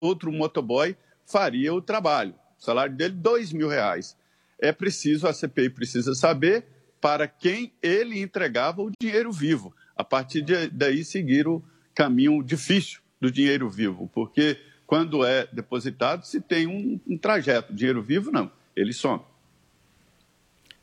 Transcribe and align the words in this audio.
outro 0.00 0.32
motoboy 0.32 0.96
faria 1.26 1.72
o 1.74 1.82
trabalho. 1.82 2.34
O 2.58 2.64
salário 2.64 2.94
dele, 2.94 3.14
dois 3.14 3.52
mil 3.52 3.68
reais. 3.68 4.16
É 4.60 4.72
preciso, 4.72 5.28
a 5.28 5.32
CPI 5.32 5.70
precisa 5.70 6.14
saber 6.14 6.64
para 7.00 7.28
quem 7.28 7.72
ele 7.82 8.20
entregava 8.20 8.82
o 8.82 8.90
dinheiro 9.00 9.30
vivo. 9.30 9.74
A 9.96 10.02
partir 10.02 10.42
de, 10.42 10.68
daí, 10.68 11.04
seguir 11.04 11.46
o 11.46 11.62
caminho 11.94 12.42
difícil 12.42 13.00
do 13.20 13.30
dinheiro 13.30 13.68
vivo, 13.68 14.08
porque 14.12 14.58
quando 14.86 15.24
é 15.24 15.46
depositado, 15.52 16.24
se 16.24 16.40
tem 16.40 16.66
um, 16.66 16.98
um 17.06 17.18
trajeto. 17.18 17.74
Dinheiro 17.74 18.02
vivo, 18.02 18.30
não, 18.30 18.50
ele 18.74 18.92
some. 18.92 19.22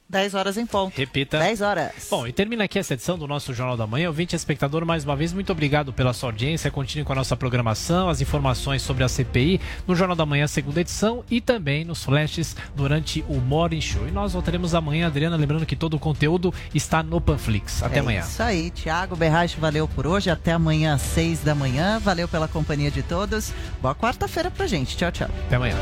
10 0.08 0.36
horas 0.36 0.58
em 0.58 0.66
ponto. 0.66 0.96
Repita. 0.96 1.40
10 1.40 1.62
horas. 1.62 2.08
Bom, 2.10 2.28
e 2.28 2.32
termina 2.32 2.66
aqui 2.66 2.78
essa 2.78 2.94
edição 2.94 3.18
do 3.18 3.28
nosso 3.28 3.54
Jornal 3.54 3.76
da 3.76 3.88
Manhã. 3.88 4.08
Ouvinte 4.08 4.36
espectador, 4.36 4.86
mais 4.86 5.04
uma 5.04 5.16
vez, 5.16 5.34
muito 5.34 5.52
obrigado 5.52 5.92
pela 5.92 6.14
sua 6.14 6.30
audiência. 6.30 6.70
Continue 6.70 7.04
com 7.04 7.14
a 7.14 7.16
nossa 7.16 7.36
programação, 7.36 8.08
as 8.08 8.22
informações 8.22 8.82
sobre 8.82 9.04
a 9.04 9.10
CPI 9.10 9.60
no 9.88 9.96
Jornal 9.96 10.16
da 10.16 10.26
Manhã, 10.26 10.46
segunda 10.48 10.82
edição, 10.82 11.24
e 11.30 11.42
também 11.42 11.84
nos 11.84 12.04
flashes 12.04 12.56
durante 12.76 13.26
o 13.28 13.36
Morning 13.36 13.82
Show. 13.82 14.08
E 14.08 14.12
nós 14.12 14.34
voltaremos 14.34 14.76
amanhã, 14.76 15.08
Adriana, 15.08 15.36
lembrando 15.36 15.66
que 15.66 15.76
todo 15.76 15.96
o 15.96 16.00
conteúdo 16.00 16.54
está 16.74 17.02
no 17.02 17.20
Panflix. 17.20 17.82
Até 17.82 17.98
é 17.98 18.00
amanhã. 18.00 18.22
Isso 18.22 18.44
aí, 18.44 18.70
Tiago 18.70 19.16
Berraich, 19.16 19.60
valeu 19.60 19.88
por 19.88 20.06
hoje. 20.06 20.30
Até 20.30 20.52
amanhã, 20.52 20.94
às 20.94 21.02
6 21.02 21.40
da 21.40 21.56
manhã. 21.56 22.00
Valeu 22.00 22.28
pela 22.28 22.48
companhia 22.48 22.92
de 22.92 23.02
todos. 23.02 23.52
Boa 23.82 23.96
quarta-feira 23.96 24.52
pra 24.52 24.68
gente. 24.68 24.96
Tchau, 24.96 25.12
tchau. 25.12 25.30
Até 25.48 25.56
amanhã. 25.56 25.76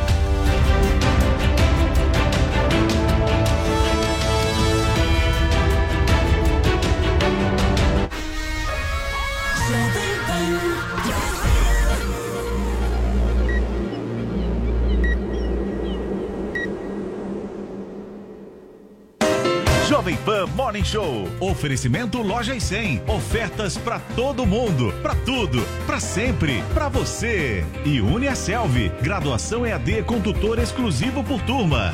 Pan 20.17 20.47
Morning 20.55 20.83
Show. 20.83 21.27
Oferecimento 21.39 22.21
Loja 22.21 22.55
e 22.55 22.61
100. 22.61 23.03
Ofertas 23.07 23.77
para 23.77 23.99
todo 24.15 24.45
mundo, 24.45 24.93
para 25.01 25.15
tudo, 25.15 25.65
para 25.85 25.99
sempre, 25.99 26.63
para 26.73 26.89
você. 26.89 27.65
E 27.85 28.01
Uniaselv. 28.01 28.91
Graduação 29.01 29.65
EAD 29.65 30.03
com 30.03 30.21
tutor 30.21 30.59
exclusivo 30.59 31.23
por 31.23 31.41
turma. 31.41 31.91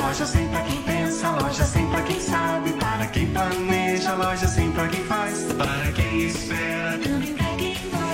Loja 0.00 0.24
100 0.24 0.48
pra 0.48 0.62
quem 0.62 0.82
pensa, 0.82 1.30
loja 1.30 1.64
100 1.64 1.86
pra 1.88 2.02
quem 2.02 2.20
sabe, 2.20 2.72
para 2.74 3.06
quem 3.08 3.26
planeja, 3.26 4.14
loja 4.14 4.46
100 4.46 4.70
pra 4.72 4.88
quem 4.88 5.04
faz, 5.04 5.52
para 5.52 5.92
quem 5.92 6.18
espera, 6.26 6.98
também 6.98 7.34
pra 7.34 7.46
quem 7.56 7.74
vai, 7.90 8.07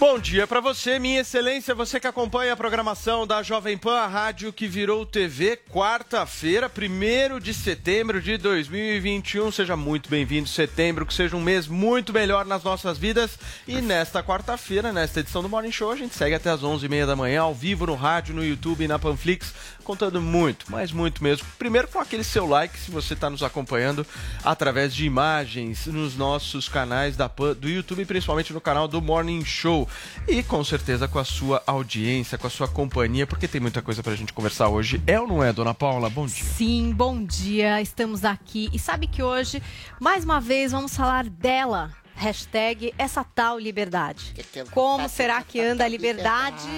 Bom 0.00 0.18
dia 0.18 0.46
para 0.46 0.62
você, 0.62 0.98
minha 0.98 1.20
excelência, 1.20 1.74
você 1.74 2.00
que 2.00 2.06
acompanha 2.06 2.54
a 2.54 2.56
programação 2.56 3.26
da 3.26 3.42
Jovem 3.42 3.76
Pan, 3.76 3.98
a 3.98 4.06
rádio 4.06 4.50
que 4.50 4.66
virou 4.66 5.04
TV, 5.04 5.58
quarta-feira, 5.70 6.72
1 6.74 7.38
de 7.38 7.52
setembro 7.52 8.18
de 8.18 8.38
2021. 8.38 9.52
Seja 9.52 9.76
muito 9.76 10.08
bem-vindo, 10.08 10.48
setembro, 10.48 11.04
que 11.04 11.12
seja 11.12 11.36
um 11.36 11.42
mês 11.42 11.66
muito 11.68 12.14
melhor 12.14 12.46
nas 12.46 12.64
nossas 12.64 12.96
vidas. 12.96 13.38
E 13.68 13.82
nesta 13.82 14.22
quarta-feira, 14.22 14.90
nesta 14.90 15.20
edição 15.20 15.42
do 15.42 15.50
Morning 15.50 15.70
Show, 15.70 15.90
a 15.90 15.96
gente 15.96 16.16
segue 16.16 16.34
até 16.34 16.48
as 16.48 16.62
11h30 16.62 17.04
da 17.04 17.14
manhã, 17.14 17.42
ao 17.42 17.54
vivo 17.54 17.84
no 17.84 17.94
rádio, 17.94 18.34
no 18.34 18.42
YouTube 18.42 18.82
e 18.82 18.88
na 18.88 18.98
Panflix, 18.98 19.52
contando 19.80 20.20
muito, 20.20 20.66
mas 20.68 20.92
muito 20.92 21.22
mesmo. 21.22 21.46
Primeiro 21.58 21.88
com 21.88 21.98
aquele 21.98 22.24
seu 22.24 22.46
like, 22.46 22.78
se 22.78 22.90
você 22.90 23.14
está 23.14 23.28
nos 23.28 23.42
acompanhando 23.42 24.06
através 24.44 24.94
de 24.94 25.04
imagens 25.04 25.86
nos 25.86 26.16
nossos 26.16 26.68
canais 26.68 27.16
da 27.16 27.28
Pan, 27.28 27.54
do 27.54 27.68
YouTube, 27.68 28.04
principalmente 28.04 28.52
no 28.52 28.60
canal 28.60 28.86
do 28.86 29.00
Morning 29.00 29.44
Show. 29.44 29.88
E 30.28 30.42
com 30.42 30.62
certeza 30.62 31.08
com 31.08 31.18
a 31.18 31.24
sua 31.24 31.62
audiência, 31.66 32.38
com 32.38 32.46
a 32.46 32.50
sua 32.50 32.68
companhia, 32.68 33.26
porque 33.26 33.48
tem 33.48 33.60
muita 33.60 33.82
coisa 33.82 34.02
pra 34.02 34.14
gente 34.14 34.32
conversar 34.32 34.68
hoje. 34.68 35.02
É 35.06 35.20
ou 35.20 35.26
não 35.26 35.42
é, 35.42 35.52
dona 35.52 35.74
Paula? 35.74 36.10
Bom 36.10 36.26
dia. 36.26 36.44
Sim, 36.44 36.92
bom 36.92 37.24
dia. 37.24 37.80
Estamos 37.80 38.24
aqui. 38.24 38.68
E 38.72 38.78
sabe 38.78 39.06
que 39.06 39.22
hoje, 39.22 39.62
mais 40.00 40.24
uma 40.24 40.40
vez, 40.40 40.72
vamos 40.72 40.96
falar 40.96 41.24
dela. 41.28 41.90
Hashtag 42.14 42.92
essa 42.98 43.24
tal 43.24 43.58
liberdade. 43.58 44.34
Como 44.72 45.08
será 45.08 45.42
que 45.42 45.58
anda 45.58 45.84
a 45.84 45.88
liberdade? 45.88 46.68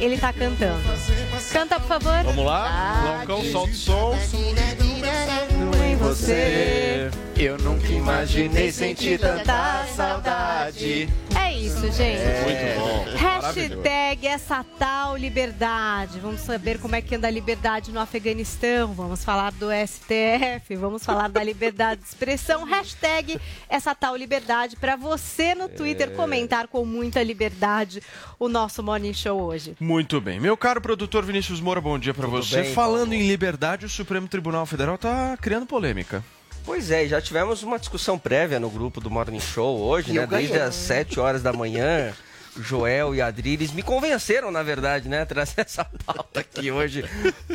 Ele 0.00 0.18
tá 0.18 0.32
cantando. 0.32 0.82
Canta, 1.52 1.78
por 1.78 1.88
favor. 1.88 2.24
Vamos 2.24 2.44
lá? 2.44 3.18
Loncão, 3.20 3.44
solta 3.44 3.70
o 3.70 3.74
som. 3.74 4.18
Em 5.84 5.96
você. 5.96 7.10
Eu 7.36 7.58
nunca 7.58 7.88
imaginei 7.88 8.70
sentir 8.70 9.18
tanta 9.18 9.84
saudade. 9.94 11.08
É 11.34 11.49
isso, 11.66 11.92
gente. 11.92 12.22
Muito 12.44 12.80
bom. 12.80 13.16
Hashtag 13.16 14.26
essa 14.26 14.64
tal 14.78 15.16
liberdade. 15.16 16.18
Vamos 16.20 16.40
saber 16.40 16.78
como 16.78 16.96
é 16.96 17.02
que 17.02 17.14
anda 17.14 17.28
a 17.28 17.30
liberdade 17.30 17.92
no 17.92 18.00
Afeganistão. 18.00 18.94
Vamos 18.94 19.24
falar 19.24 19.52
do 19.52 19.66
STF. 19.70 20.74
Vamos 20.76 21.04
falar 21.04 21.28
da 21.28 21.42
liberdade 21.42 22.00
de 22.00 22.06
expressão. 22.06 22.64
Hashtag 22.64 23.38
essa 23.68 23.94
tal 23.94 24.16
liberdade 24.16 24.76
para 24.76 24.96
você 24.96 25.54
no 25.54 25.68
Twitter 25.68 26.12
comentar 26.12 26.68
com 26.68 26.84
muita 26.84 27.22
liberdade 27.22 28.02
o 28.38 28.48
nosso 28.48 28.82
Morning 28.82 29.12
Show 29.12 29.40
hoje. 29.40 29.76
Muito 29.78 30.20
bem. 30.20 30.40
Meu 30.40 30.56
caro 30.56 30.80
produtor 30.80 31.24
Vinícius 31.24 31.60
Moura, 31.60 31.80
bom 31.80 31.98
dia 31.98 32.14
pra 32.14 32.26
você. 32.26 32.62
bem, 32.62 32.74
Falando 32.74 33.12
em 33.12 33.26
liberdade, 33.26 33.84
o 33.84 33.88
Supremo 33.88 34.28
Tribunal 34.28 34.64
Federal 34.64 34.96
tá 34.96 35.36
criando 35.40 35.66
polêmica. 35.66 36.24
Pois 36.70 36.88
é, 36.88 37.04
já 37.08 37.20
tivemos 37.20 37.64
uma 37.64 37.80
discussão 37.80 38.16
prévia 38.16 38.60
no 38.60 38.70
grupo 38.70 39.00
do 39.00 39.10
Morning 39.10 39.40
Show 39.40 39.80
hoje, 39.80 40.12
E 40.12 40.14
né? 40.14 40.24
Desde 40.24 40.56
as 40.56 40.72
7 40.76 41.18
horas 41.18 41.42
da 41.42 41.52
manhã. 41.52 42.14
Joel 42.56 43.14
e 43.14 43.20
Adriles 43.20 43.72
me 43.72 43.82
convenceram, 43.82 44.50
na 44.50 44.62
verdade, 44.62 45.08
né, 45.08 45.22
a 45.22 45.26
trazer 45.26 45.60
essa 45.62 45.84
pauta 46.04 46.40
aqui 46.40 46.70
hoje 46.70 47.04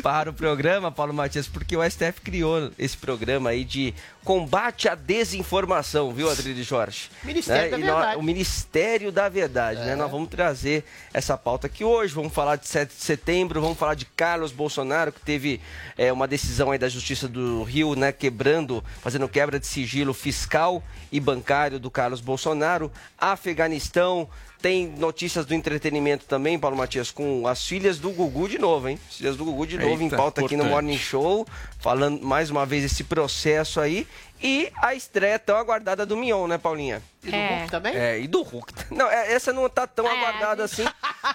para 0.02 0.30
o 0.30 0.32
programa, 0.32 0.90
Paulo 0.90 1.12
Matias, 1.12 1.46
porque 1.46 1.76
o 1.76 1.88
STF 1.88 2.20
criou 2.22 2.70
esse 2.78 2.96
programa 2.96 3.50
aí 3.50 3.64
de 3.64 3.94
combate 4.24 4.88
à 4.88 4.94
desinformação, 4.94 6.12
viu, 6.12 6.28
Adriles 6.30 6.66
Jorge? 6.66 7.10
Ministério 7.22 7.70
da 7.70 7.78
E 7.78 7.82
Verdade. 7.82 8.16
o 8.18 8.22
Ministério 8.22 9.12
da 9.12 9.28
Verdade, 9.28 9.80
né? 9.80 9.94
Nós 9.94 10.10
vamos 10.10 10.28
trazer 10.28 10.84
essa 11.12 11.36
pauta 11.36 11.68
aqui 11.68 11.84
hoje, 11.84 12.12
vamos 12.12 12.32
falar 12.32 12.56
de 12.56 12.66
7 12.66 12.94
de 12.94 13.04
setembro, 13.04 13.60
vamos 13.60 13.78
falar 13.78 13.94
de 13.94 14.04
Carlos 14.04 14.50
Bolsonaro, 14.50 15.12
que 15.12 15.20
teve 15.20 15.60
é, 15.96 16.12
uma 16.12 16.26
decisão 16.26 16.70
aí 16.70 16.78
da 16.78 16.88
Justiça 16.88 17.28
do 17.28 17.62
Rio, 17.62 17.94
né, 17.94 18.10
quebrando, 18.10 18.82
fazendo 19.00 19.28
quebra 19.28 19.60
de 19.60 19.66
sigilo 19.66 20.12
fiscal 20.12 20.82
e 21.12 21.20
bancário 21.20 21.78
do 21.78 21.90
Carlos 21.90 22.20
Bolsonaro, 22.20 22.90
Afeganistão, 23.16 24.28
tem 24.60 24.86
notícias 24.88 25.44
do 25.46 25.54
entretenimento 25.54 26.24
também, 26.26 26.58
Paulo 26.58 26.76
Matias, 26.76 27.10
com 27.10 27.46
as 27.46 27.64
filhas 27.66 27.98
do 27.98 28.10
Gugu 28.10 28.48
de 28.48 28.58
novo, 28.58 28.88
hein? 28.88 28.98
As 29.08 29.16
filhas 29.16 29.36
do 29.36 29.44
Gugu 29.44 29.66
de 29.66 29.78
novo 29.78 30.00
em 30.02 30.04
Eita, 30.04 30.16
pauta 30.16 30.40
aqui 30.44 30.56
no 30.56 30.64
importante. 30.64 30.84
Morning 30.86 30.98
Show, 30.98 31.46
falando 31.78 32.22
mais 32.24 32.50
uma 32.50 32.64
vez 32.66 32.84
esse 32.84 33.04
processo 33.04 33.80
aí. 33.80 34.06
E 34.42 34.70
a 34.82 34.94
estreia 34.94 35.38
tão 35.38 35.56
aguardada 35.56 36.04
do 36.04 36.14
Mion, 36.14 36.46
né, 36.46 36.58
Paulinha? 36.58 37.02
E 37.24 37.30
do 37.30 37.34
É. 37.36 37.48
Hulk 37.58 37.70
também? 37.70 37.96
É, 37.96 38.20
e 38.20 38.26
do 38.28 38.42
Hulk. 38.42 38.72
Não, 38.90 39.10
é- 39.10 39.32
essa 39.32 39.50
não 39.50 39.66
tá 39.68 39.86
tão 39.86 40.06
É, 40.06 40.10
aguardada 40.10 40.62
assim, 40.64 40.84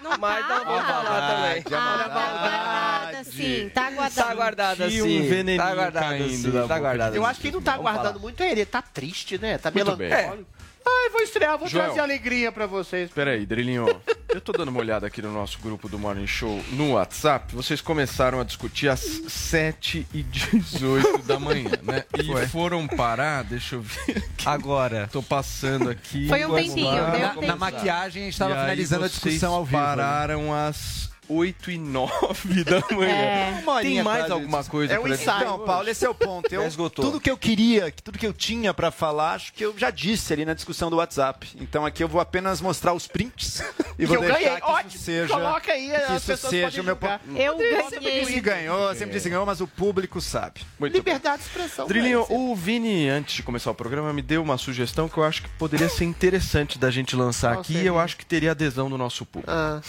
Não 0.03 0.17
mas 0.19 0.47
tá. 0.47 0.55
nós 0.55 0.63
vamos 0.65 0.81
falar 0.85 1.35
também. 1.35 1.63
Ah, 1.65 1.69
tá 1.71 1.77
aguardada 1.79 3.23
sim, 3.23 3.69
tá 3.73 3.87
aguardada. 3.87 4.11
Tá 4.23 4.29
aguardada 4.31 4.85
um 4.85 4.89
sim. 4.89 5.21
veneninho 5.27 5.57
tá 5.57 5.69
aguardada 5.71 6.29
sim. 6.29 6.51
Tá 6.67 6.75
aguardada 6.75 7.15
Eu 7.15 7.25
acho 7.25 7.39
que 7.39 7.43
quem 7.43 7.51
não 7.51 7.61
tá 7.61 7.73
aguardando 7.73 8.19
muito 8.19 8.41
é 8.43 8.51
ele. 8.51 8.61
Ele 8.61 8.65
tá 8.67 8.81
triste, 8.83 9.37
né? 9.39 9.57
Tá 9.57 9.71
melancólico. 9.71 10.45
Ai, 10.85 11.09
vou 11.11 11.21
estrear, 11.21 11.57
vou 11.57 11.67
Joel. 11.67 11.85
trazer 11.85 11.99
alegria 12.01 12.51
pra 12.51 12.65
vocês. 12.65 13.09
Peraí, 13.11 13.45
Drilinho. 13.45 13.85
Eu 14.33 14.39
tô 14.39 14.53
dando 14.53 14.69
uma 14.69 14.79
olhada 14.79 15.05
aqui 15.05 15.21
no 15.21 15.29
nosso 15.33 15.59
grupo 15.59 15.89
do 15.89 15.99
Morning 15.99 16.25
Show 16.25 16.63
no 16.71 16.93
WhatsApp. 16.93 17.53
Vocês 17.53 17.81
começaram 17.81 18.39
a 18.39 18.45
discutir 18.45 18.87
às 18.87 19.01
7 19.01 20.07
e 20.13 20.23
18 20.23 21.17
da 21.23 21.37
manhã, 21.37 21.69
né? 21.83 22.05
E 22.17 22.23
Foi. 22.27 22.47
foram 22.47 22.87
parar, 22.87 23.43
deixa 23.43 23.75
eu 23.75 23.81
ver. 23.81 24.23
Agora. 24.45 25.09
Tô 25.11 25.21
passando 25.21 25.89
aqui. 25.89 26.29
Foi 26.29 26.45
um 26.45 26.55
tempinho, 26.55 26.91
deu 26.91 27.03
um 27.03 27.07
Na, 27.19 27.29
tempinho. 27.31 27.47
na 27.47 27.55
maquiagem 27.57 28.21
a 28.21 28.25
gente 28.25 28.33
estava 28.33 28.51
E 28.53 28.55
finalizando 28.61 29.03
a 29.03 29.07
discussão 29.09 29.53
ao 29.53 29.65
vivo. 29.65 29.77
pararam 29.77 30.53
às 30.53 31.10
8 31.33 31.71
e 31.71 31.77
9 31.77 32.63
da 32.63 32.79
manhã. 32.95 33.11
É. 33.11 33.59
Uma 33.63 33.73
horinha 33.73 33.95
Tem 33.95 34.03
mais 34.03 34.19
quase 34.21 34.31
alguma 34.33 34.63
coisa 34.63 34.93
É 34.93 34.99
um 34.99 35.03
pra 35.03 35.11
ensaio. 35.13 35.45
Não, 35.47 35.59
Paulo, 35.59 35.89
esse 35.89 36.05
é 36.05 36.09
o 36.09 36.13
ponto. 36.15 36.53
Eu, 36.53 36.65
esgotou. 36.67 37.05
tudo 37.05 37.19
que 37.19 37.29
eu 37.31 37.37
queria, 37.37 37.91
tudo 38.03 38.17
que 38.19 38.25
eu 38.27 38.33
tinha 38.33 38.73
pra 38.73 38.91
falar, 38.91 39.33
acho 39.35 39.53
que 39.53 39.63
eu 39.63 39.73
já 39.77 39.89
disse 39.89 40.33
ali 40.33 40.45
na 40.45 40.53
discussão 40.53 40.89
do 40.89 40.97
WhatsApp. 40.97 41.47
Então 41.59 41.85
aqui 41.85 42.03
eu 42.03 42.07
vou 42.07 42.19
apenas 42.21 42.59
mostrar 42.61 42.93
os 42.93 43.07
prints 43.07 43.61
e 43.97 44.01
Que 44.01 44.05
vou 44.05 44.15
eu 44.17 44.21
deixar 44.21 44.37
ganhei. 44.39 44.55
que 44.61 44.65
Ótimo. 44.67 44.89
isso 44.89 44.97
seja 44.99 45.33
Coloca 45.33 45.71
aí, 45.71 45.91
que 46.07 46.13
isso 46.15 46.37
seja 46.49 46.81
o 46.81 46.83
meu 46.83 46.95
ponto. 46.95 47.19
Eu 47.35 47.57
Sempre 47.57 47.99
ganhei. 47.99 48.19
disse 48.21 48.33
que 48.33 48.41
ganhou, 48.41 48.95
sempre 48.95 49.13
disse 49.13 49.23
que 49.23 49.29
ganhou, 49.29 49.45
mas 49.45 49.61
o 49.61 49.67
público 49.67 50.19
sabe. 50.21 50.61
Muito. 50.79 50.93
Liberdade 50.93 51.41
de 51.43 51.47
expressão. 51.47 51.87
Drilinho, 51.87 52.23
velho. 52.25 52.39
o 52.39 52.55
Vini, 52.55 53.07
antes 53.09 53.35
de 53.35 53.43
começar 53.43 53.71
o 53.71 53.75
programa, 53.75 54.11
me 54.13 54.21
deu 54.21 54.41
uma 54.41 54.57
sugestão 54.57 55.07
que 55.07 55.17
eu 55.17 55.23
acho 55.23 55.43
que 55.43 55.49
poderia 55.49 55.89
ser 55.89 56.05
interessante 56.05 56.77
da 56.77 56.89
gente 56.91 57.15
lançar 57.15 57.51
Qual 57.53 57.61
aqui 57.61 57.73
seria? 57.73 57.83
e 57.83 57.87
eu 57.87 57.99
acho 57.99 58.17
que 58.17 58.25
teria 58.25 58.51
adesão 58.51 58.89
do 58.89 58.97
nosso 58.97 59.25
público. 59.25 59.51
Ah, 59.51 59.81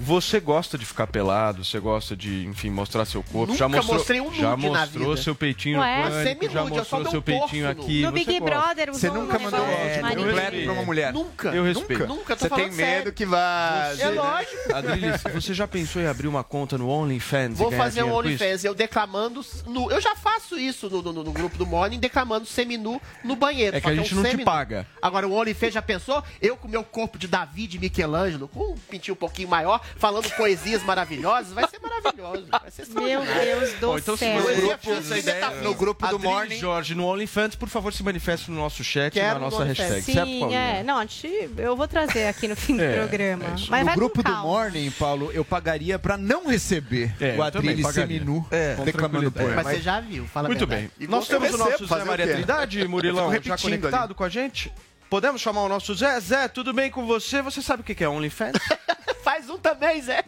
Você 0.00 0.38
gosta 0.38 0.78
de 0.78 0.86
ficar 0.86 1.06
pelado, 1.08 1.64
você 1.64 1.80
gosta 1.80 2.16
de, 2.16 2.46
enfim, 2.46 2.70
mostrar 2.70 3.04
seu 3.04 3.22
corpo. 3.22 3.48
Nunca 3.52 3.58
já 3.58 3.68
mostrou, 3.68 3.96
mostrei 3.98 4.20
um 4.20 4.32
já 4.32 4.50
nude 4.56 4.68
na 4.70 4.78
mostrou 4.80 5.08
vida. 5.10 5.22
seu 5.22 5.34
peitinho 5.34 5.80
Ué? 5.80 5.96
no 5.96 6.02
pânico, 6.02 6.22
Semi-nude, 6.22 6.54
já 6.54 6.60
eu 6.60 6.68
só 6.68 6.74
mostrou 6.76 7.02
dou 7.02 7.10
seu 7.10 7.20
um 7.20 7.22
peitinho 7.22 7.68
aqui. 7.68 8.02
No 8.02 8.08
você 8.08 8.14
Big 8.14 8.38
gosta. 8.38 8.44
Brother, 8.54 8.92
Você 8.92 9.08
usou 9.08 9.20
nunca 9.22 9.38
um 9.38 9.42
mandou 9.42 9.60
negócio 9.60 9.82
é, 9.84 9.94
de 10.02 10.16
completo 10.16 10.62
pra 10.64 10.72
uma 10.72 10.82
mulher. 10.84 11.12
nunca. 11.12 11.48
Eu 11.48 11.64
respeito. 11.64 12.06
Nunca, 12.06 12.14
nunca 12.14 12.36
tô 12.36 12.42
Você 12.44 12.48
falando 12.48 12.64
tem 12.68 12.76
medo 12.76 12.88
sério. 12.94 13.12
que 13.12 13.26
vá. 13.26 13.92
É 13.98 14.08
lógico. 14.10 14.74
Adriles, 14.74 15.22
você 15.34 15.52
já 15.54 15.66
pensou 15.66 16.00
em 16.00 16.06
abrir 16.06 16.28
uma 16.28 16.44
conta 16.44 16.78
no 16.78 16.88
OnlyFans? 16.88 17.54
e 17.54 17.56
Vou 17.58 17.70
ganhar 17.70 17.82
fazer 17.82 18.02
um 18.02 18.06
dinheiro 18.06 18.22
com 18.22 18.28
isso? 18.30 18.44
OnlyFans, 18.44 18.64
eu 18.64 18.74
declamando 18.74 19.44
nu. 19.66 19.90
Eu 19.90 20.00
já 20.00 20.14
faço 20.14 20.56
isso 20.58 20.88
no, 20.88 21.02
no- 21.02 21.24
no 21.24 21.32
grupo 21.32 21.58
do 21.58 21.66
Morning, 21.66 21.98
declamando 21.98 22.46
seminu 22.46 23.00
no 23.24 23.34
banheiro. 23.34 23.76
É 23.76 23.80
que 23.80 23.88
a 23.88 23.94
gente 23.94 24.14
não 24.14 24.22
te 24.22 24.30
seminu. 24.30 24.44
paga. 24.44 24.86
Agora, 25.02 25.26
o 25.26 25.32
OnlyFans 25.32 25.74
já 25.74 25.82
pensou? 25.82 26.22
Eu 26.40 26.56
com 26.56 26.68
meu 26.68 26.84
corpo 26.84 27.18
de 27.18 27.26
Davi 27.26 27.66
de 27.66 27.78
Michelangelo, 27.80 28.46
com 28.46 28.72
um 28.72 28.76
pintinho 28.88 29.14
um 29.14 29.18
pouquinho 29.18 29.48
maior, 29.48 29.80
falando 29.96 30.28
poesias 30.36 30.82
maravilhosas, 30.82 31.52
vai 31.52 31.66
ser 31.68 31.78
maravilhoso. 31.80 32.46
Vai 32.50 32.70
ser 32.70 32.86
Meu. 32.88 33.20
Deus 33.22 33.72
do 33.74 33.86
Bom, 33.88 33.98
então 33.98 34.16
se 34.16 34.24
céu. 34.24 34.36
no 34.36 34.42
Poesia 34.42 34.66
grupo, 34.66 34.78
física 34.78 34.98
essa 35.00 35.16
e 35.16 35.20
ideia, 35.20 35.34
metafísica. 35.36 35.68
no 35.68 35.74
grupo 35.74 36.06
do 36.08 36.18
Morning. 36.18 36.56
Jorge 36.58 36.94
no 36.94 37.06
OnlyFans, 37.06 37.54
por 37.56 37.68
favor, 37.68 37.92
se 37.92 38.02
manifeste 38.02 38.50
no 38.50 38.56
nosso 38.56 38.82
chat 38.84 39.08
e 39.08 39.10
Quero 39.20 39.34
na 39.40 39.46
no 39.46 39.50
nossa 39.50 39.64
hashtag, 39.64 40.02
certo, 40.02 40.26
Sim, 40.26 40.40
Paulinho? 40.40 40.58
é. 40.58 40.82
Não, 40.82 40.98
a 40.98 41.02
gente- 41.02 41.50
eu 41.56 41.76
vou 41.76 41.88
trazer 41.88 42.26
aqui 42.26 42.48
no 42.48 42.56
fim 42.56 42.76
do 42.76 42.82
É, 42.88 42.96
programa. 42.98 43.44
é. 43.44 43.48
Mas 43.68 43.86
no 43.86 43.94
grupo 43.94 44.22
do. 44.22 44.32
Morning, 44.38 44.90
Paulo, 44.92 45.30
eu 45.32 45.44
pagaria 45.44 45.98
pra 45.98 46.16
não 46.16 46.46
receber 46.48 47.14
É, 47.20 47.34
o 47.34 47.36
pagaria. 47.38 47.92
seminu 47.92 48.46
É, 48.50 48.74
declamando 48.76 49.30
poema. 49.30 49.62
Mas 49.62 49.66
você 49.76 49.80
já 49.82 50.00
viu, 50.00 50.26
fala 50.26 50.48
Muito 50.48 50.66
bem. 50.66 50.90
E 50.98 51.06
Nós 51.06 51.26
temos 51.28 51.52
o 51.52 51.58
nosso 51.58 51.86
fazer 51.86 52.02
Zé 52.02 52.08
Maria? 52.10 52.26
Trindade, 52.34 52.86
Murilão, 52.88 53.32
já 53.42 53.56
conectado 53.58 54.14
com 54.14 54.24
a 54.24 54.28
gente? 54.28 54.72
Podemos 55.10 55.40
chamar 55.40 55.62
o 55.62 55.68
nosso 55.68 55.94
Zé? 55.94 56.20
Zé, 56.20 56.48
tudo 56.48 56.72
bem 56.72 56.90
com 56.90 57.06
você? 57.06 57.40
Você 57.42 57.62
sabe 57.62 57.80
o 57.80 57.84
que 57.84 58.04
é 58.04 58.08
OnlyFans? 58.08 58.52
Faz 59.28 59.50
um 59.50 59.58
também, 59.58 60.00
Zé. 60.00 60.24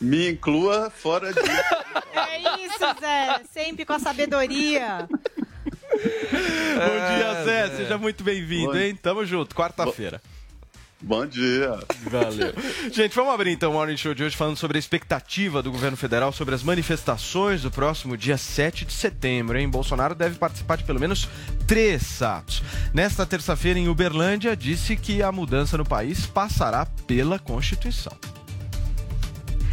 Me 0.00 0.30
inclua 0.30 0.88
fora 0.88 1.30
disso. 1.30 1.46
É 2.14 2.38
isso, 2.64 2.78
Zé. 2.98 3.42
Sempre 3.52 3.84
com 3.84 3.92
a 3.92 3.98
sabedoria. 3.98 5.06
Bom 5.06 5.18
dia, 5.92 7.44
Zé. 7.44 7.76
Seja 7.76 7.98
muito 7.98 8.24
bem-vindo, 8.24 8.78
hein? 8.78 8.96
Tamo 8.96 9.26
junto, 9.26 9.54
quarta-feira. 9.54 10.22
Bom 11.02 11.26
dia. 11.26 11.78
Valeu. 12.10 12.54
Gente, 12.90 13.14
vamos 13.14 13.34
abrir 13.34 13.50
então 13.50 13.70
o 13.70 13.74
Morning 13.74 13.96
Show 13.96 14.14
de 14.14 14.24
hoje 14.24 14.34
falando 14.34 14.56
sobre 14.56 14.78
a 14.78 14.80
expectativa 14.80 15.62
do 15.62 15.70
governo 15.70 15.96
federal 15.96 16.32
sobre 16.32 16.54
as 16.54 16.62
manifestações 16.62 17.62
do 17.62 17.70
próximo 17.70 18.16
dia 18.16 18.38
7 18.38 18.86
de 18.86 18.92
setembro, 18.92 19.58
hein? 19.58 19.68
Bolsonaro 19.68 20.14
deve 20.14 20.36
participar 20.36 20.76
de 20.76 20.84
pelo 20.84 20.98
menos 20.98 21.28
três 21.66 22.22
atos. 22.22 22.62
Nesta 22.94 23.26
terça-feira, 23.26 23.78
em 23.78 23.88
Uberlândia, 23.88 24.56
disse 24.56 24.96
que 24.96 25.22
a 25.22 25.30
mudança 25.30 25.76
no 25.76 25.84
país 25.84 26.26
passará 26.26 26.86
pela 27.06 27.38
Constituição. 27.38 28.16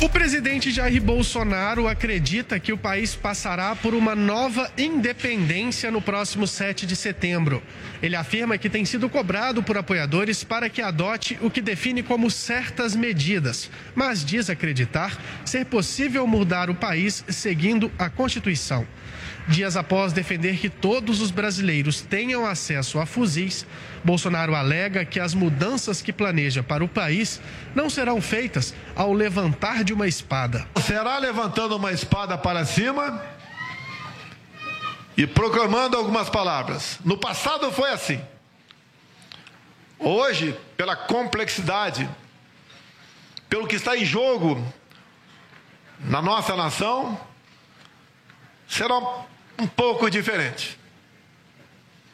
O 0.04 0.10
presidente 0.10 0.70
Jair 0.70 1.02
Bolsonaro 1.02 1.88
acredita 1.88 2.60
que 2.60 2.74
o 2.74 2.78
país 2.78 3.16
passará 3.16 3.74
por 3.74 3.94
uma 3.94 4.14
nova 4.14 4.70
independência 4.78 5.90
no 5.90 6.02
próximo 6.02 6.46
7 6.46 6.86
de 6.86 6.94
setembro. 6.94 7.64
Ele 8.02 8.14
afirma 8.14 8.58
que 8.58 8.70
tem 8.70 8.84
sido 8.84 9.08
cobrado 9.08 9.64
por 9.64 9.78
apoiadores 9.78 10.44
para 10.44 10.68
que 10.68 10.82
adote 10.82 11.40
o 11.42 11.50
que 11.50 11.62
define 11.62 12.04
como 12.04 12.30
certas 12.30 12.98
medidas, 12.98 13.72
mas 13.96 14.26
diz 14.26 14.50
acreditar 14.50 15.18
ser 15.46 15.68
possível 15.68 16.28
mudar 16.28 16.70
o 16.70 16.76
país 16.76 17.24
seguindo 17.30 17.90
a 17.98 18.10
Constituição. 18.10 18.86
Dias 19.48 19.76
após 19.76 20.14
defender 20.14 20.58
que 20.58 20.70
todos 20.70 21.20
os 21.20 21.30
brasileiros 21.30 22.02
tenham 22.02 22.46
acesso 22.46 22.98
a 23.00 23.06
fuzis, 23.06 23.66
Bolsonaro 24.04 24.56
alega 24.56 25.04
que 25.04 25.20
as 25.20 25.34
mudanças 25.34 26.02
que 26.02 26.14
planeja 26.14 26.64
para 26.64 26.84
o 26.84 26.88
país 26.88 27.42
não 27.76 27.90
serão 27.90 28.22
feitas 28.22 28.74
ao 28.96 29.12
levantar 29.12 29.84
de 29.84 29.94
uma 29.94 30.08
espada. 30.08 30.66
Será 30.86 31.18
levantando 31.18 31.76
uma 31.76 31.92
espada 31.92 32.38
para 32.38 32.64
cima 32.64 33.22
e 35.18 35.28
proclamando 35.28 35.98
algumas 35.98 36.30
palavras. 36.30 37.00
No 37.04 37.18
passado 37.18 37.72
foi 37.72 37.92
assim. 37.92 38.22
Hoje, 40.00 40.58
pela 40.78 40.96
complexidade, 40.96 42.10
pelo 43.50 43.68
que 43.68 43.76
está 43.76 43.96
em 43.98 44.06
jogo 44.06 44.62
na 46.00 46.22
nossa 46.22 46.56
nação, 46.56 47.20
será 48.68 48.96
um 49.60 49.68
pouco 49.68 50.10
diferente. 50.10 50.80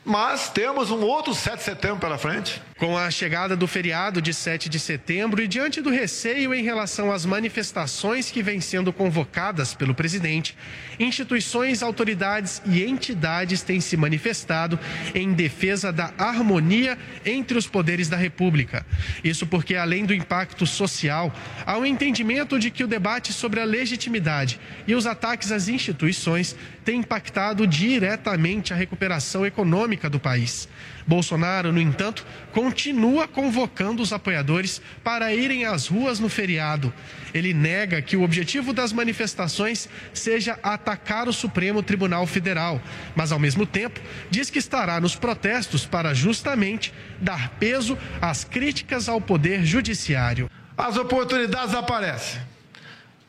Mas 0.03 0.49
temos 0.49 0.91
um 0.91 1.03
outro 1.03 1.33
7 1.33 1.57
de 1.57 1.63
setembro 1.63 1.99
pela 1.99 2.17
frente. 2.17 2.61
Com 2.79 2.97
a 2.97 3.11
chegada 3.11 3.57
do 3.57 3.67
feriado 3.67 4.21
de 4.21 4.33
7 4.33 4.69
de 4.69 4.79
setembro 4.79 5.43
e 5.43 5.49
diante 5.49 5.81
do 5.81 5.89
receio 5.89 6.53
em 6.53 6.63
relação 6.63 7.11
às 7.11 7.25
manifestações 7.25 8.31
que 8.31 8.41
vêm 8.41 8.61
sendo 8.61 8.93
convocadas 8.93 9.73
pelo 9.73 9.93
presidente, 9.93 10.55
instituições, 10.97 11.83
autoridades 11.83 12.61
e 12.65 12.81
entidades 12.85 13.63
têm 13.63 13.81
se 13.81 13.97
manifestado 13.97 14.79
em 15.13 15.33
defesa 15.33 15.91
da 15.91 16.13
harmonia 16.17 16.97
entre 17.25 17.57
os 17.57 17.67
poderes 17.67 18.07
da 18.07 18.15
República. 18.15 18.85
Isso 19.25 19.45
porque, 19.45 19.75
além 19.75 20.05
do 20.05 20.13
impacto 20.13 20.65
social, 20.65 21.35
há 21.65 21.77
um 21.77 21.85
entendimento 21.85 22.57
de 22.57 22.71
que 22.71 22.85
o 22.85 22.87
debate 22.87 23.33
sobre 23.33 23.59
a 23.59 23.65
legitimidade 23.65 24.57
e 24.87 24.95
os 24.95 25.05
ataques 25.05 25.51
às 25.51 25.67
instituições 25.67 26.55
tem 26.85 27.01
impactado 27.01 27.67
diretamente 27.67 28.71
a 28.71 28.75
recuperação 28.77 29.45
econômica 29.45 30.09
do 30.09 30.17
país. 30.17 30.69
Bolsonaro, 31.09 31.73
no 31.73 31.81
entanto, 31.81 32.23
continua 32.51 33.27
convocando 33.27 34.03
os 34.03 34.13
apoiadores 34.13 34.79
para 35.03 35.33
irem 35.33 35.65
às 35.65 35.87
ruas 35.87 36.19
no 36.19 36.29
feriado. 36.29 36.93
Ele 37.33 37.51
nega 37.51 37.99
que 37.99 38.15
o 38.15 38.21
objetivo 38.21 38.71
das 38.71 38.93
manifestações 38.93 39.89
seja 40.13 40.59
atacar 40.61 41.27
o 41.27 41.33
Supremo 41.33 41.81
Tribunal 41.81 42.27
Federal, 42.27 42.79
mas, 43.15 43.31
ao 43.31 43.39
mesmo 43.39 43.65
tempo, 43.65 43.99
diz 44.29 44.51
que 44.51 44.59
estará 44.59 45.01
nos 45.01 45.15
protestos 45.15 45.83
para 45.83 46.13
justamente 46.13 46.93
dar 47.19 47.49
peso 47.59 47.97
às 48.21 48.43
críticas 48.43 49.09
ao 49.09 49.19
Poder 49.19 49.65
Judiciário. 49.65 50.47
As 50.77 50.95
oportunidades 50.95 51.73
aparecem. 51.73 52.39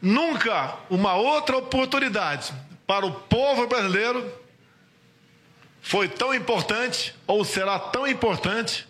Nunca 0.03 0.77
uma 0.91 1.15
outra 1.15 1.57
oportunidade 1.57 2.53
para 2.87 3.07
o 3.07 3.13
povo 3.13 3.67
brasileiro 3.67 4.40
foi 5.81 6.09
tão 6.09 6.35
importante 6.35 7.15
ou 7.27 7.45
será 7.45 7.79
tão 7.79 8.07
importante 8.07 8.87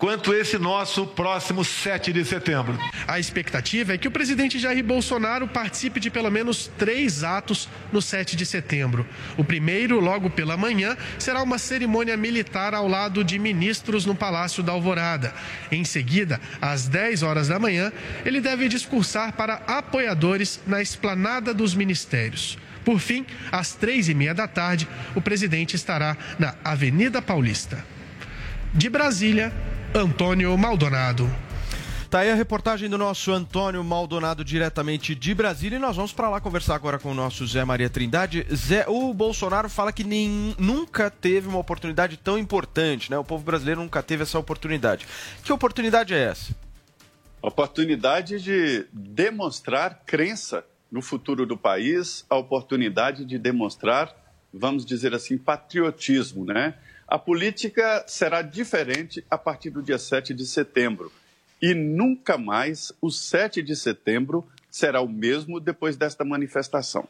quanto 0.00 0.32
esse 0.32 0.58
nosso 0.58 1.06
próximo 1.06 1.62
7 1.62 2.10
de 2.10 2.24
setembro. 2.24 2.78
A 3.06 3.20
expectativa 3.20 3.92
é 3.92 3.98
que 3.98 4.08
o 4.08 4.10
presidente 4.10 4.58
Jair 4.58 4.82
Bolsonaro 4.82 5.46
participe 5.46 6.00
de 6.00 6.10
pelo 6.10 6.30
menos 6.30 6.70
três 6.78 7.22
atos 7.22 7.68
no 7.92 8.00
7 8.00 8.34
de 8.34 8.46
setembro. 8.46 9.06
O 9.36 9.44
primeiro, 9.44 10.00
logo 10.00 10.30
pela 10.30 10.56
manhã, 10.56 10.96
será 11.18 11.42
uma 11.42 11.58
cerimônia 11.58 12.16
militar 12.16 12.72
ao 12.72 12.88
lado 12.88 13.22
de 13.22 13.38
ministros 13.38 14.06
no 14.06 14.14
Palácio 14.14 14.62
da 14.62 14.72
Alvorada. 14.72 15.34
Em 15.70 15.84
seguida, 15.84 16.40
às 16.62 16.88
10 16.88 17.22
horas 17.22 17.48
da 17.48 17.58
manhã, 17.58 17.92
ele 18.24 18.40
deve 18.40 18.70
discursar 18.70 19.34
para 19.34 19.56
apoiadores 19.66 20.62
na 20.66 20.80
esplanada 20.80 21.52
dos 21.52 21.74
ministérios. 21.74 22.56
Por 22.84 22.98
fim, 22.98 23.26
às 23.52 23.74
três 23.74 24.08
e 24.08 24.14
meia 24.14 24.34
da 24.34 24.48
tarde, 24.48 24.88
o 25.14 25.20
presidente 25.20 25.76
estará 25.76 26.16
na 26.38 26.54
Avenida 26.64 27.20
Paulista. 27.20 27.84
De 28.72 28.88
Brasília, 28.88 29.52
Antônio 29.94 30.56
Maldonado. 30.56 31.28
Tá 32.10 32.20
aí 32.20 32.30
a 32.32 32.34
reportagem 32.34 32.90
do 32.90 32.98
nosso 32.98 33.30
Antônio 33.30 33.84
Maldonado 33.84 34.44
diretamente 34.44 35.14
de 35.14 35.32
Brasília 35.32 35.76
e 35.76 35.78
nós 35.78 35.94
vamos 35.94 36.12
para 36.12 36.28
lá 36.28 36.40
conversar 36.40 36.74
agora 36.74 36.98
com 36.98 37.12
o 37.12 37.14
nosso 37.14 37.46
Zé 37.46 37.64
Maria 37.64 37.88
Trindade. 37.88 38.44
Zé, 38.52 38.84
o 38.88 39.14
Bolsonaro 39.14 39.68
fala 39.68 39.92
que 39.92 40.02
nem, 40.02 40.52
nunca 40.58 41.08
teve 41.08 41.46
uma 41.46 41.60
oportunidade 41.60 42.16
tão 42.16 42.36
importante, 42.36 43.12
né? 43.12 43.16
O 43.16 43.22
povo 43.22 43.44
brasileiro 43.44 43.80
nunca 43.80 44.02
teve 44.02 44.24
essa 44.24 44.36
oportunidade. 44.40 45.06
Que 45.44 45.52
oportunidade 45.52 46.12
é 46.12 46.18
essa? 46.18 46.52
Oportunidade 47.40 48.40
de 48.40 48.86
demonstrar 48.92 50.02
crença 50.04 50.64
no 50.90 51.00
futuro 51.00 51.46
do 51.46 51.56
país, 51.56 52.24
a 52.28 52.36
oportunidade 52.36 53.24
de 53.24 53.38
demonstrar, 53.38 54.14
vamos 54.52 54.84
dizer 54.84 55.14
assim, 55.14 55.38
patriotismo, 55.38 56.44
né? 56.44 56.74
A 57.06 57.18
política 57.18 58.04
será 58.06 58.42
diferente 58.42 59.24
a 59.30 59.36
partir 59.36 59.70
do 59.70 59.82
dia 59.82 59.98
7 59.98 60.32
de 60.34 60.46
setembro. 60.46 61.12
E 61.60 61.74
nunca 61.74 62.38
mais 62.38 62.92
o 63.00 63.10
7 63.10 63.62
de 63.62 63.76
setembro 63.76 64.46
será 64.70 65.00
o 65.00 65.08
mesmo 65.08 65.60
depois 65.60 65.96
desta 65.96 66.24
manifestação. 66.24 67.08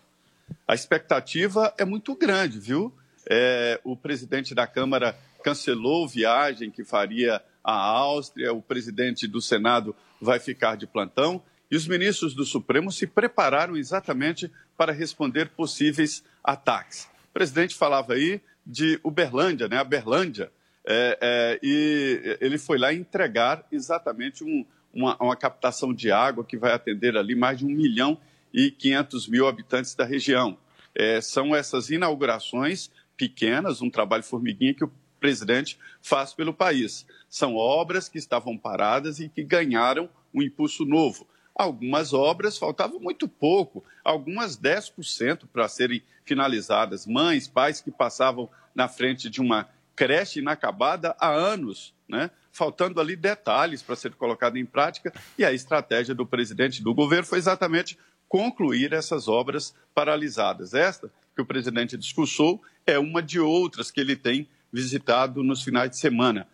A 0.66 0.74
expectativa 0.74 1.72
é 1.78 1.84
muito 1.84 2.14
grande, 2.14 2.58
viu? 2.58 2.92
É, 3.28 3.80
o 3.84 3.94
presidente 3.94 4.54
da 4.54 4.66
Câmara 4.66 5.16
cancelou 5.44 6.08
viagem 6.08 6.70
que 6.70 6.84
faria 6.84 7.42
à 7.62 7.72
Áustria, 7.72 8.52
o 8.52 8.62
presidente 8.62 9.26
do 9.26 9.40
Senado 9.40 9.94
vai 10.20 10.38
ficar 10.38 10.76
de 10.76 10.86
plantão 10.86 11.42
e 11.70 11.76
os 11.76 11.86
ministros 11.86 12.34
do 12.34 12.44
Supremo 12.44 12.90
se 12.90 13.06
prepararam 13.06 13.76
exatamente 13.76 14.50
para 14.76 14.92
responder 14.92 15.50
possíveis 15.50 16.24
ataques. 16.42 17.04
O 17.30 17.32
presidente 17.32 17.74
falava 17.74 18.14
aí 18.14 18.40
de 18.66 18.98
Uberlândia, 19.04 19.68
né, 19.68 19.78
a 19.78 19.84
Berlândia, 19.84 20.50
é, 20.84 21.18
é, 21.20 21.60
e 21.62 22.38
ele 22.40 22.58
foi 22.58 22.78
lá 22.78 22.92
entregar 22.92 23.64
exatamente 23.70 24.42
um, 24.42 24.64
uma, 24.92 25.16
uma, 25.22 25.36
captação 25.36 25.92
de 25.92 26.10
água 26.10 26.44
que 26.44 26.56
vai 26.56 26.72
atender 26.72 27.16
ali 27.16 27.34
mais 27.34 27.58
de 27.58 27.66
1 27.66 27.68
milhão 27.68 28.18
e 28.52 28.70
500 28.70 29.28
mil 29.28 29.46
habitantes 29.46 29.94
da 29.94 30.04
região. 30.04 30.58
É, 30.94 31.20
são 31.20 31.54
essas 31.54 31.90
inaugurações 31.90 32.90
pequenas, 33.16 33.82
um 33.82 33.90
trabalho 33.90 34.24
formiguinha 34.24 34.74
que 34.74 34.84
o 34.84 34.92
presidente 35.20 35.78
faz 36.02 36.32
pelo 36.32 36.54
país. 36.54 37.06
São 37.28 37.54
obras 37.54 38.08
que 38.08 38.18
estavam 38.18 38.56
paradas 38.56 39.20
e 39.20 39.28
que 39.28 39.44
ganharam 39.44 40.08
um 40.34 40.42
impulso 40.42 40.84
novo. 40.84 41.26
Algumas 41.60 42.14
obras 42.14 42.56
faltavam 42.56 42.98
muito 42.98 43.28
pouco, 43.28 43.84
algumas 44.02 44.56
10% 44.56 45.42
para 45.52 45.68
serem 45.68 46.02
finalizadas. 46.24 47.06
Mães, 47.06 47.46
pais 47.46 47.82
que 47.82 47.90
passavam 47.90 48.48
na 48.74 48.88
frente 48.88 49.28
de 49.28 49.42
uma 49.42 49.68
creche 49.94 50.38
inacabada 50.38 51.14
há 51.20 51.28
anos, 51.28 51.92
né? 52.08 52.30
faltando 52.50 52.98
ali 52.98 53.14
detalhes 53.14 53.82
para 53.82 53.94
ser 53.94 54.14
colocado 54.14 54.56
em 54.56 54.64
prática, 54.64 55.12
e 55.36 55.44
a 55.44 55.52
estratégia 55.52 56.14
do 56.14 56.24
presidente 56.24 56.82
do 56.82 56.94
governo 56.94 57.26
foi 57.26 57.36
exatamente 57.36 57.98
concluir 58.26 58.94
essas 58.94 59.28
obras 59.28 59.74
paralisadas. 59.94 60.72
Esta 60.72 61.12
que 61.36 61.42
o 61.42 61.46
presidente 61.46 61.94
discursou 61.94 62.62
é 62.86 62.98
uma 62.98 63.22
de 63.22 63.38
outras 63.38 63.90
que 63.90 64.00
ele 64.00 64.16
tem 64.16 64.48
visitado 64.72 65.42
nos 65.42 65.62
finais 65.62 65.90
de 65.90 65.98
semana. 65.98 66.48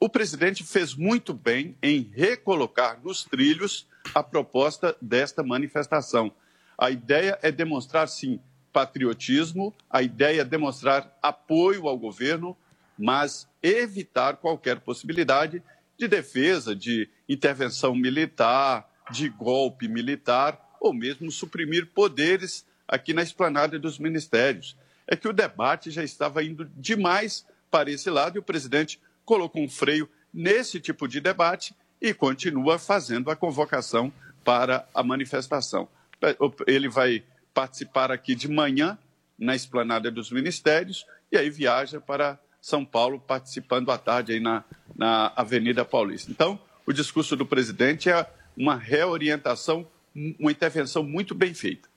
O 0.00 0.08
presidente 0.08 0.64
fez 0.64 0.94
muito 0.94 1.34
bem 1.34 1.76
em 1.82 2.10
recolocar 2.14 2.98
nos 3.04 3.24
trilhos 3.24 3.86
a 4.14 4.22
proposta 4.22 4.96
desta 5.00 5.42
manifestação. 5.42 6.32
A 6.76 6.90
ideia 6.90 7.38
é 7.42 7.50
demonstrar, 7.50 8.08
sim, 8.08 8.40
patriotismo, 8.72 9.74
a 9.90 10.02
ideia 10.02 10.42
é 10.42 10.44
demonstrar 10.44 11.16
apoio 11.22 11.88
ao 11.88 11.98
governo, 11.98 12.56
mas 12.98 13.48
evitar 13.62 14.36
qualquer 14.36 14.80
possibilidade 14.80 15.62
de 15.96 16.06
defesa, 16.06 16.74
de 16.74 17.08
intervenção 17.28 17.94
militar, 17.94 18.88
de 19.10 19.28
golpe 19.28 19.88
militar, 19.88 20.76
ou 20.80 20.92
mesmo 20.92 21.30
suprimir 21.30 21.86
poderes 21.86 22.64
aqui 22.86 23.12
na 23.12 23.22
esplanada 23.22 23.78
dos 23.78 23.98
ministérios. 23.98 24.76
É 25.06 25.16
que 25.16 25.26
o 25.26 25.32
debate 25.32 25.90
já 25.90 26.04
estava 26.04 26.44
indo 26.44 26.64
demais 26.76 27.44
para 27.70 27.90
esse 27.90 28.08
lado 28.10 28.36
e 28.36 28.38
o 28.38 28.42
presidente 28.42 29.00
colocou 29.24 29.62
um 29.62 29.68
freio 29.68 30.08
nesse 30.32 30.78
tipo 30.80 31.08
de 31.08 31.20
debate 31.20 31.74
e 32.00 32.14
continua 32.14 32.78
fazendo 32.78 33.30
a 33.30 33.36
convocação 33.36 34.12
para 34.44 34.86
a 34.94 35.02
manifestação. 35.02 35.88
Ele 36.66 36.88
vai 36.88 37.22
participar 37.52 38.10
aqui 38.10 38.34
de 38.34 38.48
manhã 38.48 38.98
na 39.38 39.54
esplanada 39.54 40.10
dos 40.10 40.30
ministérios 40.30 41.06
e 41.30 41.36
aí 41.36 41.50
viaja 41.50 42.00
para 42.00 42.38
São 42.60 42.84
Paulo, 42.84 43.20
participando 43.20 43.90
à 43.90 43.98
tarde 43.98 44.32
aí 44.32 44.40
na, 44.40 44.64
na 44.96 45.32
Avenida 45.36 45.84
Paulista. 45.84 46.30
Então, 46.30 46.58
o 46.86 46.92
discurso 46.92 47.36
do 47.36 47.46
presidente 47.46 48.10
é 48.10 48.26
uma 48.56 48.76
reorientação, 48.76 49.86
uma 50.38 50.50
intervenção 50.50 51.02
muito 51.02 51.34
bem 51.34 51.54
feita. 51.54 51.87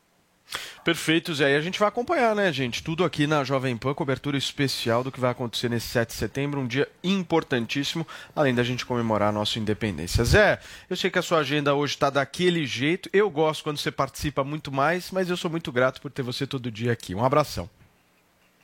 Perfeito, 0.83 1.33
Zé. 1.33 1.53
E 1.53 1.55
a 1.55 1.61
gente 1.61 1.79
vai 1.79 1.87
acompanhar, 1.87 2.35
né, 2.35 2.51
gente? 2.51 2.83
Tudo 2.83 3.03
aqui 3.03 3.27
na 3.27 3.43
Jovem 3.43 3.77
Pan, 3.77 3.93
cobertura 3.93 4.37
especial 4.37 5.03
do 5.03 5.11
que 5.11 5.19
vai 5.19 5.31
acontecer 5.31 5.69
nesse 5.69 5.87
7 5.87 6.09
de 6.09 6.15
setembro, 6.15 6.59
um 6.59 6.67
dia 6.67 6.87
importantíssimo, 7.03 8.05
além 8.35 8.53
da 8.53 8.63
gente 8.63 8.85
comemorar 8.85 9.29
a 9.29 9.31
nossa 9.31 9.59
independência. 9.59 10.23
Zé, 10.23 10.59
eu 10.89 10.95
sei 10.95 11.11
que 11.11 11.19
a 11.19 11.21
sua 11.21 11.39
agenda 11.39 11.75
hoje 11.75 11.93
está 11.93 12.09
daquele 12.09 12.65
jeito. 12.65 13.09
Eu 13.13 13.29
gosto 13.29 13.63
quando 13.63 13.77
você 13.77 13.91
participa 13.91 14.43
muito 14.43 14.71
mais, 14.71 15.11
mas 15.11 15.29
eu 15.29 15.37
sou 15.37 15.51
muito 15.51 15.71
grato 15.71 16.01
por 16.01 16.11
ter 16.11 16.23
você 16.23 16.47
todo 16.47 16.71
dia 16.71 16.91
aqui. 16.91 17.13
Um 17.13 17.23
abração. 17.23 17.69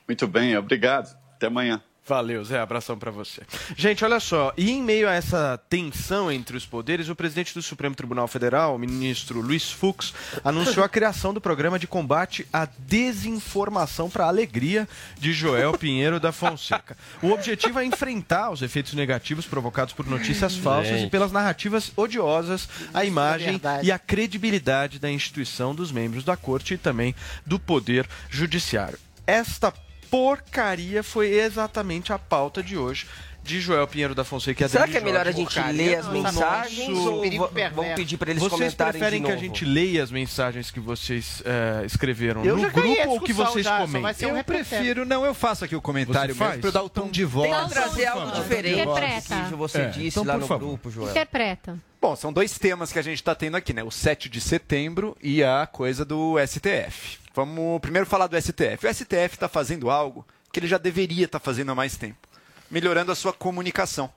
Muito 0.07 0.27
bem, 0.27 0.57
obrigado. 0.57 1.15
Até 1.35 1.47
amanhã. 1.47 1.81
Valeu, 2.07 2.43
Zé. 2.45 2.59
Abração 2.59 2.97
para 2.97 3.11
você. 3.11 3.41
Gente, 3.75 4.05
olha 4.05 4.19
só. 4.19 4.53
E 4.55 4.71
em 4.71 4.81
meio 4.81 5.09
a 5.09 5.13
essa 5.13 5.59
tensão 5.69 6.31
entre 6.31 6.55
os 6.55 6.65
poderes, 6.65 7.09
o 7.09 7.15
presidente 7.15 7.53
do 7.53 7.61
Supremo 7.61 7.95
Tribunal 7.95 8.27
Federal, 8.29 8.75
o 8.75 8.79
ministro 8.79 9.41
Luiz 9.41 9.69
Fux, 9.69 10.13
anunciou 10.43 10.85
a 10.85 10.89
criação 10.89 11.33
do 11.33 11.41
programa 11.41 11.77
de 11.77 11.85
combate 11.85 12.47
à 12.53 12.65
desinformação 12.79 14.09
para 14.09 14.23
a 14.23 14.29
alegria 14.29 14.87
de 15.19 15.33
Joel 15.33 15.77
Pinheiro 15.77 16.17
da 16.17 16.31
Fonseca. 16.31 16.95
O 17.21 17.31
objetivo 17.31 17.79
é 17.79 17.83
enfrentar 17.83 18.51
os 18.51 18.61
efeitos 18.61 18.93
negativos 18.93 19.45
provocados 19.45 19.93
por 19.93 20.07
notícias 20.07 20.55
falsas 20.55 21.01
e 21.01 21.07
pelas 21.07 21.33
narrativas 21.33 21.91
odiosas 21.97 22.69
à 22.93 23.03
imagem 23.03 23.59
e 23.83 23.91
à 23.91 23.99
credibilidade 23.99 24.97
da 24.97 25.11
instituição 25.11 25.75
dos 25.75 25.91
membros 25.91 26.23
da 26.23 26.37
corte 26.37 26.75
e 26.75 26.77
também 26.77 27.13
do 27.45 27.59
poder 27.59 28.07
judiciário. 28.29 28.97
Esta 29.25 29.73
porcaria 30.09 31.03
foi 31.03 31.27
exatamente 31.39 32.11
a 32.13 32.19
pauta 32.19 32.61
de 32.63 32.77
hoje 32.77 33.07
de 33.43 33.61
Joel 33.61 33.87
Pinheiro 33.87 34.13
da 34.13 34.25
Fonseca 34.25 34.65
e 34.65 34.67
Será 34.69 34.85
que 34.89 34.97
é 34.97 34.99
melhor 34.99 35.21
a 35.21 35.31
Jorge. 35.31 35.37
gente 35.37 35.53
Porcaria 35.53 35.85
ler 35.85 35.95
as 35.95 36.07
mensagens 36.09 36.89
nosso- 36.89 37.11
ou 37.13 37.49
va- 37.49 37.69
vamos 37.73 37.93
pedir 37.95 38.17
para 38.17 38.31
eles 38.31 38.43
Vocês 38.43 38.51
comentarem 38.59 38.91
preferem 38.99 39.21
de 39.21 39.25
que 39.25 39.31
a 39.31 39.37
gente 39.37 39.63
leia 39.63 40.03
as 40.03 40.11
mensagens 40.11 40.69
que 40.69 40.81
vocês 40.81 41.41
eh, 41.45 41.85
escreveram 41.85 42.43
Eu 42.43 42.57
no 42.57 42.69
grupo 42.69 43.01
a 43.01 43.07
ou 43.07 43.21
que 43.21 43.31
vocês 43.31 43.63
já, 43.63 43.79
comentem? 43.79 44.27
um 44.33 44.37
Eu 44.37 44.43
prefiro, 44.43 45.05
não, 45.05 45.25
eu 45.25 45.33
faço 45.33 45.63
aqui 45.63 45.77
o 45.77 45.81
comentário 45.81 46.35
para 46.35 46.57
eu 46.61 46.71
dar 46.73 46.83
o 46.83 46.89
tom 46.89 47.09
de 47.09 47.23
voz. 47.23 47.49
Vamos 47.49 47.71
trazer 47.71 48.05
algo 48.07 48.31
diferente 48.35 48.81
Interpreta. 48.81 49.35
do 49.35 49.49
que 49.49 49.55
você 49.55 49.77
É, 49.79 49.85
disse 49.87 50.07
então, 50.19 50.25
lá 50.25 50.33
por 50.33 50.41
no 50.41 50.47
favor. 50.47 50.67
grupo, 50.67 50.91
Joel. 50.91 51.09
Interpreta. 51.11 51.79
Bom, 52.01 52.17
são 52.17 52.33
dois 52.33 52.57
temas 52.59 52.91
que 52.91 52.99
a 52.99 53.01
gente 53.01 53.15
está 53.15 53.33
tendo 53.33 53.55
aqui, 53.55 53.71
né? 53.71 53.81
O 53.81 53.89
7 53.89 54.27
de 54.27 54.41
setembro 54.41 55.15
e 55.23 55.41
a 55.41 55.65
coisa 55.65 56.03
do 56.03 56.35
STF. 56.45 57.17
Vamos 57.37 57.79
primeiro 57.81 58.07
falar 58.07 58.25
do 58.25 58.35
STF. 58.35 58.87
O 58.87 58.91
STF 58.91 59.35
está 59.35 59.47
fazendo 59.47 59.91
algo 59.91 60.25
que 60.51 60.59
ele 60.59 60.65
já 60.65 60.79
deveria 60.79 61.25
estar 61.25 61.37
fazendo 61.37 61.71
há 61.71 61.75
mais 61.75 61.95
tempo, 61.95 62.27
melhorando 62.67 63.11
a 63.11 63.15
sua 63.15 63.31
comunicação. 63.31 64.11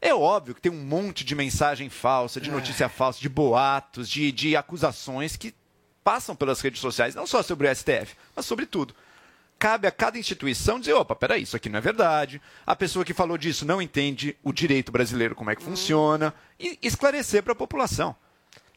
É 0.00 0.14
óbvio 0.14 0.54
que 0.54 0.62
tem 0.62 0.72
um 0.72 0.82
monte 0.82 1.26
de 1.26 1.34
mensagem 1.34 1.90
falsa, 1.90 2.40
de 2.40 2.50
notícia 2.50 2.88
falsa, 2.88 3.20
de 3.20 3.28
boatos, 3.28 4.08
de, 4.08 4.32
de 4.32 4.56
acusações 4.56 5.36
que 5.36 5.54
passam 6.02 6.34
pelas 6.34 6.62
redes 6.62 6.80
sociais, 6.80 7.14
não 7.14 7.26
só 7.26 7.42
sobre 7.42 7.68
o 7.68 7.76
STF, 7.76 8.16
mas 8.34 8.46
sobre 8.46 8.64
tudo. 8.64 8.94
Cabe 9.58 9.86
a 9.86 9.90
cada 9.92 10.18
instituição 10.18 10.80
dizer, 10.80 10.94
opa, 10.94 11.14
peraí, 11.14 11.42
isso 11.42 11.54
aqui 11.54 11.68
não 11.68 11.76
é 11.76 11.82
verdade. 11.82 12.40
A 12.66 12.74
pessoa 12.74 13.04
que 13.04 13.12
falou 13.12 13.36
disso 13.36 13.66
não 13.66 13.82
entende 13.82 14.34
o 14.42 14.54
direito 14.54 14.90
brasileiro, 14.90 15.34
como 15.34 15.50
é 15.50 15.54
que 15.54 15.62
funciona, 15.62 16.32
e 16.58 16.78
esclarecer 16.80 17.42
para 17.42 17.52
a 17.52 17.56
população. 17.56 18.16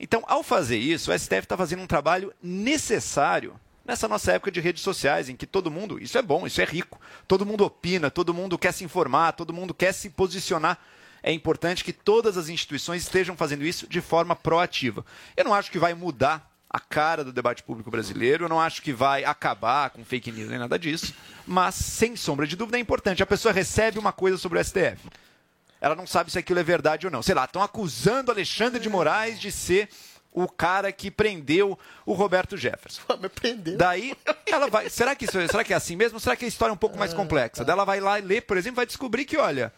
Então, 0.03 0.23
ao 0.25 0.41
fazer 0.41 0.79
isso, 0.79 1.11
o 1.11 1.17
STF 1.17 1.43
está 1.43 1.55
fazendo 1.55 1.83
um 1.83 1.87
trabalho 1.87 2.33
necessário 2.41 3.53
nessa 3.85 4.07
nossa 4.07 4.31
época 4.31 4.49
de 4.49 4.59
redes 4.59 4.81
sociais, 4.81 5.29
em 5.29 5.35
que 5.35 5.45
todo 5.45 5.69
mundo, 5.69 6.01
isso 6.01 6.17
é 6.17 6.23
bom, 6.23 6.47
isso 6.47 6.59
é 6.59 6.65
rico, 6.65 6.99
todo 7.27 7.45
mundo 7.45 7.63
opina, 7.63 8.09
todo 8.09 8.33
mundo 8.33 8.57
quer 8.57 8.71
se 8.71 8.83
informar, 8.83 9.33
todo 9.33 9.53
mundo 9.53 9.75
quer 9.75 9.93
se 9.93 10.09
posicionar. 10.09 10.79
É 11.21 11.31
importante 11.31 11.83
que 11.83 11.93
todas 11.93 12.35
as 12.35 12.49
instituições 12.49 13.03
estejam 13.03 13.37
fazendo 13.37 13.63
isso 13.63 13.87
de 13.87 14.01
forma 14.01 14.35
proativa. 14.35 15.05
Eu 15.37 15.45
não 15.45 15.53
acho 15.53 15.69
que 15.69 15.77
vai 15.77 15.93
mudar 15.93 16.49
a 16.67 16.79
cara 16.79 17.23
do 17.23 17.31
debate 17.31 17.61
público 17.61 17.91
brasileiro, 17.91 18.45
eu 18.45 18.49
não 18.49 18.59
acho 18.59 18.81
que 18.81 18.91
vai 18.91 19.23
acabar 19.23 19.91
com 19.91 20.03
fake 20.03 20.31
news 20.31 20.49
nem 20.49 20.57
nada 20.57 20.79
disso, 20.79 21.13
mas 21.45 21.75
sem 21.75 22.15
sombra 22.15 22.47
de 22.47 22.55
dúvida 22.55 22.77
é 22.77 22.81
importante. 22.81 23.21
A 23.21 23.27
pessoa 23.27 23.53
recebe 23.53 23.99
uma 23.99 24.11
coisa 24.11 24.39
sobre 24.39 24.57
o 24.57 24.63
STF. 24.63 24.97
Ela 25.81 25.95
não 25.95 26.05
sabe 26.05 26.31
se 26.31 26.37
aquilo 26.37 26.59
é 26.59 26.63
verdade 26.63 27.07
ou 27.07 27.11
não. 27.11 27.23
Sei 27.23 27.33
lá, 27.33 27.45
estão 27.45 27.63
acusando 27.63 28.31
Alexandre 28.31 28.79
de 28.79 28.87
Moraes 28.87 29.39
de 29.39 29.51
ser 29.51 29.89
o 30.31 30.47
cara 30.47 30.91
que 30.91 31.09
prendeu 31.11 31.77
o 32.05 32.13
Roberto 32.13 32.55
Jefferson. 32.55 33.01
Me 33.19 33.27
prendeu. 33.27 33.77
Daí 33.77 34.15
ela 34.45 34.69
vai. 34.69 34.89
Será 34.89 35.15
que, 35.15 35.25
isso, 35.25 35.47
será 35.47 35.63
que 35.63 35.73
é 35.73 35.75
assim 35.75 35.95
mesmo? 35.95 36.19
Será 36.19 36.35
que 36.35 36.45
a 36.45 36.47
história 36.47 36.71
é 36.71 36.73
um 36.73 36.77
pouco 36.77 36.97
mais 36.97 37.13
complexa? 37.13 37.65
Daí 37.65 37.73
ela 37.73 37.83
vai 37.83 37.99
lá 37.99 38.19
e 38.19 38.21
lê, 38.21 38.39
por 38.39 38.57
exemplo, 38.57 38.77
vai 38.77 38.85
descobrir 38.85 39.25
que, 39.25 39.37
olha, 39.37 39.73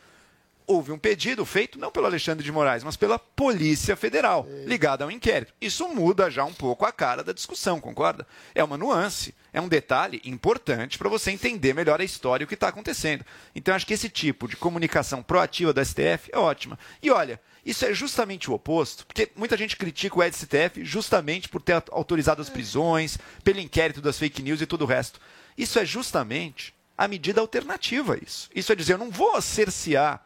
houve 0.67 0.91
um 0.91 0.97
pedido 0.97 1.45
feito 1.45 1.79
não 1.79 1.91
pelo 1.91 2.05
Alexandre 2.05 2.43
de 2.43 2.51
Moraes, 2.51 2.83
mas 2.83 2.95
pela 2.95 3.17
Polícia 3.17 3.95
Federal, 3.95 4.47
ligada 4.65 5.03
ao 5.03 5.11
inquérito. 5.11 5.53
Isso 5.59 5.87
muda 5.87 6.29
já 6.29 6.43
um 6.43 6.53
pouco 6.53 6.85
a 6.85 6.91
cara 6.91 7.23
da 7.23 7.33
discussão, 7.33 7.79
concorda? 7.79 8.25
É 8.55 8.63
uma 8.63 8.77
nuance, 8.77 9.33
é 9.51 9.61
um 9.61 9.67
detalhe 9.67 10.21
importante 10.25 10.97
para 10.97 11.09
você 11.09 11.31
entender 11.31 11.73
melhor 11.73 12.01
a 12.01 12.03
história 12.03 12.43
e 12.43 12.45
o 12.45 12.47
que 12.47 12.53
está 12.53 12.67
acontecendo. 12.67 13.25
Então, 13.55 13.75
acho 13.75 13.85
que 13.85 13.93
esse 13.93 14.09
tipo 14.09 14.47
de 14.47 14.55
comunicação 14.55 15.21
proativa 15.21 15.73
do 15.73 15.83
STF 15.83 16.29
é 16.31 16.37
ótima. 16.37 16.77
E 17.01 17.09
olha, 17.11 17.39
isso 17.65 17.85
é 17.85 17.93
justamente 17.93 18.49
o 18.49 18.53
oposto, 18.53 19.05
porque 19.05 19.31
muita 19.35 19.55
gente 19.55 19.77
critica 19.77 20.19
o 20.19 20.23
STF 20.23 20.83
justamente 20.83 21.47
por 21.47 21.61
ter 21.61 21.81
autorizado 21.91 22.41
as 22.41 22.49
prisões, 22.49 23.17
pelo 23.43 23.59
inquérito 23.59 24.01
das 24.01 24.19
fake 24.19 24.41
news 24.41 24.61
e 24.61 24.65
tudo 24.65 24.83
o 24.83 24.87
resto. 24.87 25.19
Isso 25.57 25.79
é 25.79 25.85
justamente 25.85 26.73
a 26.97 27.07
medida 27.07 27.41
alternativa 27.41 28.15
a 28.15 28.17
isso. 28.17 28.49
Isso 28.53 28.71
é 28.71 28.75
dizer, 28.75 28.93
eu 28.93 28.97
não 28.97 29.09
vou 29.09 29.41
cercear, 29.41 30.25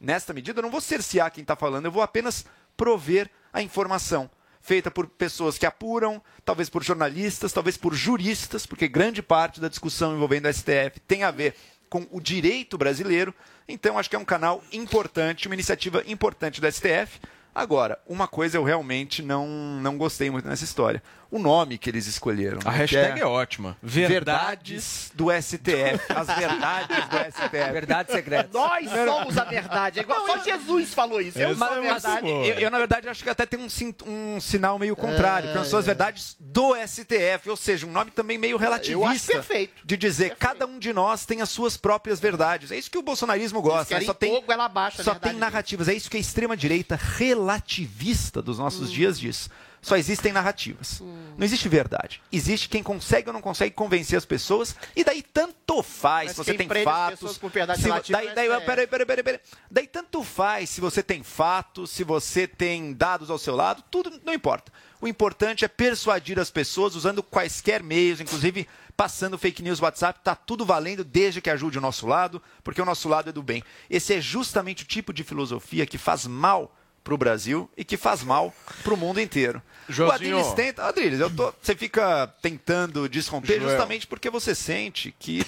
nesta 0.00 0.32
medida, 0.32 0.58
eu 0.58 0.62
não 0.62 0.70
vou 0.70 0.80
cercear 0.80 1.30
quem 1.32 1.42
está 1.42 1.56
falando, 1.56 1.86
eu 1.86 1.92
vou 1.92 2.02
apenas 2.02 2.44
prover 2.76 3.30
a 3.52 3.62
informação 3.62 4.30
feita 4.66 4.90
por 4.90 5.06
pessoas 5.06 5.56
que 5.56 5.64
apuram, 5.64 6.20
talvez 6.44 6.68
por 6.68 6.82
jornalistas, 6.82 7.52
talvez 7.52 7.76
por 7.76 7.94
juristas, 7.94 8.66
porque 8.66 8.88
grande 8.88 9.22
parte 9.22 9.60
da 9.60 9.68
discussão 9.68 10.12
envolvendo 10.12 10.46
o 10.46 10.52
STF 10.52 10.98
tem 11.06 11.22
a 11.22 11.30
ver 11.30 11.54
com 11.88 12.04
o 12.10 12.20
direito 12.20 12.76
brasileiro. 12.76 13.32
Então, 13.68 13.96
acho 13.96 14.10
que 14.10 14.16
é 14.16 14.18
um 14.18 14.24
canal 14.24 14.62
importante, 14.72 15.46
uma 15.46 15.54
iniciativa 15.54 16.02
importante 16.04 16.60
do 16.60 16.70
STF. 16.70 17.20
Agora, 17.54 17.98
uma 18.08 18.26
coisa 18.26 18.58
eu 18.58 18.64
realmente 18.64 19.22
não, 19.22 19.46
não 19.80 19.96
gostei 19.96 20.30
muito 20.30 20.48
nessa 20.48 20.64
história. 20.64 21.00
O 21.30 21.38
nome 21.38 21.76
que 21.76 21.90
eles 21.90 22.06
escolheram. 22.06 22.58
A 22.64 22.70
né, 22.70 22.78
hashtag 22.78 23.14
que 23.14 23.20
é 23.20 23.26
ótima. 23.26 23.76
Verdades 23.82 25.10
do 25.14 25.26
STF. 25.30 26.12
As 26.14 26.26
verdades 26.28 27.08
do 27.08 27.16
STF. 27.32 27.72
Verdades 27.72 28.14
secretas. 28.14 28.52
Nós 28.52 28.88
somos 28.90 29.36
a 29.38 29.44
verdade. 29.44 29.98
É 29.98 30.02
igual 30.02 30.26
só 30.26 30.38
Jesus 30.38 30.94
falou 30.94 31.20
isso. 31.20 31.38
Eu 31.38 31.56
sou 31.56 31.66
a 31.66 31.82
Mas, 31.82 32.02
verdade. 32.02 32.28
eu, 32.28 32.44
eu, 32.60 32.70
na 32.70 32.78
verdade, 32.78 33.08
acho 33.08 33.22
que 33.22 33.30
até 33.30 33.44
tem 33.44 33.58
um, 33.58 33.68
um 34.06 34.40
sinal 34.40 34.78
meio 34.78 34.94
contrário, 34.94 35.52
que 35.52 35.64
são 35.66 35.78
as 35.78 35.86
verdades 35.86 36.36
do 36.38 36.74
STF, 36.86 37.50
ou 37.50 37.56
seja, 37.56 37.86
um 37.86 37.92
nome 37.92 38.10
também 38.10 38.38
meio 38.38 38.56
relativista. 38.56 38.92
Eu 38.92 39.04
acho 39.04 39.26
perfeito. 39.26 39.74
De 39.84 39.96
dizer, 39.96 40.36
cada 40.36 40.66
um 40.66 40.78
de 40.78 40.92
nós 40.92 41.26
tem 41.26 41.42
as 41.42 41.48
suas 41.48 41.76
próprias 41.76 42.20
verdades. 42.20 42.70
É 42.70 42.76
isso 42.76 42.90
que 42.90 42.98
o 42.98 43.02
bolsonarismo 43.02 43.60
gosta. 43.60 43.98
né? 43.98 44.04
Só 44.04 44.14
tem, 44.14 44.30
pouco, 44.30 44.52
ela 44.52 44.66
abaixa 44.66 45.02
a 45.02 45.04
só 45.04 45.14
tem 45.14 45.32
narrativas. 45.32 45.88
É 45.88 45.94
isso 45.94 46.10
que 46.10 46.16
a 46.16 46.20
extrema-direita 46.20 46.96
relativista 46.96 48.40
dos 48.40 48.58
nossos 48.58 48.90
dias 48.92 49.18
diz. 49.18 49.50
Só 49.86 49.96
existem 49.96 50.32
narrativas. 50.32 51.00
Não 51.38 51.44
existe 51.44 51.68
verdade. 51.68 52.20
Existe 52.32 52.68
quem 52.68 52.82
consegue 52.82 53.28
ou 53.28 53.32
não 53.32 53.40
consegue 53.40 53.72
convencer 53.72 54.18
as 54.18 54.24
pessoas, 54.24 54.74
e 54.96 55.04
daí 55.04 55.22
tanto 55.22 55.80
faz 55.80 56.30
Mas 56.30 56.36
se 56.36 56.44
você 56.44 56.54
tem 56.54 56.68
fatos. 56.82 57.20
pessoas 57.20 57.38
por 57.38 57.52
verdade 57.52 57.80
se 57.80 57.86
relativa 57.86 58.18
daí, 58.18 58.34
daí, 58.34 58.48
STF. 58.48 58.66
peraí, 58.66 58.86
peraí, 58.88 59.06
peraí, 59.06 59.22
peraí. 59.22 59.40
Daí 59.70 59.86
tanto 59.86 60.24
faz 60.24 60.70
se 60.70 60.80
você 60.80 61.04
tem 61.04 61.22
fatos, 61.22 61.92
se 61.92 62.02
você 62.02 62.48
tem 62.48 62.92
dados 62.94 63.30
ao 63.30 63.38
seu 63.38 63.54
lado, 63.54 63.80
tudo 63.88 64.20
não 64.24 64.34
importa. 64.34 64.72
O 65.00 65.06
importante 65.06 65.64
é 65.64 65.68
persuadir 65.68 66.36
as 66.40 66.50
pessoas 66.50 66.96
usando 66.96 67.22
quaisquer 67.22 67.80
meios, 67.80 68.20
inclusive 68.20 68.66
passando 68.96 69.38
fake 69.38 69.62
news 69.62 69.78
no 69.78 69.84
WhatsApp, 69.84 70.18
tá 70.24 70.34
tudo 70.34 70.66
valendo 70.66 71.04
desde 71.04 71.40
que 71.40 71.48
ajude 71.48 71.78
o 71.78 71.80
nosso 71.80 72.08
lado, 72.08 72.42
porque 72.64 72.82
o 72.82 72.84
nosso 72.84 73.08
lado 73.08 73.28
é 73.30 73.32
do 73.32 73.40
bem. 73.40 73.62
Esse 73.88 74.14
é 74.14 74.20
justamente 74.20 74.82
o 74.82 74.86
tipo 74.86 75.12
de 75.12 75.22
filosofia 75.22 75.86
que 75.86 75.96
faz 75.96 76.26
mal 76.26 76.74
para 77.06 77.14
o 77.14 77.18
Brasil 77.18 77.70
e 77.76 77.84
que 77.84 77.96
faz 77.96 78.24
mal 78.24 78.52
para 78.82 78.92
o 78.92 78.96
mundo 78.96 79.20
inteiro. 79.20 79.62
Joãozinho. 79.88 80.36
O 80.36 80.40
Adriles 80.40 80.54
tenta, 80.54 80.82
Adriles, 80.84 81.20
eu 81.20 81.30
tô, 81.30 81.54
você 81.62 81.76
fica 81.76 82.26
tentando 82.42 83.08
desromper 83.08 83.58
Joel. 83.60 83.70
justamente 83.70 84.08
porque 84.08 84.28
você 84.28 84.56
sente 84.56 85.14
que 85.16 85.46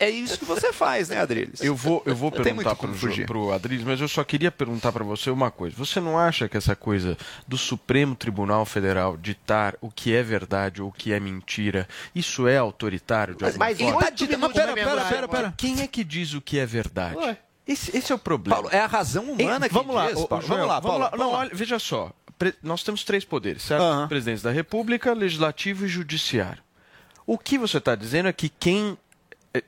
é 0.00 0.10
isso 0.10 0.36
que 0.40 0.44
você 0.44 0.72
faz, 0.72 1.08
né, 1.08 1.20
Adriles? 1.20 1.60
Eu 1.62 1.76
vou, 1.76 2.02
eu 2.04 2.16
vou 2.16 2.32
perguntar. 2.32 2.76
Jo- 2.96 3.26
pro 3.26 3.52
Adriles, 3.52 3.84
mas 3.84 4.00
eu 4.00 4.08
só 4.08 4.24
queria 4.24 4.50
perguntar 4.50 4.90
para 4.90 5.04
você 5.04 5.30
uma 5.30 5.52
coisa. 5.52 5.76
Você 5.76 6.00
não 6.00 6.18
acha 6.18 6.48
que 6.48 6.56
essa 6.56 6.74
coisa 6.74 7.16
do 7.46 7.56
Supremo 7.56 8.16
Tribunal 8.16 8.64
Federal 8.66 9.16
ditar 9.16 9.76
o 9.80 9.92
que 9.92 10.12
é 10.12 10.22
verdade 10.24 10.82
ou 10.82 10.88
o 10.88 10.92
que 10.92 11.12
é 11.12 11.20
mentira, 11.20 11.86
isso 12.12 12.48
é 12.48 12.56
autoritário 12.58 13.36
de 13.36 13.44
alguma 13.44 13.64
Mas 13.64 13.78
forma? 13.78 14.00
mas 14.38 14.52
pera, 14.52 14.74
pera, 14.74 15.04
pera, 15.04 15.28
pera. 15.28 15.54
Quem 15.56 15.80
é 15.82 15.86
que 15.86 16.02
diz 16.02 16.34
o 16.34 16.40
que 16.40 16.58
é 16.58 16.66
verdade? 16.66 17.16
Ué. 17.16 17.38
Esse, 17.68 17.94
esse 17.96 18.10
é 18.10 18.14
o 18.14 18.18
problema. 18.18 18.56
Paulo, 18.62 18.74
é 18.74 18.80
a 18.80 18.86
razão 18.86 19.24
humana 19.24 19.66
Ei, 19.66 19.68
que 19.68 19.74
vamos 19.74 19.94
diz, 20.14 20.26
Paulo. 20.26 20.44
Joel, 20.46 20.48
vamos 20.48 20.66
lá, 20.68 20.80
vamos 20.80 20.82
Paulo. 20.90 20.98
lá. 21.04 21.10
vamos 21.10 21.18
Não, 21.26 21.32
lá. 21.32 21.38
olha, 21.40 21.50
veja 21.52 21.78
só. 21.78 22.10
Pre- 22.38 22.54
Nós 22.62 22.82
temos 22.82 23.04
três 23.04 23.24
poderes, 23.24 23.62
certo? 23.62 23.82
Aham. 23.82 24.08
Presidente 24.08 24.42
da 24.42 24.50
República, 24.50 25.12
Legislativo 25.12 25.84
e 25.84 25.88
Judiciário. 25.88 26.62
O 27.26 27.36
que 27.36 27.58
você 27.58 27.76
está 27.78 27.94
dizendo 27.94 28.28
é 28.28 28.32
que 28.32 28.48
quem 28.48 28.96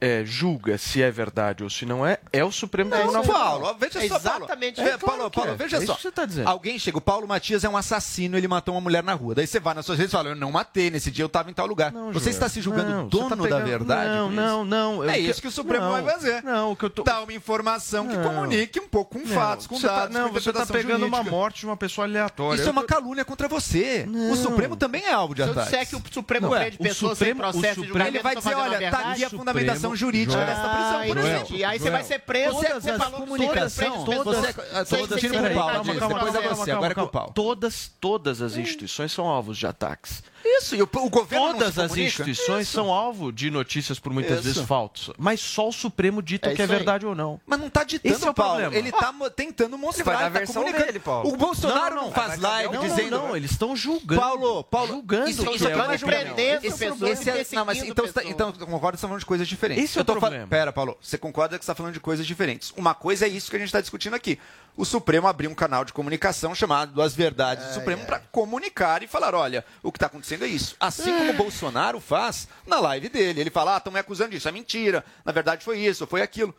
é, 0.00 0.20
é, 0.20 0.24
julga 0.24 0.76
se 0.78 1.02
é 1.02 1.10
verdade 1.10 1.62
ou 1.64 1.70
se 1.70 1.84
não 1.86 2.04
é, 2.06 2.18
é 2.32 2.44
o 2.44 2.50
Supremo 2.52 2.90
Tribunal 2.90 3.22
Federal. 3.22 3.40
Paulo, 3.60 3.76
veja 3.78 3.98
É 4.04 4.08
só, 4.08 4.18
Paulo. 4.18 4.44
exatamente 4.44 4.80
É. 4.80 4.96
Paulo, 4.98 5.30
que 5.30 5.36
Paulo, 5.36 5.52
é. 5.52 5.56
veja 5.56 5.76
É 5.78 5.86
só. 5.86 5.94
você 5.96 6.10
tá 6.10 6.24
dizendo. 6.24 6.48
Alguém 6.48 6.78
chega, 6.78 6.98
o 6.98 7.00
Paulo 7.00 7.26
Matias 7.28 7.64
é 7.64 7.68
um 7.68 7.76
assassino, 7.76 8.36
ele 8.36 8.48
matou 8.48 8.74
uma 8.74 8.80
mulher 8.80 9.02
na 9.02 9.14
rua. 9.14 9.34
Daí 9.34 9.46
você 9.46 9.60
vai 9.60 9.74
nas 9.74 9.86
suas 9.86 9.98
redes 9.98 10.12
e 10.12 10.16
fala, 10.16 10.30
eu 10.30 10.36
não 10.36 10.50
matei, 10.52 10.90
nesse 10.90 11.10
dia 11.10 11.22
eu 11.22 11.26
estava 11.26 11.50
em 11.50 11.54
tal 11.54 11.66
lugar. 11.66 11.92
Não, 11.92 12.12
você 12.12 12.24
Joel. 12.26 12.30
está 12.34 12.48
se 12.48 12.60
julgando 12.60 12.90
Não, 12.90 13.08
dono 13.08 13.28
tá 13.30 13.34
da 13.36 13.42
pegando- 13.44 13.64
verdade? 13.68 14.08
Não, 14.10 14.30
não, 14.30 14.64
não. 14.64 15.04
É 15.04 15.18
Eu 15.20 15.30
isso 15.30 15.40
que 15.40 15.48
o 15.48 15.50
Supremo 15.50 15.84
não, 15.84 15.92
vai 15.92 16.04
fazer. 16.04 16.42
Não, 16.42 16.72
o 16.72 16.76
que 16.76 16.84
eu 16.84 16.90
tô... 16.90 17.02
Dá 17.02 17.20
uma 17.22 17.32
informação 17.32 18.06
que 18.08 18.16
Não. 18.16 18.22
comunique 18.24 18.80
um 18.80 18.88
pouco 18.88 19.18
com 19.18 19.26
fatos, 19.26 19.66
com 19.66 19.76
Você 19.78 19.86
tá- 19.86 19.96
dados, 20.00 20.14
não, 20.16 20.28
com 20.28 20.34
você 20.34 20.50
está 20.50 20.66
pegando 20.66 21.06
uma 21.06 21.18
jurídica. 21.18 21.36
morte 21.36 21.60
de 21.60 21.66
uma 21.66 21.76
pessoa 21.76 22.06
aleatória. 22.06 22.56
Isso 22.56 22.64
Eu 22.64 22.68
é 22.68 22.72
uma 22.72 22.84
calúnia 22.84 23.24
contra 23.24 23.48
você. 23.48 24.06
O 24.32 24.36
Supremo 24.36 24.76
também 24.76 25.04
é 25.04 25.12
alvo 25.12 25.34
de 25.34 25.42
Se 25.42 25.48
eu 25.48 25.52
ataque. 25.52 25.70
disser 25.70 25.88
que 25.88 25.96
o 25.96 26.02
Supremo 26.12 26.50
prende 26.50 26.76
o 26.76 26.82
pessoas 26.82 27.18
Supremo- 27.18 27.40
sem 27.42 27.48
o 27.48 27.52
processo 27.52 27.80
de 27.80 27.86
Supremo- 27.88 28.08
Ele 28.08 28.18
vai 28.20 28.36
dizer, 28.36 28.54
olha, 28.54 28.90
tá 28.90 28.98
aqui 28.98 29.24
a 29.24 29.28
Supremo- 29.30 29.44
fundamentação 29.80 29.96
jurídica 29.96 30.32
Joel. 30.32 30.46
desta 30.46 30.68
prisão, 30.68 30.92
por 31.00 31.06
Joel, 31.06 31.26
exemplo. 31.26 31.46
entendi. 31.48 31.64
Aí 31.64 31.78
você 31.78 31.90
vai 31.90 32.04
ser 32.04 32.18
preso. 32.20 32.52
Você- 32.54 32.68
Você, 32.68 32.80
você- 32.80 32.98
falou 32.98 33.20
que 33.20 33.26
comunicação, 33.26 34.04
todas, 34.04 34.24
você- 34.36 34.52
sem- 34.84 34.98
discutindo 35.00 35.30
sem 35.30 35.30
com 35.42 35.54
calma, 35.54 35.72
calma, 35.84 36.94
calma, 36.94 37.08
Paulo. 37.08 37.32
Todas, 37.34 37.90
todas 38.00 38.40
as 38.42 38.56
instituições 38.56 39.12
são 39.12 39.26
alvos 39.26 39.56
de 39.58 39.66
ataques. 39.66 40.22
Isso, 40.60 40.76
e 40.76 40.82
o, 40.82 40.88
o 40.92 41.10
governo 41.10 41.52
Todas 41.54 41.78
as 41.78 41.96
instituições 41.96 42.62
Isso. 42.66 42.72
são 42.72 42.92
alvo 42.92 43.32
de 43.32 43.50
notícias 43.50 43.98
por 43.98 44.12
muitas 44.12 44.38
Isso. 44.40 44.42
vezes 44.48 44.62
falsas. 44.68 45.14
Mas 45.18 45.40
só 45.40 45.68
o 45.68 45.72
Supremo 45.72 46.22
dita 46.22 46.50
É 46.50 46.54
que 46.54 46.62
é 46.62 46.64
isso 46.64 46.72
aí. 46.72 46.78
verdade 46.78 47.06
ou 47.06 47.14
não. 47.14 47.40
Mas 47.46 47.58
não 47.58 47.70
tá 47.70 47.82
ditando, 47.84 48.14
Esse 48.14 48.26
é 48.26 48.30
o 48.30 48.34
Paulo. 48.34 48.60
problema. 48.60 48.76
Ele 48.76 48.92
tá 48.92 49.12
mo- 49.12 49.30
tentando 49.30 49.78
mostrar. 49.78 50.04
vai 50.04 50.14
ele 50.14 50.22
tá 50.24 50.28
versão 50.30 50.54
comunicando. 50.62 50.86
dele, 50.86 50.98
Paulo. 50.98 51.32
O 51.32 51.36
Bolsonaro 51.36 51.94
não, 51.94 52.02
Não, 52.02 52.08
não, 52.08 52.12
faz 52.12 52.38
live 52.38 52.74
Não, 52.74 52.82
dizendo... 52.82 53.10
não, 53.10 53.28
não, 53.28 53.36
eles 53.36 53.50
estão 53.50 53.74
julgando. 53.76 54.20
Paulo, 54.20 54.64
Paulo, 54.64 54.88
julgando 54.88 55.30
isso, 55.30 55.44
que 55.44 55.54
isso 55.56 55.64
é 55.64 55.68
aqui 55.68 55.76
uma 55.76 55.84
não 55.84 55.92
é 55.92 55.94
esse 55.94 57.30
é- 57.30 57.46
e 57.52 57.54
não, 57.56 57.64
mas 57.64 57.78
então, 57.82 58.06
você 58.06 58.12
tá- 58.12 58.24
então 58.24 58.52
concorda 58.52 58.96
que 58.96 59.00
você 59.00 59.02
tá 59.02 59.08
falando 59.08 59.20
de 59.20 59.26
coisas 59.26 59.48
diferentes. 59.48 59.84
Esse 59.84 59.98
é 59.98 60.02
o 60.02 60.04
problema. 60.04 60.46
Pera, 60.46 60.72
Paulo, 60.72 60.96
você 61.00 61.16
concorda 61.18 61.58
que 61.58 61.64
você 61.64 61.70
está 61.70 61.74
falando 61.74 61.92
de 61.94 62.00
coisas 62.00 62.26
diferentes. 62.26 62.72
Uma 62.76 62.94
coisa 62.94 63.26
é 63.26 63.28
isso 63.28 63.50
que 63.50 63.56
a 63.56 63.58
gente 63.58 63.68
está 63.68 63.80
discutindo 63.80 64.14
aqui. 64.14 64.38
O 64.76 64.84
Supremo 64.84 65.26
abriu 65.26 65.50
um 65.50 65.54
canal 65.54 65.84
de 65.84 65.92
comunicação 65.92 66.54
chamado 66.54 67.02
As 67.02 67.14
Verdades 67.14 67.66
do 67.66 67.74
Supremo 67.74 68.04
para 68.06 68.18
comunicar 68.18 69.02
e 69.02 69.06
falar, 69.06 69.34
olha, 69.34 69.64
o 69.82 69.92
que 69.92 69.96
está 69.96 70.06
acontecendo 70.06 70.44
é 70.44 70.48
isso. 70.48 70.76
Assim 70.80 71.16
como 71.16 71.30
o 71.30 71.36
Bolsonaro 71.36 72.00
faz 72.00 72.48
na 72.66 72.80
live 72.80 73.08
dele. 73.08 73.40
Ele 73.40 73.50
fala, 73.50 73.74
ah, 73.74 73.78
estão 73.78 73.92
me 73.92 73.98
acusando 73.98 74.30
disso, 74.30 74.48
é 74.48 74.52
mentira. 74.52 75.04
Na 75.24 75.32
verdade 75.32 75.64
foi 75.64 75.78
isso, 75.78 76.06
foi 76.06 76.22
aquilo. 76.22 76.54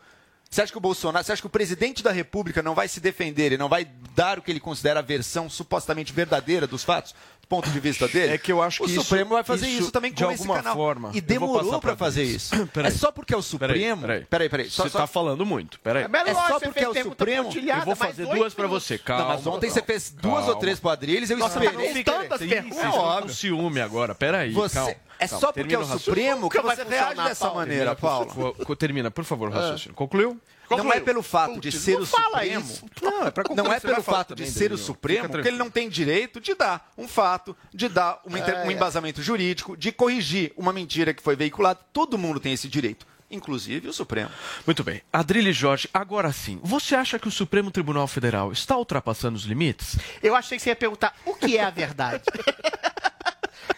Você 0.52 0.60
acha 0.60 0.70
que 0.70 0.76
o 0.76 0.82
Bolsonaro, 0.82 1.24
você 1.24 1.32
acha 1.32 1.40
que 1.40 1.46
o 1.46 1.50
presidente 1.50 2.02
da 2.02 2.12
República 2.12 2.62
não 2.62 2.74
vai 2.74 2.86
se 2.86 3.00
defender, 3.00 3.44
ele 3.46 3.56
não 3.56 3.70
vai 3.70 3.86
dar 4.14 4.38
o 4.38 4.42
que 4.42 4.50
ele 4.50 4.60
considera 4.60 5.00
a 5.00 5.02
versão 5.02 5.48
supostamente 5.48 6.12
verdadeira 6.12 6.66
dos 6.66 6.84
fatos, 6.84 7.14
ponto 7.48 7.68
de 7.70 7.80
vista 7.80 8.08
dele? 8.08 8.32
É 8.34 8.38
que 8.38 8.50
eu 8.52 8.62
acho 8.62 8.82
o 8.82 8.86
que 8.86 8.92
isso- 8.92 9.02
Supremo 9.02 9.30
vai 9.30 9.44
fazer 9.44 9.66
isso, 9.66 9.82
isso, 9.82 9.90
também 9.92 10.12
de 10.12 10.24
alguma 10.24 10.62
forma, 10.62 11.10
e 11.14 11.20
demorou 11.20 11.70
para 11.80 11.92
pra 11.92 11.96
fazer 11.96 12.22
isso. 12.24 12.52
É 12.82 12.90
só 12.90 13.12
porque 13.12 13.34
é 13.34 13.36
o 13.36 13.42
Supremo. 13.42 14.02
Peraí, 14.02 14.24
Peraí, 14.24 14.48
peraí. 14.48 14.70
Você 14.70 14.86
está 14.86 15.06
falando 15.06 15.44
muito. 15.44 15.78
Peraí. 15.80 16.04
É 16.04 16.08
lógico, 16.08 16.48
só 16.48 16.60
porque 16.60 16.80
é 16.84 16.88
o 16.88 16.94
Supremo. 16.94 17.50
Eu 17.52 17.84
vou 17.84 17.96
fazer 17.96 18.26
duas 18.26 18.54
para 18.54 18.66
você. 18.66 18.94
Não, 18.96 19.04
Calma. 19.04 19.24
mas 19.34 19.46
ontem 19.46 19.70
você 19.70 19.82
fez 19.82 20.10
duas 20.10 20.48
ou 20.48 20.56
três 20.56 20.80
quadrilhas, 20.80 21.30
eu 21.30 21.38
esperei. 21.38 22.04
tantas 22.04 22.38
perguntas. 22.38 22.78
É 22.84 22.88
óbvio. 22.88 23.22
com 23.22 23.28
ciúme 23.28 23.80
agora. 23.80 24.14
Peraí. 24.14 24.54
Calma. 24.72 24.94
É 25.22 25.28
calma. 25.28 25.40
só 25.40 25.52
porque 25.52 25.74
é 25.74 25.78
o. 25.78 25.84
Supremo 25.98 26.48
que 26.50 26.60
você 26.60 26.84
reage 26.84 27.14
dessa 27.22 27.44
Paulo. 27.46 27.60
maneira, 27.60 27.94
Paulo. 27.94 28.54
Termina, 28.76 29.10
por 29.10 29.24
favor, 29.24 29.48
o 29.48 29.52
raciocínio. 29.52 29.94
Concluiu? 29.94 30.40
Não 30.70 30.90
é 30.90 31.00
pelo 31.00 31.22
fato 31.22 31.60
de 31.60 31.70
Putz, 31.70 31.82
ser 31.84 31.94
não 31.96 32.02
o 32.02 32.06
fala 32.06 32.24
Supremo. 32.40 32.60
isso. 32.64 32.86
Não, 33.02 33.26
é 33.26 33.30
pra 33.30 33.44
Não 33.54 33.70
é 33.72 33.78
pelo 33.78 34.02
fato 34.02 34.34
de 34.34 34.50
ser 34.50 34.72
o. 34.72 34.78
Supremo 34.78 35.28
que 35.28 35.48
ele 35.48 35.58
não 35.58 35.68
tem 35.70 35.88
direito 35.88 36.40
de 36.40 36.54
dar 36.54 36.90
um 36.96 37.06
fato, 37.06 37.54
de 37.74 37.88
dar 37.88 38.20
uma 38.24 38.38
inter- 38.38 38.66
um 38.66 38.70
embasamento 38.70 39.22
jurídico, 39.22 39.76
de 39.76 39.92
corrigir 39.92 40.52
uma 40.56 40.72
mentira 40.72 41.12
que 41.12 41.22
foi 41.22 41.36
veiculada. 41.36 41.78
Todo 41.92 42.16
mundo 42.16 42.40
tem 42.40 42.54
esse 42.54 42.68
direito, 42.68 43.06
inclusive 43.30 43.86
o 43.88 43.92
Supremo. 43.92 44.30
Muito 44.66 44.82
bem. 44.82 45.02
Adrilho 45.12 45.52
Jorge, 45.52 45.90
agora 45.92 46.32
sim. 46.32 46.58
Você 46.62 46.94
acha 46.94 47.18
que 47.18 47.28
o 47.28 47.30
Supremo 47.30 47.70
Tribunal 47.70 48.06
Federal 48.06 48.50
está 48.50 48.74
ultrapassando 48.74 49.36
os 49.36 49.44
limites? 49.44 49.98
Eu 50.22 50.34
achei 50.34 50.56
que 50.56 50.62
você 50.64 50.70
ia 50.70 50.76
perguntar 50.76 51.14
o 51.26 51.34
que 51.34 51.58
é 51.58 51.64
a 51.64 51.70
verdade. 51.70 52.22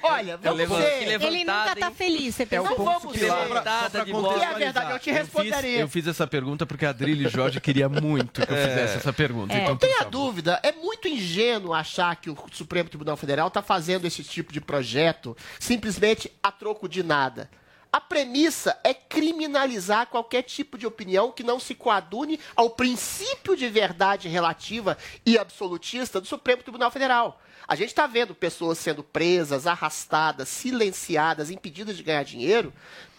Olha, 0.02 0.36
vamos 0.36 0.68
ser... 0.68 1.22
Ele 1.22 1.44
nunca 1.44 1.76
tá 1.76 1.90
feliz, 1.90 2.34
você 2.34 2.46
pensa. 2.46 2.68
Não 2.68 2.76
vamos 2.76 3.12
Que 3.12 3.18
ser... 3.20 3.32
levantada 3.32 4.04
de 4.04 4.12
bola. 4.12 4.42
é 4.42 4.46
a 4.46 4.52
verdade? 4.54 4.92
Eu 4.92 4.98
te 4.98 5.10
responderia. 5.10 5.80
Eu 5.80 5.88
fiz 5.88 6.06
essa 6.06 6.26
pergunta 6.26 6.66
porque 6.66 6.86
a 6.86 6.90
Adrilho 6.90 7.28
Jorge 7.28 7.60
queria 7.60 7.88
muito 7.88 8.44
que 8.46 8.52
eu 8.52 8.56
fizesse 8.56 8.96
essa 8.98 9.12
pergunta. 9.12 9.52
É. 9.54 9.58
Então, 9.58 9.70
Não 9.70 9.76
tenha 9.76 10.04
dúvida, 10.04 10.60
é 10.62 10.72
muito 10.72 11.08
ingênuo 11.08 11.72
achar 11.72 12.14
que 12.16 12.30
o 12.30 12.36
Supremo 12.52 12.88
Tribunal 12.88 13.16
Federal 13.16 13.48
está 13.48 13.62
fazendo 13.62 14.06
esse 14.06 14.22
tipo 14.22 14.52
de 14.52 14.60
projeto 14.60 15.36
simplesmente 15.58 16.30
a 16.42 16.50
troco 16.52 16.88
de 16.88 17.02
nada. 17.02 17.50
A 17.92 18.00
premissa 18.00 18.76
é 18.82 18.92
criminalizar 18.92 20.08
qualquer 20.08 20.42
tipo 20.42 20.76
de 20.76 20.84
opinião 20.84 21.30
que 21.30 21.44
não 21.44 21.60
se 21.60 21.76
coadune 21.76 22.40
ao 22.56 22.70
princípio 22.70 23.56
de 23.56 23.68
verdade 23.68 24.28
relativa 24.28 24.98
e 25.24 25.38
absolutista 25.38 26.20
do 26.20 26.26
Supremo 26.26 26.62
Tribunal 26.62 26.90
Federal. 26.90 27.40
A 27.66 27.74
gente 27.74 27.88
está 27.88 28.06
vendo 28.06 28.34
pessoas 28.34 28.78
sendo 28.78 29.02
presas, 29.02 29.66
arrastadas, 29.66 30.48
silenciadas, 30.48 31.50
impedidas 31.50 31.96
de 31.96 32.02
ganhar 32.02 32.24
dinheiro 32.24 32.72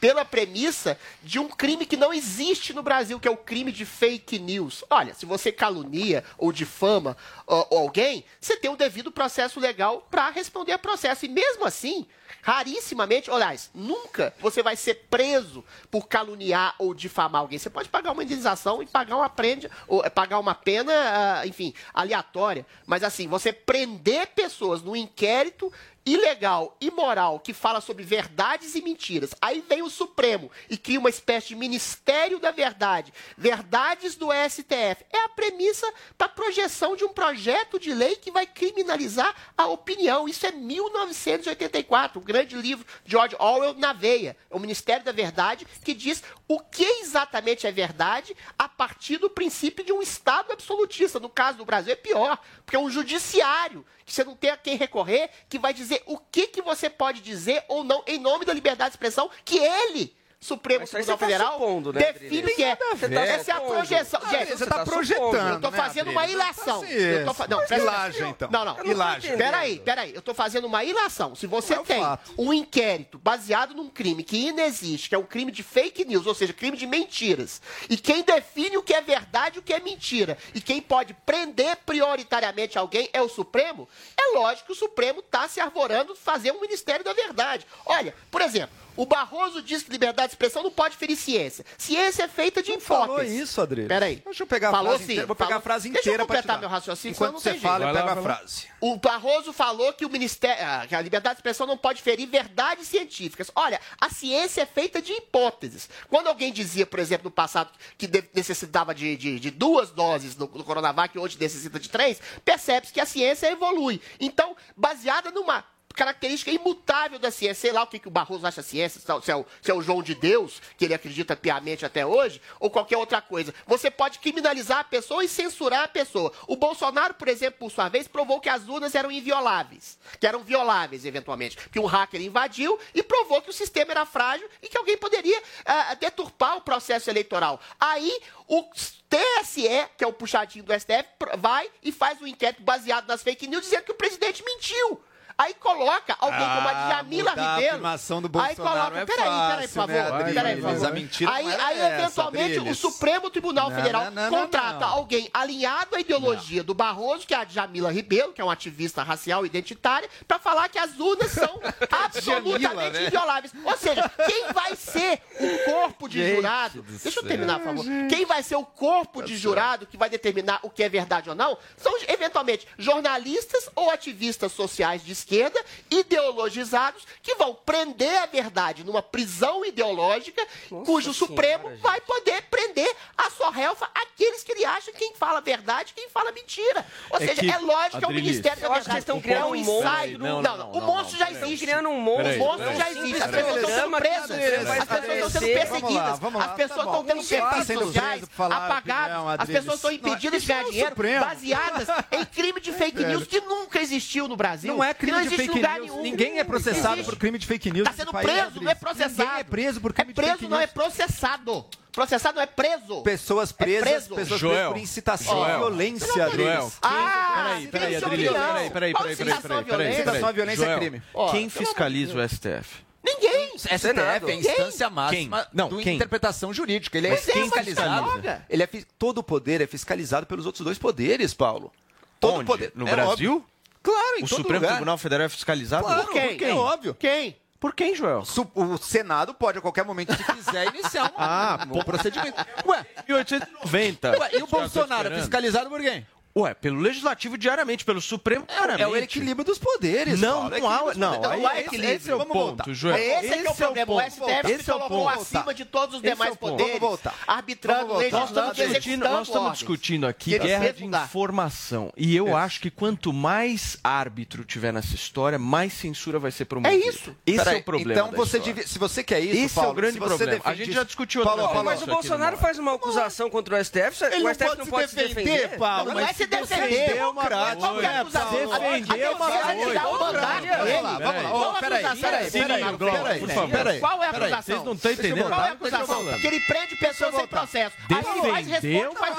pela 0.06 0.24
premissa 0.24 1.00
de 1.24 1.40
um 1.40 1.50
crime 1.50 1.84
que 1.84 1.98
não 1.98 2.14
existe 2.14 2.74
no 2.74 2.84
Brasil, 2.84 3.20
que 3.20 3.28
é 3.28 3.32
o 3.32 3.36
crime 3.36 3.72
de 3.72 3.86
fake 3.86 4.38
news. 4.38 4.84
Olha, 4.88 5.16
se 5.16 5.26
você 5.26 5.52
calunia 5.52 6.24
ou 6.38 6.52
difama 6.52 7.18
ó, 7.48 7.66
alguém, 7.72 8.24
você 8.40 8.56
tem 8.56 8.70
o 8.70 8.76
devido 8.76 9.12
processo 9.12 9.60
legal 9.60 10.08
para 10.12 10.30
responder 10.30 10.74
a 10.74 10.78
processo. 10.78 11.26
E 11.26 11.28
mesmo 11.28 11.66
assim, 11.66 12.06
rarissimamente, 12.44 13.32
aliás, 13.32 13.72
nunca 13.74 14.32
você 14.40 14.62
vai 14.62 14.76
ser 14.76 15.08
preso 15.10 15.66
por 15.90 16.08
caluniar 16.08 16.76
ou 16.78 16.94
difamar 16.94 17.42
alguém. 17.42 17.58
Você 17.58 17.72
pode 17.72 17.90
pagar 17.90 18.12
uma 18.12 18.24
indenização 18.24 18.84
e 18.84 18.86
pagar 18.86 19.16
uma 19.16 19.28
prenda, 19.28 19.72
ou 19.88 20.06
eh, 20.06 20.10
pagar 20.12 20.38
uma 20.38 20.54
pena, 20.54 20.94
ah, 20.94 21.48
enfim, 21.48 21.74
aleatória. 21.92 22.64
Mas 22.86 23.04
assim, 23.04 23.28
você 23.28 23.52
prender 23.52 24.28
pessoas 24.28 24.84
no 24.84 24.96
inquérito 24.96 25.74
ilegal, 26.06 26.78
imoral, 26.80 27.40
que 27.40 27.54
fala 27.54 27.82
sobre 27.82 28.04
verdades 28.04 28.76
e 28.76 28.82
mentiras. 28.82 29.34
Aí 29.42 29.64
vem 29.68 29.82
o 29.82 29.90
Supremo 29.90 30.52
e 30.70 30.78
cria 30.78 31.00
uma 31.00 31.10
espécie 31.10 31.48
de 31.48 31.56
Ministério 31.56 32.40
da 32.40 32.52
Verdade, 32.52 33.14
verdades 33.38 34.16
do 34.16 34.28
STF. 34.32 35.04
É 35.12 35.24
a 35.26 35.30
premissa 35.30 35.92
para 36.18 36.28
a 36.28 36.30
projeção 36.30 36.96
de 36.96 37.04
um 37.04 37.12
projeto 37.12 37.80
de 37.80 37.94
lei 37.94 38.16
que 38.18 38.32
vai 38.32 38.46
criminalizar 38.46 39.34
a 39.58 39.66
opinião. 39.66 40.30
Isso 40.30 40.46
é 40.46 40.52
1984, 40.52 42.20
o 42.20 42.24
grande 42.24 42.56
livro 42.56 42.86
de 43.04 43.12
George 43.12 43.36
Orwell 43.40 43.74
na 43.74 43.92
veia. 43.92 44.38
É 44.50 44.56
o 44.56 44.60
Ministério 44.60 45.04
da 45.04 45.12
Verdade 45.12 45.66
que 45.84 45.94
diz 45.94 46.24
o 46.48 46.60
que 46.60 46.84
exatamente 47.02 47.66
é 47.66 47.72
verdade 47.72 48.36
a 48.58 48.70
partir 48.70 49.18
do 49.18 49.30
princípio 49.30 49.84
de 49.84 49.92
um 49.92 50.02
Estado 50.02 50.52
absolutista. 50.52 51.20
No 51.20 51.30
caso 51.30 51.58
do 51.58 51.66
Brasil 51.66 51.94
é 51.94 51.96
pior, 51.96 52.38
porque 52.64 52.76
é 52.76 52.80
um 52.80 52.90
judiciário 52.90 53.86
que 54.06 54.14
você 54.14 54.24
não 54.24 54.36
tem 54.36 54.52
a 54.52 54.58
quem 54.58 54.78
recorrer, 54.78 55.30
que 55.50 55.58
vai 55.58 55.74
dizer 55.74 55.95
o 56.06 56.18
que, 56.18 56.48
que 56.48 56.62
você 56.62 56.90
pode 56.90 57.22
dizer 57.22 57.64
ou 57.68 57.84
não 57.84 58.04
em 58.08 58.20
nome 58.20 58.46
da 58.46 58.54
liberdade 58.54 58.92
de 58.92 58.96
expressão 58.96 59.30
que 59.44 59.58
ele 59.58 60.16
Supremo 60.40 60.82
Mas 60.82 60.90
Tribunal 60.92 61.18
tá 61.18 61.26
Federal 61.26 61.54
supondo, 61.54 61.94
né, 61.94 62.14
define 62.14 62.44
o 62.52 62.56
que 62.56 62.64
é. 62.64 62.76
Você 62.92 63.10
tá 63.10 63.22
Essa 63.22 63.52
é 63.52 63.54
a 63.56 63.62
projeção. 63.62 64.20
Ah, 64.24 64.30
Gente, 64.30 64.50
você 64.52 64.66
tá 64.66 64.72
supondo. 64.80 64.92
projetando, 64.92 65.54
Eu 65.56 65.62
tô 65.62 65.72
né, 65.72 65.78
fazendo 65.78 66.12
uma 66.12 66.28
ilação. 66.28 66.82
Tá 66.82 66.88
Eu 66.92 67.26
tô 67.26 67.34
fa- 67.34 67.48
Não, 67.48 67.58
presta 67.66 67.92
atenção. 67.92 68.30
então. 68.30 68.50
Não, 68.52 68.66
não. 68.66 68.74
Entendendo. 68.80 69.38
Peraí, 69.38 69.80
peraí. 69.80 70.14
Eu 70.16 70.22
tô 70.22 70.34
fazendo 70.34 70.66
uma 70.66 70.84
ilação. 70.84 71.34
Se 71.36 71.48
você 71.48 71.74
é 71.74 71.80
tem 71.80 72.02
fato. 72.02 72.32
um 72.38 72.54
inquérito 72.54 73.18
baseado 73.18 73.74
num 73.74 73.90
crime 73.90 74.24
que 74.24 74.48
inexiste, 74.50 75.10
que 75.10 75.16
é 75.16 75.18
um 75.18 75.24
crime 75.26 75.52
de 75.52 75.64
fake 75.64 76.06
news, 76.06 76.28
ou 76.28 76.36
seja, 76.36 76.54
crime 76.54 76.78
de 76.78 76.86
mentiras, 76.86 77.62
e 77.90 77.98
quem 77.98 78.22
define 78.24 78.78
o 78.78 78.84
que 78.84 78.94
é 78.94 79.02
verdade 79.02 79.58
e 79.58 79.60
o 79.60 79.64
que 79.64 79.74
é 79.74 79.80
mentira, 79.80 80.38
e 80.54 80.62
quem 80.62 80.82
pode 80.82 81.14
prender 81.26 81.78
prioritariamente 81.86 82.78
alguém 82.78 83.10
é 83.14 83.22
o 83.22 83.30
Supremo, 83.30 83.88
é 84.16 84.38
lógico 84.38 84.68
que 84.68 84.72
o 84.74 84.76
Supremo 84.76 85.22
está 85.22 85.48
se 85.48 85.60
arvorando 85.60 86.16
fazer 86.16 86.52
um 86.52 86.62
Ministério 86.62 87.04
da 87.04 87.14
Verdade. 87.14 87.66
Olha, 87.86 88.14
por 88.30 88.42
exemplo, 88.42 88.76
o 88.96 89.06
Barroso 89.06 89.62
diz 89.62 89.84
que 89.84 89.92
liberdade 89.92 90.30
de 90.30 90.34
expressão 90.34 90.64
não 90.64 90.72
pode 90.72 90.96
ferir 90.98 91.16
ciência. 91.16 91.66
Ciência 91.78 92.24
é 92.24 92.28
feita 92.28 92.62
de 92.64 92.72
hipóteses. 92.72 92.88
falou 93.08 93.24
isso, 93.24 93.62
Adriano. 93.62 93.90
Peraí. 93.90 94.22
Deixa 94.26 94.44
eu 94.44 94.48
pegar 94.48 94.70
a 94.70 94.72
falou 94.72 94.90
frase 94.92 95.04
sim, 95.06 95.12
inteira. 95.12 95.28
Vou 95.28 95.36
pegar 95.36 95.48
falou- 95.48 95.60
a 95.60 95.64
frase 95.64 95.90
Deixa 95.90 95.98
eu 96.10 96.14
inteira 96.14 96.26
pra 96.26 96.36
te 96.36 96.40
completar 96.42 96.60
meu 96.60 96.70
raciocínio, 96.70 97.14
Enquanto 97.16 97.28
senão 97.30 97.40
você 97.42 97.50
não 97.50 97.54
tem 97.56 97.62
fala, 97.62 97.86
eu 97.86 97.94
pego 97.94 98.00
a 98.00 98.04
lá, 98.06 98.14
lá. 98.14 98.22
frase. 98.22 98.68
O 98.82 98.98
Barroso 98.98 99.52
falou 99.54 99.94
que 99.94 100.06
o 100.06 100.10
Ministério, 100.10 100.64
ah, 100.66 100.86
que 100.88 100.96
a 100.96 101.02
liberdade 101.02 101.36
de 101.36 101.40
expressão 101.40 101.66
não 101.68 101.78
pode 101.78 102.02
ferir 102.02 102.28
verdades 102.28 102.88
científicas. 102.88 103.50
Olha, 103.56 103.80
a 104.00 104.10
ciência 104.10 104.62
é 104.62 104.66
feita 104.66 105.02
de 105.02 105.12
hipóteses. 105.14 105.90
Quando 106.10 106.28
alguém 106.28 106.52
dizia, 106.54 106.86
por 106.86 107.00
exemplo, 107.00 107.26
no 107.26 107.32
passado, 107.32 107.70
que 107.98 108.08
necessitava 108.34 108.94
de, 108.94 109.16
de- 109.18 109.40
de 109.40 109.52
duas 109.52 109.92
doses 109.92 110.36
do, 110.36 110.46
do 110.48 110.64
Coronavac 110.64 111.16
e 111.16 111.20
hoje 111.20 111.38
necessita 111.40 111.80
de 111.80 111.90
três, 111.90 112.20
percebe-se 112.44 112.94
que 112.94 113.00
a 113.02 113.06
ciência 113.06 113.52
evolui. 113.52 114.02
Então, 114.20 114.56
baseada 114.78 115.32
numa 115.32 115.64
característica 115.96 116.52
imutável 116.52 117.18
da 117.18 117.32
ciência, 117.32 117.56
sei 117.62 117.72
lá 117.72 117.84
o 117.84 117.88
que, 117.88 117.98
que 118.00 118.08
o 118.08 118.12
Barroso 118.12 118.46
acha 118.46 118.62
ciência, 118.62 119.00
se 119.02 119.10
é 119.10 119.14
o- 119.14 119.22
se 119.22 119.32
é, 119.32 119.36
o, 119.36 119.46
se 119.62 119.72
é 119.72 119.74
o 119.74 119.82
João 119.82 120.04
de 120.04 120.14
Deus, 120.14 120.62
que 120.78 120.86
ele 120.86 120.94
acredita 120.94 121.36
piamente 121.36 121.86
até 121.86 122.06
hoje, 122.06 122.42
ou 122.60 122.70
qualquer 122.70 122.98
outra 122.98 123.22
coisa. 123.22 123.54
Você 123.66 123.90
pode 123.90 124.20
criminalizar 124.20 124.80
a 124.80 124.84
pessoa 124.84 125.24
e 125.24 125.28
censurar 125.28 125.84
a 125.84 125.88
pessoa. 125.88 126.32
O 126.48 126.56
Bolsonaro, 126.56 127.14
por 127.14 127.28
exemplo, 127.28 127.60
por 127.60 127.72
sua 127.72 127.88
vez, 127.90 128.08
provou 128.08 128.40
que 128.40 128.50
as 128.50 128.68
urnas 128.68 128.94
eram 128.96 129.12
invioláveis, 129.12 129.98
que 130.20 130.28
eram 130.28 130.44
violáveis, 130.44 131.06
eventualmente, 131.06 131.58
que 131.70 131.80
um 131.80 131.86
hacker 131.86 132.22
invadiu 132.22 132.78
e 132.94 133.02
provou 133.02 133.42
que 133.42 133.50
o 133.50 133.54
sistema 133.54 133.92
era 133.92 134.06
frágil 134.06 134.48
e 134.62 134.68
que 134.68 134.78
alguém 134.78 134.98
poderia 134.98 135.42
ah, 135.66 135.94
deturpar 135.96 136.58
o 136.58 136.62
processo 136.62 137.10
eleitoral. 137.10 137.60
Aí, 137.80 138.20
o 138.48 138.64
TSE, 139.10 139.68
que 139.98 140.04
é 140.04 140.08
o 140.08 140.14
puxadinho 140.14 140.64
do 140.66 140.74
STF, 140.74 141.06
vai 141.38 141.70
e 141.82 141.92
faz 141.92 142.22
um 142.22 142.28
inquérito 142.28 142.62
baseado 142.62 143.08
nas 143.08 143.24
fake 143.24 143.48
news, 143.48 143.64
dizendo 143.64 143.84
que 143.84 143.92
o 143.92 143.96
presidente 143.96 144.44
mentiu. 144.44 145.02
Aí 145.38 145.54
coloca 145.56 146.16
alguém 146.20 146.40
como 146.40 146.68
a 146.68 146.72
Ah, 146.72 146.88
Djamila 146.94 147.32
a 147.32 147.34
Ribeiro. 147.34 147.72
afirmação 147.74 148.22
do 148.22 148.28
aí 148.40 148.56
Bolsonaro 148.56 148.80
coloca, 148.96 149.00
é 149.00 149.06
peraí, 149.06 149.26
peraí, 149.26 149.48
por 149.50 149.58
fácil, 149.58 149.70
favor. 149.70 149.94
né, 150.24 150.34
peraí, 150.34 150.56
por 150.56 150.70
favor. 150.72 150.88
A 150.88 150.92
mentira 150.92 151.32
aí, 151.34 151.52
era 151.52 151.66
aí 151.66 151.80
essa, 151.80 151.96
eventualmente, 152.04 152.60
o. 152.60 152.76
Supremo 152.76 153.30
Tribunal 153.30 153.70
Não, 153.70 153.76
Federal 153.76 154.12
não, 154.12 154.12
não, 154.12 154.30
contrata 154.30 154.86
alguém 154.86 155.30
alinhado 155.34 155.96
à 155.96 156.00
ideologia 156.00 156.64
do 156.64 156.74
Barroso, 156.74 157.26
que 157.28 157.34
é 157.34 157.38
a 157.38 157.44
Djamila 157.44 157.92
Ribeiro, 157.92 158.32
que 158.32 158.40
é 158.40 158.44
uma 158.44 158.54
ativista 158.54 159.04
racial 159.04 159.46
identitária, 159.46 160.10
para 160.28 160.40
falar 160.40 160.70
que 160.70 160.78
as 160.80 160.98
urnas 161.00 161.32
são 161.32 161.60
absolutamente 161.92 162.60
Djamila, 162.60 162.90
né? 162.92 163.06
invioláveis. 163.08 163.54
Ou 163.64 163.78
seja, 163.78 164.10
quem 164.26 164.54
vai 164.54 164.76
ser 164.76 165.22
o 165.40 165.72
corpo 165.72 166.08
de 166.08 166.20
Gente 166.20 166.36
jurado? 166.36 166.82
do 166.82 166.92
Deixa 166.98 167.20
eu 167.20 167.24
terminar, 167.28 167.60
por 167.60 167.66
favor. 167.76 167.86
Quem 168.10 168.26
vai 168.26 168.42
ser 168.44 168.56
o 168.56 168.66
corpo 168.66 169.22
de 169.22 169.36
jurado 169.36 169.86
que 169.86 169.98
vai 169.98 170.10
determinar 170.10 170.60
o 170.64 170.70
que 170.70 170.84
é 170.84 170.90
verdade 170.90 171.30
ou 171.30 171.36
não? 171.36 171.58
São, 171.78 171.94
eventualmente, 172.08 172.68
jornalistas 172.78 173.70
ou 173.76 173.90
ativistas 173.90 174.52
sociais 174.52 175.04
de 175.04 175.12
esquerda, 175.26 175.60
ideologizados, 175.90 177.04
que 177.22 177.34
vão 177.36 177.56
prender 177.66 178.16
a 178.22 178.26
verdade 178.28 178.84
numa 178.84 179.02
prisão 179.02 179.66
ideológica, 179.66 180.46
cujo 180.86 181.14
Supremo 181.14 181.76
vai 181.78 182.00
poder 182.02 182.44
prender 182.44 182.90
a 183.18 183.30
sua 183.32 183.50
relfa 183.50 183.90
aqueles 183.96 184.44
que 184.44 184.52
ele 184.52 184.64
acha 184.66 184.92
quem 184.92 185.16
fala 185.16 185.42
verdade 185.42 185.92
e 185.92 186.00
quem 186.00 186.10
fala 186.10 186.32
mentira. 186.32 186.86
Ou 187.10 187.18
É 187.18 187.28
seja, 187.28 187.42
que- 187.42 187.50
é 187.52 187.58
lógico 187.58 187.98
que 188.00 188.06
é 188.06 188.08
o 188.08 188.12
Ministério 188.12 188.62
da 188.62 188.70
Verdade. 188.70 189.00
estão 189.00 189.18
É 189.18 189.22
criando 189.22 189.48
um 189.48 189.56
monstro. 189.64 190.20
Não, 190.20 190.20
Não, 190.20 190.42
não, 190.42 190.58
não, 190.58 190.58
não, 190.58 190.72
o 190.72 190.82
monstro 190.82 191.18
já 191.18 191.32
Estão 191.32 191.48
existe. 191.48 191.66
criando 191.66 191.90
um 191.90 192.00
monstro. 192.00 192.34
O 192.36 192.38
monstro 192.40 192.76
já 192.76 192.92
existe. 192.92 193.24
As 193.24 193.32
pessoas 193.32 193.56
estão 193.56 193.70
sendo 193.76 193.98
presas. 193.98 194.32
As 194.32 194.38
pessoas 194.38 194.78
estão 194.78 195.02
sendo 195.02 195.26
estabelecer- 195.26 195.36
Vamos 195.36 195.44
lá, 195.44 195.56
perseguidas. 195.56 196.12
As 196.16 196.50
tá 196.50 196.54
pessoas 196.56 196.86
estão 196.86 197.04
tendo 197.04 197.24
tá 197.24 197.50
perfis 197.50 197.68
sendo 197.68 197.86
sociais 197.86 198.24
apagados. 198.40 199.40
As 199.40 199.48
pessoas 199.50 199.76
estão 199.76 199.92
impedidas 199.92 200.42
de 200.42 200.48
ganhar 200.48 200.62
é 200.62 200.66
dinheiro 200.66 200.90
Supremo. 200.90 201.26
baseadas 201.26 201.88
em 202.12 202.26
crime 202.26 202.60
de 202.62 202.72
fake 202.72 203.04
news 203.06 203.28
que 203.28 203.42
nunca 203.42 203.80
existiu 203.82 204.28
no 204.28 204.36
Brasil. 204.36 204.74
Não 204.74 204.84
é 204.84 204.94
que 204.94 205.06
crime 205.16 205.30
não 205.30 205.30
de 205.30 205.36
existe 205.36 205.48
fake 205.48 205.56
lugar 205.60 205.80
news. 205.80 205.92
nenhum. 205.92 206.04
Ninguém 206.04 206.40
é 206.40 206.44
processado 206.44 207.04
por 207.04 207.16
crime 207.18 207.38
de 207.38 207.46
fake 207.48 207.72
news. 207.72 207.88
Está 207.90 208.04
sendo 208.04 208.12
país, 208.12 208.30
preso, 208.32 208.62
não 208.62 208.72
é 208.72 208.76
processado. 208.76 209.20
Ninguém 209.20 209.40
é 209.40 209.44
preso 209.44 209.82
por 209.82 209.94
crime 209.94 210.12
É 210.12 210.14
de 210.14 210.16
fake 210.22 210.28
preso, 210.30 210.42
news. 210.42 210.52
não 210.52 210.60
é 210.60 210.68
processado. 210.68 211.66
Processado 211.92 212.36
não 212.36 212.42
é 212.44 212.46
preso. 212.46 213.02
Pessoas 213.04 213.52
presas, 213.54 213.82
preso. 213.90 214.16
pessoas 214.16 214.40
Joel. 214.40 214.54
presas 214.56 214.74
por 214.74 214.78
incitação 214.80 215.44
à 215.44 215.58
violência, 215.58 216.08
Joel. 216.14 216.28
Adriles. 216.28 216.78
Ah, 216.82 217.34
Peraí, 217.36 217.68
peraí, 217.68 217.96
Adriles, 217.96 218.32
peraí, 218.32 218.70
peraí, 218.70 218.70
peraí, 218.70 218.94
peraí, 218.94 219.14
incitação 219.14 219.36
à 219.36 219.42
peraí, 219.42 219.64
peraí, 219.64 219.66
violência? 219.66 220.02
Incitação 220.02 220.28
à 220.28 220.32
violência 220.32 220.66
é 220.66 220.78
crime. 220.78 221.02
Quem 221.32 221.50
fiscaliza 221.50 222.18
o 222.18 222.22
STF? 222.30 222.86
Ninguém. 223.08 223.58
STF 223.58 223.78
Senado. 223.80 224.30
é 224.30 224.34
a 224.34 224.36
instância 224.36 224.88
Quem? 224.88 224.96
máxima 224.96 225.48
Não, 225.54 225.70
do 225.70 225.78
quem? 225.78 225.96
interpretação 225.96 226.52
jurídica. 226.54 226.98
Ele 226.98 227.08
é 227.08 227.12
Mas 227.12 227.26
quem 227.26 227.44
fiscalizado. 227.44 228.04
fiscaliza? 228.12 228.46
Ele 228.50 228.64
é 228.64 228.68
fi- 228.68 228.86
todo 228.98 229.20
o 229.20 229.24
poder 229.24 229.62
é 229.62 229.68
fiscalizado 229.68 230.26
pelos 230.26 230.46
outros 230.48 230.66
dois 230.66 230.78
poderes, 230.80 231.34
Paulo. 231.34 231.72
Todo 232.20 232.38
Onde? 232.40 232.46
poder. 232.46 232.72
No 232.76 232.88
É 232.88 232.92
Brasil? 232.92 233.12
óbvio. 233.12 233.46
Claro, 233.86 234.18
em 234.20 234.24
O 234.24 234.28
todo 234.28 234.38
Supremo 234.38 234.60
lugar. 234.60 234.72
Tribunal 234.72 234.98
Federal 234.98 235.26
é 235.26 235.30
fiscalizado? 235.30 235.84
Claro, 235.86 236.02
Por 236.06 236.12
por 236.14 236.36
quem? 236.38 236.50
É 236.50 236.54
óbvio. 236.54 236.94
Quem? 236.96 237.38
Por 237.60 237.74
quem, 237.74 237.96
Joel? 237.96 238.26
Su- 238.26 238.52
O 238.54 238.78
Senado 238.78 239.34
pode, 239.34 239.58
a 239.58 239.62
qualquer 239.62 239.86
momento, 239.86 240.14
se 240.16 240.24
quiser, 240.24 240.68
iniciar 240.68 241.06
um, 241.06 241.14
Ah, 241.18 241.60
um 241.72 241.84
procedimento. 241.84 242.38
Ué, 242.66 242.86
1890. 243.08 244.20
ué, 244.20 244.30
e 244.34 244.44
o 244.44 244.48
Bolsonaro 244.48 245.08
é 245.14 245.18
fiscalizado 245.20 245.70
por 245.70 245.80
quem? 245.82 246.06
Ué, 246.38 246.54
pelo 246.54 246.82
Legislativo 246.82 247.38
diariamente, 247.38 247.86
pelo 247.86 248.02
Supremo 248.02 248.46
diariamente. 248.46 248.82
É 248.84 248.88
o 248.88 248.96
equilíbrio 248.98 249.46
dos 249.46 249.58
poderes. 249.58 250.20
Não, 250.20 250.50
Paulo, 250.50 250.56
é 250.56 250.60
não 250.60 250.70
há, 250.70 250.94
não, 250.96 251.32
aí 251.32 251.42
Não 251.42 251.48
há 251.50 251.54
esse- 251.54 251.68
equilíbrio. 251.68 251.96
Esse 251.96 252.12
é 252.12 252.16
o 252.16 252.18
Vamos 252.18 252.34
ponto, 252.34 252.46
voltar. 252.58 252.74
Joel. 252.74 252.98
Esse, 252.98 253.16
é 253.16 253.20
que 253.22 253.28
é 253.28 253.38
o 253.38 253.52
Esse 253.52 253.56
problema. 253.56 253.94
O 253.94 253.96
ponto. 253.96 254.12
STF 254.12 254.52
Esse 254.52 254.64
se 254.66 254.70
é 254.70 254.74
o 254.74 254.78
colocou 254.80 255.06
ponto. 255.06 255.22
acima 255.22 255.54
de 255.54 255.64
todos 255.66 255.96
os 255.96 256.02
Esse 256.04 256.08
é 256.08 256.12
demais 256.14 256.34
o 256.34 256.36
ponto. 256.38 256.52
poderes, 256.52 256.74
Vamos 256.74 256.90
voltar. 256.90 257.16
arbitrando, 257.26 257.88
Vamos 257.88 257.94
voltar. 258.04 258.12
Nós 258.12 258.22
legislando 258.30 258.52
estamos 258.52 258.60
e 258.60 258.68
discutindo, 258.80 259.04
nós 259.06 259.28
estamos 259.28 259.36
ordens. 259.48 259.58
discutindo 259.60 260.08
aqui 260.08 260.38
guerra 260.40 260.72
de 260.74 260.84
informação. 260.86 261.94
E 261.96 262.14
eu 262.14 262.36
acho 262.36 262.60
que 262.60 262.70
quanto 262.70 263.14
mais 263.14 263.78
árbitro 263.82 264.44
tiver 264.44 264.74
nessa 264.74 264.94
história, 264.94 265.40
mais 265.40 265.72
censura 265.72 266.20
vai 266.20 266.32
ser 266.32 266.44
promovida. 266.44 266.76
É 266.84 266.90
isso. 266.90 267.16
Esse 267.26 267.38
Peraí, 267.38 267.56
é 267.56 267.60
o 267.60 267.64
problema. 267.64 267.94
Então, 267.94 268.12
da 268.12 268.18
você 268.18 268.40
devia- 268.40 268.68
se 268.68 268.78
você 268.78 269.02
quer 269.06 269.22
isso, 269.22 269.38
Esse 269.46 269.58
é 269.58 269.62
o 269.62 269.64
Paulo, 269.64 269.74
grande 269.76 269.98
problema. 269.98 270.42
A 270.44 270.54
gente 270.54 270.74
já 270.74 270.84
discutiu 270.84 271.24
Paulo, 271.24 271.44
outra 271.44 271.54
Paulo, 271.54 271.70
Mas 271.70 271.82
o 271.82 271.86
Bolsonaro 271.88 272.36
faz 272.38 272.60
uma 272.60 272.74
acusação 272.76 273.30
contra 273.30 273.56
o 273.56 273.58
STF, 273.64 274.04
o 274.04 274.20
não 274.24 274.34
STF 274.34 274.58
não 274.58 274.66
pode 274.68 274.90
se 274.90 274.96
defender. 274.98 275.58
Paulo. 275.58 275.86
Não, 275.86 275.94
não 275.94 276.00
é 276.02 276.04
mas 276.04 276.25
se 276.26 276.56
defender. 276.56 276.70
defender 276.70 277.04
uma 277.06 277.24
Qual 277.58 277.78
que 277.78 277.86
é 277.86 277.88
a 277.88 278.04
coisa. 278.04 278.20
acusação? 278.20 278.32
Defender 278.32 279.10
uma 279.10 279.26
um. 279.28 279.56
Vamos 279.56 279.74
lá, 279.74 280.98
vamos 281.00 281.24
lá. 281.24 281.30
Qual 281.30 281.52
a 281.56 281.60
Peraí, 281.60 281.86
acusação 281.86 282.02
peraí, 282.02 282.32
peraí. 282.32 283.80
Qual 283.80 284.04
é 284.04 284.08
a 284.08 284.12
Peraí, 284.14 284.34
acusação? 284.34 284.42
vocês 284.44 284.64
não 284.66 284.74
estão 284.74 284.92
entendendo 284.92 285.28
Qual 285.30 285.42
é 285.42 285.48
a 285.50 285.52
acusação? 285.52 285.88
falando. 285.88 286.22
Que 286.22 286.28
ele 286.28 286.40
prende 286.42 286.76
pessoas 286.76 287.16
sem 287.16 287.28
processo. 287.28 287.76
Aí 287.90 287.98
ele 287.98 288.32
faz 288.32 288.48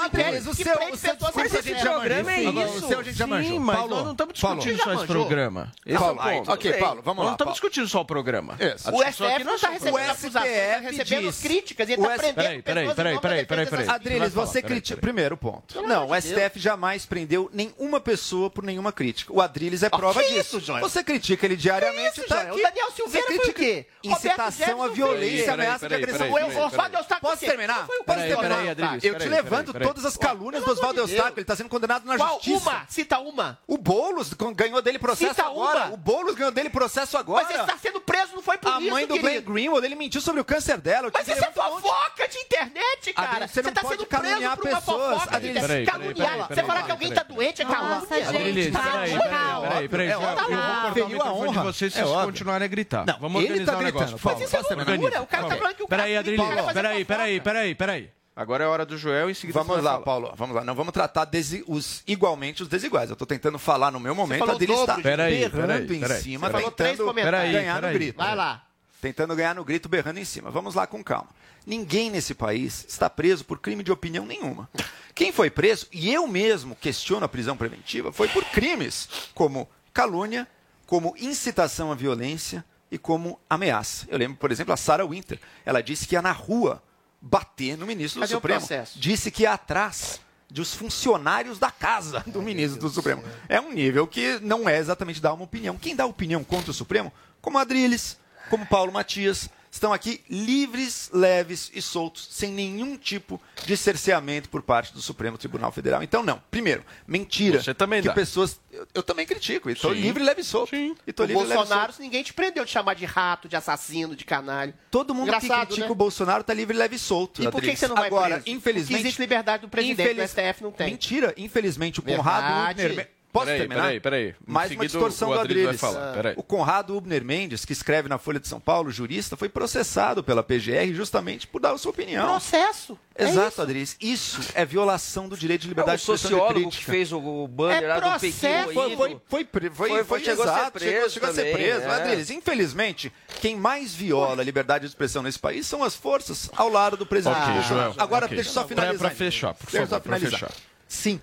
inquérito 0.05 0.43
coisa. 0.43 0.43
que 0.43 0.49
O 0.49 0.55
seu- 0.55 0.73
prende 0.77 0.91
o 0.91 0.97
seu 0.97 1.15
pessoas 1.15 1.33
sem 1.33 1.43
discurso 1.43 1.57
a 1.57 1.61
gente 1.61 1.83
já 1.83 1.91
processo. 1.91 2.23
manjou. 2.23 2.61
é 2.61 2.65
isso. 2.65 2.85
o 2.85 2.87
seu 2.87 2.99
a 2.99 3.03
gente 3.03 3.17
já 3.17 3.25
Sim, 3.25 3.31
manjou. 3.31 3.59
mas 3.59 3.77
Paulo, 3.77 3.95
nós 3.95 4.03
não 4.05 4.11
estamos 4.11 4.33
discutindo 4.33 4.77
Paulo, 4.77 4.83
só 4.83 4.93
esse 5.03 5.07
programa. 5.13 5.71
Paulo, 5.97 6.07
é 6.07 6.13
o 6.13 6.15
ponto. 6.37 6.51
ok, 6.51 6.73
Paulo, 6.73 7.01
vamos 7.03 7.19
lá, 7.23 7.25
não 7.25 7.31
estamos 7.33 7.37
Paulo. 7.37 7.51
discutindo 7.53 7.87
só 7.87 8.01
o 8.01 8.05
programa. 8.05 8.53
O 8.93 9.03
STF 9.03 9.43
não 9.43 9.55
está 9.55 9.67
não 9.67 9.73
recebendo 9.73 9.93
o 9.93 9.97
acusações, 9.97 10.23
está 10.27 10.41
STF 10.41 10.85
recebendo 10.97 11.33
críticas 11.41 11.89
e 11.89 11.93
está 11.93 12.07
prendendo 12.07 12.35
Peraí, 12.35 12.61
peraí, 12.61 12.85
pessoas 12.87 12.95
peraí, 12.95 13.19
peraí, 13.19 13.45
peraí, 13.45 13.65
peraí. 13.67 13.89
Adriles, 13.89 14.33
você 14.33 14.61
critica. 14.61 14.99
Primeiro 15.01 15.37
ponto. 15.37 15.81
Não, 15.83 16.09
o 16.09 16.15
STF 16.21 16.59
jamais 16.59 16.96
prendeu 17.05 17.49
nenhuma 17.53 17.99
pessoa 17.99 18.49
por 18.49 18.63
nenhuma 18.63 18.91
crítica. 18.91 19.33
O 19.33 19.41
Adriles 19.41 19.83
é 19.83 19.89
prova 19.89 20.23
disso. 20.23 20.57
isso? 20.57 20.79
Você 20.79 21.03
critica 21.03 21.45
ele 21.45 21.55
diariamente. 21.55 22.19
Isso, 22.19 22.27
tá 22.27 22.41
aqui. 22.41 22.59
O 22.59 22.61
Daniel 22.61 22.91
Silveira 22.91 23.27
Você 23.27 23.37
foi 23.37 23.49
o 23.49 23.53
quê? 23.53 23.85
Incitação 24.03 24.81
à 24.83 24.87
violência, 24.89 25.53
ameaça 25.53 25.87
de 25.87 25.95
agressão. 25.95 26.29
O 26.29 26.65
Oswaldo 26.65 26.97
Eustáquio 26.97 27.29
Posso 27.29 27.45
terminar? 27.45 27.87
Posso 27.87 28.19
terminar? 28.19 28.99
Eu 29.03 29.17
te 29.17 29.27
levanto 29.27 29.73
todas 29.73 30.05
as 30.05 30.17
calúnias 30.17 30.63
do 30.63 30.71
Oswaldo 30.71 31.01
Eustáquio. 31.01 31.33
Ele 31.35 31.41
está 31.41 31.55
sendo 31.55 31.69
condenado 31.69 32.05
na 32.05 32.17
Qual 32.17 32.35
justiça. 32.35 32.57
uma? 32.69 32.85
Cita 32.87 33.19
uma. 33.19 33.59
O 33.67 33.77
Boulos 33.77 34.33
ganhou 34.33 34.81
dele 34.81 34.99
processo 34.99 35.33
Cita 35.35 35.45
agora. 35.47 35.85
uma. 35.85 35.93
O 35.93 35.97
Boulos 35.97 36.35
ganhou 36.35 36.51
dele 36.51 36.69
processo 36.69 37.17
agora. 37.17 37.43
Mas 37.45 37.53
ele 37.53 37.63
está 37.63 37.77
sendo 37.77 38.01
preso, 38.01 38.35
não 38.35 38.41
foi 38.41 38.57
por 38.57 38.71
A 38.71 38.79
isso, 38.79 38.89
mãe 38.89 39.05
do 39.05 39.15
Glenn 39.17 39.33
querido. 39.33 39.51
Greenwald, 39.51 39.85
ele 39.85 39.95
mentiu 39.95 40.21
sobre 40.21 40.41
o 40.41 40.45
câncer 40.45 40.77
dela. 40.77 41.09
Mas 41.13 41.27
isso 41.27 41.43
é 41.43 41.51
fofoca 41.51 42.27
de 42.27 42.37
internet, 42.39 43.13
cara. 43.13 43.27
Adriles, 43.29 43.51
você 43.51 43.61
não 43.61 43.71
tá 43.71 43.81
pode 43.81 44.05
caluniar 44.05 44.57
pessoas. 44.57 45.23
internet. 45.23 45.61
peraí, 45.61 45.85
Caluniar. 45.85 46.15
peraí, 46.15 46.37
Você 46.39 46.47
peraí, 46.47 46.65
falar 46.67 46.83
que 46.87 46.93
peraí, 46.97 47.07
alguém 47.07 47.09
peraí. 47.09 47.27
tá 47.27 47.33
doente 47.33 47.61
é 47.61 47.65
calúnia. 47.65 47.95
Nossa, 47.95 48.15
gente, 48.15 48.27
Adriles, 48.37 48.73
calma, 48.73 48.91
peraí, 48.91 49.09
peraí, 49.19 49.89
peraí, 49.89 50.07
É 50.09 50.13
eu 50.13 50.19
vou 50.21 50.29
cortar 50.29 51.03
o 51.03 51.09
microfone 51.09 51.51
de 51.51 51.59
vocês 51.59 51.93
se 51.93 51.99
É 51.99 52.03
vocês 52.03 52.25
continuarem 52.25 52.65
a 52.65 52.67
gritar. 52.67 53.05
Não, 53.05 53.19
Vamos 53.19 53.41
ele 53.43 53.51
organizar 53.51 53.71
tá 53.73 53.77
o 53.79 53.81
negócio. 53.83 54.19
Mas 54.23 54.41
isso 54.41 54.55
é 54.55 54.75
loucura. 54.75 55.21
O 55.21 55.27
cara 55.27 55.47
tá 55.47 55.55
falando 55.55 55.75
que 55.75 55.83
o 55.83 55.87
cara 55.87 56.03
Peraí, 56.03 56.37
vai 56.37 56.57
fazer 56.57 56.73
peraí, 56.73 57.05
peraí, 57.05 57.41
peraí, 57.41 57.75
peraí. 57.75 58.09
Agora 58.35 58.63
é 58.63 58.67
hora 58.67 58.85
do 58.85 58.95
Joel, 58.99 59.31
em 59.31 59.33
seguida 59.33 59.57
Vamos 59.57 59.77
você 59.77 59.81
vai 59.81 59.93
lá. 59.93 59.99
Paulo. 59.99 60.31
Vamos 60.35 60.55
lá. 60.55 60.63
Não 60.63 60.75
vamos 60.75 60.93
tratar 60.93 61.25
desi- 61.25 61.63
os 61.67 62.03
igualmente 62.05 62.61
os 62.61 62.69
desiguais. 62.69 63.09
Eu 63.09 63.13
estou 63.13 63.25
tentando 63.25 63.57
falar 63.57 63.89
no 63.91 63.99
meu 63.99 64.13
momento. 64.13 64.37
falou 64.39 64.55
A 64.55 64.59
dele 64.59 64.73
o 64.73 64.81
está 64.81 64.95
Peraí, 64.99 65.39
berrando 65.39 65.67
peraí, 65.67 65.97
em 65.97 65.99
peraí. 65.99 66.21
cima, 66.21 66.45
Você 66.47 66.51
falou 66.53 66.69
três 66.71 66.91
tentando 66.91 67.07
comentários. 67.07 67.51
ganhar 67.51 67.75
Peraí, 67.75 67.93
no 67.93 67.99
grito. 67.99 68.17
Vai 68.17 68.35
lá. 68.35 68.61
Tentando 69.01 69.35
ganhar 69.35 69.55
no 69.55 69.63
grito, 69.65 69.89
berrando 69.89 70.19
em 70.19 70.25
cima. 70.25 70.51
Vamos 70.51 70.75
lá 70.75 70.85
com 70.85 71.03
calma. 71.03 71.29
Ninguém 71.67 72.09
nesse 72.09 72.33
país 72.33 72.85
está 72.87 73.09
preso 73.09 73.43
por 73.43 73.59
crime 73.59 73.83
de 73.83 73.91
opinião 73.91 74.25
nenhuma. 74.25 74.69
Quem 75.13 75.33
foi 75.33 75.49
preso, 75.49 75.85
e 75.91 76.13
eu 76.13 76.25
mesmo 76.25 76.77
questiono 76.77 77.25
a 77.25 77.27
prisão 77.27 77.57
preventiva, 77.57 78.09
foi 78.09 78.29
por 78.29 78.45
crimes 78.45 79.09
como 79.35 79.69
calúnia, 79.93 80.47
como 80.85 81.13
incitação 81.17 81.91
à 81.91 81.95
violência 81.95 82.63
e 82.89 82.97
como 82.97 83.37
ameaça. 83.49 84.05
Eu 84.07 84.17
lembro, 84.17 84.37
por 84.37 84.49
exemplo, 84.49 84.73
a 84.73 84.77
Sarah 84.77 85.05
Winter. 85.05 85.41
Ela 85.65 85.81
disse 85.83 86.07
que 86.07 86.15
ia 86.15 86.21
na 86.21 86.31
rua 86.31 86.81
bater 87.19 87.77
no 87.77 87.85
ministro 87.85 88.21
Cadê 88.21 88.31
do 88.31 88.37
Supremo. 88.37 88.65
Disse 88.95 89.29
que 89.29 89.43
ia 89.43 89.51
atrás 89.51 90.21
dos 90.49 90.73
funcionários 90.73 91.59
da 91.59 91.69
casa 91.69 92.23
do 92.27 92.41
ministro 92.41 92.79
do 92.79 92.87
Supremo. 92.87 93.21
É 93.49 93.59
um 93.59 93.73
nível 93.73 94.07
que 94.07 94.39
não 94.39 94.69
é 94.69 94.77
exatamente 94.77 95.19
dar 95.19 95.33
uma 95.33 95.43
opinião. 95.43 95.77
Quem 95.77 95.97
dá 95.97 96.05
opinião 96.05 96.45
contra 96.45 96.71
o 96.71 96.73
Supremo, 96.73 97.11
como 97.41 97.57
Adriles, 97.57 98.17
como 98.49 98.65
Paulo 98.65 98.93
Matias, 98.93 99.49
estão 99.77 99.93
aqui 99.93 100.21
livres, 100.29 101.09
leves 101.13 101.71
e 101.73 101.81
soltos, 101.81 102.27
sem 102.31 102.51
nenhum 102.51 102.97
tipo 102.97 103.41
de 103.65 103.75
cerceamento 103.77 104.49
por 104.49 104.61
parte 104.61 104.93
do 104.93 105.01
Supremo 105.01 105.37
Tribunal 105.37 105.71
Federal. 105.71 106.03
Então, 106.03 106.21
não. 106.23 106.41
Primeiro, 106.51 106.83
mentira. 107.07 107.61
Você 107.61 107.73
também 107.73 108.01
que 108.01 108.07
dá. 108.07 108.13
pessoas. 108.13 108.59
Eu, 108.71 108.87
eu 108.95 109.03
também 109.03 109.25
critico. 109.25 109.69
Estou 109.69 109.91
livre, 109.93 110.23
leve 110.23 110.41
e 110.41 110.43
solto. 110.43 110.69
Sim. 110.71 110.95
E 111.05 111.13
tô 111.13 111.23
O 111.23 111.25
livre, 111.25 111.41
leve 111.43 111.53
e 111.53 111.57
Bolsonaro, 111.57 111.93
ninguém 111.99 112.23
te 112.23 112.33
prendeu 112.33 112.65
de 112.65 112.71
chamar 112.71 112.93
de 112.95 113.05
rato, 113.05 113.47
de 113.47 113.55
assassino, 113.55 114.15
de 114.15 114.25
canalho. 114.25 114.73
Todo 114.91 115.13
mundo 115.13 115.27
Engraçado, 115.27 115.59
que 115.61 115.65
critica 115.67 115.85
né? 115.87 115.91
o 115.91 115.95
Bolsonaro 115.95 116.41
está 116.41 116.53
livre, 116.53 116.75
leve 116.77 116.95
e 116.95 116.99
solto. 116.99 117.41
E 117.41 117.45
por 117.45 117.51
que 117.51 117.57
Adriles. 117.57 117.73
que 117.75 117.79
você 117.79 117.87
não 117.87 117.95
vai 117.95 118.07
Agora, 118.07 118.39
preso? 118.41 118.49
infelizmente. 118.57 118.87
Porque 118.97 119.07
existe 119.07 119.19
liberdade 119.19 119.61
do 119.61 119.69
presidente, 119.69 120.01
infeliz- 120.11 120.31
o 120.31 120.33
STF 120.33 120.63
não 120.63 120.71
tem. 120.71 120.91
Mentira. 120.91 121.33
Infelizmente, 121.37 121.99
o 121.99 122.03
Conrado 122.03 122.65
Verdade. 122.65 122.85
Ubner... 122.87 123.16
Posso 123.31 123.45
Peraí, 123.45 123.59
terminar? 123.59 123.81
peraí, 123.83 123.99
peraí. 123.99 124.27
Em 124.29 124.51
Mais 124.51 124.71
uma 124.71 124.83
distorção 124.85 125.29
o 125.29 125.33
do 125.33 125.39
Adriles 125.41 125.81
peraí. 126.13 126.33
O 126.37 126.41
Conrado 126.41 126.95
Ubner 126.95 127.23
Mendes, 127.23 127.65
que 127.65 127.73
escreve 127.73 128.07
na 128.09 128.17
Folha 128.17 128.39
de 128.39 128.47
São 128.47 128.59
Paulo, 128.59 128.89
jurista, 128.89 129.35
foi 129.37 129.49
processado 129.49 130.23
pela 130.23 130.41
PGR 130.41 130.93
justamente 130.93 131.45
por 131.45 131.59
dar 131.61 131.73
a 131.73 131.77
sua 131.77 131.91
opinião. 131.91 132.25
Processo. 132.27 132.97
É 133.13 133.25
Exato, 133.25 133.49
isso. 133.49 133.61
Adriles. 133.61 133.97
Isso 133.99 134.39
é 134.55 134.65
violação 134.65 135.27
do 135.27 135.35
direito 135.37 135.61
de 135.61 135.67
É 135.67 135.69
liberdade 135.69 136.01
o 136.01 136.05
de 136.05 136.13
expressão 136.13 136.29
e 136.29 136.39
sociólogo 136.39 136.59
que 136.69 136.77
crítica. 136.77 136.91
fez 136.91 137.11
o- 137.11 137.47
banner 137.47 137.83
É 137.83 137.87
lá 137.87 137.95
do 137.95 138.01
processo. 138.01 138.33
Pequeno 138.39 138.63
Foi, 138.73 138.73
foi, 138.73 138.95
foi, 138.95 139.19
foi, 139.27 139.69
Foi- 139.71 140.03
foi, 140.03 140.19
chegou 140.23 140.43
a 140.43 140.47
ser 140.47 140.53
exato, 140.53 140.79
chegou, 140.79 140.93
preso 140.99 141.13
chegou 141.13 141.29
a 141.29 141.33
ser 141.33 141.53
preso. 141.53 141.81
é. 141.81 141.85
Adriles, 142.01 142.29
infelizmente, 142.31 143.13
quem 143.41 143.55
mais 143.55 143.93
viola 143.93 144.41
a 144.41 144.45
liberdade 144.45 144.83
de 144.83 144.87
expressão 144.87 145.21
nesse 145.21 145.37
país 145.37 145.67
são 145.67 145.83
as 145.83 145.95
forças 145.95 146.49
ao 146.55 146.69
lado 146.69 146.95
do 146.95 147.05
presidente. 147.05 147.37
Ok. 147.51 147.61
Joel, 147.67 147.93
Agora, 147.97 148.25
ok. 148.25 148.35
deixa 148.35 148.49
eu 148.49 148.53
só 148.53 148.65
finalizar. 148.67 148.95
então. 149.11 149.17
fechar, 149.17 149.53
por 149.53 149.63
Deixa 149.65 149.77
eu 149.77 149.81
só 149.81 149.89
favor, 149.95 150.01
pra 150.03 150.15
finalizar. 150.17 150.49
fechar. 150.49 150.61
Sim, 150.87 151.21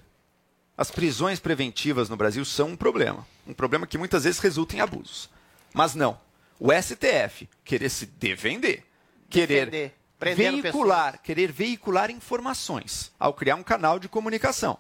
as 0.77 0.91
prisões 0.91 1.39
preventivas 1.39 2.09
no 2.09 2.17
Brasil 2.17 2.45
são 2.45 2.71
um 2.71 2.77
problema. 2.77 3.27
Um 3.47 3.55
problema 3.55 3.87
que 3.87 3.99
muitas 3.99 4.25
vezes 4.25 4.41
resulta 4.41 4.77
em 4.77 4.81
abusos. 4.81 5.31
Mas 5.73 5.95
não. 5.95 6.19
O 6.59 6.71
STF 6.73 7.49
querer 7.65 7.91
se 7.91 8.07
defender, 8.07 8.85
querer 9.29 9.95
Defender, 10.21 10.63
veicular, 10.63 11.21
querer 11.23 11.53
veicular 11.53 12.11
informações 12.11 13.13
ao 13.19 13.35
criar 13.35 13.57
um 13.57 13.63
canal 13.63 13.99
de 13.99 14.09
comunicação. 14.09 14.79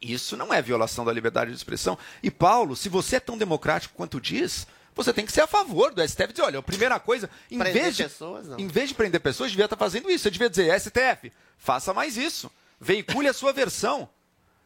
Isso 0.00 0.36
não 0.36 0.52
é 0.52 0.60
violação 0.62 1.04
da 1.04 1.12
liberdade 1.12 1.50
de 1.50 1.56
expressão. 1.56 1.98
E 2.22 2.30
Paulo, 2.30 2.74
se 2.74 2.88
você 2.88 3.16
é 3.16 3.20
tão 3.20 3.36
democrático 3.36 3.94
quanto 3.94 4.20
diz, 4.20 4.66
você 4.94 5.12
tem 5.12 5.26
que 5.26 5.32
ser 5.32 5.42
a 5.42 5.46
favor 5.46 5.92
do 5.92 6.06
STF. 6.06 6.32
Dizer, 6.32 6.42
olha, 6.42 6.58
a 6.58 6.62
primeira 6.62 6.98
coisa, 6.98 7.28
em 7.50 7.58
Prender 7.58 7.82
vez, 7.82 7.96
de, 7.96 8.02
pessoas, 8.04 8.48
não. 8.48 8.58
em 8.58 8.66
vez 8.66 8.88
de 8.88 8.94
prender 8.94 9.20
pessoas, 9.20 9.50
devia 9.50 9.66
estar 9.66 9.76
fazendo 9.76 10.10
isso. 10.10 10.24
Você 10.24 10.30
devia 10.30 10.50
dizer, 10.50 10.80
STF, 10.80 11.30
faça 11.58 11.92
mais 11.92 12.16
isso. 12.16 12.50
Veicule 12.80 13.28
a 13.28 13.32
sua 13.34 13.52
versão. 13.52 14.08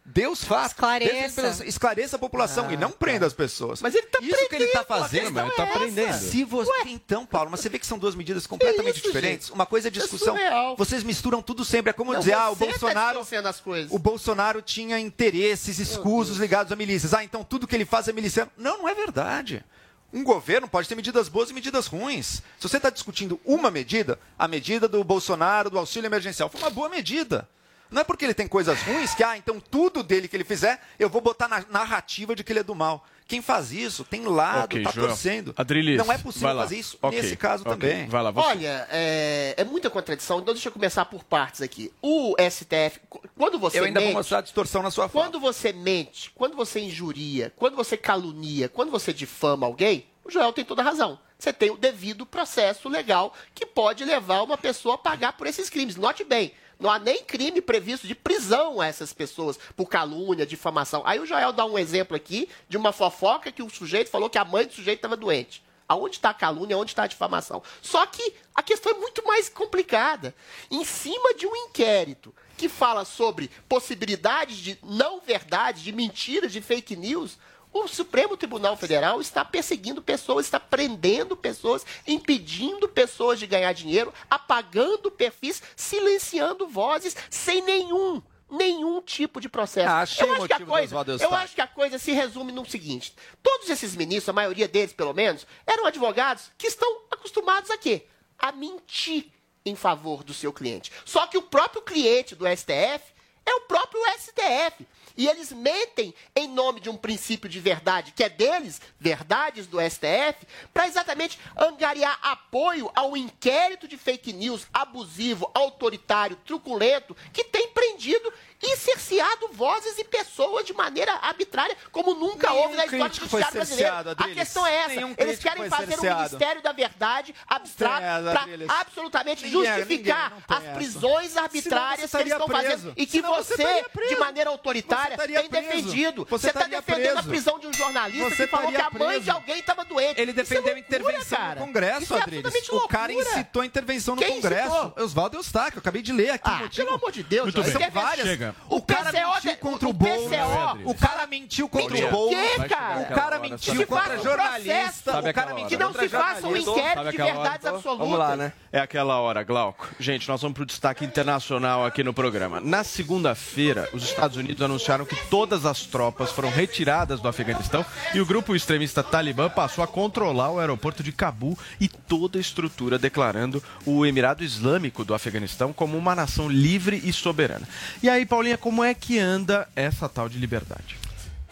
Deus 0.07 0.45
faz. 0.45 0.73
Esclareça. 0.73 1.65
Esclareça 1.65 2.17
a 2.17 2.19
população 2.19 2.71
e 2.71 2.77
não 2.77 2.91
prenda 2.91 3.27
as 3.27 3.33
pessoas. 3.33 3.81
Mas 3.81 3.95
ele 3.95 4.07
tá 4.07 4.19
Isso 4.21 4.49
que 4.49 4.55
ele 4.55 4.65
está 4.65 4.85
prendendo, 4.85 5.03
fazendo, 5.03 5.41
ele 5.41 5.51
tá 5.53 5.63
é 5.65 5.73
prendendo. 5.79 6.13
se 6.19 6.45
você... 6.45 6.71
Então, 6.87 7.25
Paulo, 7.25 7.51
mas 7.51 7.61
você 7.61 7.71
vê 7.71 7.79
que 7.79 7.87
são 7.87 7.99
duas 7.99 8.15
medidas 8.15 8.47
completamente 8.47 8.99
isso, 8.99 9.07
diferentes. 9.07 9.47
gente? 9.47 9.55
Uma 9.55 9.65
coisa 9.65 9.89
é 9.89 9.91
é 9.91 9.91
discussão. 9.91 10.35
surreal. 10.35 10.77
Vocês 10.77 11.03
misturam 11.03 11.41
tudo 11.41 11.65
sempre. 11.65 11.89
É 11.89 11.93
como 11.95 12.13
Não, 12.13 12.19
dizer, 12.19 12.35
ah, 12.35 12.51
o 12.51 12.57
tá 12.57 12.67
Bolsonaro. 12.67 13.27
coisas. 13.63 13.91
O 13.91 13.99
Bolsonaro 13.99 14.61
tinha 14.61 14.99
interesses 14.99 15.79
escusos 15.79 16.37
ligados 16.37 16.71
a 16.71 16.77
milícias. 16.77 17.15
Ah, 17.15 17.25
então 17.25 17.43
tudo 17.43 17.67
que 17.67 17.75
ele 17.75 17.87
faz 17.87 18.07
é 18.07 18.13
miliciano. 18.13 18.51
Não, 18.59 18.79
não 18.79 18.89
é 18.89 18.95
verdade. 18.95 19.65
Um 20.13 20.23
governo 20.23 20.69
pode 20.69 20.87
ter 20.87 20.95
medidas 20.95 21.29
boas 21.29 21.51
e 21.51 21.55
medidas 21.55 21.87
ruins. 21.87 22.43
Se 22.61 22.69
você 22.69 22.77
está 22.77 22.91
discutindo 22.91 23.41
uma 23.45 23.71
medida, 23.71 24.19
a 24.39 24.47
medida 24.47 24.87
do 24.87 25.03
Bolsonaro, 25.03 25.71
do 25.71 25.79
auxílio 25.79 26.07
emergencial, 26.07 26.49
foi 26.49 26.61
uma 26.61 26.71
boa 26.71 26.89
medida. 26.89 27.49
Não 27.95 28.01
é 28.01 28.05
porque 28.05 28.25
ele 28.25 28.35
tem 28.35 28.47
coisas 28.49 28.81
ruins 28.83 29.15
que, 29.15 29.23
ah, 29.23 29.39
então 29.39 29.59
tudo 29.61 30.03
dele 30.03 30.27
que 30.29 30.37
ele 30.37 30.45
fizer, 30.45 30.81
eu 30.99 31.09
vou 31.09 31.21
botar 31.23 31.47
na 31.49 31.65
narrativa 31.71 32.35
de 32.35 32.43
que 32.43 32.53
ele 32.53 32.59
é 32.59 32.63
do 32.65 32.75
mal. 32.75 33.07
Quem 33.27 33.41
faz 33.41 33.73
isso 33.73 34.05
tem 34.05 34.25
lado, 34.27 34.65
Ok, 34.65 34.83
tá 34.83 34.91
Joel. 34.91 35.07
torcendo. 35.09 35.55
Adriles, 35.57 35.97
não 35.97 36.13
é 36.13 36.19
possível 36.19 36.55
fazer 36.57 36.77
isso 36.77 36.99
Ok, 37.01 37.23
nesse 37.23 37.37
caso 37.37 37.63
ok. 37.67 37.73
também. 37.73 38.07
Vai 38.09 38.23
lá, 38.23 38.31
você. 38.31 38.47
Olha, 38.49 38.87
é, 38.91 39.55
é 39.57 39.65
muita 39.65 39.89
contradição, 39.89 40.41
então 40.41 40.53
deixa 40.53 40.69
eu 40.69 40.73
começar 40.73 41.05
por 41.07 41.25
partes 41.25 41.63
aqui. 41.63 41.91
O 42.03 42.35
STF, 42.39 43.01
qu- 43.09 43.23
quando 43.39 43.59
você 43.59 43.79
Eu 43.79 43.85
ainda 43.85 44.01
mente, 44.01 44.09
vou 44.13 44.19
mostrar 44.21 44.39
a 44.39 44.43
distorção 44.43 44.83
na 44.83 44.91
sua 44.91 45.09
fala. 45.09 45.25
quando 45.25 45.41
você 45.41 45.73
mente, 45.73 46.31
quando 46.35 46.55
você 46.55 46.81
injuria, 46.81 47.51
quando 47.57 47.77
você 47.77 47.97
calunia, 47.97 48.69
quando 48.69 48.91
você 48.91 49.11
difama 49.13 49.65
alguém, 49.67 50.05
o 50.23 50.31
Joel 50.31 50.53
tem 50.53 50.65
toda 50.65 50.83
a 50.83 50.85
razão. 50.85 51.19
Você 51.39 51.53
tem 51.53 51.71
o 51.71 51.77
devido 51.77 52.27
processo 52.27 52.89
legal 52.89 53.33
que 53.55 53.65
pode 53.65 54.05
levar 54.05 54.43
uma 54.43 54.57
pessoa 54.59 54.97
a 54.97 54.99
pagar 54.99 55.33
por 55.35 55.47
esses 55.47 55.71
crimes. 55.71 55.97
Note 55.97 56.25
bem, 56.25 56.53
não 56.79 56.91
há 56.91 56.99
nem 56.99 57.23
crime 57.25 57.61
previsto 57.61 58.07
de 58.07 58.15
prisão 58.15 58.81
a 58.81 58.87
essas 58.87 59.13
pessoas 59.13 59.59
por 59.77 59.87
calúnia, 59.87 60.47
difamação. 60.47 61.03
Aí 61.05 61.19
o 61.19 61.27
Joel 61.27 61.53
dá 61.53 61.65
um 61.65 61.79
exemplo 61.79 62.17
aqui 62.17 62.49
de 62.69 62.77
uma 62.77 62.93
fofoca 62.93 63.53
que 63.53 63.63
o 63.63 63.71
sujeito 63.71 64.11
falou 64.11 64.31
que 64.31 64.39
a 64.39 64.45
mãe 64.45 64.67
do 64.67 64.73
sujeito 64.73 64.99
estava 64.99 65.17
doente. 65.17 65.63
Aonde 65.87 66.17
está 66.17 66.31
a 66.31 66.35
calúnia, 66.35 66.79
onde 66.79 66.93
está 66.93 67.03
a 67.03 67.07
difamação? 67.07 67.63
Só 67.83 68.07
que 68.07 68.35
a 68.55 68.63
questão 68.63 68.93
é 68.93 68.99
muito 68.99 69.25
mais 69.27 69.51
complicada. 69.51 70.35
Em 70.71 70.83
cima 70.85 71.35
de 71.35 71.47
um 71.47 71.55
inquérito 71.55 72.35
que 72.57 72.69
fala 72.69 73.05
sobre 73.05 73.51
possibilidades 73.69 74.57
de 74.57 74.79
não 74.83 75.21
verdade, 75.21 75.83
de 75.83 75.93
mentiras, 75.93 76.53
de 76.53 76.63
fake 76.63 76.97
news, 76.97 77.37
o 77.75 77.89
Supremo 77.89 78.37
Tribunal 78.37 78.77
Federal 78.77 79.21
está 79.21 79.45
perseguindo 79.45 80.01
pessoas, 80.01 80.47
está 80.47 80.61
prendendo 80.61 81.37
pessoas, 81.37 81.85
impedindo 82.07 82.89
pessoas 82.89 83.41
de 83.41 83.49
ganhar 83.49 83.73
dinheiro, 83.73 84.15
apagando 84.31 85.11
perfis, 85.11 85.61
silenciando 85.75 86.69
vozes, 86.69 87.17
sem 87.29 87.63
nenhum, 87.63 88.23
nenhum 88.49 89.03
tipo 89.03 89.41
de 89.41 89.49
processo. 89.49 89.91
Ah, 89.91 90.03
achei 90.03 90.25
eu, 90.25 90.35
acho 90.35 90.47
que 90.47 90.53
a 90.53 90.61
coisa, 90.61 90.97
eu 91.21 91.35
acho 91.35 91.55
que 91.57 91.61
a 91.61 91.67
coisa 91.67 91.99
se 91.99 92.13
resume 92.13 92.53
no 92.53 92.65
seguinte: 92.65 93.13
todos 93.43 93.69
esses 93.69 93.97
ministros, 93.97 94.29
a 94.29 94.33
maioria 94.33 94.69
deles 94.69 94.93
pelo 94.93 95.13
menos, 95.13 95.45
eram 95.67 95.85
advogados 95.85 96.53
que 96.57 96.69
estão 96.69 97.01
acostumados 97.11 97.71
a 97.73 97.77
quê? 97.77 98.07
A 98.39 98.53
mentir 98.53 99.33
em 99.67 99.75
favor 99.75 100.23
do 100.23 100.33
seu 100.33 100.53
cliente. 100.53 100.93
Só 101.05 101.27
que 101.27 101.39
o 101.39 101.43
próprio 101.43 101.83
cliente 101.83 102.37
do 102.37 102.45
STF 102.47 103.15
é 103.47 103.55
o 103.55 103.61
próprio 103.63 104.01
STF. 104.19 104.87
E 105.17 105.29
eles 105.29 105.53
mentem 105.53 106.13
em 106.35 106.49
nome 106.49 106.81
de 106.81 106.91
um 106.91 106.97
princípio 106.97 107.49
de 107.49 107.61
verdade, 107.61 108.13
que 108.13 108.25
é 108.25 108.29
deles, 108.29 108.81
verdades 108.99 109.67
do 109.67 109.79
STF, 109.81 110.45
para 110.73 110.89
exatamente 110.89 111.39
angariar 111.57 112.19
apoio 112.21 112.91
ao 112.97 113.17
inquérito 113.17 113.87
de 113.87 113.97
fake 113.97 114.33
news 114.33 114.67
abusivo, 114.73 115.49
autoritário, 115.55 116.37
truculento, 116.45 117.17
que 117.33 117.45
tem 117.45 117.69
prendido 117.69 118.33
e 118.67 118.77
cerceado 118.77 119.49
vozes 119.53 119.99
e 119.99 120.05
pessoas 120.05 120.65
de 120.65 120.73
maneira 120.73 121.13
arbitrária, 121.23 121.77
como 121.93 122.15
nunca 122.15 122.49
Nenhum 122.51 122.63
houve 122.63 122.77
na 122.77 122.85
história 122.87 123.09
do 123.09 123.15
Judiciário 123.15 123.53
brasileiro. 123.55 123.95
cerceado, 123.95 124.11
A 124.25 124.29
questão 124.29 124.67
é 124.67 124.75
essa. 124.77 124.95
Nenhum 124.95 125.15
Eles 125.19 125.39
querem 125.39 125.69
fazer 125.69 125.85
um 125.85 125.89
cerceado. 125.89 126.23
Ministério 126.25 126.63
da 126.63 126.73
Verdade 126.73 127.35
abstrato 127.47 128.01
para 128.33 128.47
absolutamente 128.81 129.45
Ninguém- 129.45 129.65
justificar 129.65 130.31
ninguém, 130.31 130.45
as 130.49 130.65
essa. 130.65 130.75
prisões 130.75 131.37
arbitrárias 131.37 132.11
que 132.11 132.17
eles 132.17 132.33
estão 132.33 132.47
preso. 132.47 132.63
fazendo 132.71 132.93
e 132.97 133.07
que 133.07 133.13
Senão 133.13 133.35
você 133.35 133.55
você, 133.57 133.85
de 134.09 134.17
maneira 134.17 134.51
autoritária, 134.51 135.17
tem 135.17 135.27
preso. 135.49 135.51
defendido. 135.51 136.27
Você 136.29 136.45
Você 136.45 136.49
está 136.49 136.67
defendendo 136.67 137.11
a 137.11 137.13
preso. 137.15 137.29
prisão 137.29 137.59
de 137.59 137.67
um 137.67 137.73
jornalista 137.73 138.31
Você 138.31 138.45
que 138.45 138.51
falou 138.51 138.71
que 138.73 138.77
a 138.77 138.91
mãe 138.91 139.09
preso. 139.09 139.21
de 139.25 139.31
alguém 139.31 139.59
estava 139.61 139.85
doente. 139.85 140.21
Ele 140.21 140.31
Isso 140.31 140.41
é 140.41 140.43
defendeu 140.43 140.73
a 140.73 140.77
loucura, 140.77 140.99
intervenção 140.99 141.39
cara. 141.39 141.61
no 141.61 141.67
Congresso, 141.67 142.15
é 142.15 142.21
Adriles. 142.23 142.69
O 142.71 142.89
cara 142.89 143.13
incitou 143.13 143.63
a 143.63 143.67
intervenção 143.67 144.15
no 144.17 144.23
Quem 144.23 144.35
Congresso. 144.41 144.77
incitou? 144.77 145.05
Oswaldo 145.05 145.37
Eustáquio, 145.37 145.77
eu 145.77 145.81
acabei 145.81 146.03
de 146.03 146.13
ler 146.13 146.31
aqui. 146.31 146.49
Ah, 146.51 146.69
pelo 146.75 146.95
amor 146.95 147.13
de 147.13 147.23
Deus, 147.23 147.53
São 147.53 147.91
várias. 147.91 148.54
O 148.69 148.81
cara 148.81 149.13
PCO 149.13 149.35
mentiu 149.45 149.57
contra 149.59 149.87
o, 149.87 149.91
o 149.91 149.93
Boulos. 149.93 150.31
PCO. 150.31 150.91
O 150.91 150.95
cara 150.95 151.27
mentiu 151.27 151.69
contra 151.69 151.97
o 151.97 152.11
Boulos. 152.11 152.39
O 152.61 153.15
cara 153.15 153.39
mentiu 153.39 153.87
contra 153.87 154.19
jornalista. 154.19 155.19
O 155.19 155.35
cara 155.35 155.55
mentiu 155.55 155.69
Que 155.69 155.77
não 155.77 155.93
se 155.93 156.09
faça 156.09 156.47
um 156.47 156.57
inquérito 156.57 157.11
de 157.11 157.17
verdades 157.17 157.67
absolutas. 157.67 157.99
Vamos 157.99 158.19
lá, 158.19 158.37
né? 158.37 158.53
É 158.73 158.81
aquela 158.81 159.21
hora, 159.21 159.43
Glauco. 159.43 159.89
Gente, 160.01 160.29
nós 160.29 160.41
vamos 160.41 160.55
para 160.55 160.63
o 160.63 160.67
destaque 160.67 161.05
internacional 161.05 161.85
aqui 161.85 162.03
no 162.03 162.13
programa. 162.13 162.61
Na 162.61 162.83
segunda-feira, 162.83 163.89
os 163.93 164.03
Estados 164.03 164.37
Unidos 164.37 164.63
anunciaram 164.63 165.05
que 165.05 165.17
todas 165.29 165.67
as 165.67 165.87
tropas 165.87 166.33
foram 166.33 166.51
retiradas 166.51 167.21
do 167.21 167.29
Afeganistão 167.29 167.85
e 168.15 168.21
o 168.21 168.27
grupo 168.27 168.57
extremista 168.57 169.03
Talibã 169.03 169.49
passou 169.49 169.85
a 169.85 169.87
controlar 169.87 170.51
o 170.51 170.59
aeroporto 170.59 171.03
de 171.03 171.13
Cabu 171.13 171.57
e 171.81 171.89
toda 171.89 172.39
a 172.39 172.41
estrutura, 172.41 172.99
declarando 172.99 173.63
o 173.87 174.05
Emirado 174.05 174.43
Islâmico 174.43 175.05
do 175.05 175.15
Afeganistão 175.15 175.73
como 175.73 175.97
uma 175.97 176.15
nação 176.15 176.49
livre 176.49 177.01
e 177.05 177.13
soberana. 177.13 177.69
E 178.03 178.09
aí, 178.09 178.27
Paulinha, 178.35 178.59
como 178.59 178.83
é 178.83 178.93
que 178.93 179.17
anda 179.17 179.69
essa 179.77 180.09
tal 180.09 180.29
de 180.29 180.41
liberdade? 180.41 180.97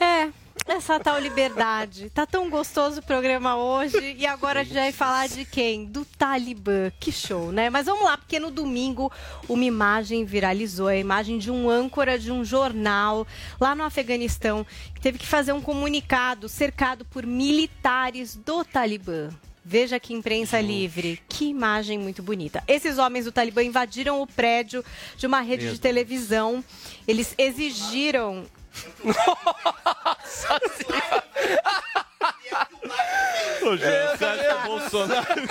É, 0.01 0.31
essa 0.67 0.99
tal 0.99 1.17
liberdade. 1.17 2.11
Tá 2.11 2.27
tão 2.27 2.51
gostoso 2.51 2.99
o 2.99 3.03
programa 3.05 3.55
hoje 3.55 4.17
e 4.19 4.27
agora 4.27 4.63
a 4.63 4.65
gente 4.65 4.75
vai 4.75 4.91
falar 4.91 5.29
de 5.29 5.45
quem? 5.45 5.85
Do 5.85 6.05
Talibã. 6.05 6.91
Que 6.99 7.13
show, 7.13 7.53
né? 7.53 7.71
Mas 7.71 7.87
vamos 7.87 8.03
lá, 8.03 8.19
porque 8.19 8.41
no 8.41 8.51
domingo 8.51 9.13
uma 9.49 9.63
imagem 9.63 10.25
viralizou, 10.25 10.89
a 10.89 10.97
imagem 10.97 11.39
de 11.39 11.53
um 11.53 11.71
âncora 11.71 12.19
de 12.19 12.33
um 12.33 12.45
jornal 12.45 13.29
lá 13.61 13.77
no 13.77 13.85
Afeganistão 13.85 14.67
que 14.93 15.01
teve 15.01 15.19
que 15.19 15.27
fazer 15.27 15.53
um 15.53 15.61
comunicado 15.61 16.49
cercado 16.49 17.05
por 17.05 17.25
militares 17.25 18.35
do 18.35 18.65
Talibã. 18.65 19.31
Veja 19.65 20.01
que 20.01 20.13
imprensa 20.13 20.61
livre. 20.61 21.21
Que 21.29 21.47
imagem 21.47 21.99
muito 21.99 22.23
bonita. 22.23 22.63
Esses 22.67 22.99
homens 22.99 23.25
do 23.25 23.33
Talibã 23.33 23.63
invadiram 23.63 24.21
o 24.21 24.27
prédio 24.27 24.85
de 25.17 25.27
uma 25.27 25.41
rede 25.41 25.71
de 25.71 25.81
televisão. 25.81 26.65
Eles 27.07 27.35
exigiram 27.39 28.45
Nossa 29.05 30.61
senhora! 30.77 32.07
Ô, 33.63 33.77
Jean, 33.77 34.17
você 34.17 34.25
acha 34.25 34.45
que 34.45 34.55
o 34.55 34.63
Bolsonaro... 34.63 35.43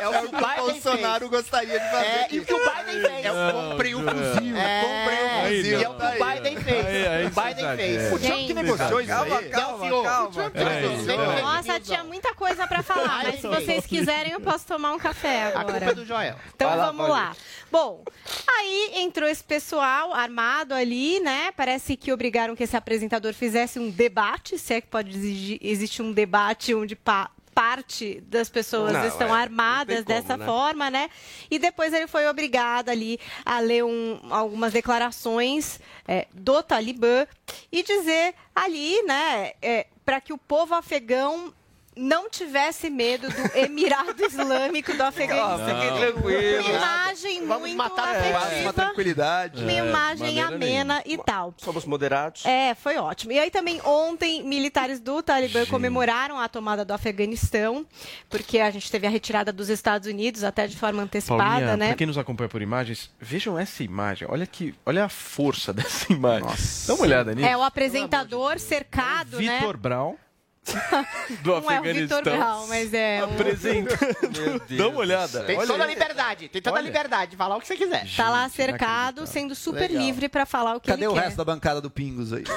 É 0.00 0.08
o 0.08 0.12
que 0.12 0.18
o 0.18 0.30
Biden 0.30 0.56
Bolsonaro 0.56 1.28
gostaria 1.28 1.78
de 1.78 1.90
fazer. 1.90 2.06
É, 2.06 2.28
e 2.30 2.38
o 2.40 2.44
que 2.44 2.54
o 2.54 2.58
Biden 2.58 3.10
fez. 3.10 3.26
Eu 3.26 3.34
comprei 3.52 3.94
um 3.94 4.00
fuzil. 4.08 4.56
É, 4.56 4.80
comprei 4.80 5.24
um 5.24 5.44
aí 5.44 5.56
fuzil. 5.56 5.80
e 5.80 5.84
é 5.84 5.88
o 5.88 5.94
que 5.94 6.04
o 6.04 6.24
Biden 6.24 6.56
fez. 6.62 6.86
Aí, 6.86 7.06
aí 7.06 7.26
o 7.26 7.30
você 7.30 7.40
Biden 7.42 7.76
fez. 7.76 8.12
O 8.12 8.18
Trump 8.18 8.46
que 8.46 8.54
negociou 8.54 9.00
isso 9.00 9.10
Calma, 9.10 9.38
aí. 9.38 9.48
calma, 9.50 9.78
senhor. 9.84 10.04
calma. 10.04 10.50
Peraí. 10.50 11.42
Nossa, 11.42 11.80
tinha 11.80 12.04
muita 12.04 12.34
coisa 12.34 12.66
pra 12.66 12.82
falar, 12.82 13.24
mas 13.24 13.40
se 13.40 13.46
vocês 13.46 13.86
quiserem 13.86 14.32
eu 14.32 14.40
posso 14.40 14.66
tomar 14.66 14.92
um 14.92 14.98
café 14.98 15.48
A 15.48 15.52
culpa 15.64 15.72
é 15.72 15.76
agora. 15.76 15.94
do 15.94 16.06
Joel. 16.06 16.36
Então 16.54 16.76
vamos 16.76 17.08
lá. 17.08 17.36
Bom, 17.76 18.04
aí 18.48 18.92
entrou 18.94 19.28
esse 19.28 19.44
pessoal 19.44 20.14
armado 20.14 20.72
ali, 20.74 21.20
né? 21.20 21.52
Parece 21.52 21.94
que 21.96 22.10
obrigaram 22.10 22.56
que 22.56 22.62
esse 22.62 22.76
apresentador 22.76 23.34
fizesse 23.34 23.78
um 23.78 23.90
debate, 23.90 24.58
se 24.58 24.72
é 24.74 24.80
que 24.80 24.86
pode 24.86 25.10
exigir, 25.14 25.58
existe 25.60 26.00
um 26.00 26.10
debate 26.10 26.74
onde 26.74 26.96
pa- 26.96 27.30
parte 27.54 28.20
das 28.26 28.48
pessoas 28.50 28.92
Não, 28.92 29.06
estão 29.06 29.28
é, 29.34 29.40
armadas 29.40 29.96
como, 30.04 30.06
dessa 30.08 30.36
né? 30.36 30.44
forma, 30.46 30.90
né? 30.90 31.08
E 31.50 31.58
depois 31.58 31.92
ele 31.92 32.06
foi 32.06 32.26
obrigado 32.26 32.88
ali 32.90 33.18
a 33.44 33.60
ler 33.60 33.82
um- 33.84 34.20
algumas 34.30 34.72
declarações 34.74 35.78
é, 36.08 36.26
do 36.32 36.62
Talibã 36.62 37.26
e 37.72 37.82
dizer 37.82 38.34
ali, 38.54 39.02
né, 39.02 39.52
para 40.04 40.20
que 40.20 40.32
o 40.32 40.38
povo 40.38 40.74
afegão 40.74 41.52
não 41.96 42.28
tivesse 42.28 42.90
medo 42.90 43.28
do 43.28 43.42
Emirado 43.58 44.22
Islâmico 44.22 44.94
do 44.94 45.02
Afeganistão. 45.02 45.80
Fique 45.80 45.98
tranquilo. 45.98 46.64
Uma 46.64 46.76
imagem 46.76 47.46
Vamos 47.46 47.60
muito 47.60 47.76
matar 47.76 48.14
Passa 48.14 48.28
uma 48.28 48.38
afetiva, 48.38 48.72
tranquilidade. 48.72 49.62
uma 49.62 49.72
imagem 49.72 50.34
maneira 50.36 50.54
amena 50.54 51.02
e 51.06 51.16
tal. 51.16 51.54
Somos 51.56 51.84
moderados. 51.84 52.44
É, 52.44 52.74
foi 52.74 52.96
ótimo. 52.96 53.32
E 53.32 53.38
aí 53.38 53.50
também 53.50 53.80
ontem 53.84 54.42
militares 54.42 55.00
do 55.00 55.22
Talibã 55.22 55.64
comemoraram 55.66 56.38
a 56.38 56.48
tomada 56.48 56.84
do 56.84 56.92
Afeganistão, 56.92 57.86
porque 58.28 58.58
a 58.58 58.70
gente 58.70 58.90
teve 58.90 59.06
a 59.06 59.10
retirada 59.10 59.52
dos 59.52 59.68
Estados 59.68 60.06
Unidos 60.06 60.44
até 60.44 60.66
de 60.66 60.76
forma 60.76 61.02
antecipada, 61.02 61.44
Paulinha, 61.44 61.76
né? 61.76 61.86
pra 61.88 61.96
quem 61.96 62.06
nos 62.06 62.18
acompanha 62.18 62.48
por 62.48 62.60
imagens, 62.60 63.10
vejam 63.18 63.58
essa 63.58 63.82
imagem. 63.82 64.28
Olha 64.30 64.46
que, 64.46 64.74
olha 64.84 65.04
a 65.04 65.08
força 65.08 65.72
dessa 65.74 66.12
imagem. 66.12 66.48
Dá 66.86 66.94
uma 66.94 67.02
olhada 67.02 67.34
nisso. 67.34 67.48
É 67.48 67.56
o 67.56 67.62
apresentador 67.62 68.58
cercado, 68.58 69.40
né? 69.40 69.58
Vitor 69.58 69.76
Brown 69.76 70.16
do 71.42 71.50
Não 71.50 71.70
é 71.70 71.74
o 71.74 71.78
Afeganistão. 71.78 72.18
Vitor 72.18 72.36
Brown, 72.36 72.66
mas 72.66 72.94
é 72.94 73.24
um... 73.24 73.32
apresentando. 73.34 74.62
Dá 74.76 74.88
uma 74.88 74.98
olhada. 74.98 75.44
Tem 75.44 75.58
Olha 75.58 75.66
toda 75.66 75.84
a 75.84 75.86
liberdade. 75.86 76.48
Tem 76.48 76.62
toda 76.62 76.78
a 76.78 76.82
liberdade 76.82 77.30
de 77.32 77.36
falar 77.36 77.56
o 77.56 77.60
que 77.60 77.66
você 77.66 77.76
quiser. 77.76 78.06
Tá 78.16 78.30
lá 78.30 78.44
Gente, 78.44 78.56
cercado, 78.56 79.26
sendo 79.26 79.54
super 79.54 79.88
Legal. 79.88 80.02
livre 80.02 80.28
pra 80.28 80.46
falar 80.46 80.76
o 80.76 80.80
que 80.80 80.88
Cadê 80.88 81.04
ele 81.04 81.08
o 81.08 81.14
quer. 81.14 81.20
resto 81.24 81.36
da 81.36 81.44
bancada 81.44 81.80
do 81.80 81.90
Pingos 81.90 82.32
aí? 82.32 82.44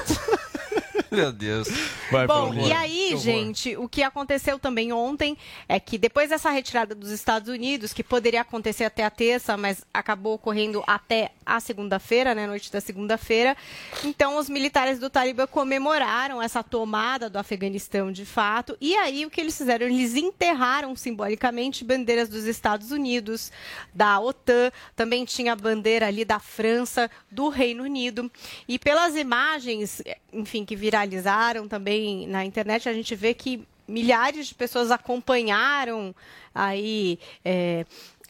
Meu 1.12 1.32
Deus. 1.32 1.67
Vai, 2.12 2.28
Bom, 2.28 2.54
e 2.54 2.72
aí, 2.72 3.17
gente, 3.17 3.76
o 3.76 3.89
que 3.89 4.04
aconteceu 4.04 4.60
também 4.60 4.93
ontem 4.93 5.36
é 5.67 5.80
que 5.80 5.98
depois 5.98 6.30
dessa 6.30 6.52
retirada 6.52 6.93
dos 6.93 7.10
Estados 7.10 7.50
Unidos, 7.50 7.93
que 7.93 8.04
poderia 8.04 8.41
acontecer 8.41 8.84
até 8.84 9.04
a 9.04 9.10
terça, 9.10 9.58
mas 9.58 9.84
acabou 9.91 10.36
ocorrendo 10.36 10.84
até 10.86 11.32
a 11.55 11.59
segunda-feira, 11.59 12.35
né, 12.35 12.45
noite 12.45 12.71
da 12.71 12.79
segunda-feira, 12.79 13.57
então 14.03 14.38
os 14.38 14.49
militares 14.49 14.99
do 14.99 15.09
Talibã 15.09 15.47
comemoraram 15.47 16.41
essa 16.41 16.63
tomada 16.63 17.29
do 17.29 17.38
Afeganistão 17.38 18.12
de 18.12 18.25
fato, 18.25 18.77
e 18.79 18.95
aí 18.95 19.25
o 19.25 19.29
que 19.29 19.41
eles 19.41 19.57
fizeram? 19.57 19.88
Eles 19.88 20.15
enterraram 20.15 20.95
simbolicamente 20.95 21.83
bandeiras 21.83 22.29
dos 22.29 22.45
Estados 22.45 22.91
Unidos, 22.91 23.51
da 23.93 24.19
OTAN, 24.19 24.71
também 24.95 25.25
tinha 25.25 25.53
a 25.53 25.55
bandeira 25.55 26.07
ali 26.07 26.23
da 26.23 26.39
França, 26.39 27.09
do 27.31 27.49
Reino 27.49 27.83
Unido, 27.83 28.31
e 28.67 28.77
pelas 28.77 29.15
imagens, 29.15 30.01
enfim, 30.31 30.63
que 30.63 30.75
viralizaram 30.75 31.67
também 31.67 32.27
na 32.27 32.45
internet, 32.45 32.88
a 32.88 32.93
gente 32.93 33.15
vê 33.15 33.33
que 33.33 33.67
milhares 33.88 34.47
de 34.47 34.55
pessoas 34.55 34.91
acompanharam 34.91 36.13
aí 36.53 37.19
é, 37.43 37.85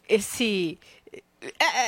esse 0.07 0.79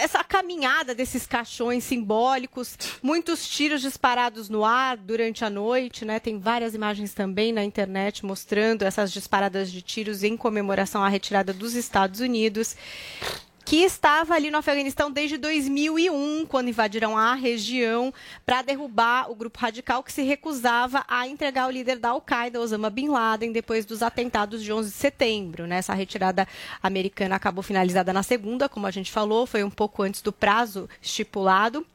essa 0.02 0.24
caminhada 0.24 0.96
desses 0.96 1.26
caixões 1.26 1.84
simbólicos, 1.84 2.78
muitos 3.04 3.48
tiros 3.48 3.82
disparados 3.82 4.50
no 4.50 4.64
ar 4.64 4.96
durante 4.96 5.44
a 5.44 5.50
noite, 5.50 6.06
né? 6.06 6.20
Tem 6.20 6.40
várias 6.40 6.74
imagens 6.74 7.14
também 7.14 7.52
na 7.52 7.64
internet 7.64 8.26
mostrando 8.26 8.84
essas 8.84 9.12
disparadas 9.12 9.72
de 9.72 9.82
tiros 9.82 10.24
em 10.24 10.38
comemoração 10.38 11.04
à 11.04 11.10
retirada 11.10 11.52
dos 11.52 11.76
Estados 11.76 12.22
Unidos 12.22 12.76
que 13.63 13.78
estava 13.78 14.34
ali 14.34 14.52
no 14.52 14.58
Afeganistão 14.58 15.12
desde 15.12 15.38
2001, 15.38 16.45
quando 16.47 16.69
invadiram 16.69 17.17
a 17.17 17.34
região 17.34 18.13
para 18.45 18.62
derrubar 18.62 19.32
o 19.32 19.36
grupo 19.36 19.60
radical 19.60 20.04
que 20.04 20.12
se 20.12 20.24
recusava 20.24 21.06
a 21.08 21.28
entregar 21.28 21.67
o 21.67 21.71
líder 21.71 22.00
da 22.00 22.10
Al-Qaeda, 22.10 22.60
Osama 22.60 22.89
Bin 22.89 23.10
Laden, 23.10 23.52
depois 23.52 23.86
dos 23.86 24.02
atentados 24.02 24.63
de 24.63 24.74
11 24.74 24.89
de 24.89 24.95
setembro. 24.95 25.67
né? 25.67 25.78
Essa 25.78 25.93
retirada 25.93 26.47
americana 26.82 27.36
acabou 27.36 27.63
finalizada 27.63 28.12
na 28.12 28.24
segunda, 28.24 28.67
como 28.67 28.88
a 28.88 28.91
gente 28.91 29.12
falou, 29.12 29.45
foi 29.45 29.63
um 29.63 29.69
pouco 29.69 30.04
antes 30.04 30.21
do 30.21 30.32
prazo 30.32 30.89
estipulado. 31.02 31.86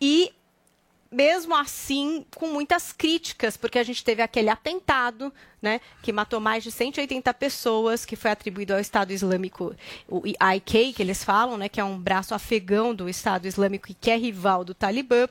E 0.00 0.32
mesmo 1.10 1.56
assim, 1.56 2.24
com 2.36 2.46
muitas 2.46 2.92
críticas, 2.92 3.56
porque 3.56 3.78
a 3.78 3.82
gente 3.82 4.04
teve 4.04 4.22
aquele 4.22 4.48
atentado, 4.48 5.32
né, 5.60 5.80
que 6.02 6.12
matou 6.12 6.38
mais 6.38 6.62
de 6.62 6.70
180 6.70 7.34
pessoas, 7.34 8.04
que 8.04 8.14
foi 8.14 8.30
atribuído 8.30 8.72
ao 8.72 8.80
Estado 8.80 9.12
Islâmico, 9.12 9.74
o 10.08 10.22
IK, 10.26 10.92
que 10.92 11.02
eles 11.02 11.24
falam, 11.24 11.56
né, 11.56 11.68
que 11.68 11.80
é 11.80 11.84
um 11.84 11.98
braço 11.98 12.34
afegão 12.34 12.94
do 12.94 13.08
Estado 13.08 13.46
Islâmico 13.46 13.90
e 13.90 13.94
que 13.94 14.10
é 14.10 14.16
rival 14.16 14.64
do 14.64 14.72
Talibã. 14.72 15.28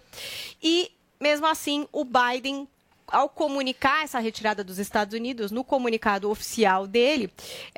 E, 0.62 0.92
mesmo 1.20 1.48
assim, 1.48 1.88
o 1.94 2.04
Biden 2.04 2.68
ao 3.12 3.30
comunicar 3.30 4.04
essa 4.04 4.20
retirada 4.20 4.64
dos 4.64 4.80
Estados 4.80 5.14
Unidos, 5.14 5.52
no 5.52 5.64
comunicado 5.64 6.30
oficial 6.30 6.88
dele, 6.88 7.32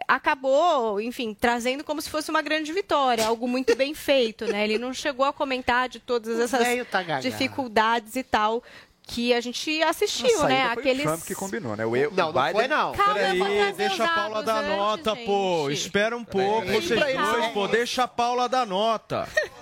acabou, 0.07 0.99
enfim, 0.99 1.35
trazendo 1.39 1.83
como 1.83 2.01
se 2.01 2.09
fosse 2.09 2.29
uma 2.29 2.41
grande 2.41 2.71
vitória, 2.73 3.25
algo 3.25 3.47
muito 3.47 3.75
bem 3.75 3.93
feito, 3.95 4.45
né? 4.45 4.63
Ele 4.63 4.77
não 4.77 4.93
chegou 4.93 5.25
a 5.25 5.33
comentar 5.33 5.89
de 5.89 5.99
todas 5.99 6.39
essas 6.39 6.85
tá 6.89 7.19
dificuldades 7.19 8.15
e 8.15 8.23
tal 8.23 8.63
que 9.03 9.33
a 9.33 9.41
gente 9.41 9.81
assistiu, 9.83 10.43
né? 10.43 10.61
saída 10.61 10.73
foi 10.73 10.75
o 10.75 10.79
Aqueles 10.79 11.03
Trump 11.03 11.23
que 11.23 11.35
combinou, 11.35 11.75
né? 11.75 11.85
O, 11.85 11.95
eu, 11.95 12.11
Não, 12.11 12.29
o 12.29 12.33
não 12.33 12.41
Biden... 12.41 12.53
foi 12.53 12.67
não. 12.67 12.91
Calma, 12.93 13.13
Peraí, 13.13 13.73
deixa 13.73 14.05
a 14.05 14.07
Paula 14.07 14.43
dar 14.43 14.63
antes, 14.63 14.77
nota, 14.77 15.15
gente. 15.15 15.25
pô. 15.25 15.69
Espera 15.69 16.15
um 16.15 16.23
pouco, 16.23 16.67
vocês 16.67 16.99
dois, 16.99 17.47
pô. 17.53 17.67
Deixa 17.67 18.03
a 18.03 18.07
Paula 18.07 18.47
dar 18.47 18.65
nota. 18.65 19.27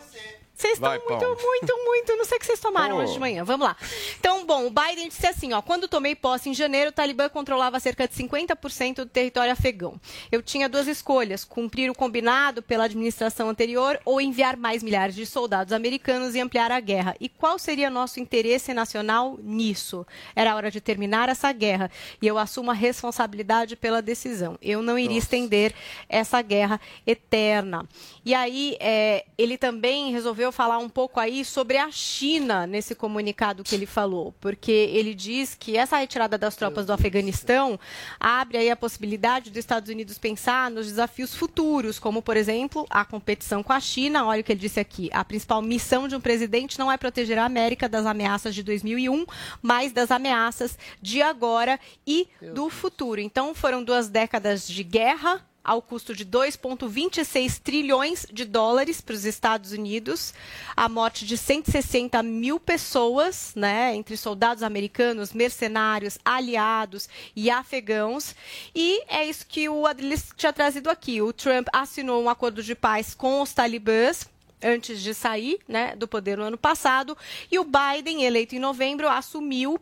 Vocês 0.60 0.74
estão 0.74 0.89
muito, 0.89 1.07
Paulo. 1.07 1.38
muito, 1.41 1.86
muito. 1.86 2.18
Não 2.18 2.26
sei 2.26 2.36
o 2.38 2.39
que 2.41 2.45
vocês 2.45 2.60
tomaram 2.60 2.97
Pô. 2.97 3.03
hoje 3.03 3.14
de 3.14 3.20
manhã. 3.20 3.45
Vamos 3.45 3.66
lá. 3.66 3.78
Então, 4.20 4.45
bom, 4.45 4.68
o 4.68 4.70
Biden 4.70 5.07
disse 5.07 5.26
assim: 5.26 5.53
ó, 5.53 5.62
quando 5.62 5.88
tomei 5.88 6.16
posse 6.16 6.49
em 6.49 6.53
janeiro, 6.53 6.89
o 6.89 6.93
Talibã 6.93 7.30
controlava 7.30 7.80
cerca 7.80 8.05
de 8.05 8.14
50% 8.14 8.95
do 8.95 9.05
território 9.05 9.53
afegão. 9.53 9.99
Eu 10.30 10.41
tinha 10.41 10.68
duas 10.68 10.86
escolhas: 10.86 11.45
cumprir 11.45 11.89
o 11.89 11.95
combinado 11.95 12.62
pela 12.62 12.84
administração 12.84 13.47
anterior 13.47 13.97
ou 14.03 14.20
enviar 14.20 14.57
mais 14.57 14.84
milhares 14.84 15.16
de 15.16 15.26
soldados 15.26 15.72
americanos 15.72 16.36
e 16.36 16.41
ampliar 16.41 16.74
a 16.74 16.80
guerra. 16.82 17.16
E 17.22 17.30
qual 17.30 17.57
seria 17.57 17.89
nosso 17.89 18.20
interesse 18.20 18.74
nacional 18.74 19.39
nisso? 19.41 20.05
Era 20.36 20.57
hora 20.57 20.70
de 20.70 20.82
terminar 20.82 21.30
essa 21.30 21.53
guerra. 21.53 21.89
E 22.22 22.28
eu 22.28 22.38
assumo 22.38 22.70
a 22.70 22.74
responsabilidade 22.74 23.78
pela 23.78 24.01
decisão. 24.01 24.57
Eu 24.62 24.82
não 24.82 24.99
iria 24.99 25.20
estender 25.20 25.74
essa 26.10 26.41
guerra 26.41 26.82
eterna. 27.07 27.88
E 28.26 28.34
aí, 28.34 28.76
é, 28.82 29.24
ele 29.38 29.57
também 29.57 30.12
resolveu 30.50 30.52
falar 30.52 30.80
um 30.80 30.89
pouco 30.89 31.20
aí 31.20 31.45
sobre 31.45 31.78
a 31.78 31.89
China 31.91 32.68
nesse 32.68 32.93
comunicado 32.93 33.64
que 33.64 33.74
ele 33.74 33.86
falou, 33.86 34.34
porque 34.39 34.72
ele 34.72 35.14
diz 35.14 35.56
que 35.56 35.78
essa 35.78 35.97
retirada 35.97 36.38
das 36.38 36.56
tropas 36.56 36.86
do 36.86 36.93
Afeganistão 36.93 37.80
abre 38.20 38.58
aí 38.58 38.70
a 38.70 38.76
possibilidade 38.76 39.50
dos 39.50 39.60
Estados 39.60 39.89
Unidos 39.89 40.18
pensar 40.18 40.70
nos 40.70 40.88
desafios 40.88 41.34
futuros, 41.36 42.00
como, 42.00 42.22
por 42.22 42.36
exemplo, 42.36 42.86
a 42.89 43.06
competição 43.06 43.64
com 43.64 43.74
a 43.74 43.80
China. 43.80 44.26
Olha 44.26 44.41
o 44.41 44.43
que 44.43 44.52
ele 44.52 44.60
disse 44.60 44.80
aqui: 44.80 45.10
a 45.14 45.24
principal 45.24 45.62
missão 45.62 46.08
de 46.08 46.16
um 46.16 46.22
presidente 46.22 46.78
não 46.78 46.91
é 46.91 46.97
proteger 46.97 47.38
a 47.38 47.45
América 47.45 47.88
das 47.88 48.06
ameaças 48.06 48.54
de 48.54 48.64
2001, 48.64 49.26
mas 49.62 49.91
das 49.91 50.12
ameaças 50.12 50.78
de 51.02 51.22
agora 51.22 51.80
e 52.06 52.28
do 52.54 52.70
futuro. 52.70 53.22
Então, 53.22 53.54
foram 53.54 53.84
duas 53.84 54.10
décadas 54.10 54.68
de 54.68 54.84
guerra 54.84 55.49
ao 55.70 55.84
custo 55.84 56.16
de 56.16 56.26
2,26 56.26 57.60
trilhões 57.60 58.26
de 58.34 58.44
dólares 58.44 59.02
para 59.02 59.14
os 59.14 59.24
Estados 59.24 59.72
Unidos, 59.72 60.34
a 60.76 60.90
morte 60.90 61.28
de 61.28 61.38
160 61.38 62.24
mil 62.24 62.60
pessoas, 62.60 63.54
né, 63.56 63.96
entre 63.96 64.18
soldados 64.18 64.64
americanos, 64.64 65.32
mercenários, 65.32 66.18
aliados 66.26 67.08
e 67.36 67.52
afegãos. 67.52 68.36
E 68.74 69.04
é 69.08 69.24
isso 69.24 69.46
que 69.46 69.70
o 69.70 69.86
Adriles 69.86 70.32
tinha 70.36 70.52
trazido 70.52 70.90
aqui. 70.90 71.22
O 71.22 71.32
Trump 71.32 71.68
assinou 71.72 72.24
um 72.24 72.30
acordo 72.32 72.64
de 72.64 72.74
paz 72.74 73.14
com 73.14 73.40
os 73.40 73.54
talibãs 73.54 74.28
antes 74.64 75.00
de 75.00 75.14
sair 75.14 75.60
né, 75.68 75.96
do 75.96 76.08
poder 76.08 76.36
no 76.40 76.46
ano 76.46 76.58
passado, 76.58 77.16
e 77.52 77.60
o 77.60 77.64
Biden, 77.64 78.24
eleito 78.24 78.56
em 78.56 78.60
novembro, 78.60 79.08
assumiu 79.08 79.80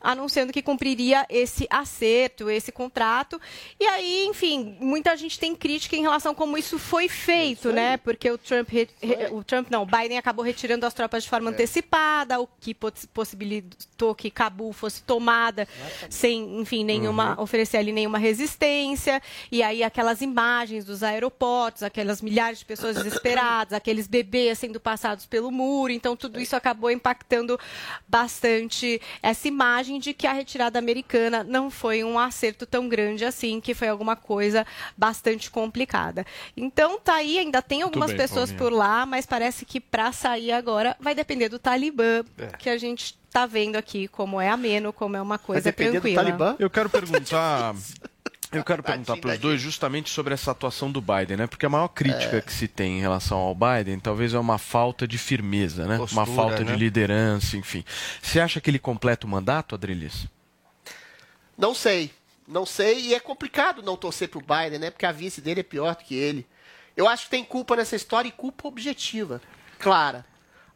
anunciando 0.00 0.52
que 0.52 0.62
cumpriria 0.62 1.26
esse 1.28 1.66
acerto, 1.68 2.48
esse 2.48 2.72
contrato. 2.72 3.40
E 3.78 3.84
aí, 3.86 4.24
enfim, 4.26 4.76
muita 4.80 5.16
gente 5.16 5.38
tem 5.38 5.54
crítica 5.54 5.96
em 5.96 6.02
relação 6.02 6.32
a 6.32 6.34
como 6.34 6.56
isso 6.56 6.78
foi 6.78 7.08
feito, 7.08 7.70
né? 7.72 7.96
Porque 7.98 8.30
o 8.30 8.38
Trump, 8.38 8.68
re- 8.70 8.88
o 9.30 9.44
Trump 9.44 9.68
não, 9.70 9.82
o 9.82 9.86
Biden 9.86 10.16
acabou 10.18 10.44
retirando 10.44 10.86
as 10.86 10.94
tropas 10.94 11.22
de 11.24 11.28
forma 11.28 11.50
antecipada, 11.50 12.40
o 12.40 12.48
que 12.60 12.72
poss- 12.74 13.06
possibilitou 13.12 14.14
que 14.14 14.30
Cabul 14.30 14.72
fosse 14.72 15.02
tomada 15.02 15.68
sem, 16.08 16.60
enfim, 16.60 16.84
nenhuma 16.84 17.40
oferecer 17.40 17.76
ali 17.76 17.92
nenhuma 17.92 18.18
resistência. 18.18 19.20
E 19.52 19.62
aí 19.62 19.82
aquelas 19.82 20.20
imagens 20.22 20.84
dos 20.84 21.02
aeroportos, 21.02 21.82
aquelas 21.82 22.22
milhares 22.22 22.60
de 22.60 22.64
pessoas 22.64 22.96
desesperadas, 22.96 23.72
aqueles 23.74 24.06
bebês 24.06 24.58
sendo 24.58 24.80
passados 24.80 25.26
pelo 25.26 25.50
muro. 25.50 25.92
Então 25.92 26.16
tudo 26.16 26.40
isso 26.40 26.56
acabou 26.56 26.90
impactando 26.90 27.58
bastante 28.08 29.00
essa 29.22 29.46
imagem 29.48 29.89
de 29.98 30.14
que 30.14 30.26
a 30.26 30.32
retirada 30.32 30.78
americana 30.78 31.42
não 31.42 31.70
foi 31.70 32.04
um 32.04 32.18
acerto 32.18 32.66
tão 32.66 32.88
grande 32.88 33.24
assim, 33.24 33.60
que 33.60 33.74
foi 33.74 33.88
alguma 33.88 34.16
coisa 34.16 34.66
bastante 34.96 35.50
complicada. 35.50 36.24
Então 36.56 36.98
tá 37.00 37.14
aí, 37.14 37.38
ainda 37.38 37.62
tem 37.62 37.82
algumas 37.82 38.10
bem, 38.10 38.18
pessoas 38.18 38.50
Paulinha. 38.50 38.58
por 38.58 38.72
lá, 38.72 39.06
mas 39.06 39.26
parece 39.26 39.64
que 39.64 39.80
para 39.80 40.12
sair 40.12 40.52
agora 40.52 40.96
vai 41.00 41.14
depender 41.14 41.48
do 41.48 41.58
Talibã, 41.58 42.24
que 42.58 42.68
a 42.68 42.78
gente 42.78 43.18
tá 43.30 43.46
vendo 43.46 43.76
aqui 43.76 44.08
como 44.08 44.40
é 44.40 44.48
ameno, 44.48 44.92
como 44.92 45.16
é 45.16 45.22
uma 45.22 45.38
coisa 45.38 45.62
depender 45.62 45.98
do 45.98 46.02
tranquila. 46.02 46.24
Talibã? 46.24 46.56
Eu 46.58 46.68
quero 46.68 46.90
perguntar. 46.90 47.74
Eu 48.52 48.64
quero 48.64 48.82
perguntar 48.82 49.12
Tadinho, 49.12 49.22
para 49.22 49.32
os 49.32 49.38
dois 49.38 49.60
justamente 49.60 50.10
sobre 50.10 50.34
essa 50.34 50.50
atuação 50.50 50.90
do 50.90 51.00
Biden, 51.00 51.36
né? 51.36 51.46
Porque 51.46 51.64
a 51.64 51.68
maior 51.68 51.86
crítica 51.88 52.40
que 52.40 52.52
se 52.52 52.66
tem 52.66 52.98
em 52.98 53.00
relação 53.00 53.38
ao 53.38 53.54
Biden 53.54 54.00
talvez 54.00 54.34
é 54.34 54.38
uma 54.38 54.58
falta 54.58 55.06
de 55.06 55.18
firmeza, 55.18 55.86
né? 55.86 55.96
Postura, 55.96 56.20
uma 56.20 56.26
falta 56.26 56.64
de 56.64 56.72
né? 56.72 56.76
liderança, 56.76 57.56
enfim. 57.56 57.84
Você 58.20 58.40
acha 58.40 58.60
que 58.60 58.68
ele 58.68 58.80
completa 58.80 59.24
o 59.24 59.30
mandato, 59.30 59.76
Adrilis? 59.76 60.26
Não 61.56 61.74
sei. 61.74 62.10
Não 62.48 62.66
sei. 62.66 63.00
E 63.00 63.14
é 63.14 63.20
complicado 63.20 63.82
não 63.82 63.96
torcer 63.96 64.28
pro 64.28 64.40
Biden, 64.40 64.80
né? 64.80 64.90
Porque 64.90 65.06
a 65.06 65.12
vice 65.12 65.40
dele 65.40 65.60
é 65.60 65.64
pior 65.64 65.94
do 65.94 66.02
que 66.02 66.16
ele. 66.16 66.44
Eu 66.96 67.06
acho 67.06 67.24
que 67.24 67.30
tem 67.30 67.44
culpa 67.44 67.76
nessa 67.76 67.94
história 67.94 68.28
e 68.28 68.32
culpa 68.32 68.66
objetiva. 68.66 69.40
Clara. 69.78 70.26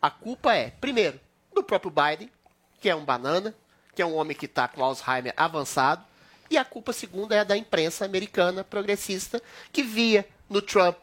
A 0.01 0.11
culpa 0.11 0.55
é, 0.55 0.71
primeiro, 0.71 1.19
do 1.53 1.63
próprio 1.65 1.91
Biden, 1.91 2.31
que 2.81 2.89
é 2.89 2.95
um 2.95 3.05
banana, 3.05 3.53
que 3.95 4.03
é 4.03 4.07
um 4.07 4.15
homem 4.15 4.37
que 4.37 4.47
está 4.47 4.69
com 4.69 4.85
Alzheimer 4.85 5.35
avançado. 5.37 6.05
E 6.51 6.57
a 6.59 6.65
culpa 6.65 6.93
segunda 6.93 7.35
é 7.35 7.45
da 7.45 7.57
imprensa 7.57 8.05
americana 8.05 8.63
progressista, 8.65 9.43
que 9.73 9.83
via 9.83 10.27
no 10.49 10.61
Trump, 10.63 10.97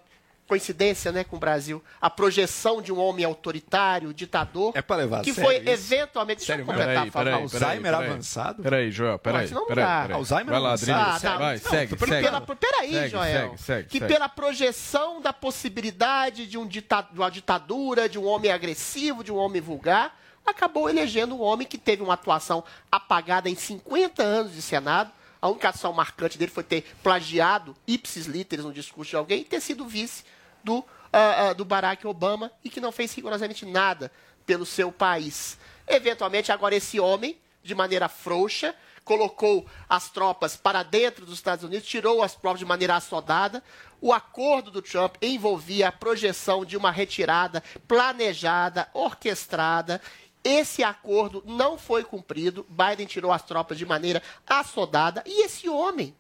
coincidência 0.48 1.14
né, 1.14 1.24
com 1.24 1.38
o 1.38 1.40
Brasil, 1.40 1.82
a 2.02 2.10
projeção 2.10 2.82
de 2.82 2.92
um 2.92 3.00
homem 3.00 3.24
autoritário, 3.24 4.14
ditador, 4.14 4.74
É 4.76 4.82
pra 4.82 4.98
levar 4.98 5.20
a 5.20 5.24
que 5.24 5.34
sério 5.34 5.46
foi 5.50 5.56
isso? 5.74 5.84
Sério 5.88 6.26
deixa 6.36 6.54
eu 6.56 6.66
completar, 6.66 7.06
por 7.06 7.12
favor. 7.14 7.32
Alzheimer 7.34 7.94
avançado? 7.94 8.62
Peraí, 8.64 8.92
Joel, 8.92 9.18
peraí. 9.18 9.50
não 9.50 9.66
peraí, 9.66 9.86
dá. 9.86 10.02
peraí. 10.02 10.18
Alzheimer 10.18 10.46
Vai 10.50 10.60
lá, 10.60 10.68
avançado. 10.74 10.92
Adrilis. 11.00 11.24
Ah, 11.26 11.30
tá. 11.32 11.38
Vai, 11.38 11.54
Não, 11.56 11.62
segue, 11.72 11.98
segue. 11.98 12.22
Pela, 12.22 12.42
peraí, 12.42 12.92
Segue, 12.92 13.10
Joel. 13.10 13.42
segue, 13.50 13.58
segue, 13.62 13.88
que 13.88 14.00
segue. 14.00 14.14
pela 14.14 14.28
projeção 14.30 15.22
da 15.22 15.32
possibilidade 15.32 16.46
de, 16.46 16.58
um 16.58 16.68
dita- 16.68 17.08
de 17.12 17.18
uma 17.20 17.32
ditadura, 17.32 18.10
de 18.10 18.20
um 18.20 18.26
homem 18.26 18.52
agressivo, 18.52 19.24
de 19.24 19.32
um 19.32 19.38
homem 19.38 19.62
vulgar, 19.62 20.20
acabou 20.46 20.90
elegendo 20.90 21.34
um 21.36 21.42
homem 21.42 21.66
que 21.66 21.78
teve 21.78 22.04
uma 22.04 22.16
atuação 22.16 22.62
apagada 22.92 23.50
em 23.50 23.56
50 23.56 24.22
anos 24.22 24.52
de 24.54 24.62
Senado. 24.62 25.12
A 25.42 25.50
única 25.50 25.70
ação 25.70 25.92
marcante 25.92 26.38
dele 26.38 26.52
foi 26.52 26.64
ter 26.64 26.84
plagiado 27.02 27.76
ipsis 27.88 28.28
literis 28.28 28.64
no 28.64 28.72
discurso 28.72 29.10
de 29.10 29.16
alguém 29.16 29.42
e 29.42 29.46
ter 29.46 29.60
sido 29.60 29.88
vice 29.88 30.24
do, 30.64 30.86
ah, 31.12 31.50
ah, 31.50 31.54
do 31.54 31.66
Barack 31.66 32.06
Obama 32.06 32.52
e 32.64 32.70
que 32.70 32.80
não 32.80 32.92
fez 32.92 33.14
rigorosamente 33.14 33.66
nada 33.66 34.12
pelo 34.46 34.66
seu 34.66 34.92
país. 34.92 35.58
Eventualmente, 35.88 36.52
agora 36.52 36.76
esse 36.76 37.00
homem, 37.00 37.38
de 37.64 37.74
maneira 37.74 38.08
frouxa, 38.08 38.76
colocou 39.04 39.66
as 39.90 40.10
tropas 40.10 40.56
para 40.56 40.84
dentro 40.84 41.26
dos 41.26 41.36
Estados 41.36 41.64
Unidos, 41.66 41.88
tirou 41.88 42.22
as 42.22 42.36
tropas 42.36 42.60
de 42.60 42.66
maneira 42.66 42.96
assodada. 42.96 43.64
O 44.00 44.14
acordo 44.14 44.72
do 44.72 44.82
Trump 44.82 45.16
envolvia 45.22 45.88
a 45.88 45.92
projeção 45.92 46.64
de 46.64 46.78
uma 46.78 46.92
retirada 46.92 47.64
planejada, 47.88 48.88
orquestrada. 48.94 50.02
Esse 50.44 50.84
acordo 50.84 51.44
não 51.46 51.78
foi 51.78 52.04
cumprido. 52.04 52.66
Biden 52.70 53.06
tirou 53.06 53.32
as 53.32 53.44
tropas 53.44 53.78
de 53.78 53.86
maneira 53.86 54.22
assodada. 54.48 55.24
E 55.26 55.46
esse 55.46 55.70
homem, 55.70 56.16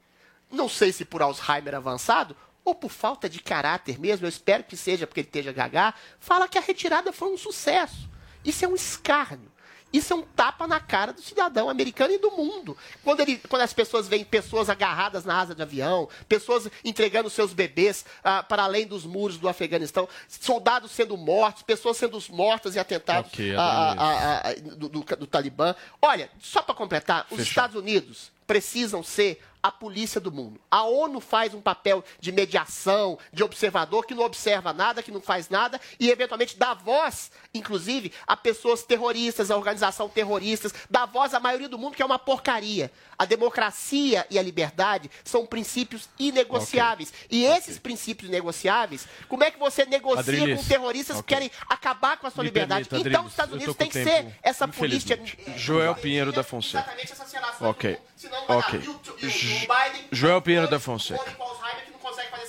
não 0.51 0.69
sei 0.69 0.91
se 0.91 1.03
por 1.03 1.21
Alzheimer 1.21 1.75
avançado 1.75 2.35
ou 2.63 2.75
por 2.75 2.91
falta 2.91 3.27
de 3.27 3.41
caráter 3.41 3.99
mesmo, 3.99 4.25
eu 4.25 4.29
espero 4.29 4.63
que 4.63 4.77
seja 4.77 5.07
porque 5.07 5.21
ele 5.21 5.27
esteja 5.27 5.51
gagá, 5.51 5.93
fala 6.19 6.47
que 6.47 6.57
a 6.57 6.61
retirada 6.61 7.11
foi 7.11 7.33
um 7.33 7.37
sucesso. 7.37 8.09
Isso 8.45 8.63
é 8.63 8.67
um 8.67 8.75
escárnio. 8.75 9.50
Isso 9.93 10.13
é 10.13 10.15
um 10.15 10.21
tapa 10.21 10.67
na 10.67 10.79
cara 10.79 11.11
do 11.11 11.21
cidadão 11.21 11.69
americano 11.69 12.13
e 12.13 12.17
do 12.17 12.31
mundo. 12.31 12.77
Quando, 13.03 13.19
ele, 13.19 13.37
quando 13.49 13.61
as 13.63 13.73
pessoas 13.73 14.07
veem 14.07 14.23
pessoas 14.23 14.69
agarradas 14.69 15.25
na 15.25 15.37
asa 15.39 15.53
de 15.53 15.61
avião, 15.61 16.07
pessoas 16.29 16.69
entregando 16.83 17.29
seus 17.29 17.53
bebês 17.53 18.05
ah, 18.23 18.41
para 18.41 18.63
além 18.63 18.87
dos 18.87 19.05
muros 19.05 19.37
do 19.37 19.49
Afeganistão, 19.49 20.07
soldados 20.29 20.91
sendo 20.91 21.17
mortos, 21.17 21.63
pessoas 21.63 21.97
sendo 21.97 22.17
mortas 22.29 22.75
em 22.75 22.79
atentados 22.79 23.31
Ok, 23.33 23.53
ah, 23.57 24.41
ah, 24.45 24.53
do, 24.75 24.87
do- 24.89 25.03
do 25.17 25.27
Talibã. 25.27 25.75
Olha, 26.01 26.29
só 26.39 26.61
para 26.61 26.73
completar, 26.75 27.23
os 27.29 27.37
Fechou. 27.37 27.43
Estados 27.43 27.75
Unidos 27.75 28.31
precisam 28.47 29.03
ser 29.03 29.41
a 29.63 29.71
polícia 29.71 30.19
do 30.19 30.31
mundo. 30.31 30.59
A 30.69 30.83
ONU 30.83 31.19
faz 31.19 31.53
um 31.53 31.61
papel 31.61 32.03
de 32.19 32.31
mediação, 32.31 33.17
de 33.31 33.43
observador, 33.43 34.05
que 34.05 34.15
não 34.15 34.23
observa 34.23 34.73
nada, 34.73 35.03
que 35.03 35.11
não 35.11 35.21
faz 35.21 35.49
nada, 35.49 35.79
e 35.99 36.09
eventualmente 36.09 36.57
dá 36.57 36.73
voz, 36.73 37.31
inclusive, 37.53 38.11
a 38.25 38.35
pessoas 38.35 38.83
terroristas, 38.83 39.51
a 39.51 39.57
organização 39.57 40.09
terroristas, 40.09 40.73
dá 40.89 41.05
voz 41.05 41.33
à 41.33 41.39
maioria 41.39 41.69
do 41.69 41.77
mundo, 41.77 41.95
que 41.95 42.01
é 42.01 42.05
uma 42.05 42.19
porcaria. 42.19 42.91
A 43.17 43.25
democracia 43.25 44.25
e 44.29 44.39
a 44.39 44.41
liberdade 44.41 45.09
são 45.23 45.45
princípios 45.45 46.09
inegociáveis. 46.17 47.13
E 47.29 47.45
esses 47.45 47.77
princípios 47.77 48.29
negociáveis, 48.31 49.07
como 49.27 49.43
é 49.43 49.51
que 49.51 49.59
você 49.59 49.85
negocia 49.85 50.19
Adriles. 50.21 50.59
com 50.61 50.67
terroristas 50.67 51.17
que 51.17 51.21
Ok. 51.21 51.35
querem 51.37 51.51
acabar 51.69 52.17
com 52.17 52.27
a 52.27 52.31
sua 52.31 52.43
Me 52.43 52.49
liberdade? 52.49 52.89
permita, 52.89 53.09
então, 53.09 53.25
os 53.25 53.31
Estados 53.31 53.53
Unidos 53.53 53.75
têm 53.75 53.87
que 53.87 53.93
tempo, 54.03 54.09
ser 54.09 54.39
essa 54.41 54.67
política. 54.67 55.13
infelizmente. 55.21 55.59
Joel 55.59 55.95
Pinheiro 55.95 56.31
da 56.31 56.43
Fonseca. 56.43 56.79
Exatamente 56.79 57.11
essas 57.13 57.31
relações 57.31 57.69
Ok. 57.69 57.97
Senão 58.21 58.45
vai 58.45 58.47
dar 58.47 58.67
Ok. 58.67 58.79
e 58.83 58.87
o- 58.87 58.91
e 58.91 59.25
o- 59.25 59.29
e 59.29 59.55
o 59.55 59.59
Biden- 59.59 60.07
Joel 60.11 60.41
Pinheiro 60.41 60.69
da 60.69 60.79
Fonseca. 60.79 61.35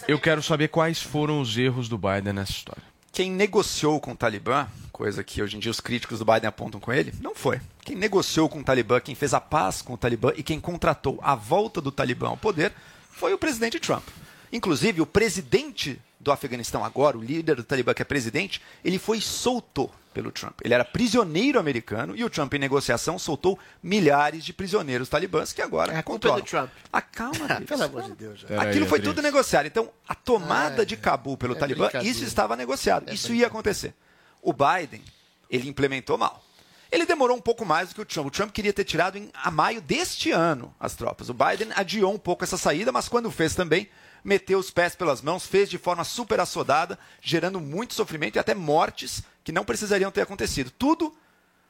Eu 0.09 0.19
quero 0.19 0.43
saber 0.43 0.69
quais 0.69 1.01
foram 1.01 1.41
os 1.41 1.57
erros 1.57 1.89
do 1.89 1.97
Biden 1.97 2.33
nessa 2.33 2.53
história. 2.53 2.83
Quem 3.13 3.31
negociou 3.31 4.01
com 4.01 4.13
o 4.13 4.17
Talibã, 4.17 4.67
coisa 4.91 5.23
que 5.23 5.43
hoje 5.43 5.57
em 5.57 5.61
dia 5.61 5.71
os 5.71 5.81
críticos 5.81 6.19
do 6.19 6.25
Biden 6.25 6.49
apontam 6.49 6.81
com 6.81 6.93
ele, 6.93 7.13
não 7.21 7.35
foi. 7.35 7.61
Quem 7.85 7.95
negociou 7.95 8.49
com 8.49 8.61
o 8.61 8.65
Talibã, 8.65 9.01
quem 9.01 9.15
fez 9.15 9.35
a 9.35 9.41
paz 9.41 9.83
com 9.83 9.93
o 9.95 9.99
Talibã 9.99 10.33
e 10.37 10.43
quem 10.43 10.59
contratou 10.59 11.19
a 11.23 11.35
volta 11.35 11.81
do 11.81 11.93
Talibã 11.93 12.29
ao 12.29 12.37
poder 12.37 12.73
foi 13.11 13.33
o 13.35 13.39
presidente 13.39 13.79
Trump. 13.79 14.07
Inclusive, 14.51 15.01
o 15.01 15.07
presidente 15.07 16.01
do 16.23 16.31
Afeganistão 16.31 16.85
agora, 16.85 17.19
o 17.19 17.23
líder 17.23 17.57
do 17.57 17.65
Talibã 17.65 17.93
que 17.93 18.01
é 18.03 18.05
presidente, 18.05 18.63
ele 18.85 18.99
foi 18.99 19.21
solto 19.21 19.91
pelo 20.15 20.31
Trump. 20.31 20.61
Ele 20.63 20.73
era 20.75 20.85
prisioneiro 20.85 21.59
americano 21.59 22.15
e 22.15 22.23
o 22.23 22.31
Trump, 22.31 22.53
em 22.55 22.59
negociação, 22.59 23.19
soltou 23.19 23.59
milhares 23.83 24.45
de 24.45 24.53
prisioneiros 24.53 25.09
talibãs 25.09 25.53
que 25.53 25.61
agora 25.63 25.99
A 25.99 26.03
culpa 26.03 26.29
é 26.29 26.31
controlam. 26.31 26.41
do 26.41 26.47
Trump. 26.47 26.71
Acalma, 26.93 27.45
Adriles. 27.47 27.67
Pelo 27.69 27.83
amor 27.83 28.03
de 28.03 28.13
Deus. 28.13 28.41
já. 28.41 28.63
Aquilo 28.63 28.87
foi 28.87 29.01
tudo 29.01 29.21
negociado. 29.21 29.67
Então, 29.67 29.91
a 30.07 30.15
tomada 30.15 30.87
de 30.87 30.97
Cabul 30.97 31.37
pelo 31.37 31.55
é 31.57 31.59
Talibã, 31.59 31.91
isso 32.03 32.25
estava 32.25 32.55
negociado. 32.57 33.13
isso 33.13 33.33
ia 33.33 33.47
acontecer. 33.47 33.95
O 34.41 34.53
Biden, 34.53 35.03
ele 35.51 35.69
implementou 35.69 36.17
mal. 36.19 36.45
Ele 36.91 37.07
demorou 37.07 37.35
um 37.35 37.41
pouco 37.41 37.65
mais 37.65 37.89
do 37.89 37.95
que 37.95 38.01
o 38.03 38.05
Trump. 38.05 38.27
O 38.27 38.31
Trump 38.31 38.53
queria 38.53 38.73
ter 38.73 38.85
tirado 38.85 39.17
em 39.17 39.31
a 39.33 39.51
maio 39.51 39.81
deste 39.81 40.31
ano 40.31 40.75
as 40.79 40.95
tropas. 40.95 41.31
O 41.31 41.35
Biden 41.35 41.71
adiou 41.75 42.13
um 42.13 42.19
pouco 42.19 42.45
essa 42.45 42.59
saída, 42.59 42.93
mas 42.93 43.09
quando 43.09 43.31
fez 43.31 43.55
também, 43.55 43.89
meteu 44.25 44.59
os 44.59 44.71
pés 44.71 44.95
pelas 44.95 45.21
mãos, 45.23 45.47
fez 45.47 45.69
de 45.69 45.79
forma 45.79 46.05
super 46.05 46.41
assodada, 46.41 46.99
gerando 47.21 47.61
muito 47.61 47.95
sofrimento 47.95 48.37
e 48.37 48.39
até 48.39 48.55
mortes 48.55 49.23
que 49.43 49.53
não 49.53 49.65
precisariam 49.65 50.11
ter 50.11 50.23
acontecido. 50.23 50.71
Tudo 50.71 51.15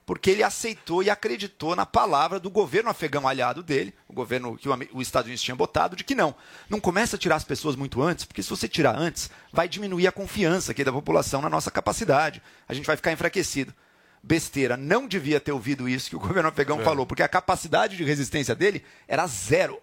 porque 0.04 0.30
ele 0.30 0.42
aceitou 0.42 1.02
e 1.02 1.08
acreditou 1.08 1.76
na 1.76 1.86
palavra 1.86 2.40
do 2.40 2.50
governo 2.50 2.90
afegão 2.90 3.26
aliado 3.26 3.62
dele, 3.62 3.94
o 4.08 4.12
governo 4.12 4.56
que 4.56 4.68
os 4.92 5.06
Estados 5.06 5.26
Unidos 5.26 5.42
tinha 5.42 5.54
botado, 5.54 5.94
de 5.94 6.02
que 6.02 6.14
não, 6.14 6.34
não 6.68 6.80
começa 6.80 7.14
a 7.16 7.18
tirar 7.18 7.36
as 7.36 7.44
pessoas 7.44 7.76
muito 7.76 8.02
antes, 8.02 8.24
porque 8.24 8.42
se 8.42 8.50
você 8.50 8.68
tirar 8.68 8.98
antes, 8.98 9.30
vai 9.52 9.68
diminuir 9.68 10.06
a 10.08 10.12
confiança 10.12 10.72
aqui 10.72 10.82
da 10.82 10.92
população 10.92 11.40
na 11.40 11.48
nossa 11.48 11.70
capacidade, 11.70 12.42
a 12.68 12.74
gente 12.74 12.84
vai 12.86 12.96
ficar 12.96 13.12
enfraquecido. 13.12 13.72
Besteira, 14.22 14.76
não 14.76 15.06
devia 15.06 15.40
ter 15.40 15.52
ouvido 15.52 15.88
isso 15.88 16.10
que 16.10 16.16
o 16.16 16.20
governo 16.20 16.48
afegão 16.48 16.80
É. 16.80 16.84
falou, 16.84 17.06
porque 17.06 17.22
a 17.22 17.28
capacidade 17.28 17.96
de 17.96 18.04
resistência 18.04 18.54
dele 18.54 18.84
era 19.06 19.26
zero. 19.26 19.80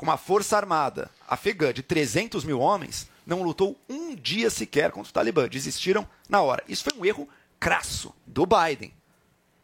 Com 0.00 0.06
uma 0.06 0.16
força 0.16 0.56
armada 0.56 1.10
afegã 1.28 1.74
de 1.74 1.82
300 1.82 2.42
mil 2.42 2.58
homens, 2.58 3.06
não 3.26 3.42
lutou 3.42 3.78
um 3.86 4.14
dia 4.16 4.48
sequer 4.48 4.90
contra 4.90 5.10
o 5.10 5.12
Talibã. 5.12 5.46
Desistiram 5.46 6.08
na 6.26 6.40
hora. 6.40 6.64
Isso 6.66 6.84
foi 6.84 6.98
um 6.98 7.04
erro 7.04 7.28
crasso 7.60 8.10
do 8.26 8.46
Biden. 8.46 8.94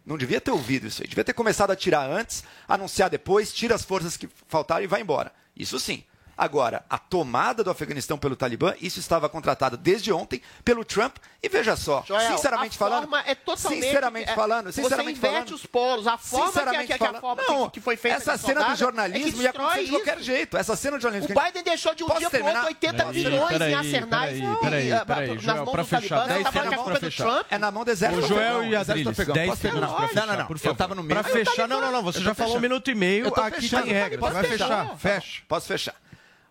Não 0.04 0.18
devia 0.18 0.38
ter 0.38 0.50
ouvido 0.50 0.88
isso 0.88 1.00
aí. 1.00 1.08
Devia 1.08 1.24
ter 1.24 1.32
começado 1.32 1.70
a 1.70 1.74
tirar 1.74 2.06
antes, 2.10 2.44
anunciar 2.68 3.08
depois, 3.08 3.50
tira 3.50 3.74
as 3.74 3.82
forças 3.82 4.14
que 4.14 4.28
faltaram 4.46 4.84
e 4.84 4.86
vai 4.86 5.00
embora. 5.00 5.32
Isso 5.56 5.80
sim. 5.80 6.04
Agora, 6.36 6.84
a 6.90 6.98
tomada 6.98 7.64
do 7.64 7.70
Afeganistão 7.70 8.18
pelo 8.18 8.36
Talibã, 8.36 8.74
isso 8.80 9.00
estava 9.00 9.26
contratado 9.28 9.76
desde 9.76 10.12
ontem 10.12 10.42
pelo 10.64 10.84
Trump. 10.84 11.16
E 11.42 11.48
veja 11.48 11.76
só, 11.76 12.04
Joel, 12.06 12.30
sinceramente 12.32 12.76
a 12.76 12.78
falando, 12.78 13.02
forma 13.02 13.20
é 13.26 13.34
totalmente, 13.34 13.82
sinceramente 13.84 14.30
é, 14.30 14.34
falando, 14.34 14.72
sinceramente 14.72 15.18
você 15.18 15.26
inverte 15.28 15.34
falando, 15.44 15.54
os 15.54 15.66
polos, 15.66 16.06
a 16.06 16.18
forma 16.18 16.46
que, 16.46 16.52
sinceramente 16.52 16.86
que, 16.92 16.98
que, 16.98 17.04
a 17.04 17.06
falando, 17.06 17.20
forma 17.20 17.42
não, 17.46 17.64
que, 17.66 17.74
que 17.74 17.80
foi 17.80 17.96
feita 17.96 18.18
essa 18.18 18.36
cena 18.36 18.64
do 18.64 18.76
jornalismo 18.76 19.28
é 19.28 19.32
que 19.32 19.42
ia 19.42 19.50
acontecer 19.50 19.84
de 19.84 19.90
qualquer 19.90 20.16
isso. 20.16 20.24
jeito. 20.24 20.56
Essa 20.56 20.76
cena 20.76 20.96
do 20.98 21.02
jornalismo. 21.02 21.34
O 21.38 21.42
Biden 21.42 21.62
deixou 21.62 21.94
de 21.94 22.04
um 22.04 22.08
dia 22.18 22.28
para 22.28 22.44
outro 22.44 22.64
80 22.66 22.96
Peraí, 22.96 23.12
bilhões 23.12 23.60
em 23.60 23.74
arsenais 23.74 24.40
peraí, 24.60 25.04
peraí, 25.06 25.28
nas 25.42 25.56
mãos 25.56 25.70
pra 25.70 25.82
dos 25.82 25.88
fechar, 25.90 26.16
talibãs, 26.26 26.34
10 26.34 26.42
tá 26.44 26.52
falando 26.52 26.68
que 26.68 26.74
é 26.74 26.76
segundos 26.76 26.76
culpa 26.76 26.90
pra 26.90 26.98
do 26.98 27.00
fechar. 27.12 27.24
Trump. 27.24 27.46
É 27.50 27.58
na 27.58 27.70
mão 27.70 27.84
do 27.84 27.90
exército. 27.90 28.24
O 28.24 28.28
Joel 28.28 28.64
e 28.64 28.76
afegão. 28.76 29.34
10 29.34 29.48
Posso 29.48 29.62
terminar? 29.62 29.86
segundos 29.88 29.96
pra 29.96 30.08
fechar, 30.08 30.20
Não, 30.26 30.32
não, 30.32 30.38
não. 30.40 30.46
por 30.46 30.56
Eu 30.56 30.60
favor. 30.60 30.76
tava 30.76 30.94
no 30.94 31.02
meio. 31.02 31.22
Pra 31.22 31.32
fechar, 31.32 31.68
não, 31.68 31.80
não, 31.80 31.92
não. 31.92 32.02
Você 32.02 32.20
já 32.20 32.34
falou 32.34 32.56
um 32.56 32.60
minuto 32.60 32.90
e 32.90 32.94
meio. 32.94 33.28
Aqui 33.28 33.68
tem 33.68 33.84
regra. 33.84 34.18
Posso 34.18 34.34
Você 34.34 34.40
vai 34.40 34.50
fechar? 34.50 34.66
fechar? 34.82 34.98
Fecha. 34.98 35.42
Posso 35.48 35.66
fechar. 35.66 35.94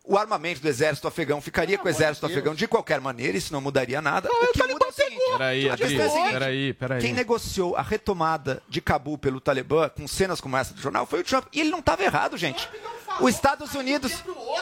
O 0.08 0.18
armamento 0.18 0.62
do 0.62 0.68
exército 0.68 1.08
afegão 1.08 1.42
ficaria 1.42 1.78
com 1.78 1.88
o 1.88 1.90
exército 1.90 2.26
afegão 2.26 2.54
de 2.54 2.68
qualquer 2.68 3.02
maneira, 3.02 3.38
isso 3.38 3.52
não 3.52 3.60
mudaria 3.60 4.02
nada. 4.02 4.30
o 4.32 4.52
que 4.52 4.64
muda 4.64 4.86
é 4.86 4.90
o 4.90 4.92
seguinte. 4.92 5.32
Peraí, 5.32 5.68
é 5.68 6.32
peraí, 6.32 6.74
peraí. 6.74 7.02
Quem 7.02 7.14
negociou 7.14 7.76
a 7.76 7.82
retomada 7.82 8.62
de 8.70 8.82
Cabul 8.82 9.18
pelo 9.18 9.42
Talibã, 9.42 9.90
com 9.90 10.08
cenas 10.08 10.40
como 10.40 10.56
essa 10.58 10.74
do 10.74 10.82
jornal, 10.82 11.06
foi 11.06 11.22
o 11.22 11.24
Trump. 11.24 11.46
E 11.52 11.60
ele 11.60 11.72
não 11.72 11.80
estava 11.80 12.04
errado, 12.04 12.38
gente. 12.38 12.70
Os 13.20 13.34
Estados 13.34 13.74
Unidos. 13.76 14.12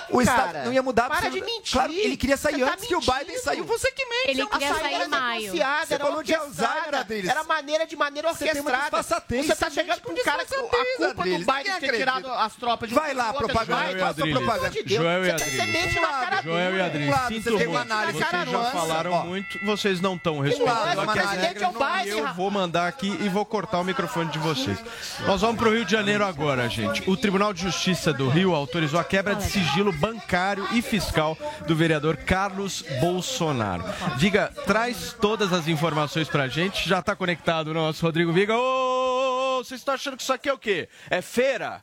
O 0.09 0.21
Estado 0.21 0.65
não 0.65 0.73
ia 0.73 0.83
mudar 0.83 1.09
Para 1.09 1.29
de 1.29 1.41
mentir. 1.41 1.71
Claro, 1.73 1.91
ele 1.91 2.15
queria 2.17 2.37
sair 2.37 2.55
Você 2.59 2.65
tá 2.65 2.73
antes 2.73 2.85
que 2.87 2.95
o 2.95 2.99
Biden 2.99 3.17
mentindo. 3.27 3.43
saiu. 3.43 3.63
Você 3.65 3.91
que 3.91 4.05
mente. 4.05 4.29
Ele 4.29 4.41
é 4.41 4.45
queria 4.45 4.73
sair 4.75 5.01
em 5.01 5.07
maio. 5.07 5.51
Você 5.51 5.93
era 5.93 6.05
falou 6.05 6.23
de 6.23 6.35
Alzheimer, 6.35 6.95
Adriles. 6.95 7.29
Era 7.29 7.43
maneira 7.43 7.85
de 7.87 7.95
maneira 7.95 8.33
Você 8.33 8.45
orquestrada. 8.45 8.81
disfarçatez, 8.83 9.45
Você 9.47 9.55
tá 9.55 9.69
você 9.69 9.75
chegando 9.75 10.01
com 10.01 10.11
um 10.11 10.23
cara 10.23 10.45
que 10.45 10.53
a 10.55 10.59
culpa 10.59 10.77
do 10.99 11.05
Adriles. 11.21 11.45
Biden 11.45 11.79
ter 11.79 11.93
tirado 11.97 12.31
as 12.31 12.55
tropas 12.55 12.89
de 12.89 12.95
Vai 12.95 13.13
lá, 13.13 13.33
propaganda. 13.33 13.75
vai, 13.83 13.93
e 13.95 13.99
faça 13.99 14.09
Adriles. 14.21 14.37
propaganda 14.37 14.69
de 14.69 14.83
Deus. 14.83 15.01
Joel 15.03 15.19
e 15.19 15.25
Você- 15.25 15.31
Adriles. 15.31 15.53
Você 15.55 15.65
mente 15.65 15.99
na 15.99 16.07
cara 16.07 16.41
Joel 16.43 16.75
e. 16.77 16.81
Adriles, 16.81 17.15
sinto 17.27 17.43
você 17.57 17.67
muito. 17.67 17.87
Vocês 18.13 18.49
já 18.51 18.71
falaram 18.71 19.25
muito, 19.25 19.65
vocês 19.65 20.01
não 20.01 20.15
estão 20.15 20.39
respeitando 20.39 21.01
análise. 21.01 21.35
regras. 21.37 21.63
é 21.63 21.67
o 21.67 21.71
Biden, 21.71 22.19
eu 22.19 22.33
vou 22.33 22.51
mandar 22.51 22.87
aqui 22.87 23.07
e 23.21 23.29
vou 23.29 23.45
cortar 23.45 23.79
o 23.79 23.83
microfone 23.83 24.29
de 24.29 24.39
vocês. 24.39 24.77
Nós 25.25 25.41
vamos 25.41 25.57
para 25.57 25.69
o 25.69 25.73
Rio 25.73 25.85
de 25.85 25.91
Janeiro 25.91 26.23
agora, 26.25 26.67
gente. 26.69 27.03
O 27.09 27.17
Tribunal 27.17 27.53
de 27.53 27.61
Justiça 27.63 28.11
do 28.13 28.29
Rio 28.29 28.42
autorizou 28.51 28.99
a 28.99 29.03
quebra 29.03 29.35
de 29.35 29.43
sigilo 29.43 29.93
bancário 29.93 30.67
e 30.73 30.81
fiscal 30.81 31.37
do 31.67 31.75
vereador 31.75 32.17
Carlos 32.17 32.83
Bolsonaro. 32.99 33.83
Viga, 34.17 34.51
traz 34.65 35.13
todas 35.13 35.53
as 35.53 35.67
informações 35.67 36.27
pra 36.27 36.47
gente. 36.47 36.89
Já 36.89 37.01
tá 37.01 37.15
conectado 37.15 37.67
o 37.67 37.73
nosso 37.73 38.03
Rodrigo 38.05 38.33
Viga. 38.33 38.57
Ô, 38.57 39.63
vocês 39.63 39.79
estão 39.79 39.93
achando 39.93 40.17
que 40.17 40.23
isso 40.23 40.33
aqui 40.33 40.49
é 40.49 40.53
o 40.53 40.57
quê? 40.57 40.89
É 41.09 41.21
feira? 41.21 41.81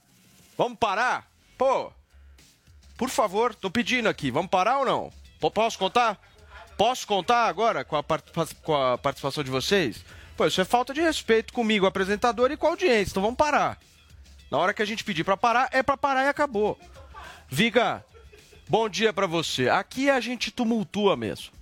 Vamos 0.58 0.76
parar? 0.78 1.26
Pô, 1.56 1.90
por 2.98 3.08
favor, 3.08 3.54
tô 3.54 3.70
pedindo 3.70 4.08
aqui. 4.08 4.30
Vamos 4.30 4.50
parar 4.50 4.78
ou 4.78 4.84
não? 4.84 5.12
P- 5.40 5.50
Posso 5.50 5.78
contar? 5.78 6.18
Posso 6.76 7.06
contar 7.06 7.46
agora 7.46 7.84
com 7.84 7.96
a, 7.96 8.02
com 8.62 8.74
a 8.76 8.98
participação 8.98 9.44
de 9.44 9.50
vocês? 9.50 10.04
Pô, 10.36 10.46
isso 10.46 10.60
é 10.60 10.64
falta 10.64 10.92
de 10.94 11.00
respeito 11.00 11.52
comigo, 11.52 11.86
apresentador, 11.86 12.50
e 12.50 12.56
com 12.56 12.66
a 12.66 12.70
audiência. 12.70 13.12
Então 13.12 13.22
vamos 13.22 13.36
parar. 13.36 13.78
Na 14.50 14.58
hora 14.58 14.74
que 14.74 14.82
a 14.82 14.84
gente 14.84 15.04
pedir 15.04 15.24
pra 15.24 15.36
parar, 15.36 15.68
é 15.72 15.82
pra 15.82 15.96
parar 15.96 16.24
e 16.24 16.28
acabou. 16.28 16.78
Viga, 17.48 18.04
bom 18.68 18.88
dia 18.88 19.12
pra 19.12 19.26
você. 19.26 19.68
Aqui 19.68 20.10
a 20.10 20.20
gente 20.20 20.50
tumultua 20.50 21.16
mesmo. 21.16 21.52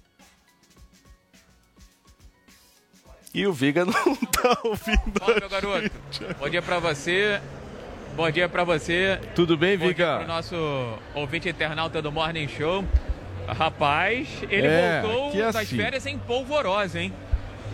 E 3.35 3.47
o 3.47 3.53
Viga 3.53 3.85
não 3.85 3.93
tá 4.33 4.59
ouvindo. 4.65 5.21
Fala, 5.21 5.39
meu 5.39 5.49
garoto. 5.49 5.91
Bom 6.39 6.49
dia 6.49 6.63
pra 6.63 6.79
você. 6.79 7.41
Bom 8.17 8.31
dia 8.31 8.49
pra 8.49 8.65
você. 8.65 9.21
Tudo 9.35 9.57
bem, 9.57 9.77
Bom 9.77 9.85
dia 9.85 9.89
Viga? 9.95 10.17
pro 10.19 10.27
nosso 10.27 10.99
ouvinte 11.15 11.49
internauta 11.49 12.01
do 12.01 12.11
Morning 12.11 12.49
Show. 12.49 12.85
Rapaz, 13.47 14.29
ele 14.51 14.67
É, 14.67 15.01
voltou 15.03 15.37
das 15.37 15.57
assim. 15.57 15.77
férias 15.77 16.05
em 16.07 16.19
polvorosa, 16.19 17.01
hein? 17.01 17.13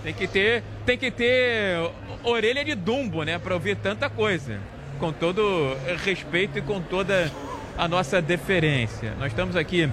Tem 0.03 0.13
que 0.13 0.29
ter, 0.29 0.63
tem 0.85 0.99
que 0.99 1.11
ter 1.11 1.79
orelha 2.23 2.65
de 2.65 2.75
dumbo, 2.75 3.23
né, 3.25 3.39
pra 3.39 3.55
ouvir 3.55 3.77
tanta 3.77 4.09
coisa. 4.11 4.61
Com 4.99 5.13
todo 5.13 5.77
respeito 6.05 6.59
e 6.59 6.63
com 6.63 6.81
toda 6.81 7.31
a 7.77 7.89
nossa 7.89 8.23
deferência. 8.23 9.13
Nós 9.19 9.29
estamos 9.29 9.57
aqui 9.57 9.91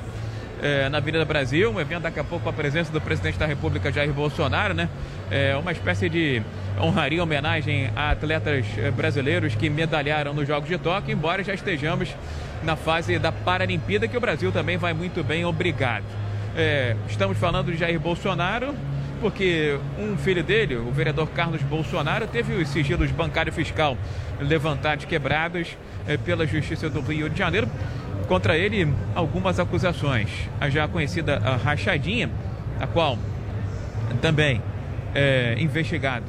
eh, 0.62 0.88
na 0.90 1.00
Avenida 1.00 1.26
Brasil, 1.26 1.72
um 1.72 1.82
evento 1.82 2.04
daqui 2.04 2.20
a 2.20 2.24
pouco 2.24 2.44
com 2.44 2.50
a 2.50 2.54
presença 2.54 2.92
do 2.92 3.02
presidente 3.02 3.38
da 3.38 3.46
República, 3.46 3.92
Jair 3.92 4.14
Bolsonaro, 4.14 4.74
né? 4.74 4.88
É 5.32 5.56
uma 5.56 5.72
espécie 5.72 6.08
de 6.08 6.42
honraria, 6.80 7.24
homenagem 7.24 7.90
a 7.96 8.12
atletas 8.12 8.66
eh, 8.78 8.92
brasileiros 8.92 9.56
que 9.56 9.70
medalharam 9.70 10.34
nos 10.34 10.48
Jogos 10.48 10.70
de 10.70 10.78
Tóquio, 10.78 11.12
embora 11.12 11.44
já 11.44 11.54
estejamos 11.54 12.16
na 12.64 12.76
fase 12.76 13.18
da 13.18 13.32
Paralimpíada, 13.32 14.08
que 14.08 14.16
o 14.16 14.22
Brasil 14.22 14.52
também 14.52 14.78
vai 14.78 14.94
muito 14.94 15.24
bem, 15.24 15.44
obrigado. 15.44 16.06
É, 16.56 16.96
estamos 17.10 17.38
falando 17.38 17.72
de 17.72 17.78
Jair 17.78 18.00
Bolsonaro, 18.00 18.76
porque 19.22 19.80
um 20.00 20.18
filho 20.18 20.44
dele, 20.44 20.76
o 20.76 20.92
vereador 20.92 21.30
Carlos 21.30 21.62
Bolsonaro, 21.62 22.26
teve 22.28 22.56
os 22.56 22.68
sigilos 22.68 23.12
bancário 23.12 23.54
fiscal 23.54 23.96
levantados, 24.40 25.06
quebrados 25.06 25.78
eh, 26.08 26.18
pela 26.18 26.46
Justiça 26.48 26.90
do 26.90 27.00
Rio 27.00 27.30
de 27.30 27.38
Janeiro. 27.38 27.70
Contra 28.28 28.58
ele, 28.58 28.92
algumas 29.14 29.60
acusações. 29.60 30.30
A 30.60 30.70
já 30.70 30.88
conhecida 30.88 31.38
a 31.38 31.56
rachadinha, 31.56 32.30
a 32.80 32.88
qual 32.88 33.18
também 34.22 34.62
é 35.14 35.56
investigado 35.60 36.26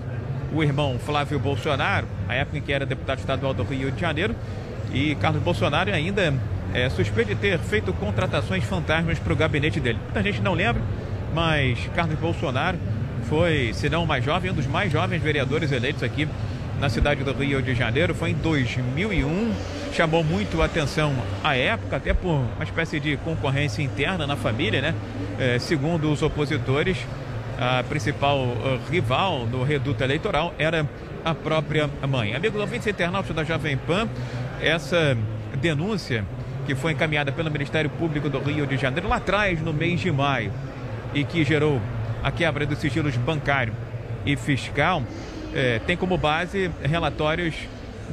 o 0.53 0.63
irmão 0.63 0.99
Flávio 0.99 1.39
Bolsonaro, 1.39 2.07
a 2.29 2.35
época 2.35 2.59
em 2.59 2.61
que 2.61 2.73
era 2.73 2.85
deputado 2.85 3.19
estadual 3.19 3.55
do 3.55 3.63
Rio 3.63 3.91
de 3.91 4.01
Janeiro, 4.01 4.35
e 4.93 5.15
Carlos 5.15 5.43
Bolsonaro 5.43 5.91
ainda 5.91 6.35
é 6.75 6.89
suspeito 6.91 7.35
de 7.35 7.41
ter 7.41 7.59
feito 7.59 7.93
contratações 7.95 8.65
fantasmas 8.65 9.19
para 9.19 9.33
o 9.33 9.37
gabinete 9.37 9.81
dele. 9.81 9.99
Muita 10.05 10.23
gente 10.23 10.43
não 10.43 10.53
lembra, 10.53 10.83
mas 11.33 11.79
Carlos 11.95 12.19
Bolsonaro 12.19 12.79
foi, 13.29 13.73
se 13.73 13.89
não 13.89 14.05
o 14.05 14.07
mais 14.07 14.25
jovem, 14.25 14.51
um 14.51 14.55
dos 14.55 14.67
mais 14.67 14.93
jovens 14.93 15.23
vereadores 15.23 15.73
eleitos 15.73 16.03
aqui 16.03 16.29
na 16.81 16.89
cidade 16.89 17.23
do 17.23 17.33
Rio 17.33 17.63
de 17.63 17.75
Janeiro. 17.75 18.15
Foi 18.15 18.31
em 18.31 18.35
2001, 18.35 19.53
chamou 19.95 20.25
muito 20.25 20.61
atenção 20.61 21.15
à 21.43 21.57
época, 21.57 21.97
até 21.97 22.13
por 22.13 22.31
uma 22.31 22.65
espécie 22.65 22.99
de 22.99 23.17
concorrência 23.19 23.83
interna 23.83 24.27
na 24.27 24.37
família, 24.37 24.81
né? 24.81 24.95
É, 25.39 25.59
segundo 25.59 26.11
os 26.11 26.23
opositores, 26.23 26.99
a 27.59 27.85
principal 27.85 28.39
uh, 28.39 28.81
rival 28.91 29.47
no 29.47 29.63
reduto 29.63 30.03
eleitoral 30.03 30.53
era 30.59 30.89
a 31.25 31.35
própria 31.35 31.89
mãe. 32.09 32.35
Amigos 32.35 32.61
ouvintes 32.61 32.89
internautas 32.89 33.35
da 33.35 33.45
Jovem 33.45 33.77
Pan, 33.77 34.09
essa 34.61 35.17
denúncia 35.61 36.25
que 36.67 36.75
foi 36.75 36.93
encaminhada 36.93 37.31
pelo 37.31 37.51
Ministério 37.51 37.91
Público 37.91 38.29
do 38.29 38.41
Rio 38.41 38.67
de 38.67 38.77
Janeiro 38.77 39.09
lá 39.09 39.17
atrás, 39.17 39.61
no 39.61 39.73
mês 39.73 40.01
de 40.01 40.11
maio, 40.11 40.53
e 41.15 41.25
que 41.25 41.45
gerou 41.45 41.81
a 42.23 42.31
quebra 42.31 42.65
dos 42.65 42.79
sigilos 42.79 43.17
bancário 43.17 43.75
e 44.25 44.37
fiscal, 44.37 45.03
eh, 45.55 45.81
tem 45.87 45.97
como 45.97 46.17
base 46.17 46.71
relatórios 46.83 47.55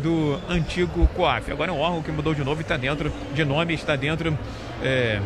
do 0.02 0.40
antigo 0.50 1.08
COAF. 1.16 1.52
Agora 1.52 1.72
é 1.72 1.74
um 1.74 1.80
órgão 1.80 2.02
que 2.02 2.12
mudou 2.12 2.34
de 2.34 2.44
novo 2.44 2.62
e 2.62 2.64
está 2.64 2.78
dentro 2.78 3.12
de 3.34 3.46
nome, 3.46 3.74
está 3.74 3.96
dentro 3.96 4.38
eh, 4.82 5.20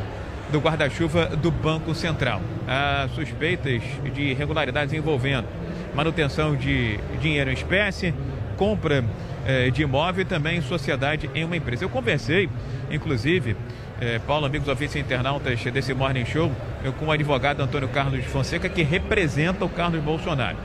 do 0.52 0.60
guarda-chuva 0.60 1.28
do 1.28 1.52
Banco 1.52 1.94
Central. 1.96 2.42
Há 2.68 3.08
suspeitas 3.16 3.82
de 4.14 4.22
irregularidades 4.22 4.94
envolvendo 4.94 5.48
manutenção 5.96 6.56
de 6.56 7.00
dinheiro 7.22 7.50
em 7.50 7.54
espécie, 7.54 8.14
compra 8.58 9.04
eh, 9.46 9.70
de 9.70 9.84
imóvel 9.84 10.24
e 10.24 10.26
também 10.26 10.62
sociedade 10.62 11.30
em 11.34 11.44
uma 11.44 11.56
empresa. 11.56 11.84
Eu 11.84 11.90
conversei, 11.90 12.50
inclusive, 12.90 13.56
eh, 14.04 14.20
Paulo, 14.28 14.46
amigos 14.46 14.68
ouvintes 14.68 14.96
e 14.96 15.00
internautas 15.00 15.64
desse 15.64 15.94
Morning 15.94 16.26
Show, 16.26 16.52
eu, 16.84 16.92
com 16.92 17.06
o 17.06 17.12
advogado 17.12 17.62
Antônio 17.62 17.88
Carlos 17.88 18.26
Fonseca, 18.26 18.68
que 18.68 18.84
representa 18.84 19.64
o 19.64 19.70
Carlos 19.70 20.04
Bolsonaro. 20.04 20.58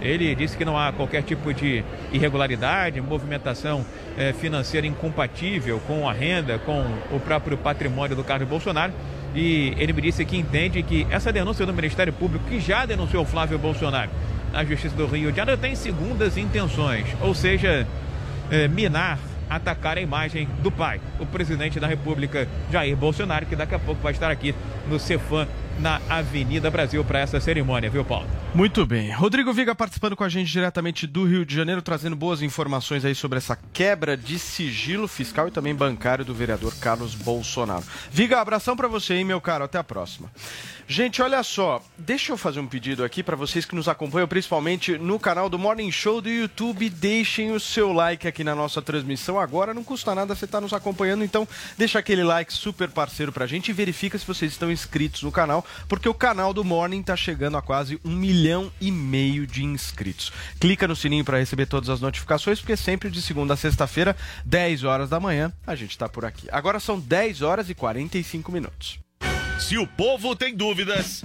Ele 0.00 0.34
disse 0.34 0.56
que 0.56 0.64
não 0.64 0.78
há 0.78 0.92
qualquer 0.92 1.22
tipo 1.22 1.52
de 1.52 1.84
irregularidade, 2.10 2.98
movimentação 3.02 3.84
eh, 4.16 4.32
financeira 4.32 4.86
incompatível 4.86 5.78
com 5.86 6.08
a 6.08 6.12
renda, 6.14 6.58
com 6.58 6.86
o 7.10 7.20
próprio 7.20 7.58
patrimônio 7.58 8.16
do 8.16 8.24
Carlos 8.24 8.48
Bolsonaro. 8.48 8.94
E 9.34 9.74
ele 9.76 9.92
me 9.92 10.00
disse 10.00 10.24
que 10.24 10.38
entende 10.38 10.82
que 10.82 11.06
essa 11.10 11.30
denúncia 11.30 11.66
do 11.66 11.74
Ministério 11.74 12.14
Público, 12.14 12.46
que 12.48 12.58
já 12.58 12.86
denunciou 12.86 13.24
o 13.24 13.26
Flávio 13.26 13.58
Bolsonaro 13.58 14.10
na 14.52 14.64
Justiça 14.64 14.96
do 14.96 15.06
Rio 15.06 15.30
de 15.30 15.36
Janeiro, 15.36 15.60
tem 15.60 15.74
segundas 15.74 16.38
intenções, 16.38 17.06
ou 17.20 17.34
seja, 17.34 17.86
eh, 18.50 18.68
minar, 18.68 19.18
atacar 19.48 19.98
a 19.98 20.00
imagem 20.00 20.48
do 20.62 20.70
pai, 20.70 21.00
o 21.18 21.26
presidente 21.26 21.78
da 21.78 21.86
República, 21.86 22.48
Jair 22.70 22.96
Bolsonaro, 22.96 23.46
que 23.46 23.56
daqui 23.56 23.74
a 23.74 23.78
pouco 23.78 24.02
vai 24.02 24.12
estar 24.12 24.30
aqui 24.30 24.54
no 24.88 24.98
Cefam, 24.98 25.46
na 25.78 26.00
Avenida 26.08 26.70
Brasil, 26.70 27.04
para 27.04 27.20
essa 27.20 27.40
cerimônia, 27.40 27.90
viu, 27.90 28.04
Paulo? 28.04 28.26
Muito 28.54 28.86
bem. 28.86 29.12
Rodrigo 29.12 29.52
Viga 29.52 29.74
participando 29.74 30.16
com 30.16 30.24
a 30.24 30.28
gente 30.28 30.50
diretamente 30.50 31.06
do 31.06 31.24
Rio 31.24 31.44
de 31.44 31.54
Janeiro, 31.54 31.82
trazendo 31.82 32.16
boas 32.16 32.40
informações 32.40 33.04
aí 33.04 33.14
sobre 33.14 33.38
essa 33.38 33.58
quebra 33.72 34.16
de 34.16 34.38
sigilo 34.38 35.06
fiscal 35.06 35.48
e 35.48 35.50
também 35.50 35.74
bancário 35.74 36.24
do 36.24 36.34
vereador 36.34 36.74
Carlos 36.76 37.14
Bolsonaro. 37.14 37.84
Viga, 38.10 38.40
abração 38.40 38.74
para 38.74 38.88
você, 38.88 39.14
hein, 39.14 39.24
meu 39.24 39.40
caro. 39.40 39.64
Até 39.64 39.78
a 39.78 39.84
próxima. 39.84 40.30
Gente, 40.88 41.20
olha 41.20 41.42
só, 41.42 41.82
deixa 41.98 42.30
eu 42.30 42.36
fazer 42.36 42.60
um 42.60 42.66
pedido 42.66 43.02
aqui 43.02 43.20
para 43.20 43.34
vocês 43.34 43.64
que 43.64 43.74
nos 43.74 43.88
acompanham, 43.88 44.28
principalmente 44.28 44.96
no 44.96 45.18
canal 45.18 45.48
do 45.48 45.58
Morning 45.58 45.90
Show 45.90 46.20
do 46.20 46.30
YouTube. 46.30 46.88
Deixem 46.88 47.50
o 47.50 47.58
seu 47.58 47.92
like 47.92 48.28
aqui 48.28 48.44
na 48.44 48.54
nossa 48.54 48.80
transmissão 48.80 49.38
agora, 49.38 49.74
não 49.74 49.82
custa 49.82 50.14
nada 50.14 50.32
você 50.32 50.44
estar 50.44 50.60
nos 50.60 50.72
acompanhando, 50.72 51.24
então 51.24 51.46
deixa 51.76 51.98
aquele 51.98 52.22
like 52.22 52.52
super 52.52 52.88
parceiro 52.88 53.32
pra 53.32 53.48
gente 53.48 53.68
e 53.68 53.74
verifica 53.74 54.16
se 54.16 54.24
vocês 54.24 54.52
estão 54.52 54.70
inscritos 54.70 55.24
no 55.24 55.32
canal, 55.32 55.65
porque 55.88 56.08
o 56.08 56.14
canal 56.14 56.52
do 56.52 56.64
Morning 56.64 57.02
tá 57.02 57.16
chegando 57.16 57.56
a 57.56 57.62
quase 57.62 58.00
um 58.04 58.14
milhão 58.14 58.70
e 58.80 58.90
meio 58.90 59.46
de 59.46 59.64
inscritos. 59.64 60.32
Clica 60.60 60.88
no 60.88 60.96
sininho 60.96 61.24
para 61.24 61.38
receber 61.38 61.66
todas 61.66 61.88
as 61.88 62.00
notificações, 62.00 62.60
porque 62.60 62.76
sempre 62.76 63.10
de 63.10 63.22
segunda 63.22 63.54
a 63.54 63.56
sexta-feira, 63.56 64.16
10 64.44 64.84
horas 64.84 65.08
da 65.08 65.20
manhã, 65.20 65.52
a 65.66 65.74
gente 65.74 65.96
tá 65.96 66.08
por 66.08 66.24
aqui. 66.24 66.48
Agora 66.50 66.80
são 66.80 66.98
10 66.98 67.42
horas 67.42 67.70
e 67.70 67.74
45 67.74 68.52
minutos. 68.52 68.98
Se 69.58 69.78
o 69.78 69.86
povo 69.86 70.36
tem 70.36 70.54
dúvidas, 70.54 71.24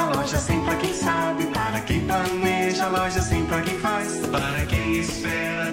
pensa, 0.00 0.04
loja 0.04 0.38
sem 0.38 0.60
pra 0.64 0.76
quem 0.76 0.94
sabe, 0.94 1.46
para 1.46 1.80
quem 1.80 2.00
planeja, 2.06 2.88
loja 2.88 3.20
sem 3.20 3.44
pra 3.46 3.60
quem 3.62 3.78
faz, 3.78 4.26
para 4.26 4.66
quem 4.66 5.00
espera, 5.00 5.72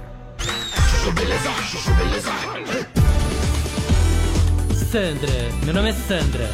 Sandra, 4.91 5.31
meu 5.65 5.73
nome 5.73 5.89
é 5.89 5.93
Sandra. 5.93 6.47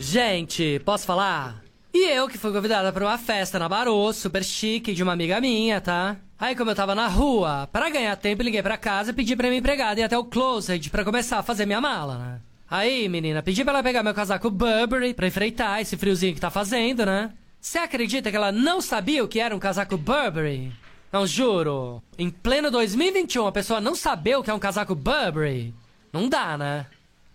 Gente, 0.00 0.80
posso 0.82 1.04
falar? 1.04 1.62
E 1.92 2.08
eu 2.08 2.26
que 2.26 2.38
fui 2.38 2.50
convidada 2.50 2.90
para 2.90 3.04
uma 3.04 3.18
festa 3.18 3.58
na 3.58 3.68
Barô, 3.68 4.10
super 4.14 4.42
chique, 4.42 4.94
de 4.94 5.02
uma 5.02 5.12
amiga 5.12 5.38
minha, 5.42 5.78
tá? 5.78 6.16
Aí, 6.38 6.56
como 6.56 6.70
eu 6.70 6.74
tava 6.74 6.94
na 6.94 7.06
rua, 7.06 7.68
para 7.70 7.90
ganhar 7.90 8.16
tempo, 8.16 8.42
liguei 8.42 8.62
pra 8.62 8.78
casa 8.78 9.10
e 9.10 9.14
pedi 9.14 9.36
pra 9.36 9.48
minha 9.48 9.58
empregada 9.58 10.00
ir 10.00 10.04
até 10.04 10.16
o 10.16 10.24
closet 10.24 10.88
pra 10.88 11.04
começar 11.04 11.40
a 11.40 11.42
fazer 11.42 11.66
minha 11.66 11.82
mala, 11.82 12.16
né? 12.16 12.40
Aí, 12.70 13.10
menina, 13.10 13.42
pedi 13.42 13.62
pra 13.62 13.74
ela 13.74 13.82
pegar 13.82 14.02
meu 14.02 14.14
casaco 14.14 14.48
Burberry 14.50 15.12
pra 15.12 15.26
enfrentar 15.26 15.82
esse 15.82 15.98
friozinho 15.98 16.34
que 16.34 16.40
tá 16.40 16.50
fazendo, 16.50 17.04
né? 17.04 17.30
Você 17.60 17.78
acredita 17.78 18.30
que 18.30 18.36
ela 18.36 18.50
não 18.50 18.80
sabia 18.80 19.22
o 19.22 19.28
que 19.28 19.38
era 19.38 19.54
um 19.54 19.58
casaco 19.58 19.98
Burberry? 19.98 20.72
Não, 21.12 21.26
juro. 21.26 22.02
Em 22.18 22.30
pleno 22.30 22.70
2021, 22.70 23.46
a 23.46 23.52
pessoa 23.52 23.80
não 23.80 23.94
saber 23.94 24.36
o 24.36 24.42
que 24.42 24.50
é 24.50 24.54
um 24.54 24.58
casaco 24.58 24.94
Burberry? 24.94 25.74
Não 26.12 26.28
dá, 26.28 26.58
né? 26.58 26.86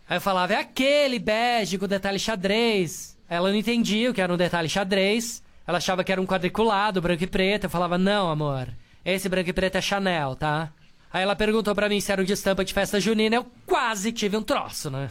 Aí 0.10 0.18
eu 0.18 0.22
falava, 0.22 0.54
é 0.54 0.58
aquele 0.58 1.20
bege 1.20 1.78
com 1.78 1.88
detalhe 1.88 2.20
xadrez. 2.20 3.18
Ela 3.30 3.50
não 3.50 3.56
entendia 3.56 4.12
o 4.12 4.14
que 4.14 4.22
era 4.22 4.34
um 4.34 4.38
detalhe 4.38 4.68
xadrez. 4.68 5.42
Ela 5.66 5.78
achava 5.78 6.04
que 6.04 6.12
era 6.12 6.22
um 6.22 6.26
quadriculado, 6.26 7.02
branco 7.02 7.24
e 7.24 7.28
preto. 7.28 7.66
Eu 7.66 7.70
falava, 7.70 7.98
não, 7.98 8.30
amor. 8.30 8.68
Esse 9.06 9.30
branco 9.30 9.50
e 9.50 9.54
preto 9.54 9.78
é 9.78 9.82
Chanel, 9.82 10.36
tá? 10.36 10.72
Aí 11.14 11.24
ela 11.24 11.36
perguntou 11.36 11.74
pra 11.74 11.90
mim 11.90 12.00
se 12.00 12.12
era 12.12 12.22
um 12.22 12.26
de 12.26 12.34
estampa 12.34 12.64
de 12.64 12.74
festa 12.74 13.00
junina. 13.00 13.38
Eu 13.38 13.46
quase 13.66 14.12
tive 14.12 14.36
um 14.38 14.44
troço, 14.44 14.90
né? 14.90 15.10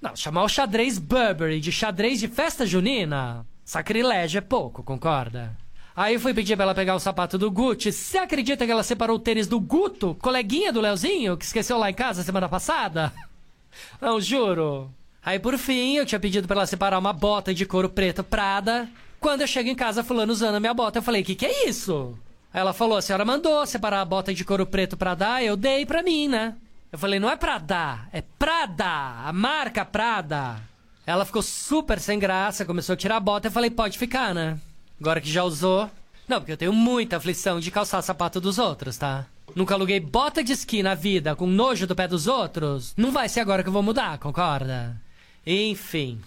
Não, 0.00 0.14
chamar 0.14 0.42
o 0.42 0.48
xadrez 0.48 0.98
Burberry 0.98 1.60
de 1.60 1.72
xadrez 1.72 2.20
de 2.20 2.28
festa 2.28 2.66
junina? 2.66 3.46
Sacrilégio 3.64 4.38
é 4.38 4.42
pouco, 4.42 4.82
concorda? 4.82 5.56
Aí 5.96 6.18
fui 6.18 6.34
pedir 6.34 6.56
pra 6.56 6.64
ela 6.64 6.74
pegar 6.74 6.96
o 6.96 7.00
sapato 7.00 7.38
do 7.38 7.50
Gucci. 7.50 7.92
Você 7.92 8.18
acredita 8.18 8.66
que 8.66 8.72
ela 8.72 8.82
separou 8.82 9.16
o 9.16 9.20
tênis 9.20 9.46
do 9.46 9.60
Guto, 9.60 10.16
coleguinha 10.20 10.72
do 10.72 10.80
Leozinho, 10.80 11.36
que 11.36 11.44
esqueceu 11.44 11.78
lá 11.78 11.88
em 11.88 11.94
casa 11.94 12.24
semana 12.24 12.48
passada? 12.48 13.12
Não, 14.00 14.20
juro. 14.20 14.90
Aí 15.24 15.38
por 15.38 15.56
fim, 15.56 15.96
eu 15.96 16.04
tinha 16.04 16.18
pedido 16.18 16.48
pra 16.48 16.56
ela 16.56 16.66
separar 16.66 16.98
uma 16.98 17.12
bota 17.12 17.54
de 17.54 17.64
couro 17.64 17.88
preto 17.88 18.24
Prada. 18.24 18.88
Quando 19.20 19.40
eu 19.40 19.46
chego 19.46 19.68
em 19.70 19.74
casa, 19.74 20.04
fulano 20.04 20.32
usando 20.32 20.56
a 20.56 20.60
minha 20.60 20.74
bota, 20.74 20.98
eu 20.98 21.02
falei, 21.02 21.22
que 21.22 21.34
que 21.34 21.46
é 21.46 21.68
isso? 21.68 22.18
Aí 22.52 22.60
ela 22.60 22.72
falou, 22.72 22.98
a 22.98 23.02
senhora 23.02 23.24
mandou 23.24 23.64
separar 23.64 24.00
a 24.00 24.04
bota 24.04 24.34
de 24.34 24.44
couro 24.44 24.66
preto 24.66 24.96
pra 24.96 25.14
dar, 25.14 25.42
eu 25.42 25.56
dei 25.56 25.86
pra 25.86 26.02
mim, 26.02 26.28
né? 26.28 26.54
Eu 26.92 26.98
falei, 26.98 27.18
não 27.18 27.30
é 27.30 27.36
pra 27.36 27.58
dar, 27.58 28.08
é 28.12 28.22
Prada, 28.38 28.84
a 29.24 29.32
marca 29.32 29.84
Prada. 29.84 30.60
Ela 31.06 31.24
ficou 31.24 31.40
super 31.42 31.98
sem 31.98 32.18
graça, 32.18 32.64
começou 32.64 32.92
a 32.92 32.96
tirar 32.96 33.16
a 33.16 33.20
bota, 33.20 33.48
eu 33.48 33.52
falei, 33.52 33.70
pode 33.70 33.98
ficar, 33.98 34.34
né? 34.34 34.58
Agora 35.00 35.20
que 35.20 35.30
já 35.30 35.44
usou. 35.44 35.90
Não, 36.26 36.38
porque 36.38 36.52
eu 36.52 36.56
tenho 36.56 36.72
muita 36.72 37.16
aflição 37.16 37.60
de 37.60 37.70
calçar 37.70 38.02
sapato 38.02 38.40
dos 38.40 38.58
outros, 38.58 38.96
tá? 38.96 39.26
Nunca 39.54 39.74
aluguei 39.74 40.00
bota 40.00 40.42
de 40.42 40.52
esqui 40.52 40.82
na 40.82 40.94
vida 40.94 41.36
com 41.36 41.46
nojo 41.46 41.86
do 41.86 41.94
pé 41.94 42.08
dos 42.08 42.26
outros. 42.26 42.94
Não 42.96 43.12
vai 43.12 43.28
ser 43.28 43.40
agora 43.40 43.62
que 43.62 43.68
eu 43.68 43.72
vou 43.72 43.82
mudar, 43.82 44.18
concorda? 44.18 45.00
Enfim. 45.46 46.20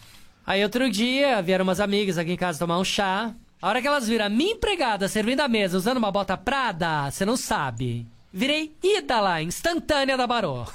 Aí 0.46 0.64
outro 0.64 0.90
dia 0.90 1.42
vieram 1.42 1.64
umas 1.64 1.80
amigas 1.80 2.18
aqui 2.18 2.32
em 2.32 2.38
casa 2.38 2.60
tomar 2.60 2.78
um 2.78 2.86
chá. 2.86 3.34
A 3.62 3.68
hora 3.68 3.82
que 3.82 3.88
elas 3.88 4.08
viram 4.08 4.26
a 4.26 4.30
minha 4.30 4.54
empregada 4.54 5.08
servindo 5.08 5.42
a 5.42 5.48
mesa 5.48 5.78
usando 5.78 5.98
uma 5.98 6.12
bota 6.12 6.38
Prada, 6.38 7.10
você 7.10 7.26
não 7.26 7.36
sabe. 7.36 8.06
Virei 8.32 8.76
ida 8.84 9.20
lá, 9.20 9.42
instantânea 9.42 10.16
da 10.16 10.28
Barô. 10.28 10.66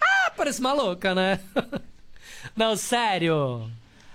Ah, 0.00 0.32
parece 0.36 0.62
maluca, 0.62 1.14
né? 1.14 1.40
Não, 2.56 2.76
sério. 2.76 3.70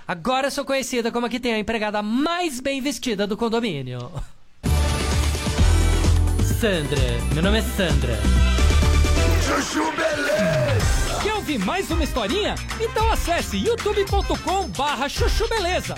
Agora 0.07 0.47
eu 0.47 0.51
sou 0.51 0.65
conhecida 0.65 1.11
como 1.11 1.25
a 1.25 1.29
que 1.29 1.39
tem 1.39 1.53
a 1.53 1.59
empregada 1.59 2.01
mais 2.01 2.59
bem 2.59 2.81
vestida 2.81 3.25
do 3.25 3.37
condomínio. 3.37 4.11
Sandra. 6.59 6.99
Meu 7.33 7.43
nome 7.43 7.59
é 7.59 7.61
Sandra. 7.61 8.19
Chuchu 9.45 9.91
Beleza. 9.91 11.21
Quer 11.21 11.33
ouvir 11.35 11.57
mais 11.59 11.89
uma 11.89 12.03
historinha? 12.03 12.55
Então 12.79 13.11
acesse 13.11 13.57
youtube.com 13.57 14.67
barra 14.69 15.07
chuchu 15.07 15.47
beleza. 15.47 15.95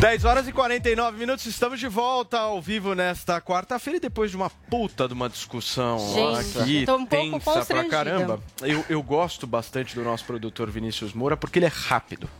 10 0.00 0.24
horas 0.24 0.48
e 0.48 0.52
49 0.52 1.18
minutos, 1.18 1.44
estamos 1.44 1.78
de 1.78 1.86
volta 1.86 2.38
ao 2.38 2.60
vivo 2.62 2.94
nesta 2.94 3.38
quarta-feira 3.38 3.98
e 3.98 4.00
depois 4.00 4.30
de 4.30 4.36
uma 4.36 4.48
puta 4.48 5.06
de 5.06 5.12
uma 5.12 5.28
discussão 5.28 5.98
Gente, 5.98 6.58
aqui 6.58 6.86
tô 6.86 6.96
um 6.96 7.04
pouco 7.04 7.32
tensa 7.32 7.40
pra 7.44 7.52
constrangida. 7.52 7.90
caramba. 7.90 8.40
Eu, 8.62 8.82
eu 8.88 9.02
gosto 9.02 9.46
bastante 9.46 9.94
do 9.94 10.02
nosso 10.02 10.24
produtor 10.24 10.70
Vinícius 10.70 11.12
Moura 11.12 11.36
porque 11.36 11.58
ele 11.58 11.66
é 11.66 11.72
rápido. 11.72 12.30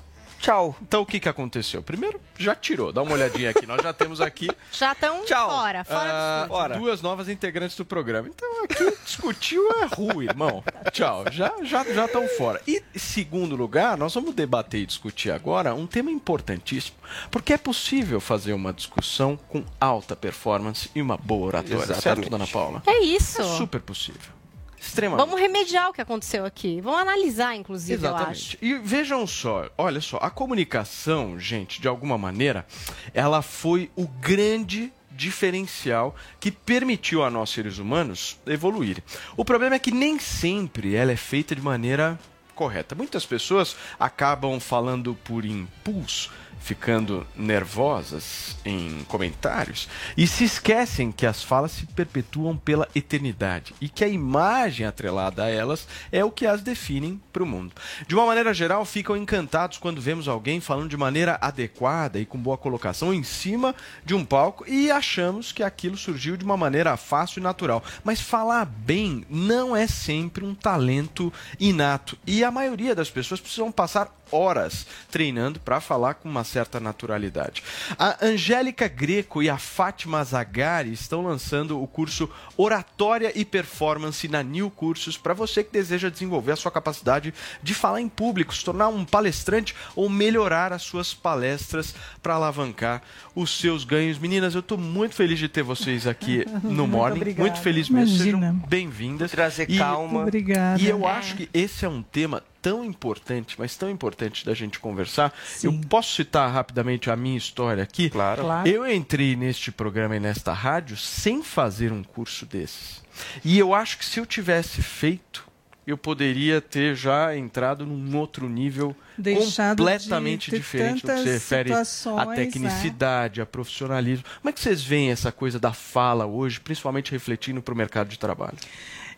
Tchau. 0.41 0.75
Então 0.81 1.03
o 1.03 1.07
que 1.07 1.21
que 1.21 1.29
aconteceu? 1.29 1.83
Primeiro, 1.83 2.21
já 2.39 2.55
tirou. 2.55 2.93
Dá 2.93 3.03
uma 3.03 3.13
olhadinha 3.13 3.51
aqui. 3.51 3.67
Nós 3.67 3.83
já 3.83 3.93
temos 3.93 4.21
aqui 4.21 4.49
Já 4.73 4.93
estão 4.93 5.23
fora, 5.27 5.85
fora 5.85 6.11
ah, 6.11 6.47
do 6.49 6.55
estúdio. 6.55 6.79
duas 6.81 7.03
novas 7.03 7.29
integrantes 7.29 7.77
do 7.77 7.85
programa. 7.85 8.29
Então 8.29 8.65
aqui 8.65 8.97
discutiu 9.05 9.63
é 9.83 9.87
ruim, 9.95 10.25
irmão. 10.25 10.65
Tchau. 10.93 11.25
Já 11.31 11.53
já 11.63 11.85
já 11.85 12.07
estão 12.07 12.27
fora. 12.39 12.61
E 12.67 12.83
segundo 12.97 13.55
lugar, 13.55 13.97
nós 13.99 14.15
vamos 14.15 14.35
debater 14.35 14.81
e 14.81 14.87
discutir 14.87 15.31
agora 15.31 15.75
um 15.75 15.87
tema 15.87 16.11
importantíssimo, 16.11 16.97
porque 17.31 17.53
é 17.53 17.59
possível 17.59 18.21
fazer 18.21 18.55
uma 18.55 18.73
discussão 18.73 19.37
com 19.49 19.63
alta 19.79 20.17
performance 20.17 20.91
e 20.95 21.03
uma 21.03 21.17
boa 21.19 21.49
oratória, 21.49 21.79
certo, 21.87 21.99
Exatamente. 21.99 22.31
dona 22.31 22.47
Paula? 22.47 22.83
É 22.87 23.01
isso. 23.03 23.43
É 23.43 23.45
super 23.59 23.81
possível. 23.81 24.40
Extremamente. 24.81 25.27
Vamos 25.27 25.41
remediar 25.41 25.91
o 25.91 25.93
que 25.93 26.01
aconteceu 26.01 26.45
aqui. 26.45 26.81
Vamos 26.81 27.01
analisar, 27.01 27.55
inclusive, 27.55 28.05
eu 28.05 28.17
acho. 28.17 28.57
Exatamente. 28.57 28.59
E 28.63 28.75
vejam 28.79 29.27
só, 29.27 29.69
olha 29.77 30.01
só, 30.01 30.17
a 30.17 30.31
comunicação, 30.31 31.39
gente, 31.39 31.81
de 31.81 31.87
alguma 31.87 32.17
maneira, 32.17 32.67
ela 33.13 33.43
foi 33.43 33.91
o 33.95 34.07
grande 34.07 34.93
diferencial 35.11 36.17
que 36.39 36.51
permitiu 36.51 37.23
a 37.23 37.31
nós 37.31 37.51
seres 37.51 37.79
humanos 37.79 38.39
evoluir. 38.47 39.03
O 39.37 39.45
problema 39.45 39.77
é 39.77 39.79
que 39.79 39.91
nem 39.91 40.19
sempre 40.19 40.95
ela 40.95 41.13
é 41.13 41.17
feita 41.17 41.55
de 41.55 41.61
maneira 41.61 42.19
correta. 42.55 42.95
Muitas 42.95 43.27
pessoas 43.27 43.77
acabam 43.99 44.59
falando 44.61 45.15
por 45.25 45.45
impulso, 45.45 46.31
ficando 46.61 47.27
nervosas 47.35 48.57
em 48.65 49.03
comentários 49.09 49.89
e 50.17 50.27
se 50.27 50.45
esquecem 50.45 51.11
que 51.11 51.27
as 51.27 51.43
falas 51.43 51.73
se 51.73 51.87
perpetuam 51.87 52.57
pela 52.57 52.89
eternidade 52.95 53.75
e 53.81 53.89
que 53.89 54.05
a 54.05 54.09
imagem 54.09 54.87
atrelada 54.87 55.45
a 55.45 55.49
elas 55.49 55.89
é 56.13 56.25
o 56.25 56.31
que 56.31 56.47
as 56.47 56.63
definem 56.63 57.21
para 57.33 57.43
o 57.43 57.47
mundo. 57.47 57.73
De 58.07 58.15
uma 58.15 58.27
maneira 58.27 58.53
geral, 58.53 58.85
ficam 58.85 59.17
encantados 59.17 59.79
quando 59.79 60.01
vemos 60.01 60.29
alguém 60.29 60.61
falando 60.61 60.91
de 60.91 60.97
maneira 60.97 61.39
adequada 61.41 62.19
e 62.19 62.27
com 62.27 62.39
boa 62.39 62.59
colocação 62.59 63.13
em 63.13 63.23
cima 63.23 63.75
de 64.05 64.15
um 64.15 64.25
palco 64.25 64.65
e 64.69 64.91
achamos 64.91 65.53
que 65.53 65.63
aquilo 65.63 65.97
surgiu 65.97 66.37
de 66.37 66.45
uma 66.45 66.57
maneira 66.57 66.97
fácil 66.97 67.41
e 67.41 67.43
natural. 67.43 67.83
Mas 68.05 68.21
falar 68.21 68.67
bem 68.67 69.25
não 69.29 69.75
é 69.75 69.87
sempre 69.87 70.45
um 70.45 70.55
talento 70.55 71.33
inato 71.59 72.19
e 72.27 72.45
a 72.45 72.51
maioria 72.51 72.95
das 72.95 73.11
pessoas 73.11 73.41
precisam 73.41 73.73
passar 73.73 74.20
horas 74.33 74.87
treinando 75.11 75.59
para 75.61 75.81
falar 75.81 76.15
com 76.15 76.29
uma 76.29 76.45
certa 76.45 76.79
naturalidade. 76.81 77.63
A 77.99 78.25
Angélica 78.25 78.89
Greco 78.89 79.43
e 79.43 79.51
a 79.51 79.59
Fátima 79.59 80.23
Zagari 80.25 80.93
estão 80.93 81.23
lançando 81.23 81.81
o 81.83 81.87
curso 81.87 82.29
Oratória 82.57 83.33
e 83.35 83.45
Performance 83.45 84.29
na 84.29 84.43
New 84.43 84.71
Cursos 84.71 85.17
para 85.17 85.35
você 85.35 85.65
que 85.65 85.73
deseja 85.73 86.09
desenvolver 86.09 86.53
a 86.53 86.57
sua 86.57 86.71
capacidade 86.71 87.33
de 87.63 87.75
falar 87.75 88.01
em 88.01 88.09
público, 88.09 88.55
se 88.55 88.65
tornar 88.65 88.89
um 88.89 89.05
palestrante 89.05 89.75
ou 89.97 90.09
melhorar 90.09 90.73
as 90.73 90.83
suas 90.83 91.13
palestras 91.15 91.95
para 92.23 92.35
alavancar 92.35 93.03
os 93.35 93.59
seus 93.59 93.85
ganhos. 93.85 94.19
Meninas, 94.19 94.55
eu 94.55 94.61
estou 94.61 94.79
muito 94.79 95.15
feliz 95.15 95.39
de 95.39 95.49
ter 95.49 95.63
vocês 95.63 96.07
aqui 96.07 96.45
no 96.63 96.71
Muito 96.87 96.89
Morning. 96.89 97.17
obrigada. 97.17 97.41
Muito 97.49 97.61
feliz 97.63 97.89
mesmo. 97.89 98.15
Imagina. 98.17 98.49
Sejam 98.53 98.69
bem-vindas. 98.69 99.31
Trazer 99.31 99.71
E- 99.71 99.79
calma. 99.79 100.23
Obrigada. 100.23 100.81
E 100.81 100.89
eu 100.89 101.07
É. 101.07 101.11
acho 101.13 101.37
que 101.37 101.49
esse 101.53 101.85
é 101.85 101.89
um 101.89 102.03
tema 102.03 102.43
tão 102.63 102.85
importante, 102.85 103.57
mas 103.59 103.77
tão 103.77 103.91
importante 103.91 104.45
da 104.45 104.55
gente 104.55 104.79
conversar. 104.79 105.33
Eu 105.63 105.73
posso 105.89 106.15
citar 106.15 106.51
rapidamente 106.51 107.11
a 107.11 107.17
minha 107.17 107.37
história 107.37 107.83
aqui? 107.83 108.11
Claro. 108.11 108.43
Claro. 108.43 108.69
Eu 108.69 108.91
entrei 108.91 109.37
neste 109.37 109.73
programa 109.73 110.17
e 110.17 110.21
nesta 110.21 110.53
rádio 110.53 110.97
sem 110.97 111.43
fazer 111.43 111.93
um 111.93 112.03
curso 112.03 112.47
desses. 112.47 113.03
E 113.45 113.59
eu 113.59 113.75
acho 113.75 113.99
que 113.99 114.05
se 114.05 114.21
eu 114.21 114.27
tivesse 114.27 114.83
feito, 114.83 115.51
eu 115.87 115.97
poderia 115.97 116.61
ter 116.61 116.95
já 116.95 117.37
entrado 117.37 117.85
num 117.85 118.17
outro 118.17 118.49
nível 118.49 118.95
Deixado 119.17 119.77
de 119.77 119.83
completamente 119.83 120.51
ter 120.51 120.59
diferente 120.59 121.07
do 121.07 121.13
que 121.13 121.19
se 121.19 121.25
refere 121.25 121.73
à 121.73 122.27
né? 122.27 122.37
tecnicidade, 122.37 123.41
a 123.41 123.47
profissionalismo. 123.47 124.25
Como 124.41 124.51
é 124.51 124.53
que 124.53 124.61
vocês 124.61 124.83
veem 124.83 125.11
essa 125.11 125.33
coisa 125.33 125.59
da 125.59 125.73
fala 125.73 126.27
hoje, 126.27 126.61
principalmente 126.61 127.11
refletindo 127.11 127.61
para 127.61 127.75
o 127.75 127.77
mercado 127.77 128.09
de 128.09 128.19
trabalho? 128.19 128.57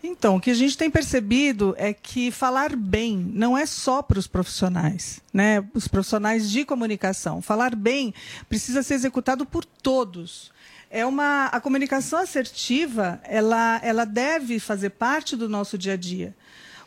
Então, 0.03 0.37
o 0.37 0.41
que 0.41 0.51
a 0.51 0.55
gente 0.55 0.77
tem 0.77 0.91
percebido 0.91 1.75
é 1.79 1.93
que 1.93 2.31
falar 2.33 2.75
bem 2.75 3.17
não 3.33 3.57
é 3.57 3.65
só 3.65 4.03
para 4.03 4.19
os 4.19 4.27
profissionais, 4.27 5.21
né? 5.33 5.65
Os 5.73 5.87
profissionais 5.87 6.51
de 6.51 6.65
comunicação. 6.65 7.41
Falar 7.41 7.77
bem 7.77 8.13
precisa 8.49 8.83
ser 8.83 8.95
executado 8.95 9.47
por 9.47 9.65
todos. 9.65 10.51
É 10.91 11.07
uma 11.07 11.47
a 11.47 11.61
comunicação 11.61 12.19
assertiva, 12.19 13.21
ela 13.25 13.81
ela 13.83 14.05
deve 14.05 14.59
fazer 14.59 14.91
parte 14.91 15.37
do 15.37 15.49
nosso 15.49 15.79
dia 15.79 15.93
a 15.93 15.97
dia. 15.97 16.35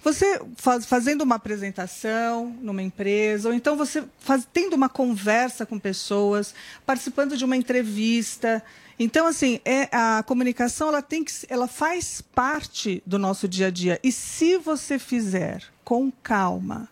Você 0.03 0.39
faz- 0.57 0.85
fazendo 0.85 1.21
uma 1.23 1.35
apresentação 1.35 2.55
numa 2.61 2.83
empresa, 2.83 3.49
ou 3.49 3.55
então 3.55 3.75
você 3.75 4.03
faz- 4.19 4.47
tendo 4.53 4.73
uma 4.75 4.87
conversa 4.89 5.65
com 5.65 5.79
pessoas, 5.79 6.53
participando 6.85 7.35
de 7.35 7.43
uma 7.45 7.55
entrevista. 7.57 8.61
Então, 8.97 9.27
assim, 9.27 9.59
é, 9.65 9.89
a 9.91 10.23
comunicação 10.23 10.87
ela 10.87 11.01
tem 11.01 11.23
que, 11.23 11.31
ela 11.49 11.67
faz 11.67 12.21
parte 12.21 13.03
do 13.05 13.19
nosso 13.19 13.47
dia 13.47 13.67
a 13.67 13.69
dia. 13.69 13.99
E 14.03 14.11
se 14.11 14.57
você 14.57 14.97
fizer 14.97 15.63
com 15.83 16.11
calma, 16.23 16.87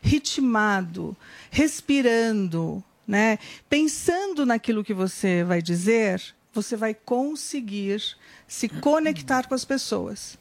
ritmado, 0.00 1.16
respirando, 1.50 2.82
né, 3.06 3.38
pensando 3.68 4.46
naquilo 4.46 4.84
que 4.84 4.94
você 4.94 5.42
vai 5.42 5.60
dizer, 5.60 6.22
você 6.52 6.76
vai 6.76 6.94
conseguir 6.94 8.02
se 8.46 8.68
conectar 8.68 9.46
com 9.48 9.54
as 9.54 9.64
pessoas. 9.64 10.38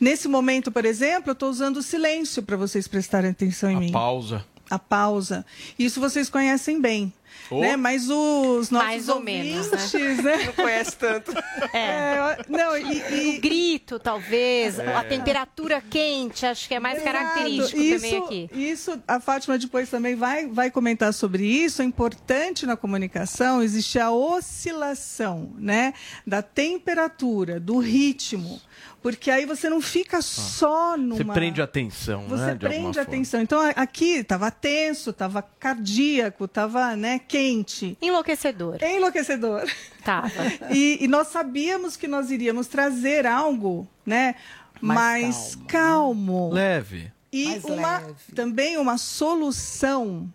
Nesse 0.00 0.28
momento, 0.28 0.72
por 0.72 0.84
exemplo, 0.84 1.30
eu 1.30 1.32
estou 1.32 1.50
usando 1.50 1.78
o 1.78 1.82
silêncio 1.82 2.42
para 2.42 2.56
vocês 2.56 2.88
prestarem 2.88 3.30
atenção 3.30 3.70
em 3.70 3.76
mim. 3.76 3.92
Pausa. 3.92 4.44
A 4.70 4.78
pausa. 4.78 5.44
Isso 5.78 6.00
vocês 6.00 6.28
conhecem 6.28 6.80
bem. 6.80 7.12
Oh. 7.50 7.60
Né? 7.60 7.76
Mas 7.76 8.08
os 8.10 8.70
nossos 8.70 8.88
Mais 8.88 9.08
ou 9.08 9.16
ouvintes, 9.16 9.70
menos, 9.70 10.22
né? 10.24 10.44
Não 10.46 10.52
conhece 10.52 10.96
tanto. 10.96 11.32
É. 11.72 12.38
não, 12.48 12.76
e, 12.76 13.36
O 13.36 13.40
grito, 13.40 13.98
talvez, 13.98 14.78
É. 14.78 14.94
a 14.94 15.02
temperatura 15.04 15.80
quente, 15.80 16.44
acho 16.44 16.68
que 16.68 16.74
é 16.74 16.80
mais 16.80 17.00
Exato. 17.00 17.12
característico 17.12 17.80
isso, 17.80 17.94
também 18.04 18.18
aqui. 18.18 18.50
Isso, 18.52 19.02
a 19.06 19.20
Fátima 19.20 19.58
depois 19.58 19.88
também 19.88 20.14
vai, 20.14 20.46
vai 20.46 20.70
comentar 20.70 21.12
sobre 21.14 21.44
isso. 21.44 21.80
É 21.82 21.84
importante 21.84 22.66
na 22.66 22.76
comunicação 22.76 23.62
existe 23.62 23.98
a 23.98 24.10
oscilação, 24.10 25.52
né, 25.58 25.94
da 26.26 26.42
temperatura, 26.42 27.58
do 27.58 27.78
ritmo, 27.78 28.60
porque 29.02 29.30
aí 29.30 29.46
você 29.46 29.70
não 29.70 29.80
fica 29.80 30.20
só 30.20 30.96
numa. 30.96 31.16
Você 31.16 31.24
prende 31.24 31.60
a 31.60 31.64
atenção, 31.64 32.22
Você 32.28 32.44
né? 32.44 32.52
alguma 32.52 32.68
prende 32.70 32.98
a 32.98 33.02
atenção. 33.02 33.40
Então 33.40 33.60
aqui 33.76 34.16
estava 34.18 34.50
tenso, 34.50 35.10
estava 35.10 35.40
cardíaco, 35.42 36.44
estava 36.44 36.96
né, 36.96 37.18
quente. 37.20 37.96
Enlouquecedor. 38.02 38.82
Enlouquecedor. 38.82 39.64
Tava. 40.04 40.28
E, 40.70 40.98
e 41.02 41.08
nós 41.08 41.28
sabíamos 41.28 41.96
que 41.96 42.06
nós 42.06 42.30
iríamos 42.30 42.66
trazer 42.66 43.26
algo, 43.26 43.88
né? 44.04 44.34
Mais, 44.80 45.56
calmo. 45.66 46.50
Leve. 46.52 47.10
E 47.32 47.46
Mais 47.46 47.64
uma, 47.64 48.02
também 48.34 48.76
uma 48.76 48.98
solução 48.98 50.32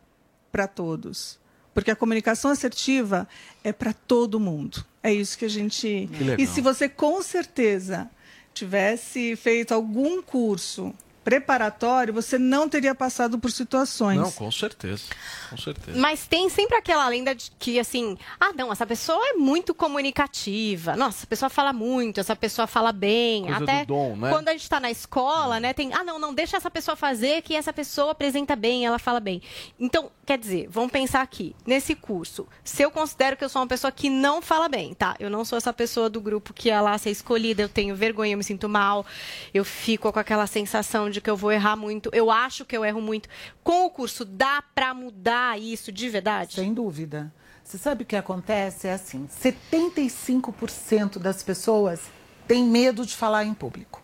para 0.51 0.67
todos. 0.67 1.39
Porque 1.73 1.89
a 1.89 1.95
comunicação 1.95 2.51
assertiva 2.51 3.27
é 3.63 3.73
para 3.73 3.93
todo 3.93 4.39
mundo. 4.39 4.85
É 5.01 5.11
isso 5.11 5.37
que 5.37 5.45
a 5.45 5.49
gente. 5.49 6.07
Que 6.11 6.23
legal. 6.23 6.39
E 6.39 6.47
se 6.47 6.61
você 6.61 6.87
com 6.87 7.21
certeza 7.21 8.09
tivesse 8.53 9.35
feito 9.35 9.73
algum 9.73 10.21
curso 10.21 10.93
preparatório, 11.23 12.13
você 12.13 12.37
não 12.37 12.67
teria 12.67 12.93
passado 12.93 13.39
por 13.39 13.51
situações. 13.51 14.19
Não, 14.19 14.31
com 14.31 14.51
certeza. 14.51 15.03
Com 15.49 15.57
certeza. 15.57 15.97
Mas 15.97 16.27
tem 16.27 16.49
sempre 16.49 16.77
aquela 16.77 17.07
lenda 17.07 17.33
de 17.33 17.51
que, 17.57 17.79
assim, 17.79 18.17
ah, 18.39 18.51
não, 18.53 18.71
essa 18.71 18.85
pessoa 18.85 19.19
é 19.29 19.33
muito 19.33 19.73
comunicativa. 19.73 20.95
Nossa, 20.95 21.19
essa 21.19 21.27
pessoa 21.27 21.49
fala 21.49 21.71
muito, 21.71 22.19
essa 22.19 22.35
pessoa 22.35 22.67
fala 22.67 22.91
bem. 22.91 23.43
Coisa 23.43 23.63
Até 23.63 23.85
do 23.85 23.87
dom, 23.87 24.15
né? 24.17 24.29
quando 24.29 24.49
a 24.49 24.51
gente 24.51 24.69
tá 24.69 24.79
na 24.79 24.91
escola, 24.91 25.59
né, 25.59 25.73
tem, 25.73 25.93
ah, 25.93 26.03
não, 26.03 26.19
não, 26.19 26.33
deixa 26.33 26.57
essa 26.57 26.69
pessoa 26.69 26.95
fazer, 26.95 27.41
que 27.41 27.55
essa 27.55 27.71
pessoa 27.71 28.11
apresenta 28.11 28.55
bem, 28.55 28.85
ela 28.85 28.99
fala 28.99 29.19
bem. 29.19 29.41
Então, 29.79 30.11
quer 30.25 30.37
dizer, 30.37 30.67
vamos 30.69 30.91
pensar 30.91 31.21
aqui, 31.21 31.55
nesse 31.65 31.95
curso, 31.95 32.47
se 32.63 32.81
eu 32.81 32.91
considero 32.91 33.37
que 33.37 33.43
eu 33.43 33.49
sou 33.49 33.61
uma 33.61 33.67
pessoa 33.67 33.91
que 33.91 34.09
não 34.09 34.41
fala 34.41 34.67
bem, 34.67 34.93
tá? 34.93 35.15
Eu 35.19 35.29
não 35.29 35.45
sou 35.45 35.57
essa 35.57 35.71
pessoa 35.71 36.09
do 36.09 36.19
grupo 36.19 36.53
que 36.53 36.69
ia 36.69 36.81
lá 36.81 36.97
ser 36.97 37.11
escolhida, 37.11 37.61
eu 37.61 37.69
tenho 37.69 37.95
vergonha, 37.95 38.33
eu 38.33 38.37
me 38.37 38.43
sinto 38.43 38.67
mal, 38.67 39.05
eu 39.53 39.63
fico 39.63 40.11
com 40.11 40.19
aquela 40.19 40.47
sensação 40.47 41.09
de 41.13 41.21
que 41.21 41.29
eu 41.29 41.37
vou 41.37 41.51
errar 41.51 41.77
muito, 41.77 42.09
eu 42.11 42.29
acho 42.29 42.65
que 42.65 42.75
eu 42.75 42.83
erro 42.83 43.01
muito. 43.01 43.29
Com 43.63 43.85
o 43.85 43.89
curso, 43.89 44.25
dá 44.25 44.61
pra 44.75 44.93
mudar 44.93 45.59
isso 45.59 45.91
de 45.91 46.09
verdade? 46.09 46.55
Sem 46.55 46.73
dúvida. 46.73 47.31
Você 47.63 47.77
sabe 47.77 48.03
o 48.03 48.05
que 48.05 48.15
acontece? 48.15 48.87
É 48.87 48.93
assim: 48.93 49.27
75% 49.27 51.19
das 51.19 51.41
pessoas 51.41 52.01
têm 52.47 52.63
medo 52.65 53.05
de 53.05 53.15
falar 53.15 53.45
em 53.45 53.53
público. 53.53 54.01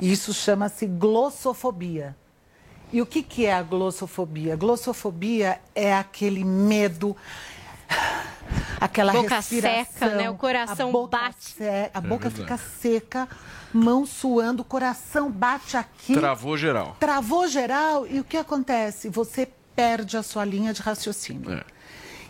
Isso 0.00 0.34
chama-se 0.34 0.86
glossofobia. 0.86 2.16
E 2.92 3.00
o 3.00 3.06
que, 3.06 3.22
que 3.22 3.46
é 3.46 3.52
a 3.54 3.62
glossofobia? 3.62 4.56
Glossofobia 4.56 5.60
é 5.74 5.94
aquele 5.94 6.44
medo, 6.44 7.16
aquela 8.80 9.12
Boca 9.12 9.36
respiração. 9.36 9.84
seca, 9.92 10.08
né? 10.16 10.30
O 10.30 10.34
coração 10.36 10.88
a 10.88 10.92
boca 10.92 11.16
bate. 11.18 11.44
se- 11.44 11.64
a 11.64 11.90
É 11.94 12.00
boca 12.00 12.28
verdade. 12.28 12.34
fica 12.34 12.56
seca, 12.80 13.28
mão 13.72 14.04
suando, 14.06 14.62
o 14.62 14.64
coração 14.64 15.30
bate 15.30 15.76
aqui. 15.76 16.14
Travou 16.14 16.56
geral. 16.56 16.96
Travou 17.00 17.46
geral 17.48 18.06
e 18.06 18.20
o 18.20 18.24
que 18.24 18.36
acontece? 18.36 19.08
Você 19.08 19.48
perde 19.76 20.16
a 20.16 20.22
sua 20.22 20.44
linha 20.44 20.72
de 20.72 20.82
raciocínio. 20.82 21.52
É. 21.52 21.64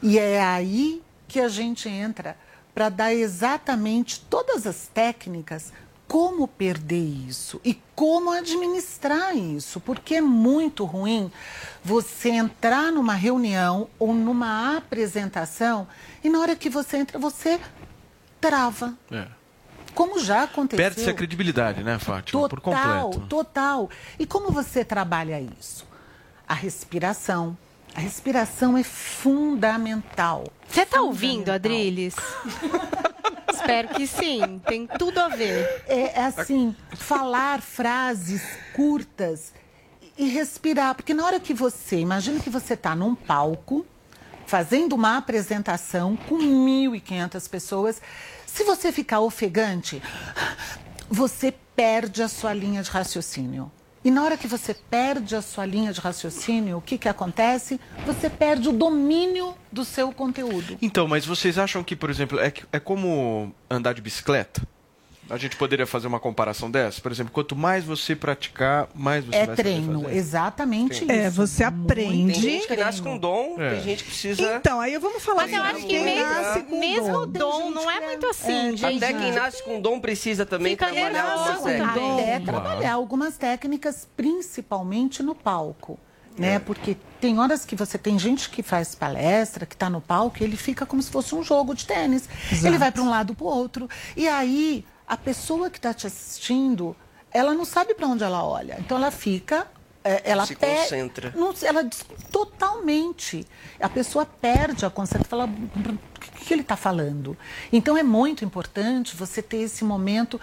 E 0.03 0.19
é 0.19 0.43
aí 0.43 1.03
que 1.29 1.41
a 1.41 1.49
gente 1.49 1.89
entra 1.89 2.37
para 2.75 2.89
dar 2.89 3.13
exatamente 3.13 4.21
todas 4.21 4.67
as 4.67 4.89
técnicas 4.93 5.73
como 6.11 6.49
perder 6.49 7.05
isso 7.29 7.61
e 7.65 7.81
como 7.95 8.33
administrar 8.33 9.37
isso, 9.37 9.79
porque 9.79 10.17
é 10.17 10.21
muito 10.21 10.85
ruim 10.85 11.31
você 11.85 12.31
entrar 12.31 12.91
numa 12.91 13.15
reunião 13.15 13.89
ou 13.97 14.13
numa 14.13 14.77
apresentação 14.77 15.87
e 16.25 16.29
na 16.29 16.41
hora 16.41 16.57
que 16.57 16.69
você 16.69 16.97
entra 16.97 17.17
você 17.17 17.61
trava, 18.41 18.93
É. 19.09 19.29
como 19.95 20.19
já 20.19 20.43
aconteceu. 20.43 20.85
Perde-se 20.85 21.09
a 21.09 21.15
credibilidade, 21.15 21.85
né, 21.85 21.97
Fátima? 22.01 22.49
Por 22.49 22.61
Total, 22.61 23.05
completo. 23.05 23.29
total. 23.29 23.89
E 24.19 24.27
como 24.27 24.51
você 24.51 24.85
trabalha 24.85 25.41
isso? 25.61 25.87
A 26.49 26.55
respiração. 26.55 27.57
A 27.95 28.01
respiração 28.01 28.77
é 28.77 28.83
fundamental. 28.83 30.45
Você 30.69 30.87
tá 30.87 31.01
ouvindo, 31.03 31.51
Adriles? 31.51 32.15
Espero 33.53 33.89
que 33.89 34.07
sim. 34.07 34.61
Tem 34.67 34.87
tudo 34.87 35.19
a 35.19 35.29
ver. 35.29 35.85
É, 35.87 36.21
é 36.21 36.25
assim, 36.25 36.75
falar 36.97 37.61
frases 37.61 38.43
curtas 38.75 39.53
e 40.17 40.29
respirar. 40.29 40.95
Porque 40.95 41.13
na 41.13 41.25
hora 41.25 41.41
que 41.41 41.53
você, 41.53 41.99
imagina 41.99 42.41
que 42.41 42.51
você 42.51 42.75
está 42.75 42.95
num 42.95 43.15
palco, 43.15 43.85
fazendo 44.47 44.95
uma 44.95 45.17
apresentação 45.17 46.17
com 46.17 46.39
1.500 46.39 47.49
pessoas, 47.51 48.03
se 48.47 48.65
você 48.65 48.91
ficar 48.91 49.21
ofegante, 49.21 50.03
você 51.09 51.53
perde 51.75 52.23
a 52.23 52.29
sua 52.29 52.53
linha 52.53 52.83
de 52.83 52.91
raciocínio. 52.91 53.71
E 54.03 54.11
na 54.11 54.25
hora 54.25 54.37
que 54.37 54.47
você 54.47 54.73
perde 54.73 55.37
a 55.37 55.43
sua 55.43 55.67
linha 55.67 55.93
de 55.93 56.01
raciocínio, 56.01 56.79
o 56.79 56.81
que, 56.81 56.97
que 56.97 57.09
acontece? 57.09 57.79
Você 58.07 58.31
perde 58.31 58.69
o 58.69 58.73
domínio 58.73 59.55
do 59.71 59.85
seu 59.85 60.11
conteúdo. 60.11 60.79
Então, 60.81 61.07
mas 61.07 61.27
vocês 61.27 61.59
acham 61.59 61.85
que, 61.85 61.95
por 61.95 62.09
exemplo, 62.09 62.41
é, 62.41 62.51
é 62.73 62.81
como 62.81 63.55
andar 63.69 63.93
de 63.93 64.01
bicicleta? 64.01 64.63
A 65.31 65.37
gente 65.37 65.57
poderia 65.57 65.87
fazer 65.87 66.09
uma 66.09 66.19
comparação 66.19 66.69
dessa? 66.71 67.01
Por 67.01 67.13
exemplo, 67.13 67.33
quanto 67.33 67.55
mais 67.55 67.85
você 67.85 68.17
praticar, 68.17 68.89
mais 68.95 69.25
você 69.25 69.37
É 69.37 69.47
vai 69.47 69.57
saber 69.57 69.63
treino, 69.63 70.03
fazer. 70.03 70.17
exatamente 70.17 71.07
Tem. 71.07 71.17
isso. 71.17 71.27
É, 71.27 71.31
você 71.31 71.63
aprende. 71.65 72.33
Tem 72.33 72.43
gente 72.43 72.67
que 72.67 72.77
nasce 72.77 73.01
com 73.01 73.17
dom, 73.17 73.55
É. 73.59 73.71
tem 73.75 73.83
gente 73.83 74.03
que 74.05 74.11
precisa. 74.11 74.57
Então, 74.57 74.81
aí 74.81 74.99
vamos 74.99 75.23
falar 75.23 75.43
Mas 75.43 75.53
eu 75.53 75.63
acho 75.63 75.87
que 75.87 76.01
mesmo, 76.01 76.25
nasce 76.31 76.63
com 76.65 76.81
mesmo 76.81 77.17
o 77.19 77.27
dom. 77.27 77.39
dom 77.39 77.71
não 77.71 77.91
é 77.91 78.01
muito 78.01 78.27
assim, 78.27 78.77
gente. 78.77 79.05
Até 79.05 79.13
quem 79.13 79.33
nasce 79.33 79.63
com 79.63 79.81
dom 79.81 80.01
precisa 80.01 80.45
também 80.45 80.73
Fica 80.73 80.87
trabalhar 80.89 81.25
algumas 81.33 81.63
técnicas. 81.63 82.29
É 82.29 82.41
trabalhar 82.41 82.93
algumas 82.95 83.37
técnicas, 83.37 84.09
principalmente 84.17 85.23
no 85.23 85.35
palco. 85.35 85.99
Né? 86.39 86.59
Porque 86.59 86.97
tem 87.21 87.39
horas 87.39 87.65
que 87.67 87.77
você 87.77 87.99
tem 87.99 88.19
gente 88.19 88.49
que 88.49 88.63
faz 88.63 88.95
palestra, 88.95 89.67
que 89.67 89.75
está 89.75 89.91
no 89.91 90.01
palco, 90.01 90.39
e 90.41 90.45
ele 90.45 90.57
fica 90.57 90.87
como 90.87 91.03
se 91.03 91.11
fosse 91.11 91.35
um 91.35 91.43
jogo 91.43 91.75
de 91.75 91.85
tênis. 91.87 92.27
Exato. 92.51 92.67
Ele 92.67 92.79
vai 92.79 92.91
para 92.91 93.03
um 93.03 93.11
lado 93.11 93.35
para 93.35 93.45
o 93.45 93.49
outro. 93.49 93.89
E 94.17 94.27
aí, 94.27 94.85
a 95.11 95.17
pessoa 95.17 95.69
que 95.69 95.79
está 95.79 95.93
te 95.93 96.07
assistindo, 96.07 96.97
ela 97.33 97.53
não 97.53 97.65
sabe 97.65 97.95
para 97.95 98.07
onde 98.07 98.23
ela 98.25 98.45
olha. 98.45 98.77
Então, 98.79 98.97
ela 98.97 99.11
fica. 99.11 99.67
é, 100.05 100.23
ela 100.25 100.47
Se 100.47 100.55
pe- 100.57 100.67
concentra. 100.67 101.33
Não, 101.37 101.53
ela 101.63 101.83
totalmente. 102.31 103.47
A 103.81 103.89
pessoa 103.89 104.25
perde 104.25 104.87
a 104.87 104.91
concentração. 104.91 105.29
Fala, 105.29 105.45
o 105.47 106.19
que, 106.21 106.45
que 106.47 106.55
ele 106.55 106.63
está 106.63 106.77
falando? 106.77 107.37
Então 107.73 107.97
é 107.97 108.03
muito 108.03 108.45
importante 108.45 109.15
você 109.17 109.43
ter 109.43 109.59
esse 109.59 109.85
momento 109.85 110.41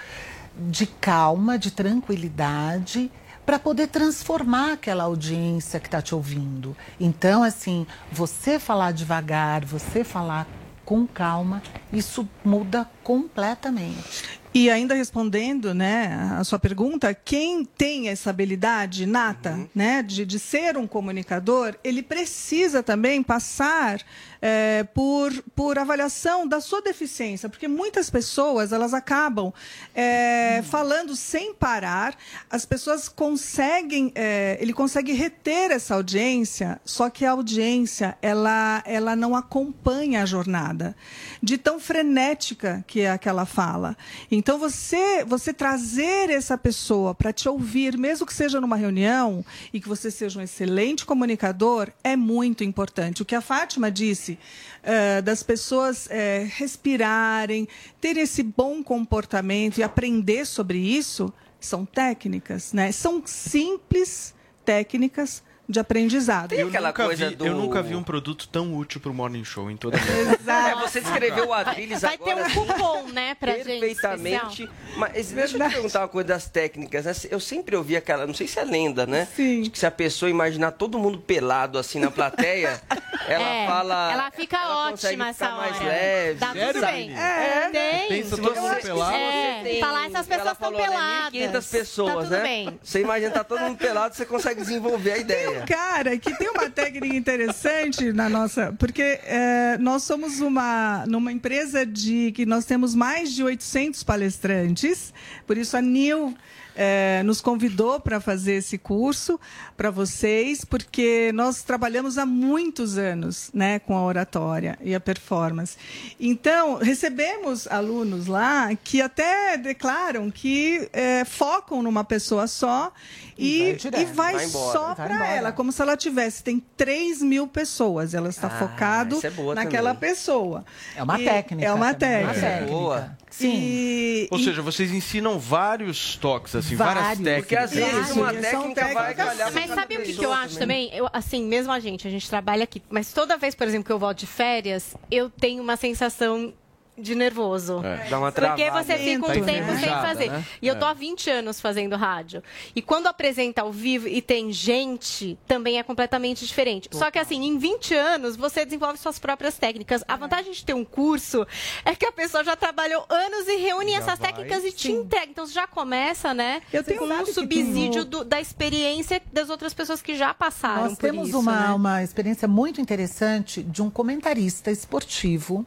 de 0.56 0.86
calma, 0.86 1.58
de 1.58 1.72
tranquilidade, 1.72 3.12
para 3.46 3.58
poder 3.58 3.88
transformar 3.88 4.74
aquela 4.74 5.06
audiência 5.06 5.80
que 5.80 5.88
está 5.88 6.02
te 6.02 6.14
ouvindo. 6.14 6.76
Então, 7.00 7.44
assim, 7.44 7.88
você 8.12 8.60
falar 8.60 8.92
devagar, 8.92 9.64
você 9.66 10.04
falar 10.04 10.46
com 10.84 11.06
calma, 11.08 11.62
isso 11.92 12.28
muda 12.44 12.90
completamente. 13.04 14.40
E 14.60 14.72
ainda 14.72 14.96
respondendo, 14.96 15.72
né, 15.72 16.36
a 16.36 16.44
sua 16.44 16.58
pergunta, 16.58 17.14
quem 17.14 17.64
tem 17.64 18.10
essa 18.10 18.32
habilidade 18.32 19.06
nata, 19.06 19.70
né, 19.76 20.02
de, 20.02 20.26
de 20.26 20.40
ser 20.40 20.78
um 20.78 20.88
comunicador, 20.88 21.76
ele 21.84 22.02
precisa 22.02 22.82
também 22.82 23.22
passar 23.22 24.02
é, 24.42 24.84
por, 24.96 25.32
por 25.56 25.78
avaliação 25.78 26.48
da 26.48 26.60
sua 26.60 26.82
deficiência, 26.82 27.50
porque 27.50 27.68
muitas 27.68 28.10
pessoas 28.10 28.72
elas 28.72 28.96
acabam 28.96 29.54
é, 29.94 30.64
falando 30.64 31.16
sem 31.16 31.54
parar, 31.54 32.16
as 32.50 32.66
pessoas 32.66 33.08
conseguem, 33.08 34.12
é, 34.16 34.58
ele 34.60 34.74
consegue 34.74 35.14
reter 35.14 35.70
essa 35.70 35.94
audiência, 35.94 36.82
só 36.84 37.12
que 37.12 37.26
a 37.26 37.32
audiência 37.32 38.18
ela, 38.24 38.82
ela 38.88 39.16
não 39.16 39.36
acompanha 39.36 40.24
a 40.24 40.26
jornada 40.26 40.96
de 41.44 41.60
tão 41.60 41.80
frenética 41.80 42.84
que 42.88 43.02
é 43.02 43.12
aquela 43.12 43.46
fala. 43.46 43.96
Então 44.32 44.47
você 44.56 45.26
você 45.26 45.52
trazer 45.52 46.30
essa 46.30 46.56
pessoa 46.56 47.16
para 47.16 47.34
te 47.34 47.50
ouvir, 47.50 47.98
mesmo 47.98 48.26
que 48.26 48.34
seja 48.34 48.62
numa 48.62 48.76
reunião 48.76 49.44
e 49.74 49.82
que 49.82 49.88
você 49.88 50.12
seja 50.12 50.40
um 50.40 50.44
excelente 50.44 51.06
comunicador, 51.06 51.90
é 52.04 52.16
muito 52.16 52.64
importante. 52.64 53.24
O 53.24 53.26
que 53.26 53.34
a 53.34 53.42
Fátima 53.42 53.90
disse 53.90 54.38
eh, 54.84 55.24
das 55.24 55.42
pessoas 55.42 56.08
eh, 56.12 56.48
respirarem, 56.56 57.68
ter 58.00 58.16
esse 58.16 58.44
bom 58.44 58.84
comportamento 58.84 59.80
e 59.80 59.84
aprender 59.84 60.46
sobre 60.46 60.78
isso 60.78 61.34
são 61.60 61.84
técnicas, 61.84 62.74
né? 62.74 62.92
São 62.92 63.24
simples 63.26 64.36
técnicas 64.64 65.42
de 65.70 65.80
aprendizado. 65.80 66.54
eu 66.54 66.70
nunca 66.70 67.08
vi, 67.10 67.36
Eu 67.40 67.54
nunca 67.56 67.82
vi 67.84 67.96
um 67.96 68.04
produto 68.04 68.48
tão 68.48 68.74
útil 68.76 69.02
para 69.02 69.12
o 69.12 69.14
Morning 69.14 69.44
Show 69.44 69.70
em 69.70 69.76
toda 69.78 69.98
a 69.98 70.02
minha 70.02 70.26
vida. 70.38 70.54
É, 70.54 70.76
você 70.76 71.02
descreveu 71.02 71.48
o 71.48 71.54
Adrilles 71.54 72.02
Vai 72.02 72.18
ter 72.18 72.32
agora. 72.32 72.48
um 72.48 72.54
cupom, 72.54 73.04
né, 73.12 73.36
pra 73.36 73.52
gente. 73.54 73.66
Perfeitamente. 73.66 74.70
Mas 74.96 75.32
deixa 75.32 75.58
eu 75.58 75.68
te 75.68 75.74
perguntar 75.74 76.02
uma 76.02 76.08
coisa 76.08 76.28
das 76.30 76.48
técnicas. 76.50 77.06
né? 77.06 77.14
Eu 77.30 77.40
sempre 77.40 77.76
ouvi 77.76 77.96
aquela, 77.98 78.26
não 78.26 78.34
sei 78.34 78.48
se 78.48 78.60
é 78.60 78.64
lenda, 78.64 79.06
né? 79.06 79.28
De 79.36 79.70
que 79.70 79.78
se 79.78 79.86
a 79.86 79.92
pessoa 79.92 80.30
imaginar 80.30 80.72
todo 80.72 80.98
mundo 80.98 81.18
pelado 81.20 81.78
assim 81.78 82.00
na 82.00 82.10
plateia, 82.12 82.82
ela 83.28 83.44
É, 83.44 83.68
fala. 83.68 84.12
Ela 84.14 84.32
fica 84.32 84.58
consegue 84.58 85.14
ótima 85.16 85.28
essa 85.30 85.52
mais 85.52 85.76
hora. 85.76 85.86
leve. 85.86 86.40
Tá 86.40 86.54
Sério, 86.54 86.74
tudo 86.74 86.86
bem. 86.86 87.08
Vini? 87.10 87.20
É, 87.20 87.70
tem. 87.72 88.08
Pensa 88.08 88.38
todo 88.38 88.56
mundo 88.62 88.76
pelado. 88.82 89.16
É, 89.16 89.62
tem- 89.64 89.80
falar 89.82 90.06
essas 90.08 90.28
pessoas 90.28 90.46
ela 90.48 90.52
estão 90.54 90.72
né, 90.72 90.78
peladas. 90.78 91.34
1.500 91.34 91.72
pessoas, 91.72 92.14
tá 92.14 92.22
tudo 92.22 92.30
né? 92.32 92.42
bem. 92.44 92.80
Você 92.82 93.02
imagina 93.02 93.32
tá 93.32 93.44
todo 93.44 93.60
mundo 93.60 93.78
pelado, 93.78 94.16
você 94.16 94.26
consegue 94.26 94.62
desenvolver 94.62 95.12
a 95.12 95.18
ideia. 95.18 95.57
Cara, 95.66 96.18
que 96.18 96.36
tem 96.38 96.50
uma 96.50 96.70
técnica 96.70 97.16
interessante 97.16 98.12
na 98.12 98.30
nossa. 98.30 98.74
Porque 98.78 99.02
é, 99.02 99.78
nós 99.80 100.04
somos 100.04 100.40
uma, 100.40 101.06
numa 101.08 101.32
empresa 101.32 101.86
de 101.86 102.32
que 102.34 102.46
nós 102.46 102.66
temos 102.66 102.94
mais 102.94 103.34
de 103.34 103.44
800 103.44 104.04
palestrantes, 104.04 105.14
por 105.46 105.58
isso 105.58 105.76
a 105.78 105.82
NIL. 105.82 106.36
É, 106.80 107.24
nos 107.26 107.42
convidou 107.42 108.00
para 108.00 108.20
fazer 108.22 108.54
esse 108.54 108.78
curso 108.78 109.40
para 109.76 109.90
vocês, 109.90 110.64
porque 110.64 111.32
nós 111.34 111.64
trabalhamos 111.64 112.18
há 112.20 112.26
muitos 112.26 112.98
anos 112.98 113.50
né, 113.52 113.80
com 113.80 113.98
a 113.98 114.04
oratória 114.04 114.78
e 114.82 114.94
a 114.94 115.00
performance. 115.00 115.76
Então, 116.20 116.76
recebemos 116.76 117.68
alunos 117.68 118.28
lá 118.28 118.70
que 118.84 119.02
até 119.02 119.58
declaram 119.58 120.30
que 120.30 120.88
é, 120.94 121.26
focam 121.26 121.82
numa 121.82 122.04
pessoa 122.04 122.46
só 122.48 122.92
e, 123.38 123.64
vai 123.64 123.74
direto. 123.76 124.02
e 124.02 124.06
vai, 124.06 124.34
Vai 124.36 124.46
embora. 124.46 124.72
só 124.80 124.94
Vai 124.94 125.08
para 125.08 125.28
ela, 125.28 125.52
como 125.52 125.72
se 125.72 125.82
ela 125.82 125.98
tivesse. 125.98 126.44
Tem 126.44 126.64
3 126.76 127.22
mil 127.24 127.48
pessoas, 127.48 128.14
ela 128.14 128.30
está 128.30 128.48
Ah, 128.48 128.52
focado 128.60 129.20
é 129.24 129.30
boa 129.32 129.56
naquela 129.56 129.94
também. 129.96 130.10
pessoa. 130.10 130.64
É 130.96 131.02
uma 131.04 131.20
E- 131.20 131.26
técnica 131.26 131.66
É 131.68 131.74
uma 131.74 131.94
também, 131.94 132.24
uma 132.24 132.34
técnica. 132.34 132.48
técnica. 132.60 133.18
Boa. 133.40 133.54
E, 133.54 134.28
Ou 134.32 134.40
e- 134.40 134.44
seja, 134.44 134.62
vocês 134.62 134.92
ensinam 134.92 135.38
vários 135.38 136.16
toques, 136.16 136.56
assim, 136.56 136.76
várias 136.76 137.04
Vários. 137.06 137.24
técnicas. 137.24 137.42
Porque 137.42 137.56
às 137.56 137.94
vezes 137.94 138.16
uma 138.16 138.34
técnica 138.34 138.94
vai 138.94 139.14
calhar 139.14 139.54
Mas 139.54 139.68
sabe 139.70 139.98
o 139.98 140.02
que, 140.04 140.14
que 140.14 140.26
eu 140.26 140.34
acho 140.34 140.58
também? 140.58 140.90
Eu, 140.94 141.10
assim, 141.14 141.44
mesmo 141.46 141.72
a 141.72 141.80
gente, 141.80 142.08
a 142.08 142.12
gente 142.12 142.30
trabalha 142.30 142.64
aqui, 142.64 142.82
mas 142.90 143.12
toda 143.12 143.38
vez, 143.38 143.54
por 143.56 143.68
exemplo, 143.68 143.86
que 143.86 143.92
eu 143.92 144.00
volto 144.00 144.20
de 144.20 144.28
férias, 144.28 144.96
eu 145.12 145.30
tenho 145.30 145.62
uma 145.62 145.76
sensação 145.76 146.54
de 146.98 147.14
nervoso. 147.16 147.82
É. 147.84 148.08
Dá 148.10 148.18
uma 148.20 148.32
Porque 148.32 148.64
travada. 148.64 148.84
você 148.84 148.98
fica 148.98 149.26
um 149.26 149.28
Tá 149.28 149.34
tempo 149.46 149.72
sem 149.80 149.90
fazer. 149.90 150.30
né? 150.32 150.44
E 150.62 150.68
eu 150.68 150.78
tô 150.80 150.86
É. 150.86 150.90
há 150.90 150.94
20 150.94 151.30
anos 151.30 151.62
fazendo 151.62 151.96
rádio. 151.96 152.42
E 152.76 152.82
quando 152.82 153.08
apresenta 153.08 153.62
ao 153.62 153.72
vivo 153.72 154.08
e 154.08 154.22
tem 154.22 154.52
gente, 154.52 155.38
também 155.48 155.78
é 155.80 155.84
completamente 155.84 156.46
diferente. 156.46 156.90
Só 156.92 157.10
que 157.12 157.20
assim, 157.20 157.44
em 157.46 157.58
20 157.58 157.94
anos, 157.94 158.36
você 158.36 158.66
desenvolve 158.66 158.98
suas 158.98 159.20
próprias 159.20 159.58
técnicas. 159.58 160.04
A 160.08 160.16
vantagem 160.16 160.52
de 160.52 160.64
ter 160.66 160.74
um 160.74 160.84
curso 160.86 161.46
é 161.86 161.94
que 161.96 162.06
a 162.06 162.12
pessoa 162.12 162.44
já 162.44 162.56
trabalhou 162.56 163.06
anos 163.10 163.48
e 163.48 163.58
reúne 163.58 163.92
Já 163.92 163.98
essas 164.00 164.20
vai. 164.20 164.34
técnicas 164.34 164.64
e 164.66 164.72
te 164.72 164.92
entrega. 164.92 165.28
Então 165.30 165.46
você 165.46 165.54
já 165.54 165.68
começa, 165.68 166.34
né? 166.34 166.62
Eu 166.74 166.84
tenho- 166.84 167.00
com 167.00 167.06
um 167.06 167.26
subsídio 167.26 168.04
do- 168.06 168.24
da 168.24 168.42
experiência 168.42 169.22
das 169.32 169.50
outras 169.50 169.74
pessoas 169.74 170.02
que 170.02 170.16
já 170.16 170.34
passaram 170.34 170.84
Nós 170.84 170.94
por 170.94 171.02
temos 171.02 171.30
isso, 171.30 171.40
uma, 171.40 171.68
né? 171.68 171.74
uma 171.74 172.04
experiência 172.04 172.48
muito 172.48 172.82
interessante 172.82 173.62
de 173.62 173.82
um 173.82 173.90
comentarista 173.90 174.72
esportivo 174.72 175.66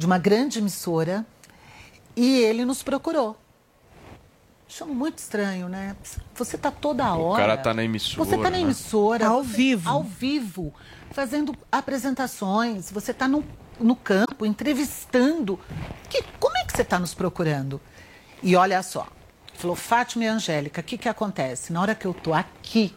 de 0.00 0.06
uma 0.06 0.16
grande 0.16 0.58
emissora 0.58 1.26
e 2.16 2.38
ele 2.38 2.64
nos 2.64 2.82
procurou. 2.82 3.36
Achamos 4.66 4.96
muito 4.96 5.18
estranho, 5.18 5.68
né? 5.68 5.94
Você 6.34 6.56
está 6.56 6.70
toda 6.70 7.04
O 7.14 7.22
hora. 7.22 7.42
cara 7.42 7.56
tá 7.58 7.74
na 7.74 7.84
emissora. 7.84 8.24
Você 8.24 8.36
está 8.36 8.48
na 8.48 8.56
né? 8.56 8.62
emissora. 8.62 9.26
Ao 9.28 9.44
você- 9.44 9.56
vivo. 9.56 9.90
Ao 9.90 10.02
vivo, 10.02 10.74
fazendo 11.10 11.54
apresentações. 11.70 12.90
Você 12.90 13.10
está 13.10 13.28
no, 13.28 13.44
no 13.78 13.94
campo, 13.94 14.46
entrevistando. 14.46 15.60
Que, 16.08 16.22
como 16.38 16.56
é 16.56 16.64
que 16.64 16.72
você 16.72 16.80
está 16.80 16.98
nos 16.98 17.12
procurando? 17.12 17.78
E 18.42 18.56
olha 18.56 18.82
só. 18.82 19.06
Falou, 19.52 19.76
Fátima 19.76 20.24
e 20.24 20.28
Angélica, 20.28 20.80
o 20.80 20.84
que, 20.84 20.96
que 20.96 21.10
acontece? 21.10 21.74
Na 21.74 21.82
hora 21.82 21.94
que 21.94 22.06
eu 22.06 22.12
estou 22.12 22.32
aqui, 22.32 22.96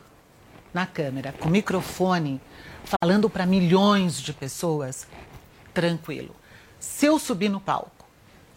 na 0.73 0.85
câmera, 0.85 1.33
com 1.33 1.49
o 1.49 1.51
microfone, 1.51 2.39
falando 2.85 3.29
para 3.29 3.45
milhões 3.45 4.21
de 4.21 4.31
pessoas, 4.31 5.05
tranquilo. 5.73 6.33
Se 6.83 7.05
eu 7.05 7.17
subir 7.17 7.47
no 7.47 7.61
palco 7.61 8.05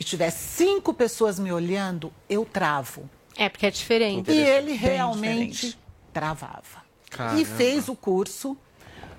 e 0.01 0.03
tiver 0.05 0.31
cinco 0.31 0.93
pessoas 0.93 1.39
me 1.39 1.53
olhando, 1.53 2.13
eu 2.29 2.45
travo. 2.45 3.09
É, 3.37 3.49
porque 3.49 3.67
é 3.67 3.71
diferente. 3.71 4.31
E 4.33 4.37
ele 4.37 4.71
Bem 4.71 4.77
realmente 4.77 5.53
diferente. 5.53 5.79
travava. 6.13 6.85
Caramba. 7.09 7.41
E 7.41 7.45
fez 7.45 7.89
o 7.89 7.95
curso. 7.95 8.57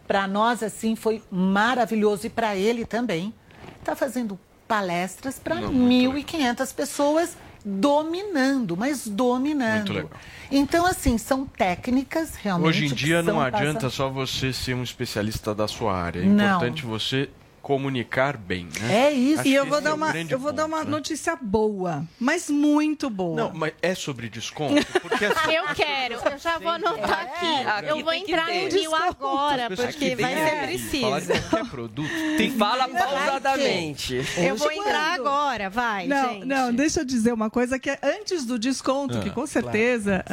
Para 0.05 0.27
nós, 0.27 0.61
assim, 0.61 0.93
foi 0.95 1.23
maravilhoso. 1.31 2.27
E 2.27 2.29
para 2.29 2.53
ele 2.57 2.85
também. 2.85 3.33
Está 3.79 3.95
fazendo 3.95 4.37
palestras 4.67 5.39
para 5.39 5.55
Não, 5.55 5.71
muito 5.71 6.11
1.500 6.27 6.75
pessoas 6.75 7.37
dominando, 7.63 8.75
mas 8.75 9.07
dominando. 9.07 9.77
Muito 9.77 9.93
legal. 9.93 10.11
Então, 10.51 10.85
assim, 10.85 11.17
são 11.17 11.45
técnicas 11.45 12.35
realmente. 12.35 12.67
Hoje 12.67 12.85
em 12.87 12.93
dia 12.93 13.21
não 13.23 13.39
adianta 13.39 13.73
passa- 13.81 13.89
só 13.89 14.09
você 14.09 14.51
ser 14.51 14.73
um 14.75 14.83
especialista 14.83 15.55
da 15.55 15.67
sua 15.67 15.95
área. 15.95 16.19
É 16.19 16.25
Não. 16.25 16.55
importante 16.57 16.85
você 16.85 17.29
comunicar 17.67 18.37
bem, 18.37 18.69
né? 18.79 19.07
Acho 19.37 19.45
E 19.45 19.53
eu 19.53 19.65
que 19.65 19.69
vou 19.69 19.81
dar 19.81 19.89
é 19.89 19.93
uma, 19.93 20.13
eu 20.17 20.39
vou 20.39 20.53
dar 20.53 20.63
ponto, 20.63 20.73
uma 20.75 20.83
né? 20.85 20.89
notícia 20.89 21.35
boa, 21.35 22.05
mas 22.17 22.49
muito 22.49 23.09
boa. 23.09 23.35
Não, 23.35 23.51
mas 23.53 23.73
é 23.81 23.93
sobre 23.93 24.29
desconto? 24.29 24.85
Porque 25.01 25.25
assim, 25.25 25.51
Eu 25.51 25.65
quero, 25.75 26.13
eu 26.15 26.37
já 26.39 26.57
vou 26.59 26.69
anotar 26.71 27.23
aqui. 27.23 27.67
Aqui 27.67 27.89
eu 27.89 28.03
vou 28.05 28.13
entrar 28.13 28.47
no 28.47 28.69
Rio 28.69 28.95
agora, 28.95 29.67
porque 29.67 29.91
que 29.91 30.15
vai 30.15 30.33
ser 30.33 30.39
aqui 30.39 31.01
falar 31.01 31.19
de 31.19 31.25
preciso. 31.27 31.49
qualquer 31.49 31.69
produto, 31.69 32.09
tem 32.37 32.51
Fala 32.51 32.87
pausadamente. 32.87 34.15
Eu 34.37 34.55
vou 34.55 34.71
entrar 34.71 35.13
agora, 35.15 35.69
vai, 35.69 36.07
Não, 36.07 36.33
gente. 36.35 36.45
não, 36.45 36.73
deixa 36.73 37.01
eu 37.01 37.05
dizer 37.05 37.33
uma 37.33 37.49
coisa 37.49 37.77
que 37.77 37.89
é 37.89 37.99
antes 38.01 38.45
do 38.45 38.57
desconto, 38.57 39.17
Ah, 39.17 39.21
que 39.21 39.29
com 39.29 39.45
certeza 39.45 40.23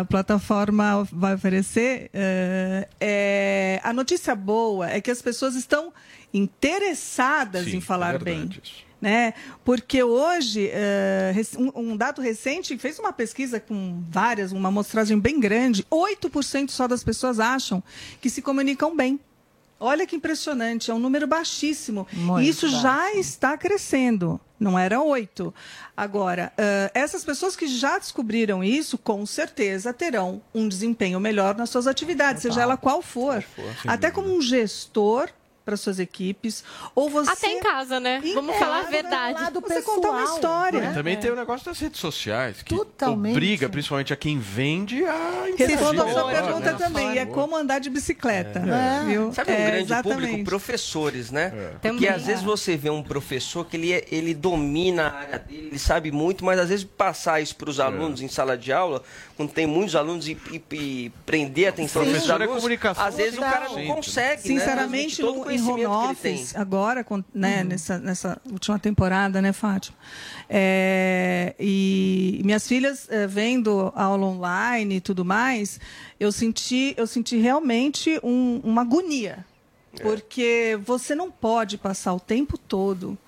a 0.00 0.04
plataforma 0.06 1.06
vai 1.12 1.34
oferecer. 1.34 2.10
eh, 2.12 2.88
é, 3.00 3.80
a 3.84 3.92
notícia 3.92 4.34
boa 4.34 4.90
é 4.90 5.00
que 5.00 5.10
as 5.10 5.22
pessoas 5.22 5.54
estão 5.54 5.92
interessadas 6.32 7.64
Sim, 7.66 7.76
em 7.76 7.80
falar 7.80 8.14
é 8.16 8.18
bem. 8.18 8.48
isso. 8.62 8.90
Né? 9.00 9.32
Porque 9.64 10.02
hoje, 10.02 10.70
rec- 11.32 11.56
um, 11.58 11.92
um 11.92 11.96
dado 11.96 12.20
recente 12.20 12.76
fez 12.76 12.98
uma 12.98 13.12
pesquisa 13.14 13.58
com 13.58 14.02
várias, 14.10 14.52
uma 14.52 14.68
amostragem 14.68 15.18
bem 15.18 15.40
grande, 15.40 15.84
8% 15.90 16.68
só 16.70 16.86
das 16.86 17.02
pessoas 17.02 17.40
acham 17.40 17.82
que 18.20 18.28
se 18.28 18.42
comunicam 18.42 18.94
bem. 18.94 19.18
Olha 19.82 20.06
que 20.06 20.14
impressionante, 20.14 20.90
é 20.90 20.94
um 20.94 20.98
número 20.98 21.26
baixíssimo. 21.26 22.06
Muito 22.12 22.44
e 22.44 22.50
isso 22.50 22.68
já 22.68 22.96
baixo. 22.96 23.16
está 23.16 23.56
crescendo. 23.56 24.38
Não 24.58 24.78
era 24.78 25.00
oito. 25.00 25.54
Agora, 25.96 26.52
ãh, 26.58 26.90
essas 26.92 27.24
pessoas 27.24 27.56
que 27.56 27.66
já 27.66 27.98
descobriram 27.98 28.62
isso, 28.62 28.98
com 28.98 29.24
certeza 29.24 29.94
terão 29.94 30.42
um 30.54 30.68
desempenho 30.68 31.18
melhor 31.18 31.56
nas 31.56 31.70
suas 31.70 31.86
atividades, 31.86 32.42
seja 32.42 32.60
ela 32.60 32.76
qual 32.76 33.00
for. 33.00 33.42
sem 33.80 33.90
Até 33.90 34.10
como 34.10 34.28
um 34.36 34.42
gestor 34.42 35.30
para 35.70 35.76
suas 35.76 36.00
equipes, 36.00 36.64
ou 36.96 37.08
você 37.08 37.30
Até 37.30 37.46
em 37.52 37.60
casa, 37.60 38.00
né? 38.00 38.20
Vamos 38.34 38.56
É, 38.56 38.58
falar 38.58 38.74
a 38.74 38.78
lado- 38.80 38.90
verdade. 38.90 39.40
lado 39.40 39.60
você 39.60 39.82
contar 39.82 40.08
uma 40.10 40.18
pessoal, 40.20 40.34
história. 40.36 40.80
né? 40.80 40.90
E 40.90 40.94
também 40.94 41.16
tem 41.16 41.30
o 41.30 41.36
negócio 41.36 41.64
das 41.64 41.78
redes 41.78 42.00
sociais, 42.00 42.60
que 42.62 42.74
Totalmente. 42.74 43.32
obriga 43.36 43.68
principalmente 43.68 44.12
a 44.12 44.16
quem 44.16 44.36
vende 44.40 45.04
a 45.04 45.44
Respondo 45.56 46.02
a 46.02 46.12
sua 46.12 46.26
melhor, 46.26 46.42
pergunta 46.42 46.72
né? 46.72 46.78
também, 46.78 47.18
é 47.18 47.24
como 47.26 47.54
andar 47.56 47.78
de 47.78 47.88
bicicleta. 47.88 48.58
É. 48.58 49.04
Viu? 49.06 49.32
Sabe 49.32 49.52
um 49.52 49.54
É, 49.54 49.66
grande 49.66 49.82
exatamente. 49.84 50.20
público? 50.28 50.44
Professores, 50.44 51.30
né? 51.30 51.50
Porque 51.80 51.88
Também. 51.88 52.08
às 52.08 52.26
vezes 52.26 52.42
você 52.42 52.76
vê 52.76 52.90
um 52.90 53.02
professor 53.02 53.64
que 53.64 53.76
ele, 53.76 53.92
é- 53.92 54.04
ele 54.10 54.34
domina 54.34 55.06
a 55.06 55.12
área 55.20 55.38
dele, 55.38 55.68
ele 55.68 55.78
sabe 55.78 56.10
muito, 56.10 56.44
mas 56.44 56.58
às 56.58 56.68
vezes 56.68 56.84
passar 56.84 57.40
isso 57.40 57.54
para 57.54 57.70
os 57.70 57.78
alunos 57.78 58.20
em 58.20 58.26
sala 58.28 58.58
de 58.58 58.72
aula, 58.72 59.02
quando 59.40 59.52
tem 59.52 59.66
muitos 59.66 59.96
alunos 59.96 60.28
e, 60.28 60.36
e- 60.52 60.62
e 60.76 61.12
prender 61.24 61.66
a 61.66 61.70
atenção 61.70 62.02
Professor 62.04 62.32
é 62.42 62.44
alunos, 62.44 62.56
comunicação 62.56 63.04
às 63.06 63.14
vezes 63.16 63.38
o 63.38 63.40
cara 63.40 63.68
não 63.70 63.74
total. 63.76 63.94
consegue, 63.96 64.42
Sinceramente, 64.42 65.22
né? 65.22 65.28
Todo 65.28 65.40
o 65.40 65.44
no, 65.46 65.50
em 65.50 65.62
home 65.62 65.86
office, 65.86 66.54
agora, 66.54 67.02
com- 67.02 67.24
né, 67.34 67.64
nessa, 67.64 67.98
nessa 67.98 68.38
última 68.52 68.78
temporada, 68.78 69.40
né, 69.40 69.50
Fátima? 69.54 69.96
É, 70.48 71.54
e 71.58 72.42
minhas 72.44 72.68
filhas 72.68 73.08
é, 73.10 73.26
vendo 73.26 73.90
aula 73.94 74.26
online 74.26 74.96
e 74.96 75.00
tudo 75.00 75.24
mais, 75.24 75.80
eu 76.18 76.30
senti, 76.30 76.92
eu 76.98 77.06
senti 77.06 77.38
realmente 77.38 78.20
um- 78.22 78.60
uma 78.62 78.82
agonia. 78.82 79.46
Porque 80.02 80.78
você 80.84 81.14
não 81.16 81.30
pode 81.30 81.76
passar 81.78 82.12
o 82.14 82.20
tempo 82.20 82.56
todo 82.58 83.18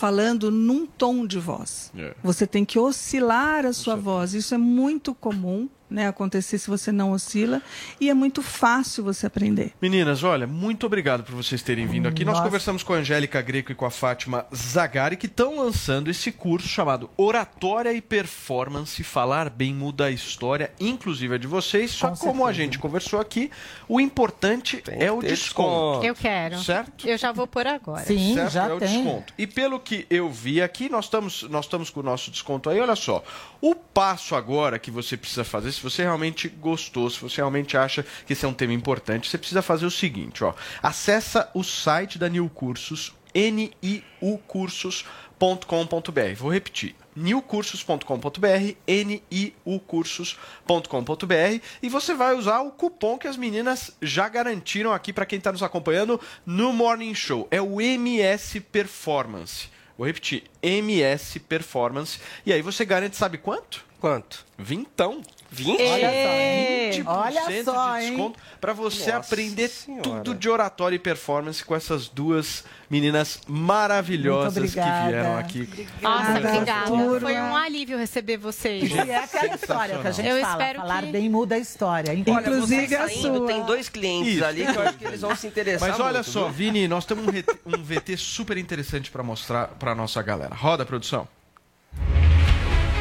falando 0.00 0.50
num 0.50 0.86
tom 0.86 1.26
de 1.26 1.38
voz. 1.38 1.92
É. 1.94 2.14
Você 2.22 2.46
tem 2.46 2.64
que 2.64 2.78
oscilar 2.78 3.66
a 3.66 3.72
sua 3.74 3.96
voz. 3.96 4.32
Isso 4.32 4.54
é 4.54 4.58
muito 4.58 5.12
comum. 5.12 5.68
Né, 5.90 6.06
acontecer 6.06 6.58
se 6.58 6.68
você 6.68 6.92
não 6.92 7.12
oscila 7.12 7.60
e 8.00 8.08
é 8.08 8.14
muito 8.14 8.42
fácil 8.42 9.04
você 9.04 9.26
aprender. 9.26 9.72
Meninas, 9.80 10.22
olha, 10.22 10.46
muito 10.46 10.86
obrigado 10.86 11.24
por 11.24 11.34
vocês 11.34 11.62
terem 11.62 11.86
vindo 11.86 12.06
aqui. 12.08 12.24
Nós 12.24 12.34
Nossa. 12.34 12.46
conversamos 12.46 12.82
com 12.82 12.94
a 12.94 12.98
Angélica 12.98 13.42
Greco 13.42 13.72
e 13.72 13.74
com 13.74 13.84
a 13.84 13.90
Fátima 13.90 14.46
Zagari, 14.54 15.16
que 15.16 15.26
estão 15.26 15.56
lançando 15.56 16.10
esse 16.10 16.30
curso 16.30 16.68
chamado 16.68 17.10
Oratória 17.16 17.92
e 17.92 18.00
Performance. 18.00 19.02
Falar 19.02 19.50
bem 19.50 19.74
muda 19.74 20.06
a 20.06 20.10
história, 20.10 20.72
inclusive 20.78 21.34
a 21.34 21.38
de 21.38 21.46
vocês. 21.46 21.90
Só 21.90 22.10
que 22.10 22.20
como 22.20 22.46
a 22.46 22.52
gente 22.52 22.78
conversou 22.78 23.20
aqui, 23.20 23.50
o 23.88 24.00
importante 24.00 24.82
é 24.88 25.10
o 25.10 25.20
ter 25.20 25.28
desconto. 25.28 26.04
Eu 26.04 26.14
quero. 26.14 26.58
Certo? 26.58 27.08
Eu 27.08 27.18
já 27.18 27.32
vou 27.32 27.46
por 27.46 27.66
agora. 27.66 28.04
certo? 28.50 28.70
é 28.70 28.74
o 28.74 28.80
desconto. 28.80 29.32
E 29.36 29.46
pelo 29.46 29.80
que 29.80 30.06
eu 30.08 30.30
vi 30.30 30.62
aqui, 30.62 30.88
nós 30.88 31.06
estamos, 31.06 31.42
nós 31.44 31.64
estamos 31.64 31.90
com 31.90 32.00
o 32.00 32.02
nosso 32.02 32.30
desconto 32.30 32.70
aí. 32.70 32.80
Olha 32.80 32.96
só, 32.96 33.22
o 33.60 33.74
passo 33.74 34.34
agora 34.34 34.78
que 34.78 34.90
você 34.90 35.16
precisa 35.16 35.44
fazer, 35.44 35.72
se 35.80 35.84
você 35.84 36.02
realmente 36.02 36.46
gostou, 36.46 37.08
se 37.08 37.18
você 37.18 37.36
realmente 37.36 37.74
acha 37.74 38.04
que 38.26 38.34
esse 38.34 38.44
é 38.44 38.48
um 38.48 38.52
tema 38.52 38.74
importante, 38.74 39.30
você 39.30 39.38
precisa 39.38 39.62
fazer 39.62 39.86
o 39.86 39.90
seguinte, 39.90 40.44
ó. 40.44 40.52
Acessa 40.82 41.50
o 41.54 41.64
site 41.64 42.18
da 42.18 42.28
New 42.28 42.50
Cursos, 42.50 43.14
niucursos.com.br. 43.34 46.34
Vou 46.36 46.52
repetir. 46.52 46.94
newcursos.com.br, 47.16 48.74
niucursos.com.br 48.86 51.64
e 51.82 51.88
você 51.88 52.14
vai 52.14 52.34
usar 52.34 52.60
o 52.60 52.72
cupom 52.72 53.16
que 53.16 53.26
as 53.26 53.38
meninas 53.38 53.96
já 54.02 54.28
garantiram 54.28 54.92
aqui 54.92 55.14
para 55.14 55.24
quem 55.24 55.38
está 55.38 55.50
nos 55.50 55.62
acompanhando 55.62 56.20
no 56.44 56.74
Morning 56.74 57.14
Show. 57.14 57.48
É 57.50 57.62
o 57.62 57.80
MS 57.80 58.60
Performance. 58.60 59.70
Vou 59.96 60.06
repetir, 60.06 60.44
MS 60.62 61.40
Performance. 61.40 62.20
E 62.44 62.52
aí 62.52 62.60
você 62.60 62.84
garante, 62.84 63.16
sabe 63.16 63.38
quanto? 63.38 63.88
Quanto? 64.00 64.44
Vintão. 64.58 65.20
20? 65.52 65.82
Olha 65.82 66.08
só, 66.10 67.02
20% 67.02 67.04
Olha 67.08 67.64
só, 67.64 67.98
de 67.98 68.04
hein? 68.04 68.10
desconto 68.12 68.38
para 68.60 68.72
você 68.72 69.10
Nossa 69.12 69.16
aprender 69.16 69.66
Senhora. 69.68 70.02
tudo 70.20 70.34
de 70.36 70.48
oratória 70.48 70.94
e 70.94 70.98
performance 70.98 71.64
com 71.64 71.74
essas 71.74 72.06
duas 72.08 72.62
meninas 72.88 73.40
maravilhosas 73.48 74.54
que 74.72 74.78
obrigada. 74.78 75.08
vieram 75.08 75.36
aqui. 75.38 75.88
Nossa, 76.00 76.30
Obrigada. 76.30 76.54
obrigada. 76.56 76.86
Turma. 76.86 77.20
Foi 77.20 77.34
um 77.34 77.56
alívio 77.56 77.98
receber 77.98 78.36
vocês. 78.36 78.92
E 78.92 78.96
é 79.10 79.16
aquela 79.24 79.54
história 79.56 79.98
que 79.98 80.06
a 80.06 80.12
gente 80.12 80.28
Eu 80.28 80.40
fala, 80.40 80.52
espero 80.52 80.80
falar 80.82 81.02
que- 81.02 81.10
bem 81.12 81.28
muda 81.28 81.56
a 81.56 81.58
história. 81.58 82.12
Olha, 82.12 82.20
Inclusive 82.20 82.86
você 82.88 82.94
a 82.94 83.08
saindo, 83.08 83.38
sua. 83.38 83.46
tem 83.48 83.62
dois 83.64 83.88
clientes 83.88 84.34
Isso. 84.34 84.44
ali 84.44 84.64
que 84.66 84.76
eu 84.78 84.82
acho 84.82 84.98
que 84.98 85.04
eles 85.04 85.20
vão 85.20 85.34
se 85.34 85.46
interessar 85.48 85.88
Mas 85.88 85.98
olha 85.98 86.12
muito, 86.14 86.30
só, 86.30 86.44
viu? 86.44 86.52
Vini, 86.72 86.86
nós 86.86 87.04
temos 87.04 87.26
um, 87.26 87.30
um 87.76 87.82
VT 87.82 88.16
super 88.16 88.56
interessante 88.56 89.10
para 89.10 89.24
mostrar 89.24 89.66
para 89.66 89.96
nossa 89.96 90.22
galera. 90.22 90.54
Roda, 90.54 90.86
produção. 90.86 91.26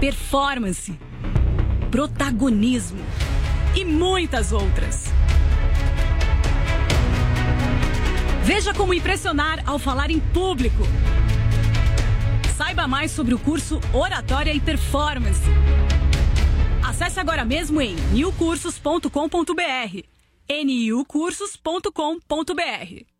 performance, 0.00 0.98
protagonismo 1.90 3.04
e 3.74 3.84
muitas 3.84 4.52
outras. 4.52 5.06
Veja 8.44 8.72
como 8.72 8.94
impressionar 8.94 9.60
ao 9.66 9.78
falar 9.78 10.10
em 10.10 10.20
público. 10.20 10.84
Saiba 12.56 12.86
mais 12.86 13.10
sobre 13.10 13.34
o 13.34 13.38
curso 13.38 13.80
Oratória 13.92 14.54
e 14.54 14.60
Performance. 14.60 15.42
Acesse 16.86 17.18
agora 17.18 17.44
mesmo 17.44 17.80
em 17.80 17.96
newcursos.com.br. 18.12 20.02
niucursos.com.br. 20.48 23.17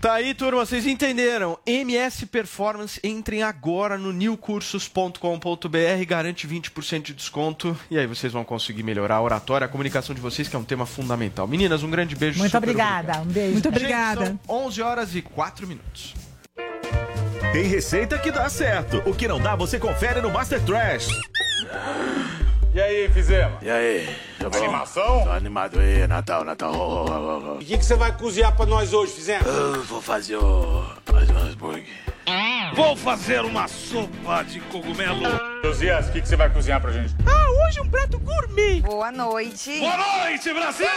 Tá 0.00 0.12
aí, 0.12 0.32
turma, 0.32 0.64
vocês 0.64 0.86
entenderam? 0.86 1.58
MS 1.66 2.26
Performance, 2.26 3.00
entrem 3.02 3.42
agora 3.42 3.98
no 3.98 4.12
newcursos.com.br, 4.12 5.18
garante 6.06 6.46
20% 6.46 7.02
de 7.02 7.14
desconto 7.14 7.76
e 7.90 7.98
aí 7.98 8.06
vocês 8.06 8.32
vão 8.32 8.44
conseguir 8.44 8.84
melhorar 8.84 9.16
a 9.16 9.22
oratória, 9.22 9.64
a 9.64 9.68
comunicação 9.68 10.14
de 10.14 10.20
vocês, 10.20 10.46
que 10.46 10.54
é 10.54 10.58
um 10.58 10.62
tema 10.64 10.86
fundamental. 10.86 11.48
Meninas, 11.48 11.82
um 11.82 11.90
grande 11.90 12.14
beijo. 12.14 12.38
Muito 12.38 12.56
obrigada. 12.56 13.20
Um 13.22 13.24
beijo. 13.24 13.52
Muito 13.54 13.64
Gente, 13.70 13.76
obrigada. 13.76 14.26
são 14.46 14.66
11 14.66 14.82
horas 14.82 15.14
e 15.16 15.22
4 15.22 15.66
minutos. 15.66 16.14
Tem 17.52 17.64
receita 17.64 18.16
que 18.20 18.30
dá 18.30 18.48
certo. 18.48 19.02
O 19.04 19.12
que 19.12 19.26
não 19.26 19.40
dá, 19.40 19.56
você 19.56 19.80
confere 19.80 20.20
no 20.20 20.30
Master 20.30 20.62
Trash. 20.64 21.08
E 22.74 22.80
aí, 22.80 23.08
fizemos? 23.08 23.62
E 23.62 23.70
aí? 23.70 24.14
Tá 24.38 24.50
bom? 24.50 24.58
Animação? 24.58 25.24
Tô 25.24 25.30
animado 25.30 25.80
aí, 25.80 26.06
Natal, 26.06 26.44
Natal. 26.44 26.74
O 27.56 27.58
que, 27.58 27.78
que 27.78 27.84
você 27.84 27.96
vai 27.96 28.16
cozinhar 28.16 28.54
pra 28.54 28.66
nós 28.66 28.92
hoje, 28.92 29.12
fizemos? 29.12 29.46
Eu 29.46 29.82
vou 29.84 30.02
fazer 30.02 30.36
o... 30.36 30.84
mais 31.10 31.30
um 31.30 31.38
hambúrguer. 31.38 31.86
Vou 32.74 32.94
fazer 32.96 33.40
uma 33.44 33.66
sopa 33.66 34.42
de 34.44 34.60
cogumelo. 34.60 35.22
Josias, 35.64 36.08
o 36.08 36.12
que, 36.12 36.20
que 36.20 36.28
você 36.28 36.36
vai 36.36 36.50
cozinhar 36.50 36.80
pra 36.80 36.92
gente? 36.92 37.14
Ah, 37.26 37.66
hoje 37.66 37.80
um 37.80 37.88
prato 37.88 38.18
gourmet. 38.18 38.80
Boa 38.80 39.10
noite. 39.10 39.78
Boa 39.80 39.96
noite, 39.96 40.52
Brasil! 40.52 40.88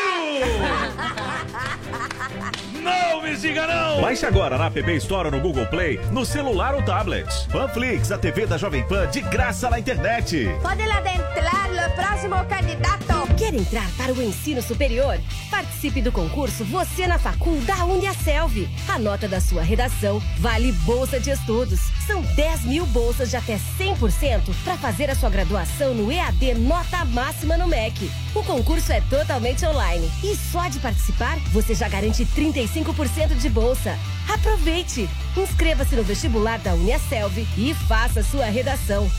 não 2.81 3.21
me 3.21 3.35
diga 3.35 3.65
não! 3.67 4.01
Baixe 4.01 4.25
agora 4.25 4.57
na 4.57 4.67
App 4.67 4.91
Store 4.97 5.27
ou 5.27 5.31
no 5.31 5.39
Google 5.39 5.65
Play, 5.67 5.99
no 6.11 6.25
celular 6.25 6.75
ou 6.75 6.83
tablet. 6.83 7.27
Panflix, 7.51 8.11
a 8.11 8.17
TV 8.17 8.45
da 8.45 8.57
Jovem 8.57 8.85
Pan, 8.87 9.07
de 9.07 9.21
graça 9.21 9.69
na 9.69 9.79
internet. 9.79 10.49
Pode 10.61 10.81
adentrar 10.81 11.69
o 11.87 11.95
próximo 11.95 12.35
candidato. 12.45 13.01
Quer 13.37 13.53
entrar 13.53 13.89
para 13.97 14.13
o 14.13 14.21
ensino 14.21 14.61
superior? 14.61 15.17
Participe 15.49 16.01
do 16.01 16.11
concurso 16.11 16.63
Você 16.65 17.07
na 17.07 17.17
Facul 17.17 17.59
da 17.61 17.85
Uniaselv. 17.85 18.67
A 18.87 18.99
nota 18.99 19.27
da 19.27 19.41
sua 19.41 19.61
redação 19.61 20.21
vale 20.37 20.71
bolsa 20.71 21.19
de 21.19 21.20
estudos. 21.29 21.79
São 22.07 22.21
10 22.21 22.61
mil 22.65 22.85
bolsas 22.87 23.29
de 23.29 23.37
até 23.37 23.59
100% 23.77 24.53
para 24.63 24.77
fazer 24.77 25.09
a 25.09 25.15
sua 25.15 25.29
graduação 25.29 25.93
no 25.93 26.11
EAD 26.11 26.55
Nota 26.55 27.05
Máxima 27.05 27.57
no 27.57 27.67
MEC. 27.67 28.09
O 28.33 28.43
concurso 28.43 28.91
é 28.91 29.01
totalmente 29.01 29.65
online 29.65 30.09
e 30.23 30.35
só 30.35 30.67
de 30.67 30.79
participar 30.79 31.37
você 31.51 31.75
já 31.75 31.87
garante 31.87 32.25
35% 32.25 33.37
de 33.37 33.49
bolsa. 33.49 33.97
Aproveite! 34.27 35.09
Inscreva-se 35.37 35.95
no 35.95 36.03
vestibular 36.03 36.59
da 36.59 36.73
Uniaselv 36.73 37.45
e 37.57 37.73
faça 37.87 38.23
sua 38.23 38.45
redação. 38.45 39.09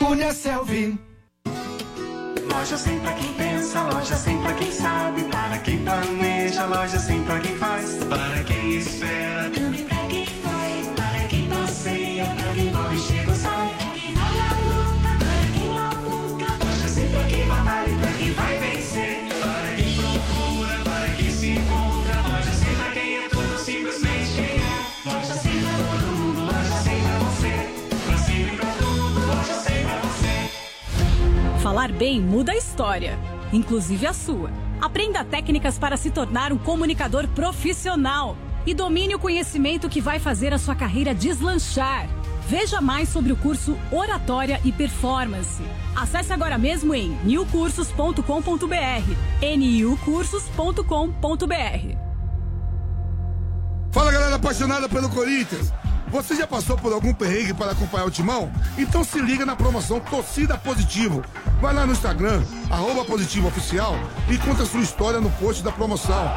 Uniaselv. 0.00 0.98
Loja 2.50 2.76
sem 2.76 2.98
pra 3.00 3.12
quem 3.12 3.32
pensa, 3.34 3.82
loja 3.82 4.16
sem 4.16 4.40
pra 4.40 4.52
quem 4.54 4.72
sabe, 4.72 5.22
para 5.24 5.58
quem 5.58 5.84
planeja, 5.84 6.64
loja 6.66 6.98
sem 6.98 7.22
pra 7.22 7.38
quem 7.40 7.56
faz, 7.56 8.04
para 8.04 8.42
quem 8.44 8.78
espera, 8.78 9.50
Falar 31.68 31.92
bem 31.92 32.18
muda 32.18 32.52
a 32.52 32.56
história, 32.56 33.18
inclusive 33.52 34.06
a 34.06 34.14
sua. 34.14 34.50
Aprenda 34.80 35.22
técnicas 35.22 35.78
para 35.78 35.98
se 35.98 36.10
tornar 36.10 36.50
um 36.50 36.56
comunicador 36.56 37.28
profissional 37.28 38.38
e 38.64 38.72
domine 38.72 39.14
o 39.14 39.18
conhecimento 39.18 39.86
que 39.86 40.00
vai 40.00 40.18
fazer 40.18 40.54
a 40.54 40.58
sua 40.58 40.74
carreira 40.74 41.14
deslanchar. 41.14 42.08
Veja 42.48 42.80
mais 42.80 43.10
sobre 43.10 43.34
o 43.34 43.36
curso 43.36 43.76
Oratória 43.92 44.58
e 44.64 44.72
Performance. 44.72 45.62
Acesse 45.94 46.32
agora 46.32 46.56
mesmo 46.56 46.94
em 46.94 47.10
newcursos.com.br. 47.22 48.22
niucursos.com.br. 49.42 51.96
Fala 53.92 54.10
galera 54.10 54.36
apaixonada 54.36 54.88
pelo 54.88 55.10
Corinthians. 55.10 55.70
Você 56.10 56.34
já 56.34 56.46
passou 56.46 56.76
por 56.76 56.92
algum 56.92 57.12
perrengue 57.12 57.52
para 57.52 57.72
acompanhar 57.72 58.06
o 58.06 58.10
timão? 58.10 58.50
Então 58.78 59.04
se 59.04 59.20
liga 59.20 59.44
na 59.44 59.54
promoção 59.54 60.00
Torcida 60.00 60.56
Positivo. 60.56 61.22
Vai 61.60 61.74
lá 61.74 61.84
no 61.84 61.92
Instagram, 61.92 62.42
arroba 62.70 63.04
Positivo 63.04 63.48
Oficial 63.48 63.94
e 64.28 64.38
conta 64.38 64.64
sua 64.64 64.80
história 64.80 65.20
no 65.20 65.30
post 65.32 65.62
da 65.62 65.70
promoção. 65.70 66.32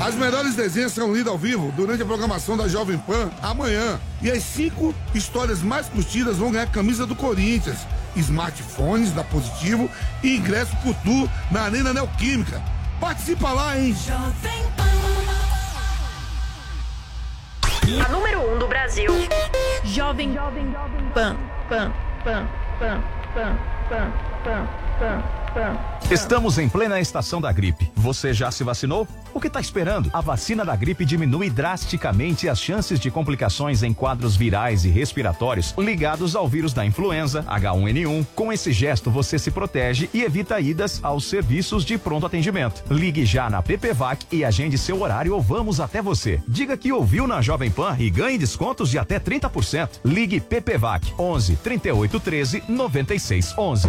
As 0.00 0.14
melhores 0.14 0.54
desenhas 0.54 0.92
serão 0.92 1.12
lidas 1.12 1.28
ao 1.28 1.36
vivo 1.36 1.70
durante 1.76 2.02
a 2.02 2.06
programação 2.06 2.56
da 2.56 2.66
Jovem 2.66 2.96
Pan 2.96 3.30
amanhã. 3.42 4.00
E 4.22 4.30
as 4.30 4.42
cinco 4.42 4.94
histórias 5.14 5.62
mais 5.62 5.86
curtidas 5.88 6.38
vão 6.38 6.50
ganhar 6.50 6.66
camisa 6.66 7.06
do 7.06 7.14
Corinthians. 7.14 7.80
smartphones 8.16 9.12
da 9.12 9.22
Positivo 9.22 9.90
e 10.22 10.36
ingresso 10.36 10.74
por 10.78 10.94
tour 11.04 11.28
na 11.50 11.62
Arena 11.62 11.92
Neoquímica. 11.92 12.62
Participa 12.98 13.52
lá, 13.52 13.78
hein? 13.78 13.94
A 17.98 18.08
número 18.08 18.40
1 18.42 18.54
um 18.54 18.58
do 18.58 18.68
Brasil. 18.68 19.12
Jovem, 19.82 20.32
jovem, 20.32 20.72
jovem. 20.72 21.10
Pan, 21.12 21.36
pan, 21.68 21.92
pan, 22.22 22.48
pan, 22.78 23.02
pan, 23.34 23.58
pan, 23.88 24.12
pan. 24.44 24.89
Estamos 26.10 26.58
em 26.58 26.68
plena 26.68 27.00
estação 27.00 27.40
da 27.40 27.50
gripe. 27.52 27.90
Você 27.96 28.32
já 28.32 28.50
se 28.50 28.62
vacinou? 28.64 29.06
O 29.32 29.40
que 29.40 29.46
está 29.46 29.60
esperando? 29.60 30.10
A 30.12 30.20
vacina 30.20 30.64
da 30.64 30.74
gripe 30.74 31.04
diminui 31.04 31.48
drasticamente 31.48 32.48
as 32.48 32.60
chances 32.60 32.98
de 32.98 33.10
complicações 33.10 33.82
em 33.82 33.94
quadros 33.94 34.36
virais 34.36 34.84
e 34.84 34.88
respiratórios 34.88 35.74
ligados 35.78 36.34
ao 36.36 36.48
vírus 36.48 36.72
da 36.72 36.84
influenza 36.84 37.42
H1N1. 37.44 38.26
Com 38.34 38.52
esse 38.52 38.72
gesto, 38.72 39.10
você 39.10 39.38
se 39.38 39.50
protege 39.50 40.10
e 40.12 40.22
evita 40.22 40.60
idas 40.60 41.00
aos 41.02 41.24
serviços 41.24 41.84
de 41.84 41.96
pronto 41.96 42.26
atendimento. 42.26 42.82
Ligue 42.90 43.24
já 43.24 43.48
na 43.48 43.62
PPVAC 43.62 44.26
e 44.32 44.44
agende 44.44 44.76
seu 44.76 45.00
horário 45.00 45.34
ou 45.34 45.40
vamos 45.40 45.80
até 45.80 46.02
você. 46.02 46.40
Diga 46.46 46.76
que 46.76 46.92
ouviu 46.92 47.26
na 47.26 47.40
Jovem 47.40 47.70
Pan 47.70 47.96
e 47.98 48.10
ganhe 48.10 48.38
descontos 48.38 48.90
de 48.90 48.98
até 48.98 49.18
30%. 49.18 50.00
Ligue 50.04 50.40
PPVAC 50.40 51.14
11 51.18 51.56
38 51.56 52.20
13 52.20 52.62
96 52.68 53.54
11. 53.56 53.88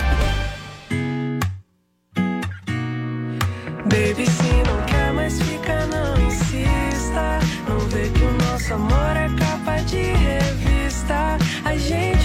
Baby, 3.91 4.25
se 4.25 4.53
não 4.69 4.81
quer 4.85 5.11
mais 5.11 5.37
ficar, 5.41 5.85
não 5.87 6.15
insista. 6.25 7.39
Não 7.67 7.77
vê 7.89 8.07
que 8.07 8.23
o 8.23 8.31
nosso 8.45 8.73
amor 8.73 9.17
é 9.17 9.27
capa 9.37 9.81
de 9.81 10.01
revista. 10.13 11.37
A 11.65 11.75
gente, 11.75 12.20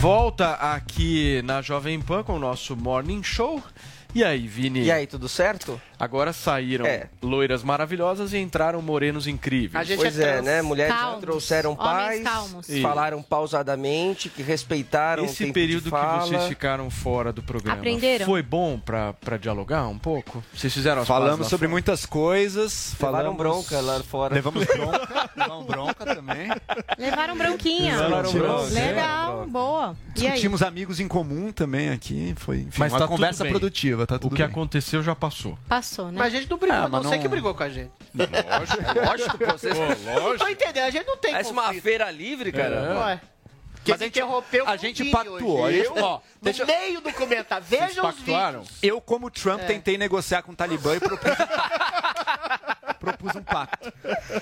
volta 0.00 0.54
aqui 0.54 1.42
na 1.44 1.60
Jovem 1.60 2.00
Pan 2.00 2.22
com 2.22 2.32
o 2.32 2.38
nosso 2.38 2.74
Morning 2.74 3.22
Show. 3.22 3.62
E 4.14 4.24
aí, 4.24 4.48
Vini? 4.48 4.84
E 4.84 4.90
aí, 4.90 5.06
tudo 5.06 5.28
certo? 5.28 5.78
Agora 5.98 6.32
saíram 6.32 6.86
É. 6.86 7.10
loiras 7.30 7.62
maravilhosas 7.62 8.32
e 8.32 8.38
entraram 8.38 8.82
morenos 8.82 9.26
incríveis. 9.26 9.88
pois 9.96 10.18
é, 10.18 10.42
né? 10.42 10.60
Mulheres 10.62 10.92
já 10.92 11.00
Calmos. 11.00 11.20
trouxeram 11.20 11.76
paz, 11.76 12.22
falaram 12.82 13.22
pausadamente, 13.22 14.28
que 14.28 14.42
respeitaram 14.42 15.22
o 15.22 15.26
Esse 15.26 15.38
tempo 15.44 15.54
período 15.54 15.84
de 15.84 15.90
que 15.90 15.90
fala. 15.90 16.26
vocês 16.26 16.44
ficaram 16.46 16.90
fora 16.90 17.32
do 17.32 17.42
programa 17.42 17.78
Aprenderam? 17.78 18.26
foi 18.26 18.42
bom 18.42 18.78
pra, 18.78 19.12
pra 19.14 19.36
dialogar 19.36 19.86
um 19.88 19.98
pouco? 19.98 20.42
Vocês 20.54 20.72
fizeram 20.72 21.02
as 21.02 21.08
Falamos 21.08 21.46
sobre 21.48 21.66
fora? 21.66 21.70
muitas 21.72 22.04
coisas. 22.06 22.94
Levaram 23.00 23.16
falamos... 23.34 23.36
bronca 23.38 23.80
lá 23.80 24.00
fora. 24.02 24.34
Levamos 24.34 24.64
bronca. 24.66 25.30
levamos 25.36 25.66
bronca 25.66 26.14
também. 26.14 26.48
Levaram 26.98 27.36
bronquinha. 27.36 27.96
Levaram 28.00 28.32
bronca. 28.32 28.70
Legal, 28.72 29.46
boa. 29.46 29.96
Discutimos 30.14 30.62
amigos 30.62 31.00
em 31.00 31.08
comum 31.08 31.52
também 31.52 31.90
aqui. 31.90 32.34
Foi 32.36 32.58
enfim, 32.60 32.78
Mas 32.78 32.92
uma 32.92 32.98
tá 32.98 33.04
tudo 33.06 33.16
conversa 33.16 33.44
bem. 33.44 33.52
produtiva. 33.52 34.06
Tá 34.06 34.16
O 34.16 34.30
que 34.30 34.36
bem. 34.36 34.46
aconteceu 34.46 35.02
já 35.02 35.14
passou. 35.14 35.58
Passou, 35.68 36.06
né? 36.06 36.14
Mas 36.18 36.34
a 36.34 36.38
gente 36.38 36.50
não 36.50 36.58
brigou, 36.58 36.76
Ah, 36.76 36.88
não. 36.88 37.02
não- 37.02 37.10
que 37.20 37.28
brigou 37.28 37.54
com 37.54 37.62
a 37.62 37.68
gente. 37.68 37.90
Lógico, 38.14 38.82
lógico 39.06 39.38
que 39.38 39.44
vocês. 39.46 39.76
Não 40.04 40.36
tô 40.38 40.48
entendendo, 40.48 40.84
a 40.86 40.90
gente 40.90 41.06
não 41.06 41.16
tem 41.16 41.32
Parece 41.32 41.50
uma 41.52 41.72
feira 41.74 42.10
livre, 42.10 42.50
cara. 42.52 42.98
Ué. 43.06 43.20
Que 43.82 43.92
Mas 43.92 44.02
a 44.02 44.04
gente- 44.04 44.18
interrompeu 44.18 44.64
a 44.68 44.72
com 44.72 44.76
gente 44.76 45.04
pactuou, 45.06 45.60
hoje. 45.62 45.80
a 45.80 45.84
gente- 45.84 45.96
Eu, 45.98 46.04
ó, 46.04 46.16
no 46.16 46.22
deixa- 46.42 46.66
meio 46.66 47.00
do 47.00 47.10
comentário. 47.14 47.64
Veja 47.66 48.06
os 48.06 48.14
vídeos. 48.16 48.68
Eu, 48.82 49.00
como 49.00 49.30
Trump, 49.30 49.60
É. 49.62 49.64
tentei 49.64 49.96
negociar 49.96 50.42
com 50.42 50.52
o 50.52 50.54
Talibã 50.56 50.96
e 50.96 51.00
propus. 51.00 51.30
propus 53.00 53.34
um 53.34 53.42
pacto. 53.42 53.90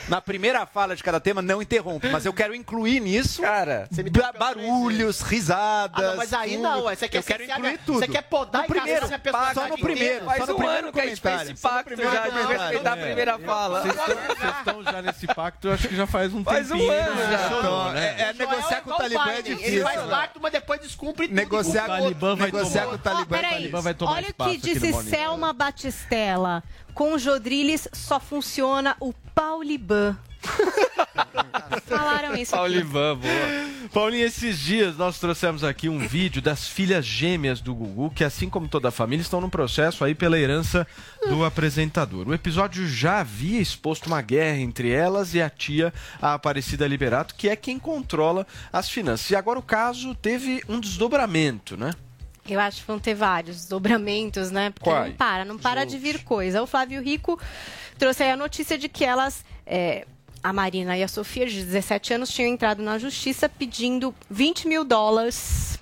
Na 0.08 0.20
primeira 0.20 0.66
fala 0.66 0.94
de 0.96 1.02
cada 1.02 1.20
tema, 1.20 1.40
não 1.40 1.62
interrompe, 1.62 2.08
mas 2.08 2.26
eu 2.26 2.32
quero 2.32 2.54
incluir 2.54 3.00
nisso 3.00 3.40
Cara, 3.42 3.88
ba- 4.12 4.32
barulhos, 4.38 5.20
risadas. 5.22 6.04
Ah, 6.04 6.08
não, 6.10 6.16
mas 6.16 6.32
aí 6.32 6.50
tudo. 6.56 6.62
não, 6.62 6.82
você 6.82 7.08
quer 7.08 7.18
eu 7.18 7.22
quero 7.22 7.44
incluir 7.44 7.78
tudo. 7.86 7.98
você 8.00 8.08
quer 8.08 8.22
podar 8.22 8.62
no 8.62 8.64
e 8.66 8.68
primeiro, 8.68 9.06
a 9.14 9.18
pessoa 9.18 9.54
só 9.54 9.68
no 9.68 9.78
primeiro, 9.78 10.24
Faz 10.24 10.38
só 10.38 10.46
no 10.46 10.52
um 10.52 10.56
primeiro 10.56 10.82
ano 10.88 10.92
que 10.92 11.00
a 11.00 11.06
gente 11.06 11.20
fez 11.20 11.42
esse 11.42 11.54
pacto 11.62 11.84
primeiro 11.84 12.12
já, 12.12 12.28
de 12.28 12.46
respeitar 12.46 12.92
a 12.92 12.98
É. 12.98 13.06
primeira 13.06 13.38
fala. 13.38 13.80
Vocês 13.82 13.94
estão, 14.58 14.82
já 14.84 15.02
nesse 15.02 15.26
pacto, 15.28 15.68
eu 15.68 15.72
acho 15.74 15.88
que 15.88 15.96
já 15.96 16.06
faz 16.06 16.34
um 16.34 16.42
Faz 16.44 16.70
um 16.70 16.78
tempinho. 16.78 16.92
ano 16.92 17.14
que 17.16 17.32
já. 17.32 17.38
funcionou, 17.38 17.92
né? 17.92 18.14
É, 18.18 18.22
é 18.24 18.32
negociar 18.32 18.80
com 18.82 18.90
o 18.90 18.96
Talibã 18.96 19.30
é 19.30 19.38
Ele 19.38 19.54
difícil. 19.54 19.82
faz 19.84 20.00
né? 20.02 20.08
pacto, 20.10 20.40
mas 20.42 20.52
depois 20.52 20.80
descumpre 20.80 21.28
tudo. 21.28 21.36
Negociar, 21.36 21.84
O 21.84 21.86
Talibã 21.88 22.34
vai 22.36 22.46
negociar 22.46 22.82
tomar. 22.84 22.90
com 22.90 22.94
o 22.96 22.98
Talibã. 22.98 23.80
Vai 23.80 23.94
tomar 23.94 24.12
Olha 24.12 24.28
o 24.36 24.44
que 24.44 24.56
disse 24.58 24.92
Selma 25.04 25.52
Batistella. 25.52 26.62
Com 26.98 27.16
Jodriles 27.16 27.86
só 27.92 28.18
funciona 28.18 28.96
o 28.98 29.12
Pauliban. 29.32 30.18
Falaram 31.86 32.34
isso 32.34 32.52
aqui. 32.56 32.64
Paulivan, 32.64 33.16
boa. 33.18 33.88
Paulinho, 33.94 34.26
esses 34.26 34.58
dias 34.58 34.96
nós 34.96 35.20
trouxemos 35.20 35.62
aqui 35.62 35.88
um 35.88 36.00
vídeo 36.00 36.42
das 36.42 36.66
filhas 36.66 37.06
gêmeas 37.06 37.60
do 37.60 37.72
Gugu, 37.72 38.10
que 38.10 38.24
assim 38.24 38.50
como 38.50 38.66
toda 38.66 38.88
a 38.88 38.90
família, 38.90 39.22
estão 39.22 39.40
no 39.40 39.48
processo 39.48 40.04
aí 40.04 40.12
pela 40.12 40.36
herança 40.36 40.84
do 41.28 41.44
apresentador. 41.44 42.26
O 42.26 42.34
episódio 42.34 42.84
já 42.88 43.20
havia 43.20 43.60
exposto 43.60 44.08
uma 44.08 44.20
guerra 44.20 44.58
entre 44.58 44.90
elas 44.90 45.34
e 45.34 45.40
a 45.40 45.48
tia, 45.48 45.94
a 46.20 46.34
Aparecida 46.34 46.84
Liberato, 46.88 47.36
que 47.36 47.48
é 47.48 47.54
quem 47.54 47.78
controla 47.78 48.44
as 48.72 48.88
finanças. 48.88 49.30
E 49.30 49.36
agora 49.36 49.60
o 49.60 49.62
caso 49.62 50.16
teve 50.16 50.64
um 50.68 50.80
desdobramento, 50.80 51.76
né? 51.76 51.92
Eu 52.54 52.60
acho 52.60 52.80
que 52.80 52.86
vão 52.86 52.98
ter 52.98 53.14
vários 53.14 53.66
dobramentos, 53.66 54.50
né? 54.50 54.70
Porque 54.70 54.90
Quais? 54.90 55.10
não 55.10 55.16
para, 55.16 55.44
não 55.44 55.58
para 55.58 55.84
de 55.84 55.98
vir 55.98 56.24
coisa. 56.24 56.62
O 56.62 56.66
Flávio 56.66 57.02
Rico 57.02 57.38
trouxe 57.98 58.22
aí 58.22 58.30
a 58.30 58.36
notícia 58.36 58.78
de 58.78 58.88
que 58.88 59.04
elas, 59.04 59.44
é, 59.66 60.06
a 60.42 60.52
Marina 60.52 60.96
e 60.96 61.02
a 61.02 61.08
Sofia, 61.08 61.46
de 61.46 61.64
17 61.64 62.14
anos, 62.14 62.30
tinham 62.30 62.48
entrado 62.48 62.82
na 62.82 62.98
justiça 62.98 63.48
pedindo 63.48 64.14
20 64.30 64.68
mil 64.68 64.84
dólares 64.84 65.78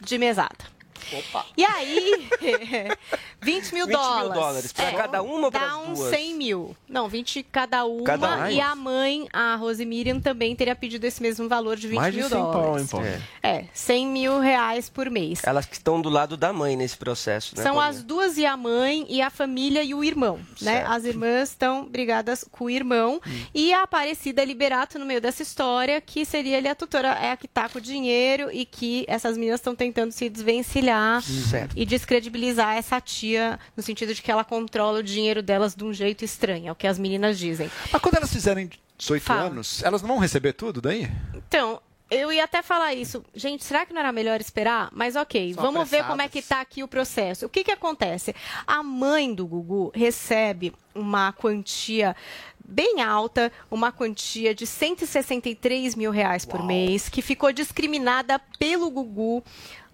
de 0.00 0.18
mesada. 0.18 0.73
Opa. 1.12 1.46
E 1.56 1.64
aí, 1.64 2.26
20 3.42 3.72
mil 3.74 3.86
20 3.86 3.86
mil 3.86 3.86
dólares. 3.88 4.32
dólares 4.34 4.72
pra 4.72 4.92
cada 4.92 5.22
uma 5.22 5.46
ou 5.46 5.50
Dá 5.50 5.76
uns 5.78 5.98
duas? 5.98 6.10
100 6.10 6.34
mil. 6.34 6.76
Não, 6.88 7.08
20 7.08 7.42
cada 7.44 7.84
uma. 7.84 8.04
Cada 8.04 8.36
uma. 8.36 8.50
E 8.50 8.60
a 8.60 8.74
mãe, 8.74 9.28
a 9.32 9.54
Rose 9.56 9.84
Miriam, 9.84 10.20
também 10.20 10.54
teria 10.56 10.74
pedido 10.74 11.04
esse 11.04 11.20
mesmo 11.22 11.48
valor 11.48 11.76
de 11.76 11.88
20 11.88 11.96
Mais 11.96 12.12
de 12.14 12.20
mil 12.20 12.28
100 12.28 12.38
pau, 12.38 12.52
dólares. 12.52 12.82
hein, 12.82 12.88
Paulo? 12.90 13.06
É, 13.42 13.64
100 13.72 14.06
mil 14.06 14.38
reais 14.40 14.88
por 14.88 15.10
mês. 15.10 15.40
Elas 15.44 15.66
que 15.66 15.74
estão 15.74 16.00
do 16.00 16.08
lado 16.08 16.36
da 16.36 16.52
mãe 16.52 16.76
nesse 16.76 16.96
processo, 16.96 17.56
né? 17.56 17.62
São 17.62 17.78
as 17.80 18.02
duas 18.02 18.38
e 18.38 18.46
a 18.46 18.56
mãe 18.56 19.04
e 19.08 19.20
a 19.20 19.30
família 19.30 19.82
e 19.82 19.94
o 19.94 20.02
irmão, 20.02 20.40
né? 20.60 20.84
As 20.86 21.04
irmãs 21.04 21.50
estão 21.50 21.84
brigadas 21.84 22.44
com 22.50 22.64
o 22.64 22.70
irmão 22.70 23.20
Hum. 23.26 23.44
e 23.54 23.72
a 23.72 23.82
Aparecida 23.82 24.44
Liberato 24.44 24.98
no 24.98 25.04
meio 25.06 25.20
dessa 25.20 25.42
história, 25.42 26.00
que 26.00 26.24
seria 26.24 26.56
ali 26.58 26.68
a 26.68 26.74
tutora, 26.74 27.08
é 27.20 27.30
a 27.32 27.36
que 27.36 27.46
tá 27.46 27.68
com 27.68 27.78
o 27.78 27.80
dinheiro 27.80 28.50
e 28.52 28.64
que 28.64 29.04
essas 29.06 29.36
meninas 29.36 29.60
estão 29.60 29.74
tentando 29.74 30.10
se 30.12 30.28
desvencilhar 30.28 30.93
Certo. 31.22 31.72
e 31.76 31.84
descredibilizar 31.84 32.76
essa 32.76 33.00
tia 33.00 33.58
no 33.76 33.82
sentido 33.82 34.14
de 34.14 34.22
que 34.22 34.30
ela 34.30 34.44
controla 34.44 34.98
o 35.00 35.02
dinheiro 35.02 35.42
delas 35.42 35.74
de 35.74 35.84
um 35.84 35.92
jeito 35.92 36.24
estranho, 36.24 36.68
é 36.68 36.72
o 36.72 36.74
que 36.74 36.86
as 36.86 36.98
meninas 36.98 37.38
dizem. 37.38 37.70
Mas 37.92 38.00
quando 38.02 38.16
elas 38.16 38.32
fizerem 38.32 38.70
18 38.98 39.22
Fala. 39.22 39.42
anos, 39.42 39.82
elas 39.82 40.02
não 40.02 40.08
vão 40.08 40.18
receber 40.18 40.52
tudo 40.52 40.80
daí? 40.80 41.10
Então, 41.34 41.80
eu 42.10 42.32
ia 42.32 42.44
até 42.44 42.62
falar 42.62 42.94
isso. 42.94 43.24
Gente, 43.34 43.64
será 43.64 43.84
que 43.84 43.92
não 43.92 44.00
era 44.00 44.12
melhor 44.12 44.40
esperar? 44.40 44.88
Mas 44.92 45.16
ok, 45.16 45.54
São 45.54 45.62
vamos 45.64 45.88
ver 45.90 45.96
apressadas. 45.98 46.10
como 46.10 46.22
é 46.22 46.28
que 46.28 46.42
tá 46.42 46.60
aqui 46.60 46.82
o 46.82 46.88
processo. 46.88 47.46
O 47.46 47.48
que 47.48 47.64
que 47.64 47.72
acontece? 47.72 48.34
A 48.66 48.82
mãe 48.82 49.34
do 49.34 49.46
Gugu 49.46 49.90
recebe 49.94 50.72
uma 50.94 51.32
quantia 51.32 52.14
bem 52.66 53.02
alta, 53.02 53.50
uma 53.70 53.90
quantia 53.92 54.54
de 54.54 54.66
163 54.66 55.94
mil 55.94 56.10
reais 56.10 56.44
por 56.44 56.64
mês, 56.64 57.08
que 57.08 57.20
ficou 57.20 57.52
discriminada 57.52 58.38
pelo 58.58 58.90
Gugu 58.90 59.42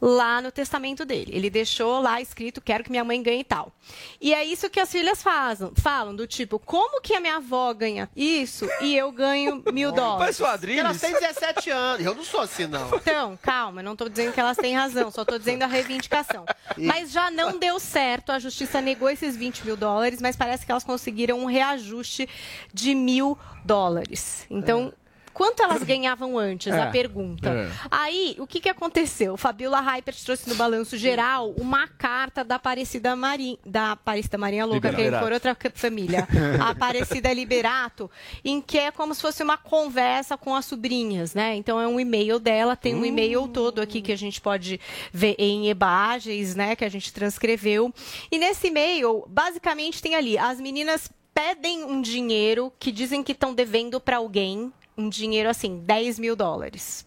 lá 0.00 0.40
no 0.40 0.50
testamento 0.50 1.04
dele. 1.04 1.30
Ele 1.34 1.50
deixou 1.50 2.00
lá 2.00 2.20
escrito, 2.20 2.60
quero 2.60 2.82
que 2.82 2.90
minha 2.90 3.04
mãe 3.04 3.22
ganhe 3.22 3.44
tal. 3.44 3.72
E 4.20 4.32
é 4.32 4.44
isso 4.44 4.70
que 4.70 4.80
as 4.80 4.90
filhas 4.90 5.22
fazem, 5.22 5.70
falam, 5.76 6.14
do 6.14 6.26
tipo, 6.26 6.58
como 6.58 7.00
que 7.00 7.14
a 7.14 7.20
minha 7.20 7.36
avó 7.36 7.72
ganha 7.74 8.08
isso 8.16 8.66
e 8.80 8.96
eu 8.96 9.12
ganho 9.12 9.62
mil 9.72 9.92
dólares? 9.92 10.38
Parece 10.38 10.42
o 10.42 10.58
Porque 10.58 10.78
elas 10.78 11.00
têm 11.00 11.12
17 11.12 11.70
anos. 11.70 12.06
Eu 12.06 12.14
não 12.14 12.24
sou 12.24 12.40
assim, 12.40 12.66
não. 12.66 12.88
Então, 12.94 13.38
calma, 13.42 13.82
não 13.82 13.92
estou 13.92 14.08
dizendo 14.08 14.32
que 14.32 14.40
elas 14.40 14.56
têm 14.56 14.74
razão, 14.74 15.10
só 15.10 15.22
estou 15.22 15.38
dizendo 15.38 15.62
a 15.62 15.66
reivindicação. 15.66 16.44
Mas 16.76 17.10
já 17.10 17.30
não 17.30 17.58
deu 17.58 17.78
certo, 17.78 18.30
a 18.32 18.38
justiça 18.38 18.80
negou 18.80 19.10
esses 19.10 19.36
20 19.36 19.64
mil 19.66 19.76
dólares, 19.76 20.20
mas 20.20 20.36
parece 20.36 20.64
que 20.64 20.72
elas 20.72 20.84
conseguiram 20.84 21.38
um 21.40 21.44
reajuste 21.44 22.28
de 22.72 22.94
mil 22.94 23.38
dólares. 23.64 24.46
Então. 24.50 24.92
Quanto 25.32 25.62
elas 25.62 25.82
ganhavam 25.82 26.38
antes? 26.38 26.72
É, 26.72 26.82
A 26.82 26.86
pergunta. 26.90 27.48
é. 27.48 27.70
Aí, 27.90 28.36
o 28.38 28.46
que, 28.46 28.60
que 28.60 28.68
aconteceu? 28.68 29.36
Fabiola 29.36 29.80
Hypert 29.80 30.22
trouxe 30.24 30.48
no 30.48 30.54
balanço 30.54 30.96
geral 30.96 31.50
uma 31.58 31.86
carta 31.88 32.44
da 32.44 32.56
Aparecida 32.56 33.14
Marinha, 33.16 33.56
da 33.64 33.92
Aparecida 33.92 34.36
Marinha 34.36 34.64
Louca, 34.66 34.90
que 34.90 34.96
Liberato. 34.96 35.24
for 35.24 35.32
outra 35.32 35.56
família, 35.74 36.28
a 36.60 36.70
Aparecida 36.70 37.32
Liberato, 37.32 38.10
em 38.44 38.60
que 38.60 38.78
é 38.78 38.90
como 38.90 39.14
se 39.14 39.22
fosse 39.22 39.42
uma 39.42 39.56
conversa 39.56 40.36
com 40.36 40.54
as 40.54 40.64
sobrinhas, 40.64 41.34
né? 41.34 41.54
Então 41.56 41.80
é 41.80 41.86
um 41.86 41.98
e-mail 41.98 42.38
dela, 42.38 42.76
tem 42.76 42.94
um 42.94 43.04
e-mail 43.04 43.48
todo 43.48 43.80
aqui 43.80 44.02
que 44.02 44.12
a 44.12 44.16
gente 44.18 44.40
pode 44.40 44.80
ver 45.12 45.34
em 45.38 45.68
imagens, 45.70 46.54
né? 46.54 46.76
Que 46.76 46.84
a 46.84 46.88
gente 46.88 47.12
transcreveu. 47.12 47.92
E 48.30 48.38
nesse 48.38 48.66
e-mail, 48.66 49.24
basicamente 49.28 50.02
tem 50.02 50.14
ali, 50.14 50.36
as 50.36 50.60
meninas 50.60 51.10
pedem 51.32 51.84
um 51.84 52.00
dinheiro 52.02 52.72
que 52.78 52.90
dizem 52.92 53.22
que 53.22 53.32
estão 53.32 53.54
devendo 53.54 54.00
para 54.00 54.16
alguém, 54.18 54.72
um 55.00 55.08
dinheiro 55.08 55.48
assim, 55.48 55.78
10 55.78 56.18
mil 56.18 56.36
dólares. 56.36 57.04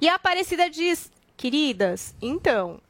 E 0.00 0.08
a 0.08 0.14
Aparecida 0.14 0.70
diz, 0.70 1.10
queridas, 1.36 2.14
então, 2.20 2.80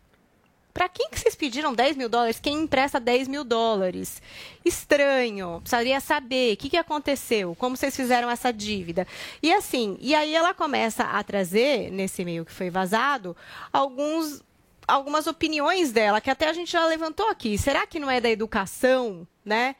Pra 0.77 0.90
quem 0.90 1.09
que 1.09 1.18
vocês 1.18 1.35
pediram 1.35 1.73
10 1.73 1.97
mil 1.97 2.06
dólares? 2.06 2.39
Quem 2.39 2.64
empresta 2.64 3.01
10 3.01 3.28
mil 3.28 3.44
dólares? 3.44 4.20
Estranho. 4.62 5.59
Precisaria 5.62 5.98
saber 6.01 6.52
o 6.52 6.56
que, 6.59 6.68
que 6.68 6.77
aconteceu, 6.77 7.55
como 7.55 7.78
vocês 7.78 7.97
fizeram 7.97 8.28
essa 8.28 8.52
dívida. 8.52 9.06
E 9.43 9.51
assim, 9.55 9.97
e 10.02 10.14
aí 10.14 10.35
ela 10.35 10.52
começa 10.52 11.05
a 11.05 11.23
trazer, 11.24 11.90
nesse 11.90 12.20
e-mail 12.20 12.44
que 12.44 12.52
foi 12.52 12.68
vazado, 12.68 13.35
alguns, 13.73 14.44
algumas 14.86 15.27
opiniões 15.27 15.93
dela, 15.93 16.20
que 16.20 16.28
até 16.28 16.47
a 16.47 16.52
gente 16.52 16.70
já 16.70 16.85
levantou 16.85 17.27
aqui. 17.31 17.56
Será 17.56 17.86
que 17.86 17.98
não 17.98 18.10
é 18.10 18.20
da 18.20 18.28
educação, 18.28 19.27
né? 19.43 19.77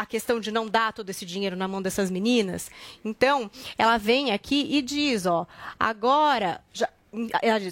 A 0.00 0.06
questão 0.06 0.40
de 0.40 0.50
não 0.50 0.66
dar 0.66 0.92
todo 0.92 1.10
esse 1.10 1.24
dinheiro 1.24 1.56
na 1.56 1.68
mão 1.68 1.82
dessas 1.82 2.10
meninas. 2.10 2.70
Então, 3.04 3.50
ela 3.76 3.98
vem 3.98 4.32
aqui 4.32 4.66
e 4.70 4.82
diz, 4.82 5.26
ó, 5.26 5.46
agora 5.78 6.60
já 6.72 6.88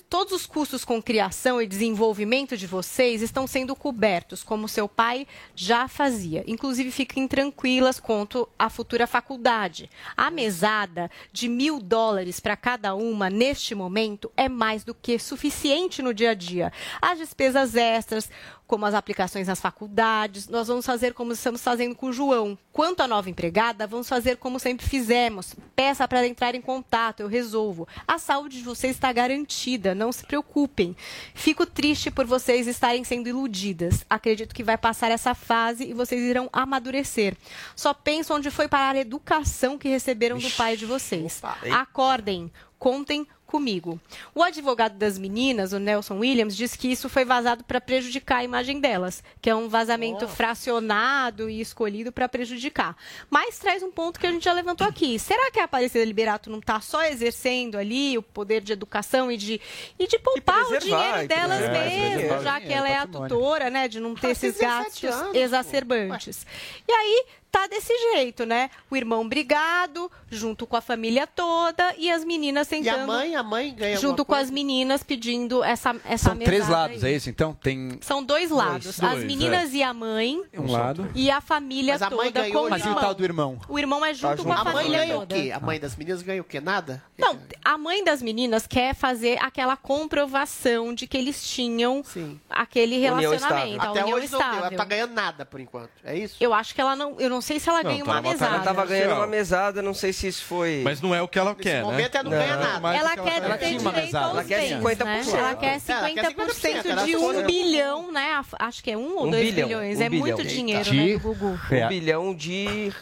todos 0.09 0.33
os 0.33 0.47
custos 0.47 0.85
com 0.85 1.01
criação 1.01 1.63
e 1.63 1.67
desenvolvimento 1.67 2.57
de 2.57 2.67
vocês 2.67 3.23
estão 3.23 3.47
sendo 3.47 3.77
cobertos, 3.77 4.43
como 4.43 4.69
seu 4.69 4.89
pai 4.89 5.27
já 5.55 5.87
fazia. 5.87 6.43
Inclusive, 6.47 6.91
fiquem 6.91 7.29
tranquilas 7.29 8.01
quanto 8.01 8.49
à 8.59 8.69
futura 8.69 9.07
faculdade. 9.07 9.89
A 10.17 10.31
mesada 10.31 11.11
de 11.33 11.49
mil 11.49 11.81
dólares 11.81 12.41
para 12.41 12.57
cada 12.57 12.95
uma, 12.95 13.31
neste 13.31 13.75
momento, 13.75 14.31
é 14.37 14.49
mais 14.49 14.83
do 14.83 14.95
que 14.95 15.19
suficiente 15.19 16.03
no 16.03 16.13
dia 16.13 16.31
a 16.31 16.35
dia. 16.35 16.73
As 17.01 17.19
despesas 17.19 17.77
extras, 17.77 18.29
como 18.69 18.85
as 18.85 18.93
aplicações 18.93 19.49
nas 19.49 19.59
faculdades, 19.59 20.47
nós 20.47 20.69
vamos 20.69 20.85
fazer 20.85 21.15
como 21.15 21.33
estamos 21.33 21.63
fazendo 21.63 21.95
com 21.95 22.09
o 22.09 22.13
João. 22.13 22.57
Quanto 22.71 23.01
à 23.01 23.09
nova 23.09 23.31
empregada, 23.31 23.87
vamos 23.87 24.07
fazer 24.07 24.37
como 24.37 24.61
sempre 24.61 24.87
fizemos. 24.87 25.57
Peça 25.75 26.07
para 26.07 26.27
entrar 26.27 26.55
em 26.55 26.61
contato, 26.61 27.21
eu 27.21 27.29
resolvo. 27.29 27.89
A 28.07 28.19
saúde 28.19 28.59
de 28.59 28.65
vocês 28.65 28.95
está 28.95 29.11
garantida, 29.11 29.95
não 29.95 30.13
se 30.13 30.25
preocupem. 30.27 30.95
Fico 31.35 31.65
triste 31.65 32.11
por 32.11 32.27
vocês 32.27 32.67
estarem 32.67 33.03
sendo 33.05 33.31
iludidas. 33.31 34.05
Acredito 34.09 34.55
que 34.55 34.63
vai 34.63 34.77
passar 34.77 35.11
essa 35.11 35.35
fase 35.35 35.85
e 35.85 35.95
vocês 35.95 36.21
irão 36.21 36.51
amadurecer. 36.53 37.35
Só 37.75 37.95
penso 37.95 38.35
onde 38.35 38.51
foi 38.51 38.69
parar 38.69 38.97
a 38.97 39.01
educação 39.01 39.79
que 39.79 39.89
receberam 39.89 40.37
do 40.37 40.51
pai 40.51 40.77
de 40.77 40.85
vocês. 40.85 41.41
Acordem, 41.73 42.53
contem 42.79 43.27
comigo. 43.49 43.99
O 44.35 44.43
advogado 44.43 44.97
das 44.97 45.19
meninas, 45.19 45.73
o 45.73 45.79
Nelson 45.79 46.19
Williams, 46.19 46.55
diz 46.55 46.77
que 46.77 46.93
isso 46.93 47.09
foi 47.09 47.25
vazado 47.25 47.65
para 47.65 47.81
prejudicar 47.81 48.39
a 48.39 48.45
imagem 48.45 48.79
delas, 48.79 49.25
que 49.41 49.49
é 49.49 49.55
um 49.55 49.69
vazamento 49.71 50.29
fracionado 50.29 51.49
e 51.49 51.59
escolhido 51.59 52.13
para 52.13 52.29
prejudicar. 52.29 52.95
Mas 53.31 53.59
traz 53.59 53.83
um 53.83 53.91
ponto 53.91 54.21
que 54.21 54.27
a 54.27 54.31
gente 54.31 54.45
já 54.45 54.53
levantou 54.53 54.87
aqui. 54.87 55.19
Será 55.19 55.51
que 55.51 55.59
a 55.59 55.65
Aparecida 55.65 56.05
Liberato 56.05 56.51
não 56.51 56.59
está 56.59 56.79
só 56.81 57.03
exercendo 57.05 57.79
ali 57.79 58.19
o 58.19 58.23
poder 58.23 58.61
de 58.61 58.75
educação 58.75 59.33
e 59.33 59.39
de, 59.39 59.61
e 59.99 60.07
de 60.07 60.19
poupar 60.19 60.65
o 60.65 60.69
preservar, 60.69 60.99
dinheiro 60.99 61.23
e 61.23 61.27
delas 61.27 61.59
preservar, 61.59 61.85
mesmo, 61.85 62.39
o 62.39 62.43
já 62.43 62.61
que 62.61 62.73
ela 62.73 62.89
é 62.89 62.99
a 62.99 63.07
tutora, 63.07 63.71
né, 63.71 63.89
de 63.89 63.99
não 63.99 64.15
ter 64.15 64.33
esses 64.33 64.59
tem 64.59 64.69
17 64.69 65.07
gastos 65.07 65.35
exacerbantes. 65.35 66.47
E 66.87 66.93
aí 66.93 67.25
tá 67.51 67.67
desse 67.67 67.93
jeito, 68.15 68.45
né? 68.47 68.71
O 68.91 68.97
irmão 68.97 69.29
brigado, 69.29 70.11
junto 70.31 70.67
com 70.67 70.77
a 70.77 70.81
família 70.81 71.27
toda, 71.27 71.95
e 71.97 72.11
as 72.11 72.25
meninas 72.25 72.71
E 72.71 72.75
a 72.75 72.79
tentando. 72.79 73.07
mãe, 73.07 73.35
a 73.37 73.43
mãe 73.43 73.75
ganha 73.75 73.97
Junto 73.97 74.25
com 74.25 74.33
coisa? 74.35 74.43
as 74.45 74.51
meninas 74.51 75.03
pedindo 75.03 75.63
essa, 75.65 75.97
essa 76.05 76.31
São 76.31 76.39
três 76.39 76.69
lados, 76.69 77.03
aí. 77.03 77.13
é 77.13 77.17
isso? 77.17 77.29
Então 77.31 77.55
tem 77.55 77.99
São 78.03 78.23
dois 78.23 78.51
lados. 78.51 78.87
as 79.03 79.13
Dois, 79.13 79.25
meninas 79.25 79.73
é. 79.73 79.77
e 79.79 79.83
a 79.83 79.93
mãe. 79.95 80.43
um 80.57 80.71
lado. 80.71 81.11
E 81.15 81.31
a 81.31 81.41
família 81.41 81.95
Mas 81.95 82.03
a 82.03 82.11
mãe 82.11 82.27
toda 82.27 82.41
ganhou 82.43 82.61
com 82.63 82.67
o 82.67 82.71
Mas 82.71 82.83
e 82.83 82.85
o 82.85 82.89
irmão. 82.89 83.01
tal 83.03 83.15
do 83.15 83.25
irmão? 83.25 83.59
O 83.69 83.79
irmão 83.79 84.05
é 84.05 84.15
junto 84.15 84.45
com 84.45 84.53
a 84.53 84.57
A 84.61 84.65
mãe 84.65 84.73
família 84.75 84.99
ganha 84.99 85.17
o 85.17 85.21
toda. 85.21 85.35
quê? 85.35 85.51
A 85.53 85.61
mãe 85.61 85.81
das 85.81 85.97
meninas 85.97 86.23
ganha 86.23 86.41
o 86.41 86.45
quê? 86.45 86.61
Nada? 86.61 87.03
Não, 87.17 87.39
a 87.65 87.79
mãe 87.79 88.05
das 88.05 88.23
meninas 88.23 88.67
quer 88.67 88.95
fazer 88.95 89.39
aquela 89.43 89.77
comprovação 89.77 90.95
de 90.95 91.07
que 91.07 91.17
eles 91.17 91.47
tinham 91.49 92.03
aquele 92.51 92.97
União 92.97 93.31
relacionamento, 93.31 93.71
estável. 93.77 93.81
a 93.81 93.91
Até 93.91 94.03
união 94.03 94.17
hoje 94.19 94.31
não 94.33 94.39
deu. 94.39 94.47
estável. 94.49 94.67
Ela 94.67 94.77
tá 94.77 94.85
ganhando 94.85 95.13
nada 95.15 95.47
por 95.47 95.61
enquanto. 95.61 95.91
É 96.05 96.17
isso? 96.17 96.37
Eu 96.41 96.53
acho 96.53 96.75
que 96.75 96.81
ela 96.81 96.95
não. 96.97 97.19
Eu 97.21 97.31
não 97.31 97.38
sei 97.41 97.59
se 97.59 97.69
ela 97.69 97.83
ganha 97.83 98.05
uma 98.05 98.21
mesada. 98.23 98.55
Ela 98.57 98.65
tava 98.65 98.87
ganhando 98.87 99.15
uma 99.15 99.27
mesada, 99.27 99.83
não 99.83 99.95
sei 99.95 100.13
se 100.13 100.29
isso 100.29 100.45
foi. 100.45 100.81
Mas 100.85 101.01
não 101.01 101.15
é 101.15 101.21
o 101.23 101.29
que 101.29 101.39
ela 101.39 101.55
quer, 101.55 101.83
momento 101.83 102.15
né? 102.15 102.21
ela 102.21 102.23
não 102.25 102.31
ganha 102.31 102.57
nada. 102.57 102.95
Ela 102.97 103.17
quer 103.17 103.43
Ela 103.43 103.59
ter 103.59 103.77
direito 103.77 104.17
aos 104.17 104.31
Ela 104.31 104.45
quer 104.45 104.61
bens, 104.61 104.83
50%. 104.83 105.05
né? 105.05 105.23
Ela 105.39 105.55
quer 105.55 105.77
50%, 105.81 105.91
Ela 105.91 106.11
quer 106.11 106.33
50%, 106.35 107.05
de 107.05 107.17
um 107.17 107.43
bilhão, 107.47 108.13
né? 108.13 108.41
Acho 108.59 108.83
que 108.83 108.91
é 108.91 108.97
um 108.97 109.17
ou 109.17 109.27
Um 109.27 109.31
dois 109.31 109.45
bilhão, 109.51 109.69
bilhões. 109.69 109.99
um 109.99 110.03
é 110.03 110.09
bilhão. 110.09 110.27
muito 110.27 110.45
dinheiro, 110.47 110.93
né, 110.93 111.13
do 111.15 111.21
Gugu? 111.21 111.61
Um 111.71 111.89
bilhão 111.89 112.35
de. 112.35 112.93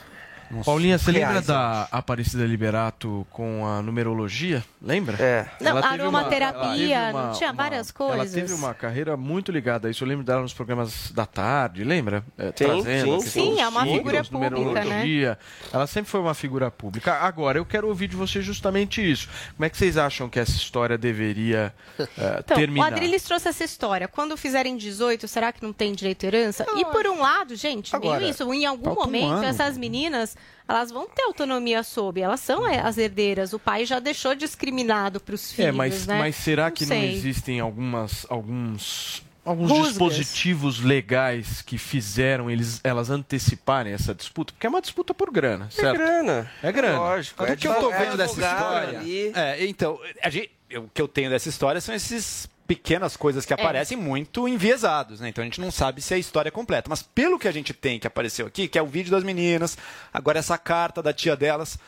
Paulinha, 0.64 0.98
você 0.98 1.10
lembra 1.12 1.30
reais, 1.30 1.46
da 1.46 1.88
Aparecida 1.90 2.44
Liberato 2.44 3.26
com 3.30 3.66
a 3.66 3.82
numerologia? 3.82 4.64
Lembra? 4.80 5.16
É. 5.22 5.46
Não, 5.60 5.70
Ela 5.72 5.82
teve 5.82 6.02
uma- 6.02 6.20
aromaterapia, 6.20 6.96
ela 6.96 7.12
teve 7.12 7.26
não 7.26 7.32
tinha 7.38 7.52
várias 7.52 7.90
coisas. 7.90 8.16
Ela 8.34 8.46
teve 8.46 8.52
uma 8.52 8.74
carreira 8.74 9.16
muito 9.16 9.50
ligada 9.50 9.88
a 9.88 9.90
isso. 9.90 10.04
Eu 10.04 10.08
lembro 10.08 10.24
dela 10.24 10.42
nos 10.42 10.52
programas 10.54 11.10
da 11.10 11.26
tarde, 11.26 11.84
lembra? 11.84 12.22
É, 12.38 12.46
Sim, 12.46 12.52
trazendo 12.52 13.20
sim, 13.20 13.28
sim. 13.28 13.60
é 13.60 13.68
uma 13.68 13.80
signos, 13.82 13.96
figura 13.98 14.24
pública, 14.24 14.84
né? 14.84 15.36
Ela 15.72 15.86
sempre 15.86 16.10
foi 16.10 16.20
uma 16.20 16.34
figura 16.34 16.70
pública. 16.70 17.14
Agora, 17.14 17.58
eu 17.58 17.64
quero 17.64 17.88
ouvir 17.88 18.08
de 18.08 18.16
você 18.16 18.40
justamente 18.40 19.00
isso. 19.08 19.28
Como 19.56 19.64
é 19.64 19.70
que 19.70 19.76
vocês 19.76 19.96
acham 19.96 20.28
que 20.28 20.38
essa 20.38 20.52
história 20.52 20.96
deveria 20.98 21.74
eh, 21.98 22.36
Então, 22.44 22.56
terminar? 22.56 22.84
o 22.84 22.94
Adriles 22.94 23.22
trouxe 23.22 23.48
essa 23.48 23.64
história. 23.64 24.06
Quando 24.06 24.36
fizerem 24.36 24.76
18, 24.76 25.26
será 25.26 25.52
que 25.52 25.62
não 25.62 25.72
tem 25.72 25.92
direito 25.92 26.24
à 26.24 26.26
herança? 26.28 26.66
e 26.76 26.84
por 26.84 27.06
um 27.06 27.20
lado, 27.20 27.56
gente, 27.56 27.94
Agora, 27.94 28.18
meio 28.20 28.30
isso. 28.30 28.52
Em 28.52 28.64
algum 28.66 28.90
um 28.90 28.94
momento, 28.94 29.26
ano. 29.32 29.44
essas 29.44 29.76
meninas, 29.76 30.35
elas 30.68 30.90
vão 30.90 31.08
ter 31.08 31.22
autonomia 31.22 31.82
sobre. 31.82 32.20
Elas 32.22 32.40
são 32.40 32.66
é, 32.68 32.80
as 32.80 32.98
herdeiras. 32.98 33.52
O 33.52 33.58
pai 33.58 33.84
já 33.86 33.98
deixou 34.00 34.34
discriminado 34.34 35.20
para 35.20 35.34
os 35.34 35.52
filhos, 35.52 35.68
É, 35.68 35.72
mas, 35.72 36.06
né? 36.06 36.18
mas 36.18 36.36
será 36.36 36.70
que 36.70 36.84
não 36.86 36.96
existem 36.96 37.60
algumas, 37.60 38.26
alguns, 38.28 39.22
alguns 39.44 39.70
Rusgas. 39.70 39.88
dispositivos 39.90 40.80
legais 40.80 41.62
que 41.62 41.78
fizeram 41.78 42.50
eles, 42.50 42.80
elas 42.82 43.10
anteciparem 43.10 43.92
essa 43.92 44.14
disputa? 44.14 44.52
Porque 44.52 44.66
é 44.66 44.70
uma 44.70 44.80
disputa 44.80 45.14
por 45.14 45.30
grana, 45.30 45.66
É 45.66 45.70
certo? 45.70 45.96
grana. 45.98 46.50
É 46.62 46.72
grana. 46.72 46.98
Lógico. 46.98 47.42
O 47.42 47.46
é 47.46 47.54
que 47.56 47.66
eu 47.68 47.72
tô 47.74 47.78
advogado, 47.88 48.04
vendo 48.04 48.16
dessa 48.16 48.40
história. 48.40 48.98
ali. 49.00 49.32
É, 49.34 49.66
então, 49.66 50.00
a 50.22 50.30
gente- 50.30 50.50
o 50.76 50.88
que 50.92 51.00
eu 51.00 51.06
tenho 51.06 51.30
dessa 51.30 51.48
história 51.48 51.80
são 51.80 51.94
esses 51.94 52.48
pequenas 52.66 53.16
coisas 53.16 53.44
É. 53.44 53.46
que 53.46 53.54
aparecem 53.54 53.96
muito 53.96 54.46
enviesados, 54.48 55.20
né? 55.20 55.28
Então 55.28 55.42
a 55.42 55.44
gente 55.46 55.60
não 55.60 55.70
sabe 55.70 56.02
se 56.02 56.12
é 56.12 56.16
a 56.16 56.20
história 56.20 56.50
completa. 56.50 56.88
Mas 56.90 57.02
pelo 57.02 57.38
que 57.38 57.48
a 57.48 57.52
gente 57.52 57.72
tem 57.72 57.98
que 57.98 58.06
apareceu 58.06 58.46
aqui, 58.46 58.68
que 58.68 58.78
é 58.78 58.82
o 58.82 58.86
vídeo 58.86 59.10
das 59.10 59.22
meninas, 59.24 59.78
agora 60.12 60.38
essa 60.38 60.58
carta 60.58 61.02
da 61.02 61.12
tia 61.12 61.36
delas, 61.36 61.78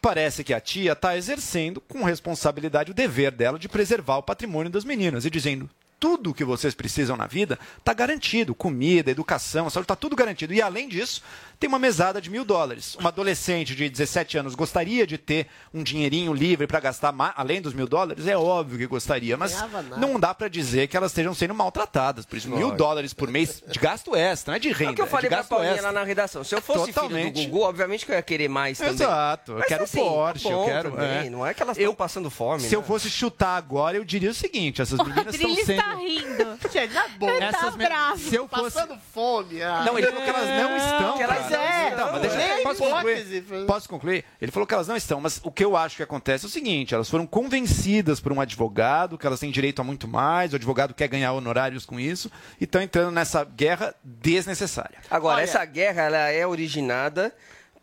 parece 0.00 0.42
que 0.42 0.52
a 0.52 0.60
tia 0.60 0.92
está 0.92 1.16
exercendo 1.16 1.80
com 1.80 2.02
responsabilidade 2.02 2.90
o 2.90 2.94
dever 2.94 3.30
dela 3.30 3.58
de 3.58 3.68
preservar 3.68 4.16
o 4.16 4.22
patrimônio 4.22 4.70
das 4.70 4.84
meninas 4.84 5.24
e 5.24 5.30
dizendo 5.30 5.68
tudo 6.02 6.30
o 6.30 6.34
que 6.34 6.44
vocês 6.44 6.74
precisam 6.74 7.16
na 7.16 7.28
vida 7.28 7.56
está 7.78 7.94
garantido. 7.94 8.56
Comida, 8.56 9.08
educação, 9.12 9.70
saúde, 9.70 9.84
está 9.84 9.94
tudo 9.94 10.16
garantido. 10.16 10.52
E 10.52 10.60
além 10.60 10.88
disso, 10.88 11.22
tem 11.60 11.68
uma 11.68 11.78
mesada 11.78 12.20
de 12.20 12.28
mil 12.28 12.44
dólares. 12.44 12.96
Uma 12.96 13.10
adolescente 13.10 13.72
de 13.76 13.88
17 13.88 14.36
anos 14.36 14.56
gostaria 14.56 15.06
de 15.06 15.16
ter 15.16 15.46
um 15.72 15.80
dinheirinho 15.80 16.34
livre 16.34 16.66
para 16.66 16.80
gastar 16.80 17.14
além 17.36 17.62
dos 17.62 17.72
mil 17.72 17.86
dólares? 17.86 18.26
É 18.26 18.36
óbvio 18.36 18.78
que 18.78 18.86
gostaria, 18.88 19.36
mas 19.36 19.54
não 19.96 20.18
dá 20.18 20.34
para 20.34 20.48
dizer 20.48 20.88
que 20.88 20.96
elas 20.96 21.12
estejam 21.12 21.32
sendo 21.34 21.54
maltratadas. 21.54 22.26
Por 22.26 22.36
isso, 22.36 22.50
mil 22.50 22.72
dólares 22.72 23.14
por 23.14 23.28
mês 23.28 23.62
de 23.64 23.78
gasto 23.78 24.16
extra, 24.16 24.50
não 24.50 24.56
é 24.56 24.58
de 24.58 24.72
renda. 24.72 24.90
É 24.90 24.90
o 24.90 24.94
que 24.96 25.02
eu 25.02 25.06
falei 25.06 25.26
é 25.26 25.28
de 25.28 25.28
pra 25.28 25.36
gasto 25.38 25.48
Paulinha 25.50 25.72
extra. 25.74 25.86
lá 25.86 26.00
na 26.00 26.04
redação. 26.04 26.42
Se 26.42 26.52
eu 26.52 26.60
fosse 26.60 26.92
Totalmente. 26.92 27.34
filho 27.36 27.46
do 27.46 27.52
Gugu, 27.52 27.64
obviamente 27.64 28.04
que 28.04 28.10
eu 28.10 28.16
ia 28.16 28.22
querer 28.22 28.48
mais 28.48 28.78
também. 28.78 28.94
Exato, 28.94 29.52
eu 29.52 29.58
Mas, 29.58 29.68
quero 29.68 29.84
assim, 29.84 30.00
Porsche, 30.00 30.42
tá 30.42 30.50
eu 30.50 30.64
quero. 30.64 30.90
também, 30.90 31.26
é. 31.28 31.30
Não 31.30 31.46
é 31.46 31.54
que 31.54 31.62
elas 31.62 31.78
estão 31.78 31.94
passando 31.94 32.28
fome, 32.28 32.64
Se 32.64 32.74
eu 32.74 32.80
né? 32.80 32.86
fosse 32.88 33.08
chutar 33.08 33.56
agora, 33.56 33.96
eu 33.96 34.04
diria 34.04 34.32
o 34.32 34.34
seguinte: 34.34 34.82
essas 34.82 34.98
meninas 34.98 35.32
estão 35.32 35.54
sendo. 35.54 35.91
Tá 35.94 35.98
rindo. 36.00 36.44
Na. 36.92 37.28
Ele 37.28 37.40
tá 37.40 37.58
Essas 37.58 37.76
me- 37.76 37.84
bravo. 37.84 38.18
Se 38.18 38.34
eu 38.34 38.48
fosse. 38.48 38.62
Passando 38.74 38.98
fome. 39.12 39.62
ah. 39.62 39.82
Não, 39.86 39.98
ele 39.98 40.06
falou 40.08 40.22
que 40.24 40.30
elas 40.30 40.48
não 40.48 40.76
estão. 40.76 41.16
Que 41.16 41.22
elas 41.22 41.52
é, 41.52 41.96
Não, 41.96 42.12
mas 42.12 42.20
deixa, 42.22 42.62
posso, 42.62 42.82
concluir? 42.82 43.66
posso 43.66 43.88
concluir? 43.88 44.24
Ele 44.40 44.52
falou 44.52 44.66
que 44.66 44.74
elas 44.74 44.88
não 44.88 44.96
estão, 44.96 45.20
mas 45.20 45.40
o 45.42 45.50
que 45.50 45.64
eu 45.64 45.76
acho 45.76 45.96
que 45.96 46.02
acontece 46.02 46.44
é 46.44 46.48
o 46.48 46.50
seguinte: 46.50 46.94
elas 46.94 47.08
foram 47.08 47.26
convencidas 47.26 48.20
por 48.20 48.32
um 48.32 48.40
advogado 48.40 49.16
que 49.18 49.26
elas 49.26 49.40
têm 49.40 49.50
direito 49.50 49.80
a 49.80 49.84
muito 49.84 50.08
mais, 50.08 50.52
o 50.52 50.56
advogado 50.56 50.94
quer 50.94 51.08
ganhar 51.08 51.32
honorários 51.32 51.84
com 51.86 51.98
isso, 52.00 52.30
e 52.60 52.64
estão 52.64 52.80
entrando 52.82 53.10
nessa 53.10 53.44
guerra 53.44 53.94
desnecessária. 54.02 54.98
Agora, 55.10 55.36
Olha- 55.36 55.44
essa 55.44 55.64
guerra 55.64 56.02
ela 56.02 56.28
é 56.30 56.46
originada 56.46 57.34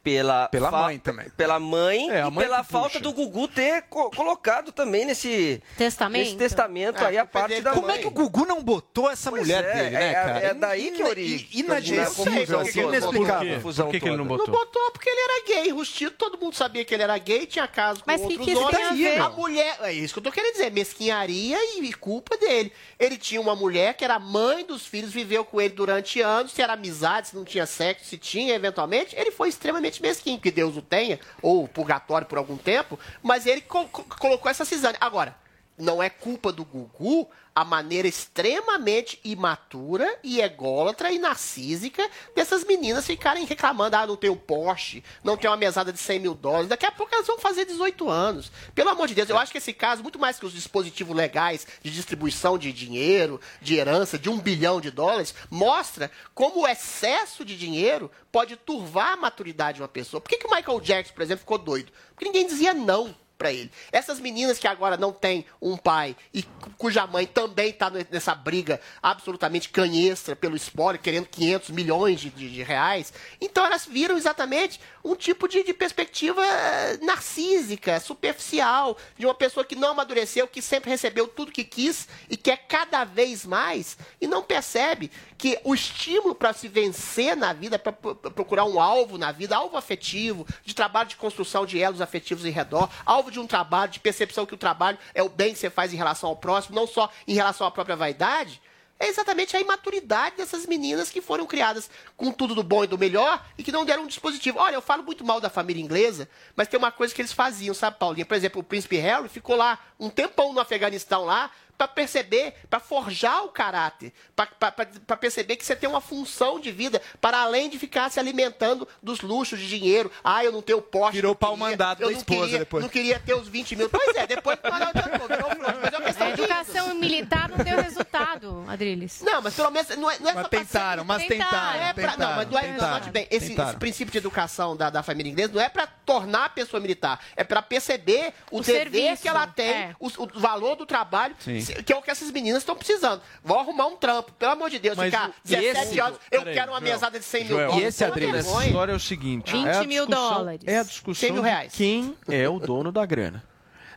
pela 0.04 0.48
Pela 0.48 0.72
fa- 0.72 0.82
mãe 0.84 0.98
também. 1.00 1.30
Pela 1.32 1.60
mãe 1.60 2.10
É, 2.10 2.20
e 2.26 2.32
mãe 2.32 2.46
pela 2.46 2.64
falta 2.64 2.90
puxa. 2.90 3.00
do 3.02 3.12
Gugu 3.14 3.48
ter 3.48 3.84
co- 3.84 4.10
colocado 4.12 4.72
também 4.72 5.06
nesse 5.06 5.62
Testamento? 5.78 6.24
nesse 6.24 6.36
testamento 6.38 7.04
É, 7.04 7.08
aí 7.08 7.18
a 7.18 7.26
parte 7.26 7.50
dele. 7.50 7.62
da 7.62 7.72
Como 7.72 7.88
mãe. 7.88 7.98
é 7.98 8.00
que 8.00 8.08
o 8.08 8.12
Gugu 8.12 8.46
não 8.46 8.64
botou 8.64 9.10
essa 9.10 9.30
Pois 9.30 9.42
mulher 9.44 9.64
é, 9.64 9.74
dele, 9.74 9.90
né, 9.92 10.10
é- 10.10 10.14
cara? 10.14 10.40
é 10.40 10.54
daí 10.54 10.92
que 10.92 11.04
ori- 11.04 11.48
Ina- 11.54 11.80
Inadmissível, 11.80 12.58
Não 12.60 12.66
sei 12.66 12.74
por 12.74 12.74
que 12.74 12.80
ele 12.80 12.86
não 12.86 12.90
botou. 12.90 12.90
inexplicável. 12.90 13.62
Por 13.62 13.92
que, 13.92 14.00
que 14.00 14.08
ele 14.08 14.18
não 14.18 14.28
toda. 14.28 14.38
Não 14.40 14.46
botou? 14.46 14.54
botou 14.66 14.92
porque 14.92 15.10
ele 15.10 15.20
era 15.22 15.46
gay, 15.62 15.72
rustido, 15.72 16.12
todo 16.12 16.38
mundo 16.40 16.56
sabia 16.56 16.84
que 16.86 16.94
ele 16.94 17.04
era 17.04 17.18
gay, 17.18 17.46
tinha 17.46 17.68
caso 17.68 18.04
com 18.04 18.12
Mas 18.12 18.22
outros 18.22 18.46
que 18.46 18.56
homens. 18.56 18.98
ver? 18.98 19.20
A 19.22 19.30
mulher, 19.30 19.78
é 19.82 19.94
isso 19.94 20.14
que 20.14 20.20
eu 20.20 20.24
tô 20.24 20.32
querendo 20.32 20.54
dizer, 20.54 20.72
mesquinharia 20.72 21.58
e 21.80 21.94
culpa 21.94 22.38
dele. 22.38 22.72
Ele 23.00 23.18
tinha 23.18 23.40
uma 23.42 23.56
mulher 23.56 23.94
que 23.96 24.04
era 24.04 24.20
mãe 24.20 24.66
dos 24.66 24.86
filhos, 24.86 25.12
viveu 25.12 25.44
com 25.46 25.60
ele 25.60 25.74
durante 25.74 26.22
anos, 26.22 26.52
se 26.52 26.62
era 26.62 26.74
amizade, 26.74 27.30
se 27.30 27.36
não 27.36 27.44
tinha 27.44 27.66
sexo, 27.66 28.06
se 28.06 28.18
tinha 28.18 28.54
eventualmente, 28.56 29.16
ele 29.16 29.32
foi 29.32 29.50
extremamente 29.50 29.89
mesquinho, 29.98 30.40
que 30.40 30.52
Deus 30.52 30.78
o 30.78 30.82
tenha, 30.82 31.20
ou 31.42 31.68
purgatório 31.68 32.28
por 32.28 32.38
algum 32.38 32.58
tempo, 32.58 33.00
mas 33.24 33.46
ele 33.46 33.62
co- 33.62 33.88
co- 33.88 34.04
colocou 34.20 34.52
essa 34.52 34.66
cisane. 34.66 34.98
Agora, 35.00 35.36
não 35.78 36.04
é 36.04 36.10
culpa 36.10 36.52
do 36.52 36.66
Gugu 36.66 37.30
a 37.60 37.66
maneira 37.66 38.08
extremamente 38.08 39.20
imatura 39.22 40.18
e 40.24 40.40
ególatra 40.40 41.12
e 41.12 41.20
narcísica 41.20 42.10
dessas 42.34 42.64
meninas 42.64 43.06
ficarem 43.06 43.44
reclamando, 43.46 43.98
ah, 43.98 44.08
não 44.08 44.16
tem 44.16 44.30
um 44.30 44.36
Porsche, 44.38 45.04
não 45.22 45.36
tem 45.36 45.50
uma 45.50 45.58
mesada 45.58 45.92
de 45.92 46.00
100 46.00 46.20
mil 46.22 46.34
dólares, 46.34 46.70
daqui 46.70 46.86
a 46.86 46.92
pouco 46.92 47.14
elas 47.14 47.28
vão 47.28 47.38
fazer 47.38 47.66
18 47.66 48.10
anos. 48.10 48.50
Pelo 48.74 48.92
amor 48.92 49.10
de 49.10 49.14
Deus, 49.14 49.30
eu 49.30 49.38
acho 49.38 49.52
que 49.52 49.58
esse 49.58 49.74
caso, 49.74 50.02
muito 50.02 50.18
mais 50.18 50.40
que 50.40 50.46
os 50.46 50.54
dispositivos 50.54 51.14
legais 51.14 51.68
de 51.84 51.92
distribuição 51.92 52.58
de 52.58 52.72
dinheiro, 52.72 53.42
de 53.62 53.76
herança, 53.76 54.18
de 54.18 54.30
um 54.30 54.40
bilhão 54.40 54.80
de 54.80 54.90
dólares, 54.90 55.36
mostra 55.50 56.10
como 56.34 56.62
o 56.62 56.68
excesso 56.68 57.44
de 57.44 57.58
dinheiro 57.58 58.10
pode 58.32 58.56
turvar 58.56 59.12
a 59.14 59.18
maturidade 59.18 59.76
de 59.76 59.82
uma 59.82 59.90
pessoa. 59.90 60.22
Por 60.22 60.30
que, 60.30 60.38
que 60.38 60.48
o 60.48 60.56
Michael 60.56 60.80
Jackson, 60.80 61.14
por 61.14 61.24
exemplo, 61.24 61.42
ficou 61.42 61.58
doido? 61.58 61.92
Porque 62.16 62.24
ninguém 62.24 62.48
dizia 62.48 62.74
não 62.74 63.14
para 63.40 63.54
ele. 63.54 63.72
Essas 63.90 64.20
meninas 64.20 64.60
que 64.60 64.68
agora 64.68 64.98
não 64.98 65.14
têm 65.14 65.46
um 65.62 65.78
pai 65.78 66.14
e 66.34 66.44
cu- 66.44 66.70
cuja 66.78 67.08
mãe 67.08 67.26
também 67.26 67.70
está 67.70 67.90
nessa 67.90 68.36
briga 68.36 68.82
absolutamente 69.02 69.70
canhestra 69.70 70.36
pelo 70.36 70.58
espólio, 70.58 71.00
querendo 71.00 71.26
500 71.28 71.70
milhões 71.70 72.20
de, 72.20 72.30
de- 72.30 72.50
de 72.50 72.62
reais, 72.64 73.14
então 73.40 73.66
elas 73.66 73.86
viram 73.86 74.18
exatamente 74.18 74.80
um 75.04 75.16
tipo 75.16 75.48
de, 75.48 75.64
de 75.64 75.74
perspectiva 75.74 76.46
eh, 76.46 76.98
narcísica, 77.02 78.00
superficial, 78.02 78.98
de 79.18 79.26
uma 79.26 79.34
pessoa 79.34 79.66
que 79.66 79.76
não 79.76 79.92
amadureceu, 79.92 80.46
que 80.46 80.62
sempre 80.62 80.90
recebeu 80.90 81.26
tudo 81.28 81.54
que 81.54 81.64
quis 81.64 82.08
e 82.30 82.36
quer 82.36 82.58
cada 82.68 83.06
vez 83.06 83.46
mais 83.46 83.98
e 84.20 84.28
não 84.28 84.44
percebe 84.44 85.10
que 85.38 85.58
o 85.64 85.74
estímulo 85.74 86.36
para 86.36 86.52
se 86.52 86.68
vencer 86.68 87.38
na 87.38 87.54
vida, 87.54 87.80
para 87.80 87.94
procurar 87.94 88.66
um 88.66 88.78
alvo 88.82 89.18
na 89.18 89.32
vida, 89.32 89.56
alvo 89.56 89.78
afetivo, 89.78 90.46
de 90.66 90.74
trabalho 90.76 91.08
de 91.08 91.16
construção 91.16 91.66
de 91.66 91.80
elos 91.80 92.02
afetivos 92.02 92.44
em 92.44 92.50
redor, 92.52 92.90
alvo 93.06 93.29
de 93.30 93.40
um 93.40 93.48
trabalho, 93.48 93.92
de 93.92 94.00
percepção 94.00 94.46
que 94.46 94.54
o 94.54 94.58
trabalho 94.58 94.98
é 95.14 95.24
o 95.24 95.30
bem 95.30 95.54
que 95.54 95.60
você 95.60 95.70
faz 95.70 95.94
em 95.94 95.98
relação 95.98 96.30
ao 96.30 96.36
próximo, 96.36 96.76
não 96.76 96.88
só 96.88 97.10
em 97.28 97.34
relação 97.34 97.66
à 97.66 97.72
própria 97.72 97.96
vaidade, 97.96 98.62
é 99.00 99.08
exatamente 99.08 99.56
a 99.56 99.62
imaturidade 99.62 100.36
dessas 100.36 100.66
meninas 100.66 101.10
que 101.10 101.22
foram 101.22 101.46
criadas 101.46 101.90
com 102.18 102.34
tudo 102.34 102.54
do 102.54 102.62
bom 102.62 102.84
e 102.84 102.88
do 102.88 102.98
melhor 102.98 103.46
e 103.58 103.64
que 103.64 103.72
não 103.72 103.86
deram 103.86 104.04
um 104.04 104.08
dispositivo. 104.08 104.60
Olha, 104.60 104.76
eu 104.76 104.82
falo 104.82 105.04
muito 105.04 105.24
mal 105.24 105.40
da 105.40 105.50
família 105.50 105.82
inglesa, 105.82 106.30
mas 106.54 106.68
tem 106.68 106.78
uma 106.78 106.92
coisa 106.92 107.16
que 107.16 107.22
eles 107.22 107.32
faziam, 107.32 107.74
sabe, 107.74 107.98
Paulinha? 107.98 108.26
Por 108.26 108.36
exemplo, 108.36 108.60
o 108.60 108.64
príncipe 108.64 108.98
Harry 108.98 109.30
ficou 109.30 109.56
lá 109.56 109.80
um 109.98 110.10
tempão 110.10 110.52
no 110.52 110.60
Afeganistão 110.60 111.24
lá, 111.24 111.50
pra 111.80 111.88
perceber, 111.88 112.56
pra 112.70 112.78
forjar 112.78 113.46
o 113.46 113.48
caráter, 113.48 114.12
pra 114.36 115.16
perceber 115.16 115.56
que 115.56 115.66
você 115.66 115.78
tem 115.78 115.88
uma 115.88 116.02
função 116.02 116.60
de 116.60 116.74
vida, 116.74 117.02
para 117.22 117.40
além 117.40 117.70
de 117.70 117.80
ficar 117.80 118.12
se 118.12 118.20
alimentando 118.20 118.86
dos 119.02 119.22
luxos 119.22 119.58
de 119.58 119.70
dinheiro. 119.70 120.12
Ah, 120.22 120.44
eu 120.44 120.52
não 120.52 120.62
tenho 120.62 120.82
poste. 120.82 121.14
Virou 121.14 121.34
pau 121.34 121.56
mandado 121.56 122.06
da 122.06 122.12
esposa 122.12 122.42
queria, 122.42 122.60
depois. 122.60 122.84
Não 122.84 122.90
queria 122.90 123.18
ter 123.18 123.34
os 123.34 123.48
20 123.48 123.78
mil. 123.78 123.90
Pois 123.90 124.14
é, 124.18 124.28
depois 124.28 124.60
virou 124.62 125.50
frouxo. 125.52 125.80
Mas 125.82 125.94
é 125.94 125.98
uma 125.98 126.06
questão 126.06 126.28
A 126.28 126.32
de 126.32 126.42
educação 126.42 126.96
militar 126.96 127.48
não 127.48 127.58
deu 127.58 127.82
resultado, 127.82 128.66
Adriles. 128.68 129.22
Não, 129.22 129.42
mas 129.42 129.54
pelo 129.54 129.72
menos 129.72 129.90
não 129.96 130.12
é, 130.12 130.20
não 130.20 130.30
é 130.30 130.34
Mas 130.34 130.44
só 130.44 130.50
tentaram, 130.50 131.06
mas 131.06 131.26
tentaram, 131.26 131.80
É 131.82 131.94
pra, 131.94 132.18
não, 132.18 132.36
mas 132.36 132.50
não 132.50 132.60
é, 132.60 132.68
não, 132.68 132.74
tentaram, 132.74 132.94
note 132.96 133.10
bem, 133.10 133.28
esse, 133.32 133.50
tentaram. 133.52 133.70
esse 133.70 133.80
princípio 133.80 134.12
de 134.12 134.18
educação 134.18 134.76
da, 134.76 134.90
da 134.90 135.02
família 135.02 135.32
inglesa 135.32 135.54
não 135.54 135.62
é 135.62 135.70
pra 135.70 135.88
tornar 135.88 136.46
a 136.46 136.50
pessoa 136.50 136.82
militar, 136.82 137.24
é 137.38 137.44
pra 137.46 137.62
perceber 137.62 138.34
o, 138.52 138.58
O 138.58 138.62
dever 138.62 138.82
serviço, 138.82 139.22
que 139.22 139.30
ela 139.30 139.48
tem, 139.48 139.70
é. 139.70 139.96
o, 139.98 140.08
o 140.08 140.40
valor 140.40 140.76
do 140.76 140.86
trabalho, 140.86 141.36
Sim. 141.40 141.69
Que 141.74 141.94
é 141.94 141.96
o 141.96 142.02
que 142.02 142.12
essas 142.12 142.32
meninas 142.32 142.62
estão 142.62 142.76
precisando. 142.76 143.22
Vão 143.44 143.60
arrumar 143.60 143.88
um 143.88 143.96
trampo, 143.96 144.32
pelo 144.34 144.52
amor 144.52 144.70
de 144.70 144.80
Deus, 144.80 144.98
Mas 144.98 145.12
ficar 145.14 145.30
o- 145.30 145.34
17 145.46 145.88
esse- 145.90 146.02
horas, 146.02 146.18
eu 146.32 146.44
quero 146.44 146.72
uma 146.72 146.80
Joel. 146.80 146.94
mesada 146.94 147.20
de 147.20 147.26
100 147.26 147.46
mil 147.46 147.58
dólares. 147.58 147.76
E 147.82 147.84
esse 147.86 148.04
Uma 148.04 148.10
Adriles, 148.12 148.34
vergonha. 148.46 148.60
a 148.60 148.68
história 148.68 148.92
é 148.92 148.96
o 148.96 149.00
seguinte: 149.00 149.52
20 149.52 149.66
é 149.68 149.88
mil 149.88 150.06
discussão- 150.06 150.34
dólares. 150.36 150.62
É 150.66 150.78
a 150.78 150.84
100 150.84 150.90
discussão 150.90 151.30
mil 151.34 151.42
de 151.44 151.48
reais. 151.50 151.74
quem 151.76 152.16
é 152.30 152.50
o 152.50 152.60
dono 152.60 152.92
da 152.92 153.06
grana. 153.06 153.44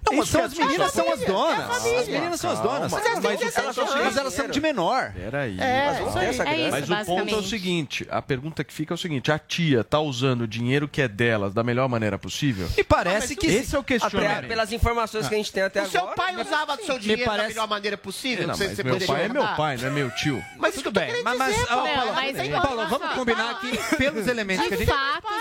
Não, 0.05 0.17
mas 0.19 0.25
Isso 0.25 0.33
são 0.33 0.41
é 0.41 0.45
as 0.45 0.55
meninas 0.55 0.93
são 0.93 1.13
as 1.13 1.23
É 1.23 1.27
donas. 1.27 1.71
As 1.71 2.09
meninas 2.09 2.41
são 2.41 2.51
as 2.51 2.61
donas. 2.61 2.93
Mas, 2.93 3.07
elas 3.07 3.75
são 3.75 3.87
são- 3.87 4.03
mas 4.05 4.17
elas 4.17 4.35
são 4.35 4.49
de 4.49 4.61
menor. 4.61 5.13
Peraí. 5.13 5.57
É, 5.61 6.01
Mas 6.01 6.41
É 6.41 6.71
Mas 6.71 6.89
o 6.91 7.05
ponto 7.07 7.35
é 7.35 7.39
o 7.39 7.43
seguinte: 7.43 8.07
a 8.11 8.21
pergunta 8.21 8.65
que 8.65 8.73
fica 8.73 8.93
é 8.93 8.97
o 8.97 8.99
seguinte: 8.99 9.31
a 9.31 9.39
tia 9.39 9.85
tá 9.85 10.01
usando 10.01 10.43
o 10.43 10.47
dinheiro 10.49 10.89
que 10.89 11.01
é 11.01 11.07
delas 11.09 11.55
da 11.55 11.63
melhor 11.63 11.89
maneira 11.89 12.19
possível? 12.19 12.69
E 12.77 12.83
parece 12.83 13.37
que 13.37 13.47
esse 13.47 13.75
é 13.77 13.79
o 13.79 13.83
questionamento. 13.85 14.49
pelas 14.49 14.73
informações 14.73 15.29
que 15.29 15.35
a 15.35 15.37
gente 15.37 15.53
tem 15.53 15.63
até 15.63 15.83
O 15.83 15.89
seu 15.89 16.01
agora. 16.01 16.17
pai 16.17 16.37
usava 16.41 16.77
do 16.77 16.85
seu 16.85 16.99
dinheiro 16.99 17.25
da 17.25 17.45
melhor 17.49 17.69
maneira 17.69 17.97
possível? 17.97 18.47
Não, 18.49 18.57
mas 18.59 18.71
você 18.77 18.83
meu 18.83 19.01
pai 19.01 19.25
é 19.25 19.29
meu 19.29 19.47
pai, 19.57 19.77
não 19.77 19.87
é 19.87 19.91
meu 19.91 20.11
tio. 20.11 20.43
Mas 20.59 20.75
tô 20.83 20.91
bem, 20.91 21.23
mas. 21.23 21.57
Paulo, 22.63 22.87
vamos 22.89 23.15
combinar 23.15 23.61
que 23.61 23.97
pelos 23.97 24.27
elementos 24.27 24.67
que 24.69 24.75
a 24.75 24.77
gente 24.79 24.93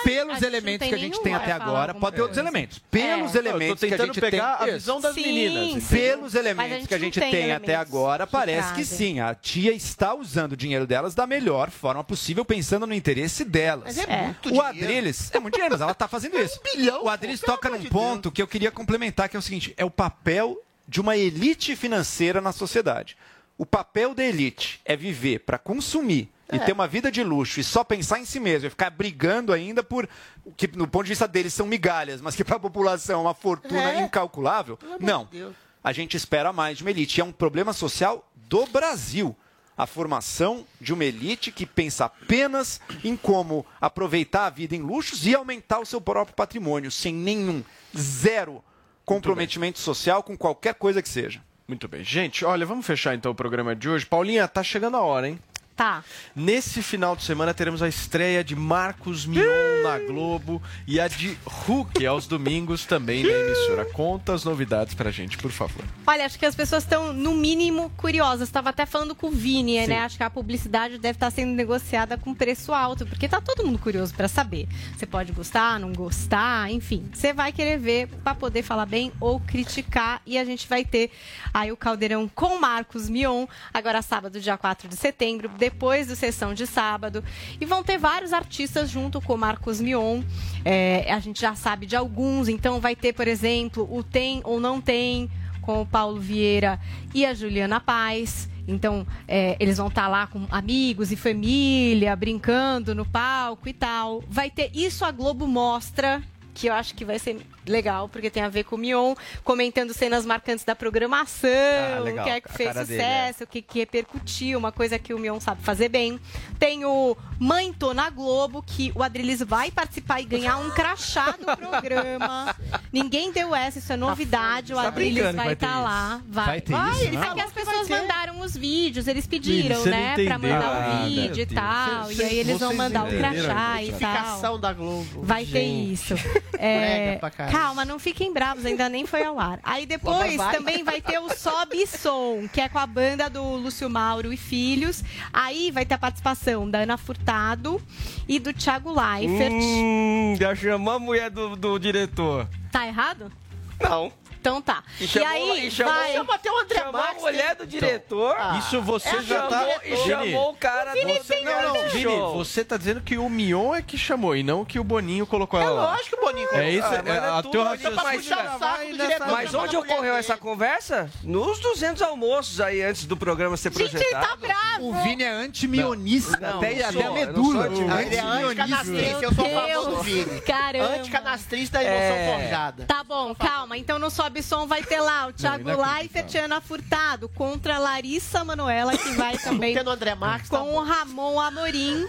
pelos 0.03 0.41
elementos 0.41 0.79
tem 0.79 0.89
que 0.89 0.95
a 0.95 0.97
gente 0.97 1.19
tem 1.21 1.33
até 1.33 1.51
agora, 1.51 1.93
pode 1.93 2.15
ter 2.15 2.21
outros 2.21 2.37
elementos. 2.37 2.79
Pelos 2.91 3.35
É. 3.35 3.39
elementos 3.39 3.79
que 3.79 3.85
a 3.87 3.89
tentando 3.89 4.07
gente 4.13 4.21
pegar 4.21 4.50
tem, 4.50 4.50
a 4.55 4.65
visão 4.65 4.99
das 5.01 5.15
Sim, 5.15 5.21
meninas. 5.23 5.83
sim. 5.83 5.95
pelos 5.95 6.35
a 6.35 6.39
elementos 6.39 6.71
gente 6.77 6.87
que 6.87 6.93
a 6.93 6.99
gente 6.99 7.19
tem 7.19 7.31
tem 7.31 7.51
até 7.51 7.75
agora, 7.75 8.25
que 8.25 8.31
parece 8.31 8.69
que 8.69 8.85
trazem. 8.85 8.97
sim, 9.15 9.19
a 9.19 9.33
tia 9.35 9.71
está 9.73 10.13
usando 10.13 10.53
o 10.53 10.57
dinheiro 10.57 10.85
delas 10.87 11.13
da 11.15 11.25
melhor 11.27 11.69
forma 11.69 12.03
possível, 12.03 12.43
pensando 12.45 12.85
no 12.87 12.93
interesse 12.93 13.43
delas. 13.43 13.95
Mas 13.95 13.97
é 13.97 14.23
muito 14.23 14.53
o. 14.53 14.61
Adriles, 14.61 15.29
é 15.33 15.39
muito 15.39 15.53
dinheiro, 15.55 15.73
mas 15.73 15.81
ela 15.81 15.91
está 15.91 16.07
fazendo 16.07 16.37
isso. 16.39 16.59
bilhão, 16.75 17.03
o 17.03 17.09
Adriles 17.09 17.39
toca 17.41 17.69
num 17.69 17.77
de 17.79 17.89
ponto 17.89 18.31
que 18.31 18.41
eu 18.41 18.47
queria 18.47 18.71
complementar, 18.71 19.29
que 19.29 19.35
é 19.35 19.39
o 19.39 19.41
seguinte: 19.41 19.73
é 19.77 19.85
o 19.85 19.91
papel 19.91 20.57
de 20.87 20.99
uma 20.99 21.15
elite 21.15 21.75
financeira 21.75 22.41
na 22.41 22.51
sociedade. 22.51 23.15
O 23.57 23.65
papel 23.65 24.15
da 24.15 24.23
elite 24.23 24.81
é 24.83 24.95
viver 24.95 25.39
para 25.39 25.57
consumir 25.57 26.29
e 26.51 26.59
ter 26.59 26.73
uma 26.73 26.87
vida 26.87 27.11
de 27.11 27.23
luxo 27.23 27.59
e 27.59 27.63
só 27.63 27.83
pensar 27.83 28.19
em 28.19 28.25
si 28.25 28.39
mesmo, 28.39 28.67
e 28.67 28.69
ficar 28.69 28.89
brigando 28.89 29.53
ainda 29.53 29.81
por 29.83 30.07
o 30.45 30.51
que 30.51 30.67
no 30.75 30.87
ponto 30.87 31.03
de 31.05 31.09
vista 31.09 31.27
deles 31.27 31.53
são 31.53 31.65
migalhas, 31.65 32.21
mas 32.21 32.35
que 32.35 32.43
para 32.43 32.55
a 32.57 32.59
população 32.59 33.19
é 33.19 33.23
uma 33.23 33.33
fortuna 33.33 33.91
É. 33.93 34.01
incalculável. 34.01 34.77
Não. 34.99 35.27
Deus. 35.31 35.53
A 35.83 35.91
gente 35.91 36.15
espera 36.15 36.53
mais 36.53 36.77
de 36.77 36.83
uma 36.83 36.91
elite. 36.91 37.17
E 37.17 37.21
é 37.21 37.23
um 37.23 37.31
problema 37.31 37.73
social 37.73 38.29
do 38.35 38.65
Brasil. 38.67 39.35
A 39.77 39.87
formação 39.87 40.65
de 40.79 40.93
uma 40.93 41.03
elite 41.05 41.51
que 41.51 41.65
pensa 41.65 42.05
apenas 42.05 42.79
em 43.03 43.15
como 43.17 43.65
aproveitar 43.79 44.45
a 44.45 44.49
vida 44.51 44.75
em 44.75 44.81
luxos 44.81 45.25
e 45.25 45.33
aumentar 45.33 45.79
o 45.79 45.85
seu 45.85 45.99
próprio 45.99 46.35
patrimônio, 46.35 46.91
sem 46.91 47.13
nenhum, 47.13 47.63
zero 47.97 48.63
comprometimento 49.03 49.79
social 49.79 50.21
com 50.21 50.37
qualquer 50.37 50.75
coisa 50.75 51.01
que 51.01 51.09
seja. 51.09 51.41
Muito 51.67 51.87
bem. 51.87 52.03
Gente, 52.03 52.45
olha, 52.45 52.65
vamos 52.65 52.85
fechar 52.85 53.15
então 53.15 53.31
o 53.31 53.35
programa 53.35 53.75
de 53.75 53.89
hoje. 53.89 54.05
Paulinha, 54.05 54.47
tá 54.47 54.61
chegando 54.61 54.97
a 54.97 55.01
hora, 55.01 55.29
hein? 55.29 55.39
Tá. 55.81 56.03
Nesse 56.35 56.83
final 56.83 57.15
de 57.15 57.23
semana 57.23 57.55
teremos 57.55 57.81
a 57.81 57.87
estreia 57.87 58.43
de 58.43 58.55
Marcos 58.55 59.25
Mion 59.25 59.70
na 59.81 59.99
Globo 59.99 60.61
e 60.87 60.99
a 60.99 61.07
de 61.07 61.37
Hulk 61.45 62.05
aos 62.05 62.27
domingos 62.27 62.85
também 62.85 63.23
na 63.23 63.29
emissora. 63.29 63.85
Conta 63.85 64.33
as 64.33 64.43
novidades 64.43 64.93
pra 64.93 65.11
gente, 65.11 65.37
por 65.37 65.51
favor. 65.51 65.83
Olha, 66.05 66.25
acho 66.25 66.37
que 66.37 66.45
as 66.45 66.55
pessoas 66.55 66.83
estão, 66.83 67.13
no 67.13 67.33
mínimo, 67.33 67.91
curiosas. 67.97 68.47
Estava 68.47 68.69
até 68.69 68.85
falando 68.85 69.15
com 69.15 69.27
o 69.27 69.31
Vini, 69.31 69.81
Sim. 69.81 69.87
né? 69.87 69.99
Acho 69.99 70.17
que 70.17 70.23
a 70.23 70.29
publicidade 70.29 70.97
deve 70.97 71.15
estar 71.15 71.31
sendo 71.31 71.53
negociada 71.53 72.17
com 72.17 72.33
preço 72.33 72.73
alto, 72.73 73.05
porque 73.05 73.27
tá 73.27 73.41
todo 73.41 73.65
mundo 73.65 73.79
curioso 73.79 74.13
para 74.13 74.27
saber. 74.27 74.67
Você 74.95 75.05
pode 75.05 75.31
gostar, 75.31 75.79
não 75.79 75.93
gostar, 75.93 76.71
enfim. 76.71 77.09
Você 77.13 77.33
vai 77.33 77.51
querer 77.51 77.77
ver 77.77 78.07
para 78.23 78.35
poder 78.35 78.63
falar 78.63 78.85
bem 78.85 79.11
ou 79.19 79.39
criticar. 79.39 80.21
E 80.25 80.37
a 80.37 80.45
gente 80.45 80.67
vai 80.67 80.83
ter 80.85 81.11
aí 81.53 81.71
o 81.71 81.77
Caldeirão 81.77 82.27
com 82.27 82.59
Marcos 82.59 83.09
Mion, 83.09 83.45
agora 83.73 84.01
sábado, 84.01 84.39
dia 84.39 84.57
4 84.57 84.87
de 84.87 84.95
setembro, 84.95 85.49
depois 85.57 86.07
do 86.07 86.15
Sessão 86.15 86.53
de 86.53 86.67
Sábado. 86.67 87.23
E 87.59 87.65
vão 87.65 87.83
ter 87.83 87.97
vários 87.97 88.33
artistas 88.33 88.89
junto 88.89 89.21
com 89.21 89.33
o 89.33 89.37
Marcos 89.37 89.70
Mion. 89.79 90.21
É, 90.65 91.11
a 91.11 91.19
gente 91.19 91.39
já 91.39 91.55
sabe 91.55 91.85
de 91.85 91.95
alguns, 91.95 92.49
então 92.49 92.79
vai 92.79 92.95
ter, 92.95 93.13
por 93.13 93.27
exemplo, 93.27 93.87
o 93.91 94.03
Tem 94.03 94.41
ou 94.43 94.59
Não 94.59 94.81
Tem, 94.81 95.29
com 95.61 95.81
o 95.81 95.85
Paulo 95.85 96.19
Vieira 96.19 96.79
e 97.13 97.25
a 97.25 97.33
Juliana 97.33 97.79
Paz. 97.79 98.49
Então, 98.67 99.05
é, 99.27 99.55
eles 99.59 99.77
vão 99.77 99.87
estar 99.87 100.07
lá 100.07 100.27
com 100.27 100.45
amigos 100.49 101.11
e 101.11 101.15
família, 101.15 102.15
brincando 102.15 102.93
no 102.93 103.05
palco 103.05 103.67
e 103.67 103.73
tal. 103.73 104.23
Vai 104.29 104.49
ter 104.49 104.71
isso 104.73 105.03
a 105.05 105.11
Globo 105.11 105.47
mostra, 105.47 106.21
que 106.53 106.67
eu 106.67 106.73
acho 106.73 106.93
que 106.95 107.05
vai 107.05 107.17
ser 107.17 107.39
legal, 107.65 108.09
porque 108.09 108.29
tem 108.29 108.43
a 108.43 108.49
ver 108.49 108.63
com 108.63 108.75
o 108.75 108.79
Mion, 108.79 109.13
comentando 109.43 109.93
cenas 109.93 110.25
marcantes 110.25 110.65
da 110.65 110.75
programação, 110.75 111.49
Ah, 111.97 112.01
o 112.01 112.23
que 112.23 112.29
é 112.29 112.41
que 112.41 112.49
A 112.49 112.53
fez 112.53 112.69
sucesso, 112.69 112.87
dele, 112.87 113.01
é. 113.39 113.43
o 113.43 113.47
que, 113.47 113.61
que 113.61 113.79
repercutiu, 113.79 114.57
uma 114.59 114.71
coisa 114.71 114.97
que 114.97 115.13
o 115.13 115.19
Mion 115.19 115.39
sabe 115.39 115.61
fazer 115.63 115.89
bem. 115.89 116.19
Tem 116.59 116.85
o 116.85 117.15
Mãe 117.39 117.71
Tô 117.73 117.93
na 117.93 118.09
Globo, 118.09 118.63
que 118.65 118.91
o 118.95 119.03
Adriles 119.03 119.41
vai 119.41 119.71
participar 119.71 120.21
e 120.21 120.25
ganhar 120.25 120.57
um 120.57 120.69
crachá 120.71 121.31
do 121.31 121.45
programa. 121.57 122.55
Ninguém 122.91 123.31
deu 123.31 123.53
essa, 123.55 123.79
isso 123.79 123.91
é 123.93 123.97
novidade. 123.97 124.73
O 124.73 124.77
Tá 124.81 124.91
brincando 124.91 125.29
que 125.29 125.35
vai 125.35 125.45
vai 125.45 125.55
ter 125.55 125.65
estar 125.65 125.75
isso? 125.75 125.83
lá. 125.83 126.21
Vai, 126.27 126.45
Vai 126.45 126.61
ter 126.61 126.73
isso, 126.73 127.03
ele 127.03 127.15
né? 127.17 127.21
falou 127.21 127.35
que 127.35 127.41
as 127.41 127.51
pessoas 127.51 127.89
mandaram 127.89 128.39
os 128.41 128.55
vídeos, 128.57 129.07
eles 129.07 129.25
pediram, 129.27 129.83
né? 129.85 130.15
Pra 130.25 130.37
mandar 130.39 130.71
o 130.71 130.79
nada. 130.79 131.05
vídeo 131.07 131.41
e 131.41 131.45
tal. 131.45 132.11
E 132.11 132.23
aí 132.23 132.37
eles 132.37 132.59
vão 132.59 132.73
mandar 132.73 133.03
o 133.03 133.07
entenderam, 133.07 133.43
crachá 133.45 133.83
e 133.83 133.91
tal. 133.91 133.99
Notificação 134.11 134.59
da 134.59 134.73
Globo. 134.73 135.21
Vai 135.23 135.45
ter 135.45 135.51
Gente. 135.59 135.93
isso. 135.93 136.13
É, 136.57 137.15
pra 137.17 137.29
caralho. 137.31 137.50
Calma, 137.51 137.85
não 137.85 137.99
fiquem 137.99 138.33
bravos, 138.33 138.65
ainda 138.65 138.87
nem 138.89 139.05
foi 139.05 139.23
ao 139.23 139.39
ar. 139.39 139.59
Aí 139.63 139.85
depois 139.85 140.35
Vai. 140.35 140.55
também 140.55 140.83
vai 140.83 141.01
ter 141.01 141.19
o 141.19 141.29
Sobe 141.29 141.85
Som, 141.85 142.47
que 142.51 142.61
é 142.61 142.69
com 142.69 142.79
a 142.79 142.87
banda 142.87 143.29
do 143.29 143.43
Lúcio 143.55 143.89
Mauro 143.89 144.31
e 144.31 144.37
Filhos. 144.37 145.03
Aí 145.33 145.71
vai 145.71 145.85
ter 145.85 145.95
a 145.95 145.97
participação 145.97 146.69
da 146.69 146.79
Ana 146.79 146.97
Furtado 146.97 147.81
e 148.27 148.39
do 148.39 148.53
Thiago 148.53 148.89
Leifert. 148.89 149.53
Hum, 149.53 150.35
já 150.39 150.55
chamou 150.55 150.93
a 150.93 150.99
mulher 150.99 151.29
do, 151.29 151.55
do 151.55 151.77
diretor. 151.77 152.47
Tá 152.71 152.87
errado? 152.87 153.31
Não. 153.79 154.11
Então 154.41 154.59
tá. 154.59 154.83
E 154.99 155.07
chamou, 155.07 155.27
aí 155.29 155.67
e 155.67 155.71
chamou, 155.71 155.93
vai... 155.93 156.13
Chama 156.13 156.33
até 156.33 156.51
o 156.51 156.57
André 156.57 156.79
chamou 156.79 156.95
a 156.99 157.03
Marques, 157.03 157.21
mulher 157.21 157.55
do 157.55 157.67
diretor. 157.67 158.35
Então, 158.35 158.57
Isso 158.57 158.81
você 158.81 159.09
é, 159.09 159.21
já 159.21 159.35
chamou, 159.35 159.49
tá. 159.51 159.85
E 159.85 159.97
chamou 159.97 160.49
o 160.49 160.55
cara 160.55 160.85
do 160.89 160.93
tem- 160.93 161.45
não, 161.45 161.73
não, 161.75 161.89
Vini, 161.89 162.15
você 162.33 162.65
tá 162.65 162.75
dizendo 162.75 163.01
que 163.01 163.19
o 163.19 163.29
Mion 163.29 163.75
é 163.75 163.83
que 163.83 163.99
chamou 163.99 164.35
e 164.35 164.41
não 164.41 164.65
que 164.65 164.79
o 164.79 164.83
Boninho 164.83 165.27
colocou 165.27 165.61
É 165.61 165.63
ela 165.63 165.73
lá. 165.81 165.91
lógico 165.91 166.09
que 166.09 166.15
o 166.15 166.25
Boninho 166.25 166.49
É 166.53 166.71
isso, 166.71 166.87
Ah, 166.87 167.03
mas 167.05 167.07
é, 167.07 167.17
é 167.17 167.19
a 167.19 167.41
tudo 167.43 167.51
teu 167.51 167.63
raciocínio 167.63 168.03
mas- 168.03 168.17
puxar 168.25 168.57
saco 168.59 168.85
do 168.87 168.97
diretor. 168.97 169.27
Mas 169.27 169.53
onde 169.53 169.77
ocorreu 169.77 170.15
essa 170.15 170.35
conversa? 170.37 171.09
Nos 171.23 171.59
200 171.59 172.01
almoços 172.01 172.59
aí 172.59 172.81
antes 172.81 173.05
do 173.05 173.15
programa 173.15 173.55
ser 173.57 173.71
Gente, 173.71 173.91
projetado. 173.91 174.15
ele 174.15 174.27
tá 174.27 174.35
bravo. 174.37 174.89
O 174.89 174.93
Vini 175.03 175.21
é 175.23 175.29
anti-mionista, 175.29 176.37
Não, 176.39 176.57
até, 176.57 176.91
não 176.91 176.99
a 176.99 177.03
eu 177.03 177.13
medula. 177.13 177.69
não 177.69 177.99
Ele 178.01 178.15
é 178.15 178.19
anticanastrista, 178.21 179.23
eu 179.23 179.33
sou 179.35 179.91
do 179.91 180.01
Vini. 180.01 180.41
Caramba. 180.41 180.95
Anticanastrista 180.95 181.77
da 181.77 181.83
emoção 181.83 182.15
É. 182.15 182.39
forjada. 182.41 182.85
Tá 182.85 183.03
bom, 183.03 183.35
calma. 183.35 183.77
Então 183.77 183.99
no 183.99 184.09
Sobe 184.09 184.30
Som 184.41 184.67
vai 184.67 184.83
ter 184.83 184.99
lá 185.01 185.27
o 185.27 185.33
Thiago. 185.33 185.69
Leifert 185.69 186.33
e 186.33 186.37
Ana 186.37 186.61
Furtado 186.61 187.27
contra 187.29 187.75
a 187.75 187.79
Larissa 187.79 188.43
Manuela, 188.43 188.97
que 188.97 189.09
vai 189.13 189.37
também 189.39 189.73
Tendo 189.73 189.89
André 189.89 190.13
Marques, 190.15 190.49
tá 190.49 190.59
com 190.59 190.75
o 190.75 190.83
Ramon 190.83 191.39
Amorim. 191.39 192.07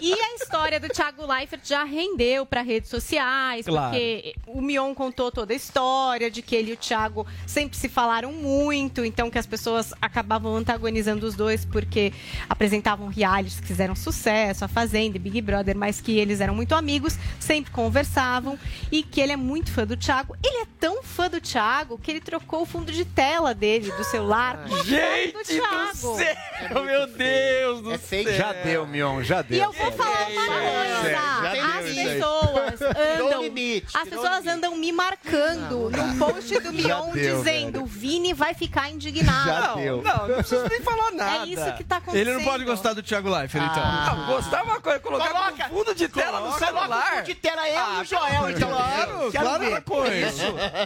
E 0.00 0.12
a 0.12 0.34
história 0.34 0.78
do 0.78 0.88
Thiago 0.88 1.26
Leifert 1.26 1.62
já 1.66 1.84
rendeu 1.84 2.44
para 2.44 2.60
redes 2.62 2.90
sociais, 2.90 3.64
Claro. 3.66 3.90
porque 3.90 4.34
o 4.46 4.60
Mion 4.60 4.94
contou 4.94 5.32
toda 5.32 5.52
a 5.52 5.56
história 5.56 6.30
de 6.30 6.42
que 6.42 6.54
ele 6.54 6.70
e 6.72 6.74
o 6.74 6.76
Thiago 6.76 7.26
sempre 7.46 7.76
se 7.76 7.88
falaram 7.88 8.32
muito, 8.32 9.04
então 9.04 9.30
que 9.30 9.38
as 9.38 9.46
pessoas 9.46 9.92
acabavam 10.00 10.54
antagonizando 10.56 11.26
os 11.26 11.34
dois 11.34 11.64
porque 11.64 12.12
apresentavam 12.48 13.08
realities 13.08 13.60
que 13.60 13.66
fizeram 13.66 13.94
sucesso, 13.94 14.64
a 14.64 14.68
Fazenda 14.68 15.16
e 15.16 15.20
Big 15.20 15.40
Brother, 15.40 15.76
mas 15.76 16.00
que 16.00 16.18
eles 16.18 16.40
eram 16.40 16.54
muito 16.54 16.74
amigos, 16.74 17.16
sempre 17.40 17.70
conversavam 17.72 18.58
e 18.90 19.02
que 19.02 19.20
ele 19.20 19.32
é 19.32 19.36
muito 19.36 19.70
fã 19.72 19.86
do 19.86 19.96
Thiago. 19.96 20.36
Ele 20.44 20.62
é 20.62 20.66
tão 20.78 21.02
fã 21.02 21.28
do 21.28 21.40
Thiago 21.40 21.55
Thiago 21.56 21.96
que 21.96 22.10
ele 22.10 22.20
trocou 22.20 22.60
o 22.62 22.66
fundo 22.66 22.92
de 22.92 23.02
tela 23.06 23.54
dele, 23.54 23.90
do 23.92 24.04
celular, 24.04 24.58
com 24.58 24.64
a 24.64 24.68
foto 24.68 24.84
do 24.84 24.84
Gente 24.90 25.32
do 25.32 25.42
Thiago. 25.42 26.16
céu, 26.18 26.84
meu 26.84 27.06
Deus 27.06 27.80
do 27.80 27.98
céu. 27.98 28.32
Já 28.34 28.52
deu, 28.52 28.86
Mion, 28.86 29.22
já 29.22 29.40
E 29.40 29.42
deu. 29.44 29.64
eu 29.64 29.72
vou 29.72 29.90
falar 29.92 30.26
uma 30.28 30.46
coisa. 30.46 31.16
As 31.78 31.94
pessoas 31.94 32.82
andam. 32.82 33.46
As 33.94 34.08
pessoas 34.08 34.46
andam 34.46 34.76
me 34.76 34.92
marcando 34.92 35.88
no 35.90 36.18
post 36.18 36.60
do 36.60 36.72
Mion 36.74 37.12
deu, 37.12 37.38
dizendo: 37.38 37.82
o 37.84 37.86
Vini 37.86 38.34
vai 38.34 38.52
ficar 38.52 38.90
indignado. 38.90 39.46
Já 39.46 39.74
deu. 39.76 40.02
Não, 40.02 40.28
não 40.28 40.34
preciso 40.36 40.68
nem 40.68 40.80
falar 40.82 41.10
nada. 41.12 41.46
É 41.46 41.48
isso 41.48 41.72
que 41.78 41.84
tá 41.84 41.96
acontecendo. 41.96 42.28
Ele 42.28 42.34
não 42.36 42.44
pode 42.44 42.64
gostar 42.64 42.92
do 42.92 43.02
Thiago 43.02 43.30
Leifert, 43.30 43.64
então. 43.64 43.82
Ah, 43.82 44.24
gostar 44.28 44.58
é 44.58 44.62
uma 44.62 44.80
coisa, 44.80 44.98
colocar 45.00 45.28
Coloca- 45.30 45.68
com 45.70 45.76
fundo 45.78 45.94
de 45.94 46.06
tela 46.08 46.32
no 46.40 46.46
Coloca 46.52 46.64
o 46.64 46.66
celular. 46.66 47.10
fundo 47.14 47.22
de 47.24 47.34
tela 47.34 47.66
eu 47.68 47.98
e 47.98 48.00
o 48.02 48.04
Joel, 48.04 48.50
então. 48.50 48.68
Claro, 48.68 49.32
claro 49.32 49.64
que 49.64 49.72
eu 49.72 49.82
ponho. 49.82 50.26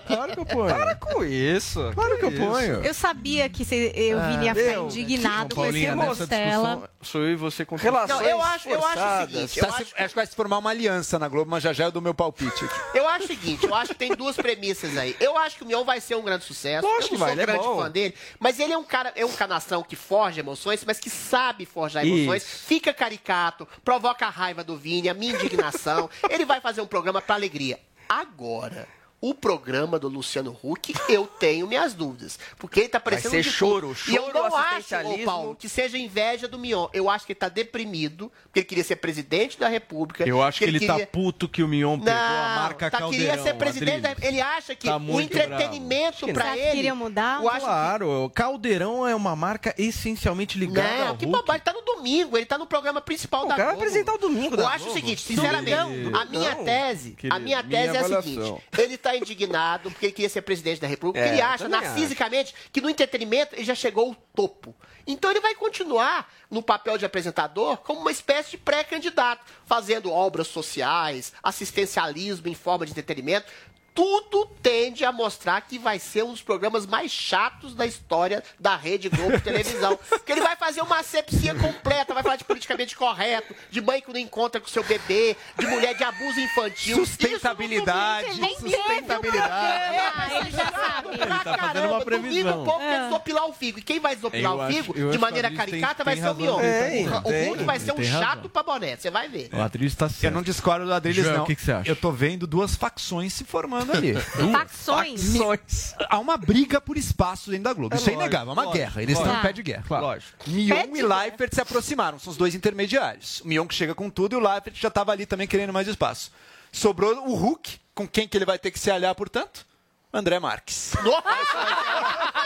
Claro 0.07 0.33
que 0.33 0.39
eu 0.41 0.47
ponho. 0.47 0.60
Para 0.69 0.95
com 0.95 1.25
isso. 1.25 1.91
Claro 1.95 2.19
que 2.19 2.25
eu 2.27 2.33
ponho. 2.33 2.85
Eu 2.85 2.95
sabia 2.95 3.49
que 3.49 3.65
cê- 3.65 3.93
eu 3.95 4.21
Vini 4.23 4.45
ia 4.47 4.55
ficar 4.55 4.71
meu, 4.71 4.85
indignado 4.87 5.55
com 5.55 5.67
esse 5.67 5.91
Mostela. 5.93 6.91
sou 7.03 7.23
eu 7.23 7.33
e 7.33 7.37
você 7.37 7.65
com 7.65 7.77
Relações 7.77 8.21
Não, 8.21 8.27
eu 8.27 8.41
acho- 8.43 8.69
eu 8.69 8.85
acho 8.85 9.03
o 9.03 9.21
seguinte, 9.27 9.61
Tá 9.61 9.67
eu 9.67 9.73
se- 9.73 9.83
acho- 9.83 9.95
acho 9.97 10.09
que 10.09 10.15
vai 10.15 10.27
se 10.27 10.35
formar 10.37 10.59
uma 10.59 10.71
aliança 10.71 11.19
na 11.19 11.29
Globo, 11.29 11.51
mas 11.51 11.63
já 11.63 11.73
já 11.73 11.85
eu 11.85 11.93
dou 11.93 12.03
meu 12.03 12.15
palpite 12.15 12.65
aqui. 12.65 12.99
Eu 12.99 13.09
acho 13.09 13.25
o 13.25 13.27
seguinte, 13.29 13.65
eu 13.67 13.75
acho 13.75 13.89
que 13.93 13.99
tem 13.99 14.15
duas 14.15 14.37
premissas 14.37 14.97
aí. 14.97 15.17
Eu 15.21 15.37
acho 15.39 15.57
que 15.57 15.65
o 15.65 15.67
Mion 15.67 15.85
vai 15.85 16.01
ser 16.01 16.15
um 16.17 16.23
grande 16.23 16.45
sucesso. 16.45 16.87
Lógico 16.87 17.05
eu 17.05 17.09
que 17.09 17.13
não 17.15 17.19
vai, 17.21 17.29
sou 17.31 17.39
um 17.39 17.43
é 17.43 17.47
grande 17.47 17.65
bom. 17.67 17.77
fã 17.83 17.91
dele, 17.91 18.15
mas 18.39 18.59
ele 18.61 18.73
é 18.73 18.79
um 18.79 18.85
cara, 18.85 19.13
é 19.17 19.25
um 19.25 19.33
canastrão 19.33 19.83
que 19.83 19.97
forja 19.97 20.41
emoções, 20.41 20.85
mas 20.85 20.99
que 20.99 21.09
sabe 21.11 21.65
forjar 21.67 22.07
emoções, 22.07 22.45
fica 22.45 22.93
caricato, 22.93 23.67
provoca 23.85 24.27
a 24.27 24.31
raiva 24.31 24.63
do 24.65 24.77
Vini, 24.77 25.09
a 25.09 25.15
minha 25.15 25.35
indignação. 25.35 26.09
ele 26.31 26.45
vai 26.45 26.61
fazer 26.61 26.81
um 26.81 26.87
programa 26.87 27.21
pra 27.23 27.35
alegria. 27.35 27.79
Agora, 28.09 28.87
o 29.23 29.35
programa 29.35 29.99
do 29.99 30.09
Luciano 30.09 30.57
Huck, 30.63 30.95
eu 31.09 31.27
tenho 31.27 31.67
minhas 31.67 31.93
dúvidas. 31.93 32.39
Porque 32.59 32.81
ele 32.81 32.89
tá 32.89 32.99
parecendo 32.99 33.31
ser 33.35 33.43
de 33.43 33.51
choro, 33.51 33.95
tudo. 33.95 34.11
E 34.13 34.17
eu 34.17 34.23
choro 34.27 34.35
não 34.35 34.57
acho, 34.57 34.95
ô. 34.97 35.25
Paulo, 35.25 35.55
que 35.57 35.69
seja 35.69 35.99
inveja 35.99 36.49
do 36.49 36.59
Mion. 36.59 36.89
Eu 36.93 37.09
acho 37.11 37.27
que 37.27 37.33
ele 37.33 37.39
tá 37.39 37.49
deprimido, 37.49 38.33
porque 38.45 38.61
ele 38.61 38.67
queria 38.67 38.85
ser 38.85 38.97
presidente 38.97 39.59
da 39.59 39.69
República. 39.69 40.25
Eu 40.27 40.43
acho 40.43 40.59
que 40.59 40.65
ele 40.65 40.79
queria... 40.79 41.01
tá 41.01 41.07
puto 41.07 41.49
que 41.49 41.63
o 41.63 41.69
Mion 41.69 41.99
pegou 41.99 42.15
a 42.15 42.17
Não, 42.17 42.63
marca 42.63 42.91
tá, 42.91 42.99
Caldeirão. 42.99 43.29
queria 43.37 43.43
ser 43.43 43.55
presidente. 43.59 44.01
Da... 44.01 44.17
Ele 44.23 44.41
acha 44.41 44.75
que 44.75 44.87
Tá 44.87 44.97
o 44.97 45.21
entretenimento 45.21 46.25
que 46.25 46.31
ele. 46.31 46.71
queria 46.73 46.95
mudar? 46.95 47.43
Eu 47.43 47.49
acho 47.49 47.67
Claro, 47.67 48.25
o 48.25 48.31
Caldeirão 48.31 49.07
é 49.07 49.15
uma 49.15 49.37
marca 49.37 49.75
essencialmente 49.79 50.55
que... 50.59 50.65
ligada 50.65 50.97
Não, 50.99 51.09
ao 51.09 51.17
que 51.17 51.25
Hulk. 51.27 51.41
bobagem. 51.41 51.63
Tá 51.63 51.73
no 51.73 51.83
domingo. 51.83 52.37
Ele 52.37 52.47
tá 52.47 52.57
no 52.57 52.67
programa 52.67 53.01
principal 53.01 53.45
O 53.45 53.49
da 53.49 53.55
cara 53.55 53.65
vai 53.69 53.75
Globo. 53.77 53.87
apresentar 53.89 54.15
o 54.15 54.19
domingo 54.19 54.55
Eu 54.55 54.59
da 54.59 54.69
acho 54.71 54.85
o 54.85 54.85
Globo. 54.87 54.99
seguinte, 55.01 55.23
sinceramente, 55.23 55.73
a 55.75 56.25
minha 56.25 56.51
domingão. 56.55 56.65
tese, 56.65 57.13
a 57.13 57.21
Querido, 57.21 57.41
minha 57.41 57.63
minha 57.63 57.93
tese 57.93 57.97
é 57.97 58.01
a 58.17 58.23
seguinte: 58.23 58.63
ele 58.79 58.97
tá 58.97 59.10
indignado 59.17 59.91
porque 59.91 60.07
ele 60.07 60.13
queria 60.13 60.29
ser 60.29 60.43
presidente 60.43 60.81
da 60.81 60.87
República. 60.87 61.27
É, 61.27 61.33
ele 61.33 61.41
acha, 61.41 61.69
narcisicamente, 61.69 62.55
que 62.73 62.81
no 62.81 62.91
entretenimento 62.91 63.55
ele 63.55 63.65
já 63.65 63.75
chegou 63.75 64.09
ao 64.09 64.15
topo. 64.35 64.75
Então 65.07 65.31
ele 65.31 65.41
vai 65.41 65.55
continuar 65.55 66.33
no 66.51 66.63
papel 66.63 66.99
de 66.99 67.05
apresentador 67.05 67.79
como 67.79 68.01
uma 68.01 68.11
espécie 68.11 68.53
de 68.53 68.59
pré-candidato, 68.59 69.45
fazendo 69.65 70.13
obras 70.13 70.47
sociais, 70.47 71.33
assistencialismo 71.43 72.49
em 72.49 72.55
forma 72.55 72.85
de 72.85 72.93
entretenimento. 72.93 73.47
Tudo 73.95 74.47
tende 74.63 75.05
a 75.05 75.11
mostrar 75.13 75.61
que 75.63 75.79
vai 75.79 75.99
ser 75.99 76.23
um 76.25 76.31
dos 76.31 76.43
programas 76.43 76.87
mais 76.87 77.11
chatos 77.11 77.75
da 77.75 77.85
história 77.85 78.43
da 78.59 78.77
Rede 78.77 79.09
Globo 79.09 79.33
de 79.37 79.43
televisão. 79.43 79.99
Porque 80.09 80.33
ele 80.33 80.41
vai 80.41 80.57
fazer 80.57 80.81
uma 80.81 81.01
asepsia 81.01 81.55
completa, 81.55 82.15
vai 82.15 82.23
falar 82.23 82.37
de 82.37 82.45
politicamente 82.45 82.97
correto, 82.97 83.55
de 83.71 83.81
mãe 83.81 84.01
que 84.01 84.13
não 84.13 84.19
encontra 84.19 84.61
com 84.61 84.69
seu 84.69 84.85
bebê, 84.85 85.37
de 85.59 85.67
mulher 85.67 85.95
de 85.97 86.05
abuso 86.05 86.39
infantil. 86.41 87.05
Sustentabilidade. 87.05 88.41
Nem 88.41 88.55
teve 88.57 88.99
o 88.99 89.21
programa, 89.21 90.29
ele 90.41 90.51
já 90.51 90.71
sabe. 90.71 91.09
Ele 91.11 91.19
tá 91.45 91.57
fazendo 91.59 91.89
uma 91.89 92.05
previsão. 92.05 92.31
Domingo 92.31 92.63
o 92.63 92.65
povo 92.65 92.79
quer 92.79 93.03
desopilar 93.05 93.47
o 93.49 93.53
figo. 93.53 93.79
E 93.79 93.83
quem 93.83 93.99
vai 94.01 94.15
desopilar 94.15 94.53
Eu 94.53 94.59
o 94.61 94.67
figo, 94.73 94.93
acho 94.95 95.05
de 95.07 95.11
que 95.11 95.19
maneira 95.19 95.49
Adriles 95.49 95.71
tem- 95.71 95.81
caricata, 95.81 96.05
vai 96.05 96.15
tem 96.15 96.23
ser 96.23 96.29
o 96.31 96.33
razão. 96.33 96.59
Mion. 96.59 97.21
O. 97.25 97.47
Hulk 97.49 97.65
vai 97.65 97.81
ser 97.81 97.93
um 97.93 97.97
Tem 97.97 98.05
chato 98.05 98.23
razão. 98.23 98.49
pra 98.51 98.63
boné, 98.63 98.97
você 98.97 99.11
vai 99.11 99.29
ver. 99.29 99.49
O 99.53 99.61
Adriles 99.61 99.95
tá 99.95 100.09
certo. 100.09 100.25
Eu 100.25 100.31
não 100.31 100.43
discordo 100.43 100.87
do 100.87 100.93
Adriles, 100.95 101.25
Joel, 101.25 101.37
não. 101.39 101.45
o 101.45 101.47
que 101.47 101.57
que 101.57 101.63
você 101.63 101.73
acha? 101.73 101.91
Eu 101.91 101.97
tô 101.97 102.13
vendo 102.13 102.47
duas 102.47 102.75
facções 102.77 103.33
se 103.33 103.45
formando 103.45 103.80
ali. 103.89 104.15
Facções. 104.53 105.37
Facções. 105.37 105.95
Há 106.09 106.19
uma 106.19 106.37
briga 106.37 106.81
por 106.81 106.97
espaço 106.97 107.51
dentro 107.51 107.65
da 107.65 107.73
Globo. 107.73 107.95
É 107.95 107.99
Isso 107.99 108.11
é 108.11 108.15
inegável, 108.15 108.51
é 108.51 108.53
uma 108.53 108.63
lógico, 108.63 108.79
guerra. 108.79 109.03
Eles 109.03 109.19
estão 109.19 109.39
em 109.39 109.43
pé 109.43 109.53
de 109.53 109.63
guerra. 109.63 109.85
Claro. 109.87 110.05
Lógico. 110.07 110.51
Mion 110.51 110.97
e 110.97 111.03
Leifert 111.03 111.55
se 111.55 111.61
aproximaram, 111.61 112.19
são 112.19 112.31
os 112.31 112.37
dois 112.37 112.55
intermediários. 112.55 113.41
O 113.41 113.49
Mion 113.49 113.67
que 113.67 113.75
chega 113.75 113.95
com 113.95 114.11
tudo 114.11 114.35
e 114.35 114.37
o 114.37 114.41
Leifert 114.41 114.77
já 114.77 114.89
estava 114.89 115.13
ali 115.13 115.27
também 115.27 115.47
querendo 115.47 115.73
mais 115.73 115.89
espaço. 115.89 116.31
Sobrou 116.73 117.29
o 117.29 117.35
Hulk, 117.35 117.79
com 117.95 118.07
quem 118.07 118.29
que 118.29 118.37
ele 118.37 118.45
vai 118.45 118.59
ter 118.59 118.71
que 118.71 118.79
se 118.79 118.91
aliar, 118.91 119.15
portanto? 119.15 119.67
André 120.13 120.39
Marques. 120.41 120.93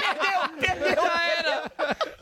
Perdeu, 0.05 0.49
perdeu. 0.61 1.05
Já 1.05 1.23
era. 1.33 1.73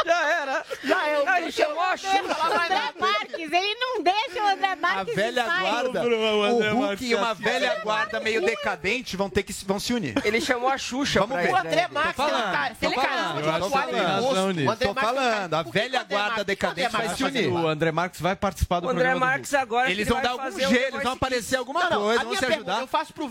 Já 0.05 0.29
era. 0.29 0.65
Já 0.85 1.09
é, 1.09 1.43
ele 1.43 1.53
chamou 1.53 1.81
a 1.83 1.97
Xuxa. 1.97 2.19
André 2.19 2.93
Marques, 2.99 3.53
ele 3.53 3.75
não 3.75 4.03
deixa 4.03 4.43
o 4.43 4.47
André 4.49 4.73
A 4.73 4.77
Marques 4.77 5.15
velha 5.15 5.45
sair. 5.45 5.61
guarda, 5.61 6.03
o 6.03 6.43
André 6.43 6.71
o 6.71 6.75
Hulk 6.75 6.87
Marques 6.87 7.11
e 7.11 7.15
uma 7.15 7.31
assim. 7.33 7.43
velha 7.43 7.81
guarda 7.83 8.21
meio 8.21 8.41
decadente 8.45 9.17
vão 9.17 9.29
ter 9.31 9.43
que 9.43 9.53
se- 9.53 9.65
vão 9.65 9.79
se 9.81 9.93
unir. 9.93 10.15
Ele 10.25 10.41
chamou 10.41 10.69
a 10.69 10.79
Xuxa 10.79 11.21
Vamos 11.21 11.37
ver. 11.43 11.53
O 11.53 11.57
André 11.57 11.89
Marques, 11.89 12.17
Tô 12.17 12.23
ele 12.25 12.31
falando, 12.33 12.53
tá. 12.53 12.71
tô 12.81 12.87
Ele 12.87 12.95
de 12.95 13.71
toalha 13.71 14.17
rosto. 14.21 14.37
André 14.71 14.87
Tô 14.87 14.95
falando, 14.95 15.51
tá- 15.51 15.59
a 15.59 15.63
velha 15.63 16.03
guarda 16.05 16.45
decadente 16.45 16.93
vai 16.93 17.09
se 17.15 17.25
unir. 17.25 17.49
O 17.49 17.67
André 17.69 17.93
Marques 17.93 18.21
vai 18.21 18.37
participar 18.37 18.81
do 18.81 18.87
O 18.87 18.91
André 18.91 19.03
programa 19.05 19.27
Marques 19.27 19.55
agora. 19.55 19.91
Eles 19.91 20.07
ele 20.07 20.15
vão 20.15 20.23
dar 20.23 20.31
algum 20.31 20.59
jeito, 20.59 20.95
eles 20.95 21.03
vão 21.03 21.13
aparecer 21.13 21.57
alguma 21.57 21.87
coisa, 21.89 22.21
a 22.21 22.25
vão 22.25 22.37
se 22.37 22.45
ajudar. 22.45 22.81
eu 22.81 22.87
faço 22.87 23.13
pro 23.13 23.29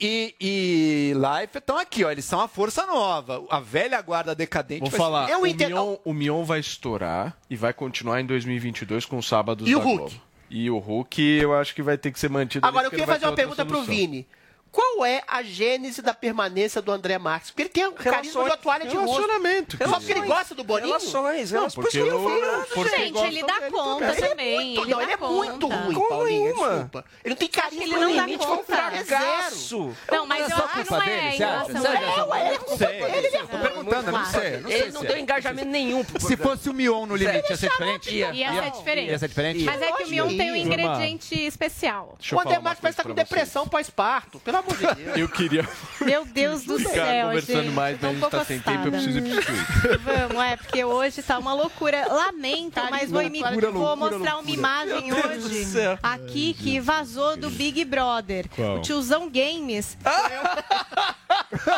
e, 0.00 0.34
e 0.40 1.12
Life 1.20 1.58
estão 1.58 1.76
aqui, 1.78 2.04
ó. 2.04 2.10
Eles 2.10 2.24
são 2.24 2.40
a 2.40 2.48
força 2.48 2.86
nova. 2.86 3.44
A 3.50 3.60
velha 3.60 4.00
guarda 4.00 4.34
decadente. 4.34 4.80
Vou 4.80 4.90
vai 4.90 4.98
falar, 4.98 5.38
o, 5.38 5.46
entendo- 5.46 5.70
Mion, 5.74 5.96
o 6.04 6.12
Mion 6.14 6.44
vai 6.44 6.60
estourar 6.60 7.36
e 7.48 7.56
vai 7.56 7.72
continuar 7.72 8.20
em 8.20 8.26
2022 8.26 9.04
com 9.04 9.18
os 9.18 9.26
sábados 9.28 9.68
E 9.68 9.74
o 9.74 9.78
da 9.78 9.84
Hulk? 9.84 9.98
Globo. 9.98 10.22
E 10.48 10.70
o 10.70 10.78
Hulk 10.78 11.22
eu 11.22 11.54
acho 11.54 11.74
que 11.74 11.82
vai 11.82 11.96
ter 11.98 12.10
que 12.10 12.18
ser 12.18 12.28
mantido. 12.30 12.66
Agora, 12.66 12.86
eu 12.86 12.90
queria 12.90 13.06
fazer 13.06 13.26
uma 13.26 13.34
pergunta 13.34 13.64
pro. 13.64 13.82
Vini. 13.82 14.26
Qual 14.72 15.04
é 15.04 15.22
a 15.26 15.42
gênese 15.42 16.00
da 16.00 16.14
permanência 16.14 16.80
do 16.80 16.92
André 16.92 17.18
Marques? 17.18 17.50
Porque 17.50 17.62
ele 17.62 17.68
tem 17.70 17.86
um 17.88 17.92
carisma 17.92 18.44
de 18.44 18.50
uma 18.50 18.56
toalha 18.56 18.86
de 18.86 18.96
rosto. 18.96 19.10
Relacionamento. 19.20 19.76
Só 19.76 19.98
porque 19.98 20.12
ele 20.12 20.20
gosta 20.22 20.54
do 20.54 20.62
Boninho? 20.62 20.86
Relações, 20.86 21.50
Não, 21.50 21.62
porque 21.68 21.74
Por 21.80 21.88
isso 21.88 21.90
que 21.90 21.98
eu 21.98 22.06
eu- 22.06 22.22
falando, 22.40 22.66
porque 22.68 22.96
gente. 22.96 23.18
Ele 23.18 23.42
dá 23.42 23.60
conta 23.70 24.04
Ele 24.12 24.12
é 24.24 24.28
também. 24.28 24.54
muito, 24.54 24.80
ele 24.82 24.90
não, 24.90 25.02
ele 25.02 25.12
é 25.12 25.16
muito 25.16 25.60
conta. 25.68 25.76
ruim, 25.76 25.94
Como 25.94 26.08
Paulinho, 26.08 26.44
nenhuma. 26.44 26.68
desculpa. 26.70 27.04
Ele 27.24 27.30
não 27.30 27.36
tem 27.36 27.48
carisma 27.48 27.82
ele 27.84 28.14
não 28.36 28.38
conta. 28.38 28.74
É 28.76 28.90
zero. 29.04 29.04
Fragaço. 29.06 29.96
Não, 30.10 30.26
mas 30.26 30.50
eu 30.50 30.56
acho 30.56 30.84
que 30.84 30.90
não 30.92 31.02
é 31.02 31.34
ele. 31.34 31.42
É 31.42 31.48
Não 31.48 32.58
culpa 32.64 32.76
sei. 32.78 33.00
dele, 33.00 33.26
ele 33.26 33.36
é 33.36 33.40
Tô 33.40 33.58
perguntando, 33.58 34.08
eu 34.08 34.12
não 34.12 34.24
sei. 34.26 34.54
eu 34.54 34.60
não 34.60 34.70
sei 34.70 34.80
Ele 34.80 34.92
não 34.92 35.02
deu 35.02 35.16
é. 35.16 35.20
engajamento 35.20 35.68
nenhum 35.68 36.04
Se 36.20 36.36
fosse 36.36 36.68
o 36.70 36.74
Mion 36.74 37.06
no 37.06 37.16
limite, 37.16 37.50
ia 37.50 37.56
ser 37.56 37.70
diferente? 37.70 38.14
Ia 38.14 39.18
ser 39.18 39.28
diferente. 39.28 39.64
Mas 39.64 39.82
é 39.82 39.92
que 39.92 40.04
o 40.04 40.08
Mion 40.08 40.28
tem 40.28 40.52
um 40.52 40.56
ingrediente 40.56 41.34
especial. 41.44 42.16
O 42.32 42.38
André 42.40 42.54
uma 42.58 42.60
Marques 42.62 42.80
parece 42.80 42.94
estar 42.94 43.02
coisa 43.02 43.08
com 43.08 43.14
depressão 43.14 43.66
pós-parto. 43.68 44.38
Pelo 44.40 44.59
amor 44.60 44.76
de 44.76 45.02
Deus. 45.04 45.16
Eu 45.18 45.28
queria 45.28 45.68
Meu 46.00 46.24
Deus 46.24 46.64
do 46.64 46.78
ficar 46.78 46.90
céu, 47.06 47.26
conversando 47.26 47.62
gente. 47.64 47.74
mais, 47.74 47.98
tô 48.00 48.06
mas 48.06 48.16
a 48.16 48.20
gente 48.20 48.30
tá 48.30 48.44
sem 48.44 48.60
tempo, 48.60 48.86
eu 48.86 48.92
preciso 48.92 49.18
ir 49.18 49.22
pro 49.22 49.40
estúdio. 49.40 50.00
Vamos, 50.28 50.42
é, 50.44 50.56
porque 50.56 50.84
hoje 50.84 51.22
tá 51.22 51.38
uma 51.38 51.52
loucura. 51.54 52.06
Lamento, 52.12 52.70
Tá 52.74 52.88
mas 52.90 53.10
vou, 53.10 53.20
loucura, 53.22 53.50
me, 53.50 53.60
vou 53.60 53.72
loucura, 53.72 53.96
mostrar 54.10 54.38
uma 54.38 54.50
imagem 54.50 55.12
hoje 55.12 55.74
aqui 56.02 56.54
que 56.54 56.80
vazou 56.80 57.36
do 57.36 57.50
Big 57.50 57.84
Brother. 57.84 58.46
Qual? 58.54 58.76
O 58.76 58.80
tiozão 58.82 59.28
Games 59.30 59.96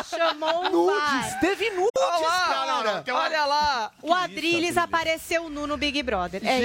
chamou 0.09 0.65
um 0.65 0.85
VAR. 0.87 1.39
Teve 1.39 1.69
nudes, 1.71 1.91
Não, 1.95 2.67
não, 2.67 2.83
não. 2.95 3.03
tem 3.03 3.13
uma- 3.13 3.23
Olha 3.23 3.45
lá. 3.45 3.91
O 4.01 4.13
Adrilles 4.13 4.77
apareceu 4.77 5.49
nu 5.49 5.65
no 5.67 5.77
Big 5.77 6.01
Brother. 6.03 6.41
É 6.45 6.57
isso. 6.59 6.63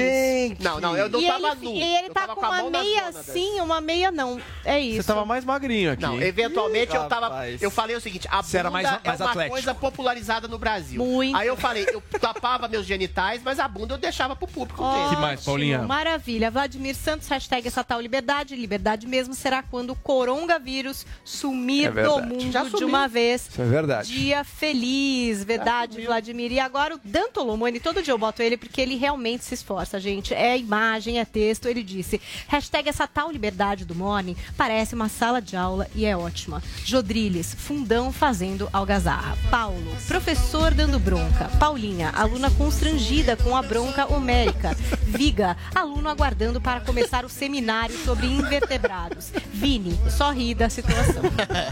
Gente. 0.49 0.63
Não, 0.63 0.81
não, 0.81 0.97
eu 0.97 1.09
não 1.09 1.21
e 1.21 1.27
tava 1.27 1.49
ele, 1.53 1.65
nu. 1.65 1.71
e 1.75 1.83
ele 1.83 2.09
Eu 2.09 2.15
tá 2.15 2.29
com 2.29 2.45
a 2.45 2.49
uma 2.63 2.71
meia 2.71 3.13
zona 3.13 3.23
sim, 3.25 3.61
uma 3.61 3.81
meia 3.81 4.11
não. 4.11 4.41
É 4.65 4.79
isso. 4.81 5.03
Você 5.03 5.07
tava 5.09 5.25
mais 5.25 5.45
magrinho 5.45 5.93
aqui. 5.93 6.03
Não, 6.17 6.23
eventualmente 6.23 6.95
eu 6.95 7.05
tava. 7.09 7.29
Rapaz. 7.29 7.63
Eu 7.63 7.71
falei 7.71 7.97
o 7.97 8.01
seguinte: 8.01 8.27
a 8.31 8.43
Você 8.43 8.59
era 8.59 8.71
bunda 8.71 8.83
mais- 8.83 9.03
mais 9.05 9.21
é 9.21 9.25
uma 9.25 9.31
atlético. 9.31 9.55
coisa 9.55 9.75
popularizada 9.75 10.49
no 10.49 10.59
Brasil. 10.59 11.05
Muito. 11.05 11.37
Aí 11.37 11.47
eu 11.49 11.57
falei, 11.57 11.87
eu 11.93 12.01
tapava 12.21 12.69
meus 12.69 12.87
genitais, 12.87 13.43
mas 13.45 13.59
a 13.59 13.67
bunda 13.69 13.95
eu 13.95 13.99
deixava 13.99 14.35
pro 14.37 14.47
público 14.47 14.83
ver. 14.85 15.09
Que 15.15 15.21
mais, 15.21 15.45
Paulinha? 15.45 15.83
Maravilha. 15.83 16.51
Vladimir 16.51 16.95
Santos, 16.95 17.29
hashtag 17.29 17.67
essa 17.67 17.83
tal 17.85 18.01
liberdade. 18.01 18.55
Liberdade 18.57 19.07
mesmo 19.07 19.35
será 19.35 19.63
quando 19.63 19.91
o 19.91 19.97
coronavírus 19.97 21.07
sumir 21.25 21.87
É 21.97 22.03
do 22.03 22.21
mundo 22.23 22.51
Já 22.53 22.65
de 22.65 22.85
uma 22.85 23.07
vez. 23.09 23.49
Isso 23.49 23.61
é 23.63 23.65
verdade. 23.65 24.13
Dia 24.13 24.45
feliz, 24.45 25.45
verdade, 25.45 26.01
Vladimir. 26.05 26.53
E 26.53 26.61
agora 26.61 26.95
o 26.95 27.01
Dan 27.03 27.29
Tolomani, 27.33 27.81
todo 27.81 28.03
dia 28.03 28.13
eu 28.13 28.19
boto 28.19 28.43
ele 28.43 28.57
porque 28.57 28.81
ele 28.81 28.97
realmente 28.97 29.45
se 29.45 29.55
esforça, 29.55 29.99
gente. 30.01 30.35
É 30.35 30.57
imagem, 30.57 31.19
é 31.19 31.25
texto. 31.25 31.67
Ele 31.67 31.83
disse: 31.83 32.21
hashtag 32.49 32.89
essa 32.89 33.07
tal 33.07 33.31
liberdade 33.31 33.85
do 33.85 33.95
morning 33.95 34.37
parece 34.57 34.95
uma 34.95 35.09
sala 35.09 35.41
de 35.41 35.57
aula 35.57 35.87
e 35.99 36.05
é 36.07 36.17
ótima. 36.17 36.63
Jodriles, 36.85 37.55
fundão 37.59 38.13
fazendo 38.13 38.69
algazarra. 38.73 39.37
Paulo, 39.51 39.97
professor 40.07 40.73
dando 40.73 40.97
bronca. 41.01 41.47
Paulinha, 41.59 42.11
aluna 42.15 42.49
constrangida 42.53 43.37
com 43.37 43.57
a 43.57 43.63
bronca 43.63 44.07
homérica. 44.07 44.77
Viga, 45.03 45.57
aluno 45.75 46.09
aguardando 46.09 46.61
para 46.61 46.81
começar 46.81 47.25
o 47.25 47.29
seminário 47.29 47.97
sobre 48.05 48.27
invertebrados. 48.27 49.33
Vini, 49.53 49.99
só 50.09 50.31
ri 50.31 50.55
da 50.55 50.69
situação. 50.71 51.23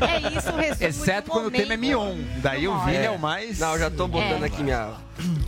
É 0.00 0.36
isso, 0.36 0.50
o 0.50 0.56
resumo 0.56 0.84
Exceto 0.88 1.26
do 1.26 1.30
quando 1.30 1.46
o 1.46 1.50
tema 1.52 1.74
é. 1.74 1.76
Mion. 1.76 2.16
Daí 2.38 2.66
o 2.66 2.76
Vini 2.80 2.96
é 2.96 3.10
o 3.10 3.18
mais. 3.18 3.60
Não, 3.60 3.74
eu 3.74 3.78
já 3.78 3.90
tô 3.90 4.08
botando 4.08 4.42
É. 4.42 4.46
aqui 4.46 4.62
minha, 4.62 4.94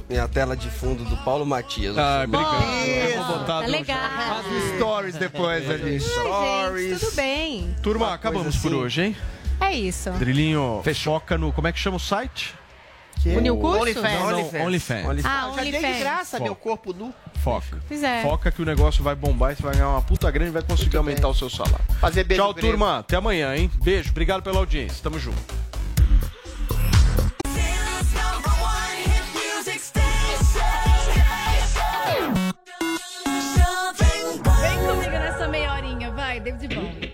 minha 0.09 0.28
tela 0.28 0.56
de 0.56 0.70
fundo 0.70 1.05
do 1.05 1.16
Paulo 1.24 1.44
Matias. 1.44 1.98
Ah, 1.98 2.22
obrigado. 2.24 2.62
Eu 2.62 3.24
vou 3.24 3.38
botar 3.38 3.60
Tá 3.62 3.66
legal. 3.66 3.98
Faz 3.98 4.46
um 4.46 4.76
stories 4.76 5.14
depois 5.16 5.68
ali. 5.68 5.98
Gente, 5.98 6.98
tudo 7.00 7.12
bem. 7.16 7.76
Turma, 7.82 8.14
acabamos 8.14 8.56
por 8.56 8.68
hoje, 8.74 9.03
hein? 9.03 9.16
É 9.61 9.73
isso. 9.73 10.11
Drilinho, 10.12 10.82
foca 11.05 11.36
no. 11.36 11.53
Como 11.53 11.66
é 11.66 11.73
que 11.73 11.78
chama 11.78 11.97
o 11.97 12.01
site? 12.01 12.55
O 13.27 13.40
New 13.40 13.57
Curso? 13.57 13.81
OnlyFans. 13.81 14.12
Não, 14.12 14.31
não, 14.31 14.39
OnlyFans. 14.66 15.07
OnlyFans. 15.07 15.24
Ah, 15.24 15.53
Já 15.57 15.62
dei 15.62 15.70
de 15.73 15.77
OnlyFans. 15.78 15.99
graça 15.99 16.31
Foco. 16.36 16.45
meu 16.45 16.55
corpo 16.55 16.93
nu. 16.93 17.12
Foca. 17.43 17.78
Pois 17.89 18.03
é. 18.05 18.23
Foca 18.23 18.51
que 18.53 18.62
o 18.62 18.65
negócio 18.65 19.03
vai 19.03 19.16
bombar 19.16 19.53
e 19.53 19.57
você 19.57 19.62
vai 19.65 19.73
ganhar 19.74 19.89
uma 19.89 20.03
puta 20.03 20.31
grana 20.31 20.51
e 20.51 20.53
vai 20.53 20.62
conseguir 20.62 20.97
aumentar 20.97 21.27
o 21.28 21.35
seu 21.35 21.51
salário. 21.51 21.85
Fazer 22.01 22.23
beijo 22.23 22.40
Tchau, 22.43 22.55
grego. 22.55 22.69
turma. 22.69 22.99
Até 23.01 23.16
amanhã, 23.16 23.57
hein? 23.57 23.69
Beijo. 23.82 24.11
Obrigado 24.11 24.43
pela 24.43 24.59
audiência. 24.59 25.03
Tamo 25.03 25.19
junto. 25.19 25.36
Vem 34.61 34.78
comigo 34.86 35.11
nessa 35.11 35.49
meia 35.49 35.73
horinha, 35.74 36.11
vai, 36.12 36.40
David 36.40 36.74
Bowie. 36.74 37.07